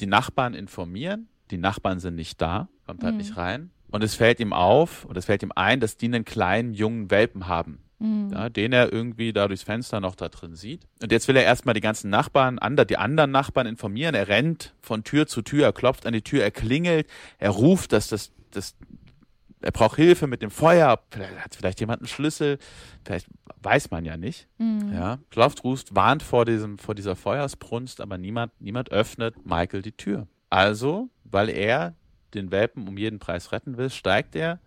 die 0.00 0.06
Nachbarn 0.06 0.54
informieren. 0.54 1.28
Die 1.50 1.58
Nachbarn 1.58 1.98
sind 2.00 2.14
nicht 2.14 2.40
da, 2.40 2.68
kommt 2.86 3.02
halt 3.02 3.14
Mhm. 3.14 3.18
nicht 3.18 3.36
rein. 3.36 3.70
Und 3.90 4.04
es 4.04 4.14
fällt 4.14 4.38
ihm 4.40 4.52
auf 4.52 5.04
und 5.06 5.16
es 5.16 5.24
fällt 5.24 5.42
ihm 5.42 5.52
ein, 5.56 5.80
dass 5.80 5.96
die 5.96 6.06
einen 6.06 6.24
kleinen 6.24 6.74
jungen 6.74 7.10
Welpen 7.10 7.46
haben 7.48 7.78
Mhm. 8.00 8.30
ja, 8.32 8.48
den 8.48 8.72
er 8.72 8.92
irgendwie 8.92 9.32
da 9.32 9.48
durchs 9.48 9.62
Fenster 9.64 9.98
noch 10.00 10.14
da 10.14 10.28
drin 10.28 10.54
sieht. 10.54 10.86
Und 11.02 11.10
jetzt 11.10 11.26
will 11.26 11.36
er 11.36 11.42
erstmal 11.44 11.74
die 11.74 11.80
ganzen 11.80 12.10
Nachbarn, 12.10 12.58
ander, 12.60 12.84
die 12.84 12.96
anderen 12.96 13.30
Nachbarn 13.32 13.66
informieren. 13.66 14.14
Er 14.14 14.28
rennt 14.28 14.74
von 14.80 15.02
Tür 15.04 15.26
zu 15.26 15.42
Tür, 15.42 15.64
er 15.64 15.72
klopft 15.72 16.06
an 16.06 16.12
die 16.12 16.22
Tür, 16.22 16.42
er 16.44 16.50
klingelt, 16.52 17.08
er 17.38 17.50
ruft, 17.50 17.92
dass 17.92 18.06
das, 18.08 18.30
das, 18.52 18.76
er 19.62 19.72
braucht 19.72 19.96
Hilfe 19.96 20.26
mit 20.28 20.42
dem 20.42 20.50
Feuer. 20.52 21.00
Vielleicht 21.10 21.38
hat 21.44 21.54
vielleicht 21.56 21.80
jemand 21.80 22.02
einen 22.02 22.08
Schlüssel, 22.08 22.58
vielleicht 23.04 23.26
weiß 23.62 23.90
man 23.90 24.04
ja 24.04 24.16
nicht. 24.16 24.46
Mhm. 24.58 24.92
Ja, 24.92 25.18
klopft, 25.30 25.64
ruft, 25.64 25.96
warnt 25.96 26.22
vor 26.22 26.44
diesem, 26.44 26.78
vor 26.78 26.94
dieser 26.94 27.16
Feuersbrunst, 27.16 28.00
aber 28.00 28.16
niemand, 28.18 28.52
niemand 28.60 28.92
öffnet 28.92 29.44
Michael 29.44 29.82
die 29.82 29.90
Tür. 29.92 30.28
Also, 30.50 31.08
weil 31.30 31.48
er 31.48 31.94
den 32.34 32.50
Welpen 32.50 32.86
um 32.88 32.96
jeden 32.98 33.18
Preis 33.18 33.52
retten 33.52 33.76
will, 33.76 33.90
steigt 33.90 34.36
er 34.36 34.60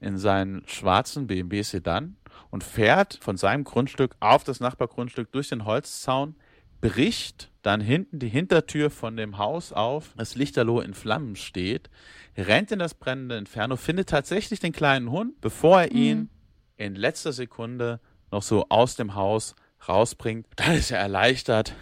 in 0.00 0.18
seinen 0.18 0.62
schwarzen 0.66 1.26
BMW 1.26 1.62
Sedan 1.62 2.16
und 2.50 2.64
fährt 2.64 3.18
von 3.20 3.36
seinem 3.36 3.64
Grundstück 3.64 4.14
auf 4.20 4.44
das 4.44 4.60
Nachbargrundstück 4.60 5.32
durch 5.32 5.48
den 5.48 5.64
Holzzaun, 5.64 6.36
bricht 6.80 7.50
dann 7.62 7.80
hinten 7.80 8.20
die 8.20 8.28
Hintertür 8.28 8.90
von 8.90 9.16
dem 9.16 9.38
Haus 9.38 9.72
auf, 9.72 10.14
das 10.16 10.36
Lichterloh 10.36 10.80
in 10.80 10.94
Flammen 10.94 11.34
steht, 11.34 11.90
rennt 12.36 12.70
in 12.70 12.78
das 12.78 12.94
brennende 12.94 13.36
Inferno, 13.36 13.76
findet 13.76 14.08
tatsächlich 14.08 14.60
den 14.60 14.72
kleinen 14.72 15.10
Hund, 15.10 15.40
bevor 15.40 15.82
er 15.82 15.92
ihn 15.92 16.30
in 16.76 16.94
letzter 16.94 17.32
Sekunde 17.32 18.00
noch 18.30 18.42
so 18.42 18.66
aus 18.68 18.94
dem 18.94 19.14
Haus 19.16 19.56
rausbringt. 19.88 20.46
Dann 20.56 20.76
ist 20.76 20.92
er 20.92 21.00
erleichtert, 21.00 21.74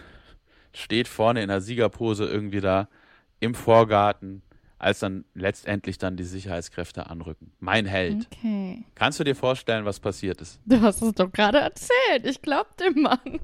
steht 0.73 1.09
vorne 1.09 1.43
in 1.43 1.49
der 1.49 1.61
Siegerpose 1.61 2.25
irgendwie 2.25 2.61
da 2.61 2.89
im 3.41 3.55
Vorgarten, 3.55 4.43
als 4.79 4.99
dann 4.99 5.25
letztendlich 5.35 5.99
dann 5.99 6.17
die 6.17 6.25
Sicherheitskräfte 6.25 7.09
anrücken. 7.09 7.53
Mein 7.61 7.87
Held. 7.87 8.29
Okay. 8.33 8.85
Kannst 8.95 9.19
du 9.19 9.25
dir 9.25 9.35
vorstellen, 9.35 9.85
was 9.85 10.01
passiert 10.01 10.41
ist? 10.41 10.61
Du 10.67 10.81
hast 10.81 11.03
es 11.03 11.13
doch 11.15 11.33
gerade 11.33 11.59
erzählt. 11.59 12.25
Ich 12.25 12.43
glaub 12.43 12.77
dem 12.77 13.03
Mann. 13.03 13.41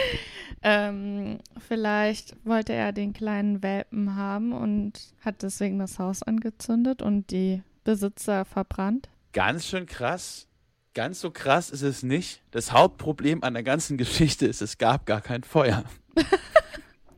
ähm, 0.62 1.38
vielleicht 1.58 2.36
wollte 2.44 2.72
er 2.72 2.92
den 2.92 3.12
kleinen 3.12 3.62
Welpen 3.62 4.14
haben 4.14 4.52
und 4.52 4.92
hat 5.24 5.42
deswegen 5.42 5.78
das 5.78 5.98
Haus 5.98 6.22
angezündet 6.22 7.02
und 7.02 7.30
die 7.30 7.62
Besitzer 7.82 8.44
verbrannt. 8.44 9.08
Ganz 9.32 9.66
schön 9.66 9.86
krass. 9.86 10.48
Ganz 10.94 11.20
so 11.20 11.30
krass 11.30 11.70
ist 11.70 11.82
es 11.82 12.02
nicht. 12.02 12.42
Das 12.52 12.72
Hauptproblem 12.72 13.42
an 13.42 13.54
der 13.54 13.62
ganzen 13.62 13.98
Geschichte 13.98 14.46
ist, 14.46 14.62
es 14.62 14.78
gab 14.78 15.04
gar 15.04 15.20
kein 15.20 15.42
Feuer. 15.42 15.84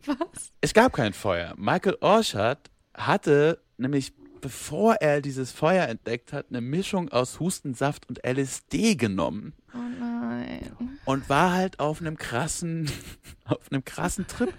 Was? 0.09 0.52
Es 0.61 0.74
gab 0.74 0.92
kein 0.92 1.12
Feuer. 1.12 1.54
Michael 1.56 1.96
Orchard 2.00 2.70
hatte 2.94 3.61
nämlich, 3.76 4.12
bevor 4.40 4.94
er 4.96 5.20
dieses 5.20 5.52
Feuer 5.52 5.86
entdeckt 5.86 6.32
hat, 6.32 6.46
eine 6.50 6.61
Mischung 6.61 7.09
aus 7.11 7.40
Hustensaft 7.40 8.09
und 8.09 8.20
LSD 8.24 8.94
genommen 8.96 9.52
Oh 9.74 9.78
nein. 10.00 10.76
und 11.04 11.28
war 11.28 11.52
halt 11.52 11.78
auf 11.80 12.00
einem 12.00 12.16
krassen, 12.16 12.90
auf 13.44 13.70
einem 13.70 13.84
krassen 13.84 14.26
Trip 14.26 14.52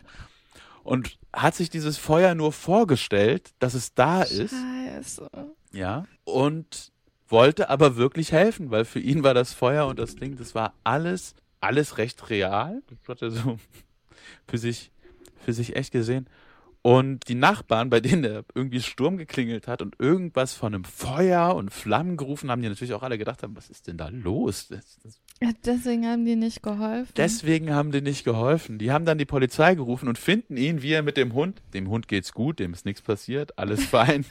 und 0.84 1.18
hat 1.34 1.56
sich 1.56 1.70
dieses 1.70 1.98
Feuer 1.98 2.36
nur 2.36 2.52
vorgestellt, 2.54 3.52
dass 3.60 3.74
es 3.74 3.94
da 3.94 4.22
ist, 4.24 4.54
Scheiße. 4.54 5.28
ja, 5.72 6.06
und 6.24 6.92
wollte 7.28 7.70
aber 7.70 7.96
wirklich 7.96 8.32
helfen, 8.32 8.72
weil 8.72 8.86
für 8.86 9.00
ihn 9.00 9.24
war 9.24 9.34
das 9.34 9.54
Feuer 9.54 9.86
und 9.88 10.00
das 10.00 10.16
Ding, 10.16 10.36
das 10.38 10.56
war 10.56 10.74
alles, 10.84 11.36
alles 11.62 11.98
recht 12.00 12.30
real. 12.32 12.82
Das 12.88 12.98
hat 13.08 13.22
er 13.22 13.30
so 13.32 13.58
für 14.48 14.58
sich, 14.58 14.92
für 15.44 15.54
sich 15.54 15.76
echt 15.76 15.92
gesehen. 15.92 16.28
Und 16.82 17.28
die 17.28 17.36
Nachbarn, 17.36 17.90
bei 17.90 18.00
denen 18.00 18.24
er 18.24 18.46
irgendwie 18.56 18.82
Sturm 18.82 19.18
geklingelt 19.18 19.68
hat 19.68 19.82
und 19.82 19.98
irgendwas 20.00 20.54
von 20.54 20.74
einem 20.74 20.86
Feuer 20.86 21.54
und 21.56 21.72
Flammen 21.74 22.16
gerufen 22.16 22.50
haben, 22.50 22.62
die 22.62 22.70
natürlich 22.70 22.94
auch 22.94 23.04
alle 23.04 23.18
gedacht 23.18 23.44
haben, 23.44 23.54
was 23.58 23.70
ist 23.70 23.88
denn 23.88 23.98
da 23.98 24.08
los? 24.08 24.70
Das, 24.70 24.98
das, 25.04 25.20
Ja, 25.42 25.50
deswegen 25.66 26.06
haben 26.08 26.24
die 26.24 26.38
nicht 26.38 26.64
geholfen. 26.64 27.12
deswegen 27.18 27.74
haben 27.74 27.92
die 27.92 28.00
nicht 28.02 28.24
geholfen. 28.24 28.78
Die 28.80 28.92
haben 28.94 29.04
dann 29.04 29.18
die 29.18 29.26
Polizei 29.26 29.76
gerufen 29.76 30.08
und 30.08 30.18
finden 30.18 30.56
ihn, 30.56 30.82
wie 30.82 30.94
er 30.94 31.04
mit 31.04 31.18
dem 31.18 31.34
Hund, 31.34 31.62
dem 31.74 31.90
Hund 31.90 32.08
geht's 32.08 32.32
gut, 32.32 32.60
dem 32.60 32.72
ist 32.72 32.86
nichts 32.86 33.02
passiert, 33.02 33.58
alles 33.60 33.84
fein. 33.86 34.24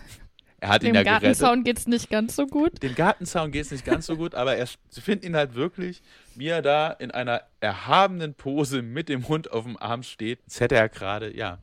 Er 0.60 0.70
hat 0.70 0.82
ihn 0.82 0.86
Dem 0.86 0.96
ja 0.96 1.02
gerettet. 1.02 1.22
Gartenzaun 1.22 1.64
geht's 1.64 1.86
nicht 1.86 2.10
ganz 2.10 2.34
so 2.34 2.46
gut. 2.46 2.82
Dem 2.82 2.94
Gartenzaun 2.94 3.52
geht 3.52 3.66
es 3.66 3.70
nicht 3.70 3.84
ganz 3.84 4.06
so 4.06 4.16
gut, 4.16 4.34
aber 4.34 4.56
er, 4.56 4.66
sie 4.88 5.00
finden 5.00 5.26
ihn 5.26 5.36
halt 5.36 5.54
wirklich, 5.54 6.02
wie 6.34 6.48
er 6.48 6.62
da 6.62 6.90
in 6.90 7.10
einer 7.12 7.42
erhabenen 7.60 8.34
Pose 8.34 8.82
mit 8.82 9.08
dem 9.08 9.28
Hund 9.28 9.52
auf 9.52 9.64
dem 9.64 9.76
Arm 9.76 10.02
steht. 10.02 10.40
Jetzt 10.46 10.60
hätte 10.60 10.74
er 10.74 10.88
gerade, 10.88 11.36
ja, 11.36 11.58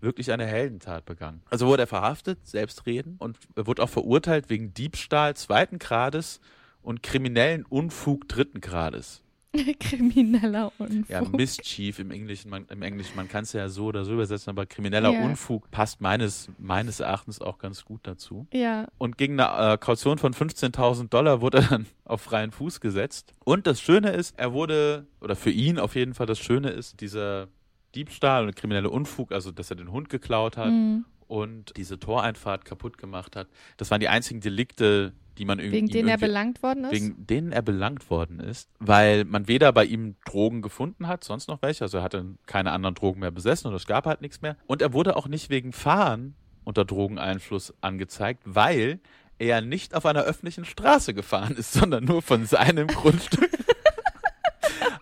wirklich 0.00 0.32
eine 0.32 0.46
Heldentat 0.46 1.04
begangen. 1.04 1.42
Also 1.50 1.66
wurde 1.66 1.84
er 1.84 1.86
verhaftet, 1.86 2.38
selbstreden, 2.46 3.16
und 3.18 3.38
wurde 3.54 3.82
auch 3.82 3.88
verurteilt 3.88 4.50
wegen 4.50 4.74
Diebstahl 4.74 5.36
zweiten 5.36 5.78
Grades 5.78 6.40
und 6.82 7.02
kriminellen 7.02 7.64
Unfug 7.66 8.28
dritten 8.28 8.60
Grades. 8.60 9.22
Krimineller 9.80 10.72
Unfug. 10.78 11.08
Ja, 11.08 11.22
Mischief 11.22 11.98
im 11.98 12.10
Englischen, 12.10 12.50
man, 12.50 12.66
im 12.70 12.82
Englischen, 12.82 13.16
man 13.16 13.28
kann 13.28 13.42
es 13.44 13.52
ja 13.52 13.68
so 13.68 13.86
oder 13.86 14.04
so 14.04 14.12
übersetzen, 14.12 14.50
aber 14.50 14.66
krimineller 14.66 15.10
Ja. 15.12 15.24
Unfug 15.24 15.70
passt 15.70 16.00
meines, 16.00 16.48
meines 16.58 17.00
Erachtens 17.00 17.40
auch 17.40 17.58
ganz 17.58 17.84
gut 17.84 18.00
dazu. 18.04 18.46
ja. 18.52 18.86
Und 18.98 19.18
gegen 19.18 19.40
eine 19.40 19.72
äh, 19.74 19.78
Kaution 19.78 20.18
von 20.18 20.34
15.000 20.34 21.08
Dollar 21.08 21.40
wurde 21.40 21.58
er 21.58 21.68
dann 21.68 21.86
auf 22.04 22.20
freien 22.22 22.52
Fuß 22.52 22.80
gesetzt. 22.80 23.34
Und 23.44 23.66
das 23.66 23.80
Schöne 23.80 24.10
ist, 24.10 24.38
er 24.38 24.52
wurde, 24.52 25.06
oder 25.20 25.36
für 25.36 25.50
ihn 25.50 25.78
auf 25.78 25.94
jeden 25.96 26.14
Fall 26.14 26.26
das 26.26 26.38
Schöne 26.38 26.70
ist, 26.70 27.00
dieser 27.00 27.48
Diebstahl 27.94 28.44
und 28.46 28.54
kriminelle 28.54 28.88
Unfug, 28.90 29.32
also 29.32 29.50
dass 29.50 29.70
er 29.70 29.76
den 29.76 29.90
Hund 29.90 30.08
geklaut 30.10 30.56
hat 30.56 30.70
Mhm. 30.70 31.04
und 31.26 31.76
diese 31.76 31.98
Toreinfahrt 31.98 32.64
kaputt 32.64 32.98
gemacht 32.98 33.34
hat, 33.34 33.48
das 33.78 33.90
waren 33.90 34.00
die 34.00 34.08
einzigen 34.08 34.40
Delikte, 34.40 35.12
die 35.38 35.44
man 35.44 35.58
irgendwie 35.58 35.76
Wegen 35.76 35.88
denen 35.88 36.08
er 36.08 36.18
belangt 36.18 36.62
worden 36.62 36.84
ist? 36.84 36.92
wegen 36.92 37.26
denen 37.26 37.52
er 37.52 37.62
belangt 37.62 38.10
worden 38.10 38.40
ist, 38.40 38.68
weil 38.78 39.24
man 39.24 39.48
weder 39.48 39.72
bei 39.72 39.84
ihm 39.84 40.16
Drogen 40.24 40.62
gefunden 40.62 41.06
hat, 41.06 41.24
sonst 41.24 41.48
noch 41.48 41.62
welche, 41.62 41.84
also 41.84 41.98
er 41.98 42.04
hatte 42.04 42.24
keine 42.46 42.72
anderen 42.72 42.94
Drogen 42.94 43.20
mehr 43.20 43.30
besessen 43.30 43.68
und 43.68 43.74
es 43.74 43.86
gab 43.86 44.06
halt 44.06 44.20
nichts 44.20 44.42
mehr. 44.42 44.56
Und 44.66 44.82
er 44.82 44.92
wurde 44.92 45.16
auch 45.16 45.28
nicht 45.28 45.50
wegen 45.50 45.72
Fahren 45.72 46.34
unter 46.64 46.84
Drogeneinfluss 46.84 47.74
angezeigt, 47.80 48.42
weil 48.44 49.00
er 49.38 49.62
nicht 49.62 49.94
auf 49.94 50.04
einer 50.06 50.22
öffentlichen 50.22 50.64
Straße 50.64 51.14
gefahren 51.14 51.56
ist, 51.56 51.72
sondern 51.74 52.04
nur 52.04 52.22
von 52.22 52.44
seinem 52.46 52.86
Grundstück. 52.86 53.50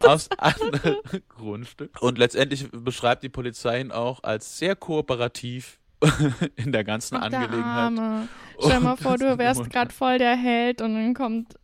Aus 0.01 0.31
anderem 0.39 0.97
Grundstück. 1.29 2.01
Und 2.01 2.18
letztendlich 2.18 2.70
beschreibt 2.70 3.22
die 3.24 3.29
Polizei 3.29 3.81
ihn 3.81 3.91
auch 3.91 4.22
als 4.22 4.57
sehr 4.59 4.76
kooperativ 4.76 5.78
in 6.57 6.72
der 6.72 6.84
ganzen 6.84 7.16
Ach, 7.16 7.28
der 7.28 7.40
Angelegenheit. 7.40 7.99
Arme. 7.99 8.28
Stell 8.61 8.80
mal 8.80 8.92
Und 8.92 9.01
vor, 9.01 9.18
du 9.18 9.38
wärst 9.38 9.70
gerade 9.70 9.92
voll 9.92 10.18
der 10.18 10.36
Held 10.36 10.80
und 10.80 10.94
dann 10.94 11.14
kommt, 11.14 11.55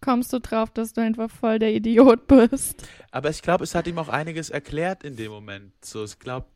kommst 0.00 0.32
du 0.32 0.40
drauf, 0.40 0.70
dass 0.70 0.92
du 0.92 1.00
einfach 1.00 1.30
voll 1.30 1.58
der 1.58 1.72
Idiot 1.74 2.26
bist. 2.28 2.86
Aber 3.10 3.30
ich 3.30 3.42
glaube, 3.42 3.64
es 3.64 3.74
hat 3.74 3.86
ihm 3.86 3.98
auch 3.98 4.08
einiges 4.08 4.50
erklärt 4.50 5.04
in 5.04 5.16
dem 5.16 5.30
Moment. 5.30 5.72
So, 5.84 6.04
ich 6.04 6.18
glaube, 6.18 6.46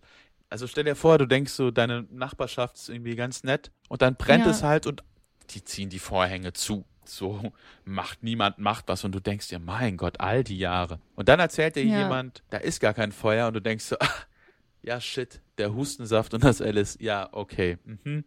also 0.49 0.67
stell 0.67 0.85
dir 0.85 0.95
vor, 0.97 1.19
du 1.19 1.27
denkst 1.27 1.53
so, 1.53 1.71
deine 1.71 2.07
Nachbarschaft 2.11 2.77
ist 2.77 2.89
irgendwie 2.89 3.17
ganz 3.17 3.43
nett 3.45 3.71
und 3.89 4.03
dann 4.03 4.17
brennt 4.17 4.45
Ja. 4.45 4.51
es 4.53 4.63
halt 4.63 4.87
und 4.87 5.03
die 5.51 5.63
ziehen 5.65 5.91
die 5.91 5.99
Vorhänge 5.99 6.53
zu. 6.53 6.85
So 7.05 7.53
macht 7.85 8.23
niemand 8.25 8.59
macht 8.59 8.89
was 8.89 9.05
und 9.05 9.13
du 9.13 9.21
denkst 9.21 9.49
dir, 9.49 9.61
mein 9.61 9.97
Gott, 9.97 10.19
all 10.21 10.43
die 10.43 10.59
Jahre. 10.59 10.99
Und 11.15 11.29
dann 11.29 11.39
erzählt 11.39 11.77
dir 11.77 11.85
Ja. 11.85 11.99
jemand, 11.99 12.43
da 12.51 12.59
ist 12.59 12.81
gar 12.81 12.95
kein 12.95 13.13
Feuer 13.13 13.47
und 13.49 13.55
du 13.55 13.61
denkst 13.61 13.85
so, 13.85 13.97
ah, 14.01 14.09
ja 14.83 15.01
shit, 15.01 15.41
der 15.59 15.75
Hustensaft 15.75 16.35
und 16.35 16.45
das 16.45 16.61
Alice, 16.61 16.97
ja 17.01 17.29
okay, 17.33 17.79
mhm. 17.85 18.25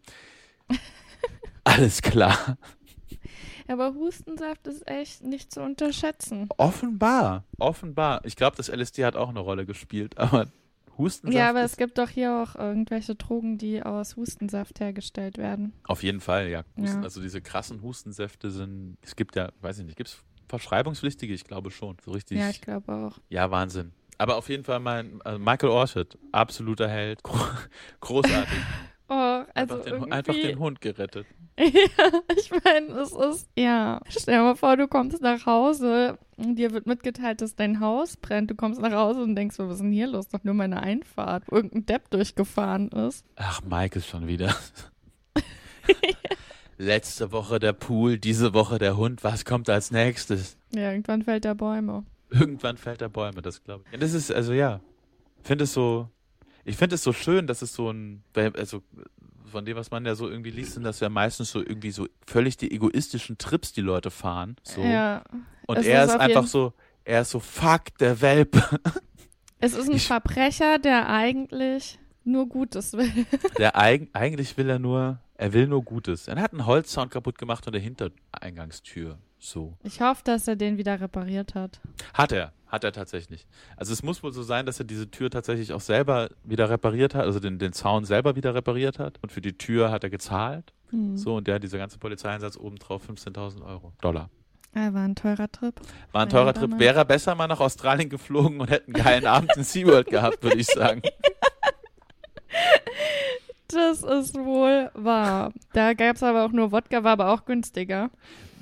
alles 1.63 2.01
klar. 2.01 2.57
Aber 3.67 3.93
Hustensaft 3.93 4.65
ist 4.67 4.88
echt 4.88 5.23
nicht 5.23 5.51
zu 5.51 5.61
unterschätzen. 5.61 6.49
Offenbar, 6.57 7.45
offenbar. 7.59 8.25
Ich 8.25 8.36
glaube, 8.36 8.57
das 8.57 8.69
LSD 8.69 9.05
hat 9.05 9.15
auch 9.15 9.30
eine 9.30 9.39
Rolle 9.39 9.65
gespielt, 9.65 10.17
aber 10.17 10.47
Hustensaft 10.97 11.38
ja, 11.38 11.49
aber 11.49 11.61
es 11.61 11.77
gibt 11.77 11.97
doch 11.97 12.09
hier 12.09 12.34
auch 12.43 12.55
irgendwelche 12.55 13.15
Drogen, 13.15 13.57
die 13.57 13.82
aus 13.82 14.15
Hustensaft 14.15 14.80
hergestellt 14.80 15.38
werden. 15.38 15.73
Auf 15.86 16.03
jeden 16.03 16.19
Fall, 16.19 16.49
ja. 16.49 16.63
Husten, 16.77 16.97
Ja. 16.97 17.03
Also 17.03 17.21
diese 17.21 17.41
krassen 17.41 17.82
Hustensäfte 17.82 18.51
sind, 18.51 18.97
es 19.01 19.15
gibt 19.15 19.36
ja, 19.36 19.51
weiß 19.61 19.80
ich 19.80 19.86
nicht, 19.86 19.97
gibt 19.97 20.09
es 20.09 20.23
verschreibungspflichtige? 20.49 21.34
Ich 21.34 21.45
glaube 21.45 21.71
schon. 21.71 21.95
So 22.03 22.11
richtig. 22.11 22.38
Ja, 22.38 22.49
ich 22.49 22.61
glaube 22.61 22.91
auch. 22.91 23.19
ja, 23.30 23.49
Wahnsinn. 23.49 23.93
Aber 24.20 24.36
auf 24.36 24.49
jeden 24.49 24.65
Fall 24.65 24.82
mein 24.82 25.22
also 25.24 25.39
Michael 25.39 25.70
Orchard, 25.70 26.17
absoluter 26.34 26.89
Held, 26.89 27.24
gro 27.24 27.38
großartig. 28.01 28.59
Oh, 29.07 29.13
also 29.13 29.45
einfach, 29.55 29.80
den, 29.86 30.11
einfach 30.11 30.34
den 30.36 30.59
Hund 30.59 30.82
gerettet. 30.82 31.26
ja, 31.57 31.65
ich 32.38 32.51
meine, 32.63 32.88
es 32.99 33.11
ist, 33.11 33.49
ja. 33.57 34.01
Stell 34.07 34.36
dir 34.36 34.43
mal 34.43 34.55
vor, 34.55 34.78
du 34.78 34.88
kommst 34.88 35.22
nach 35.22 35.45
Hause 35.47 36.20
und 36.38 36.57
dir 36.57 36.72
wird 36.74 36.86
mitgeteilt, 36.86 37.41
dass 37.41 37.55
dein 37.55 37.80
Haus 37.80 38.17
brennt. 38.17 38.51
Du 38.51 38.55
kommst 38.55 38.80
nach 38.80 38.91
Hause 38.91 39.24
und 39.24 39.36
denkst, 39.36 39.57
was 39.57 39.72
ist 39.72 39.82
denn 39.82 39.91
hier 39.91 40.07
los? 40.07 40.28
Doch 40.28 40.43
nur 40.43 40.53
meine 40.53 40.84
Einfahrt, 40.84 41.43
wo 41.47 41.55
irgendein 41.55 41.86
Depp 41.88 42.11
durchgefahren 42.11 42.89
ist. 42.89 43.26
Ach, 43.36 43.61
Michael 43.63 44.03
schon 44.03 44.28
wieder. 44.28 44.55
Letzte 46.78 47.32
Woche 47.32 47.59
der 47.59 47.74
Pool, 47.74 48.20
diese 48.20 48.53
Woche 48.53 48.80
der 48.80 48.95
Hund. 48.95 49.24
Was 49.24 49.43
kommt 49.43 49.70
als 49.70 49.91
nächstes? 49.91 50.55
Ja, 50.72 50.91
irgendwann 50.91 51.24
fällt 51.24 51.45
der 51.45 51.55
Bäume. 51.55 52.03
Irgendwann 52.30 52.77
fällt 52.77 53.01
der 53.01 53.09
Bäume, 53.09 53.41
das 53.41 53.63
glaube 53.63 53.84
ich. 53.88 53.91
Ja, 53.93 53.97
das 53.99 54.13
ist, 54.13 54.32
also 54.32 54.53
ja, 54.53 54.80
finde 55.43 55.63
es 55.63 55.73
so, 55.73 56.09
ich 56.65 56.77
finde 56.77 56.95
es 56.95 57.03
so 57.03 57.13
schön, 57.13 57.47
dass 57.47 57.61
es 57.61 57.73
so 57.73 57.89
ein, 57.91 58.23
also 58.36 58.84
von 59.51 59.65
dem, 59.65 59.75
was 59.77 59.89
man 59.89 60.05
ja 60.05 60.13
so 60.15 60.30
irgendwie 60.30 60.51
liest, 60.51 60.73
sind 60.73 60.84
das 60.84 60.99
ja 60.99 61.09
meistens 61.09 61.51
so 61.51 61.59
irgendwie 61.59 61.91
so 61.91 62.07
völlig 62.27 62.57
die 62.57 62.71
egoistischen 62.71 63.38
Trips, 63.39 63.73
die 63.73 63.82
Leute 63.82 64.11
fahren. 64.11 64.55
So. 64.63 64.82
Ja. 64.84 65.23
Und 65.65 65.77
er 65.86 66.03
ist 66.05 66.11
ist 66.13 66.19
einfach 66.19 66.45
so, 66.45 66.73
er 67.03 67.21
ist 67.21 67.32
so, 67.32 67.39
fuck, 67.39 67.97
der 67.99 68.21
Welpe. 68.21 68.63
Es 69.61 69.73
ist 69.73 69.89
ein 69.89 69.95
Ich- 69.97 70.07
Verbrecher, 70.07 70.80
der 70.80 71.09
eigentlich 71.09 71.99
nur 72.23 72.47
Gutes 72.47 72.93
will. 72.93 73.11
Der 73.57 73.77
eig 73.77 74.07
eigentlich 74.13 74.55
will 74.55 74.69
er 74.69 74.80
nur, 74.80 75.19
er 75.36 75.51
will 75.51 75.67
nur 75.67 75.84
Gutes. 75.84 76.30
Er 76.30 76.38
hat 76.41 76.53
einen 76.53 76.65
Holzzaun 76.65 77.09
kaputt 77.09 77.38
gemacht 77.38 77.67
an 77.67 77.73
der 77.73 77.82
Hintereingangstür. 77.82 79.17
So. 79.40 79.78
Ich 79.84 80.02
hoffe, 80.02 80.22
dass 80.26 80.48
er 80.48 80.58
den 80.58 80.78
wieder 80.78 81.00
repariert 81.00 81.56
hat. 81.56 81.80
Hat 82.14 82.34
er, 82.34 82.52
hat 82.68 82.84
er 82.84 82.92
tatsächlich. 82.92 83.48
Also 83.78 83.94
es 83.94 84.04
muss 84.04 84.22
wohl 84.22 84.34
so 84.34 84.44
sein, 84.44 84.66
dass 84.66 84.80
er 84.80 84.86
diese 84.86 85.10
Tür 85.10 85.30
tatsächlich 85.30 85.72
auch 85.72 85.82
selber 85.82 86.30
wieder 86.44 86.70
repariert 86.70 87.16
hat, 87.16 87.24
also 87.24 87.40
den, 87.40 87.58
den 87.58 87.72
Zaun 87.72 88.04
selber 88.04 88.36
wieder 88.36 88.54
repariert 88.54 89.00
hat. 89.00 89.18
Und 89.22 89.32
für 89.32 89.42
die 89.42 89.58
Tür 89.58 89.92
hat 89.92 90.04
er 90.04 90.10
gezahlt. 90.10 90.74
Hm. 90.90 91.16
So, 91.16 91.38
und 91.38 91.48
der 91.48 91.56
hat 91.56 91.64
dieser 91.64 91.78
ganze 91.78 91.98
Polizeieinsatz 92.00 92.58
obendrauf 92.58 93.10
15.000 93.10 93.66
Euro. 93.66 93.94
Dollar. 94.02 94.30
Er 94.74 94.94
war 94.94 95.04
ein 95.04 95.16
teurer 95.16 95.52
Trip. 95.52 95.74
War 96.12 96.24
ein 96.24 96.30
teurer 96.30 96.54
Trip. 96.54 96.78
Wäre 96.78 97.00
er 97.00 97.06
besser 97.06 97.34
mal 97.34 97.48
nach 97.48 97.60
Australien 97.60 98.10
geflogen 98.10 98.60
und 98.60 98.70
hätte 98.70 98.88
einen 98.88 99.04
geilen 99.04 99.26
Abend 99.26 99.56
in 99.56 99.64
SeaWorld 99.64 100.08
gehabt, 100.08 100.44
würde 100.44 100.58
ich 100.58 100.68
sagen. 100.68 101.02
Das 103.72 104.03
ist 104.03 104.36
wohl 104.36 104.89
wahr. 104.93 105.51
Da 105.74 105.93
gab 105.93 106.15
es 106.15 106.24
aber 106.24 106.45
auch 106.45 106.51
nur 106.51 106.72
Wodka, 106.72 107.03
war 107.03 107.11
aber 107.13 107.34
auch 107.34 107.45
günstiger. 107.45 108.09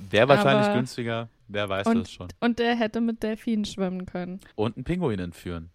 Wäre 0.10 0.28
wahrscheinlich 0.28 0.66
Aber- 0.68 0.76
günstiger. 0.76 1.30
Wer 1.48 1.70
weiß 1.70 1.88
Und- 1.88 2.00
das 2.02 2.12
schon. 2.12 2.28
Und 2.42 2.60
der 2.60 2.76
hätte 2.76 3.00
mit 3.00 3.24
Delfinen 3.24 3.64
schwimmen 3.66 4.06
können. 4.06 4.42
Und 4.56 4.76
einen 4.76 4.84
Pinguin 4.84 5.20
entführen. 5.20 5.70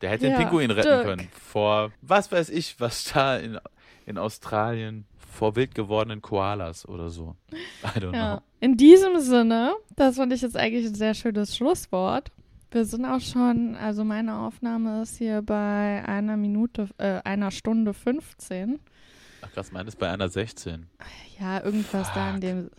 Der 0.00 0.10
hätte 0.10 0.28
Ja, 0.28 0.36
den 0.36 0.44
Pinguin 0.46 0.70
retten 0.70 0.88
Dirk. 0.88 1.02
können. 1.04 1.28
Vor, 1.32 1.90
was 2.02 2.30
weiß 2.30 2.50
ich, 2.50 2.78
was 2.78 3.12
da 3.12 3.36
in, 3.36 3.58
in 4.06 4.16
Australien 4.16 5.06
vor 5.16 5.56
wild 5.56 5.74
gewordenen 5.74 6.22
Koalas 6.22 6.86
oder 6.88 7.10
so. 7.10 7.34
I 7.52 7.98
don't 7.98 8.14
Ja. 8.14 8.36
know. 8.36 8.42
In 8.60 8.76
diesem 8.76 9.18
Sinne, 9.18 9.74
das 9.96 10.16
fand 10.16 10.32
ich 10.32 10.42
jetzt 10.42 10.56
eigentlich 10.56 10.86
ein 10.86 10.94
sehr 10.94 11.14
schönes 11.14 11.56
Schlusswort. 11.56 12.30
Wir 12.70 12.84
sind 12.84 13.04
auch 13.06 13.20
schon, 13.20 13.74
also 13.76 14.04
meine 14.04 14.34
Aufnahme 14.36 15.02
ist 15.02 15.16
hier 15.16 15.40
bei 15.42 16.04
einer 16.06 16.36
Minute, 16.36 16.88
äh, 16.98 17.20
einer 17.24 17.50
Stunde 17.50 17.94
15. 17.94 18.78
Ach 19.40 19.50
krass, 19.52 19.72
meine 19.72 19.88
ist 19.88 19.98
bei 19.98 20.10
einer 20.10 20.28
16. 20.28 20.86
Ja, 21.40 21.62
irgendwas 21.64 22.12
da 22.12 22.28
in 22.28 22.32
Fuck. 22.34 22.40
dem. 22.42 22.70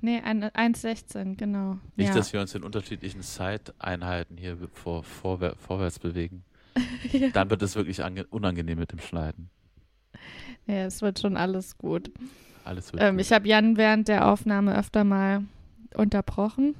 Nee, 0.00 0.20
ein- 0.22 0.44
1,16, 0.44 1.36
genau. 1.36 1.78
Nicht, 1.96 2.08
ja. 2.08 2.14
dass 2.14 2.32
wir 2.32 2.40
uns 2.40 2.54
in 2.54 2.62
unterschiedlichen 2.62 3.22
Zeiteinheiten 3.22 4.36
hier 4.36 4.56
vor, 4.72 5.02
vorwär, 5.02 5.54
vorwärts 5.56 5.98
bewegen. 5.98 6.44
Ja. 7.12 7.28
Dann 7.28 7.50
wird 7.50 7.62
es 7.62 7.76
wirklich 7.76 8.02
ange 8.02 8.26
unangenehm 8.26 8.78
mit 8.78 8.90
dem 8.90 8.98
Schneiden. 8.98 9.48
ja, 10.66 10.86
es 10.86 11.02
wird 11.02 11.20
schon 11.20 11.36
alles 11.36 11.76
gut. 11.78 12.10
Alles 12.64 12.92
wird 12.92 13.02
Ähm, 13.02 13.16
gut. 13.16 13.20
ich 13.20 13.32
habe 13.32 13.46
Jan 13.46 13.76
während 13.76 14.08
der 14.08 14.26
Aufnahme 14.26 14.76
öfter 14.76 15.04
mal 15.04 15.44
unterbrochen 15.94 16.74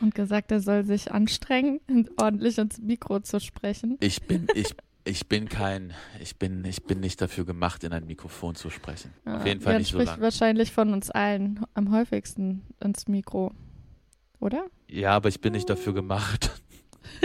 und 0.00 0.14
gesagt, 0.14 0.50
er 0.52 0.60
soll 0.60 0.84
sich 0.84 1.12
anstrengen, 1.12 1.80
ordentlich 2.16 2.58
ins 2.58 2.78
Mikro 2.80 3.20
zu 3.20 3.40
sprechen. 3.40 3.96
Ich 4.00 4.22
bin, 4.22 4.46
ich, 4.54 4.74
ich 5.04 5.28
bin 5.28 5.48
kein, 5.48 5.92
ich 6.20 6.36
bin, 6.36 6.64
ich 6.64 6.84
bin 6.84 7.00
nicht 7.00 7.20
dafür 7.20 7.44
gemacht, 7.44 7.84
in 7.84 7.92
ein 7.92 8.06
Mikrofon 8.06 8.54
zu 8.54 8.70
sprechen. 8.70 9.12
Auf 9.24 9.46
jeden 9.46 9.60
Fall 9.60 9.78
nicht 9.78 9.90
so 9.90 9.98
spricht 9.98 10.10
lange. 10.12 10.22
wahrscheinlich 10.22 10.72
von 10.72 10.92
uns 10.92 11.10
allen 11.10 11.64
am 11.74 11.90
häufigsten 11.92 12.62
ins 12.82 13.08
Mikro. 13.08 13.52
Oder? 14.40 14.66
Ja, 14.88 15.10
aber 15.12 15.28
ich 15.28 15.40
bin 15.40 15.52
nicht 15.52 15.68
dafür 15.68 15.94
gemacht. 15.94 16.50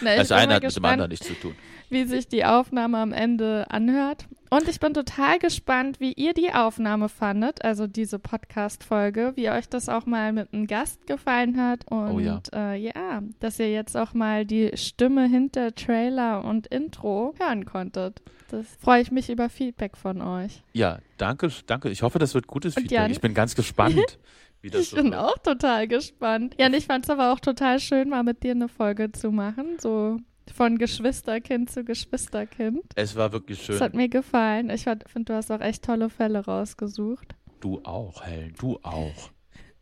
Na, 0.00 0.12
ich 0.12 0.18
Das 0.18 0.28
bin 0.28 0.36
eine 0.36 0.46
mal 0.48 0.54
hat 0.56 0.62
mit 0.64 0.76
dem 0.76 0.84
anderen 0.84 1.10
nichts 1.10 1.26
zu 1.26 1.34
tun. 1.34 1.54
wie 1.90 2.04
sich 2.04 2.28
die 2.28 2.44
Aufnahme 2.44 2.98
am 2.98 3.12
Ende 3.12 3.70
anhört. 3.70 4.26
Und 4.54 4.68
ich 4.68 4.78
bin 4.78 4.94
total 4.94 5.40
gespannt, 5.40 5.98
wie 5.98 6.12
ihr 6.12 6.32
die 6.32 6.52
Aufnahme 6.52 7.08
fandet, 7.08 7.64
also 7.64 7.88
diese 7.88 8.20
Podcast-Folge, 8.20 9.32
wie 9.34 9.50
euch 9.50 9.68
das 9.68 9.88
auch 9.88 10.06
mal 10.06 10.32
mit 10.32 10.54
einem 10.54 10.68
Gast 10.68 11.08
gefallen 11.08 11.60
hat. 11.60 11.90
Und 11.90 12.12
Oh 12.12 12.20
ja. 12.20 12.40
Äh, 12.54 12.76
ja, 12.80 13.24
dass 13.40 13.58
ihr 13.58 13.72
jetzt 13.72 13.96
auch 13.96 14.14
mal 14.14 14.46
die 14.46 14.70
Stimme 14.76 15.26
hinter 15.26 15.74
Trailer 15.74 16.44
und 16.44 16.68
Intro 16.68 17.34
hören 17.40 17.64
konntet. 17.64 18.22
Das 18.48 18.64
freue 18.78 19.02
ich 19.02 19.10
mich 19.10 19.28
über 19.28 19.48
Feedback 19.48 19.96
von 19.96 20.22
euch. 20.22 20.62
Ja, 20.72 21.00
danke, 21.18 21.48
danke. 21.66 21.88
Ich 21.90 22.04
hoffe, 22.04 22.20
das 22.20 22.32
wird 22.34 22.46
gutes 22.46 22.76
Und 22.76 22.82
Feedback. 22.82 22.96
Jan? 22.96 23.10
Ich 23.10 23.20
bin 23.20 23.34
ganz 23.34 23.56
gespannt, 23.56 24.18
wie 24.62 24.70
das 24.70 24.82
Ich 24.82 24.90
so 24.90 24.96
bin 24.98 25.06
wird. 25.06 25.16
auch 25.16 25.38
total 25.38 25.88
gespannt. 25.88 26.54
Ja, 26.60 26.66
und 26.66 26.74
ich 26.74 26.86
fand 26.86 27.06
es 27.06 27.10
aber 27.10 27.32
auch 27.32 27.40
total 27.40 27.80
schön, 27.80 28.08
mal 28.08 28.22
mit 28.22 28.44
dir 28.44 28.52
eine 28.52 28.68
Folge 28.68 29.10
zu 29.10 29.32
machen. 29.32 29.78
So 29.80 30.18
von 30.52 30.78
Geschwisterkind 30.78 31.70
zu 31.70 31.84
Geschwisterkind. 31.84 32.84
Es 32.94 33.16
war 33.16 33.32
wirklich 33.32 33.62
schön. 33.62 33.74
Das 33.74 33.82
hat 33.82 33.94
mir 33.94 34.08
gefallen. 34.08 34.70
Ich 34.70 34.82
finde, 34.82 35.24
du 35.24 35.34
hast 35.34 35.50
auch 35.50 35.60
echt 35.60 35.84
tolle 35.84 36.10
Fälle 36.10 36.44
rausgesucht. 36.44 37.34
Du 37.60 37.80
auch, 37.84 38.24
Helen, 38.24 38.54
du 38.58 38.78
auch. 38.82 39.30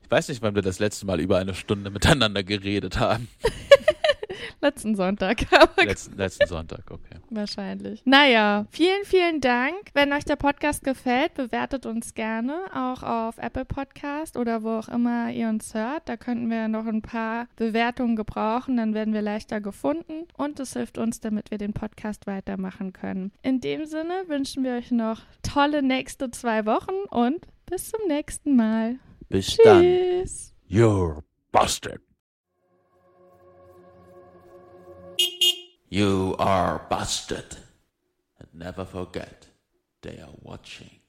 Ich 0.03 0.11
weiß 0.11 0.29
nicht, 0.29 0.43
wann 0.43 0.55
wir 0.55 0.63
das 0.63 0.79
letzte 0.79 1.07
Mal 1.07 1.21
über 1.21 1.39
eine 1.39 1.55
Stunde 1.55 1.91
miteinander 1.91 2.43
geredet 2.45 2.99
haben. 3.01 3.29
Letzten 4.61 4.95
Sonntag, 4.95 5.47
aber 5.53 5.85
Letzten, 5.85 6.17
letzten 6.17 6.47
Sonntag, 6.47 6.91
okay. 6.91 7.17
wahrscheinlich. 7.31 8.03
Naja, 8.05 8.67
vielen, 8.71 9.05
vielen 9.05 9.41
Dank. 9.41 9.75
Wenn 9.95 10.13
euch 10.13 10.25
der 10.25 10.37
Podcast 10.37 10.85
gefällt, 10.85 11.35
bewertet 11.35 11.87
uns 11.87 12.15
gerne 12.15 12.65
auch 12.75 13.03
auf 13.03 13.39
Apple 13.39 13.65
Podcast 13.65 14.37
oder 14.37 14.63
wo 14.63 14.71
auch 14.71 14.89
immer 14.89 15.31
ihr 15.31 15.49
uns 15.49 15.75
hört. 15.75 16.09
Da 16.09 16.17
könnten 16.17 16.51
wir 16.51 16.69
noch 16.69 16.87
ein 16.87 17.03
paar 17.03 17.49
Bewertungen 17.57 18.17
gebrauchen, 18.17 18.77
dann 18.77 18.95
werden 18.95 19.15
wir 19.15 19.23
leichter 19.23 19.61
gefunden 19.61 20.27
und 20.37 20.61
es 20.61 20.73
hilft 20.75 20.99
uns, 20.99 21.21
damit 21.21 21.51
wir 21.51 21.59
den 21.59 21.73
Podcast 21.73 22.27
weitermachen 22.27 22.93
können. 22.93 23.33
In 23.43 23.61
dem 23.61 23.87
Sinne 23.87 24.25
wünschen 24.29 24.65
wir 24.65 24.75
euch 24.75 24.91
noch 24.91 25.21
tolle 25.43 25.83
nächste 25.83 26.31
zwei 26.31 26.67
Wochen 26.67 26.95
und 27.11 27.47
bis 27.67 27.91
zum 27.91 28.01
nächsten 28.07 28.57
Mal. 28.57 28.97
Bis 29.29 29.57
dann. 29.57 29.83
Tschüss. 29.83 30.55
You're 30.69 31.23
busted. 31.53 32.12
You 35.93 36.37
are 36.39 36.87
busted. 36.89 37.55
And 38.39 38.49
never 38.55 38.83
forget, 38.83 39.49
they 40.01 40.21
are 40.21 40.33
watching. 40.41 41.02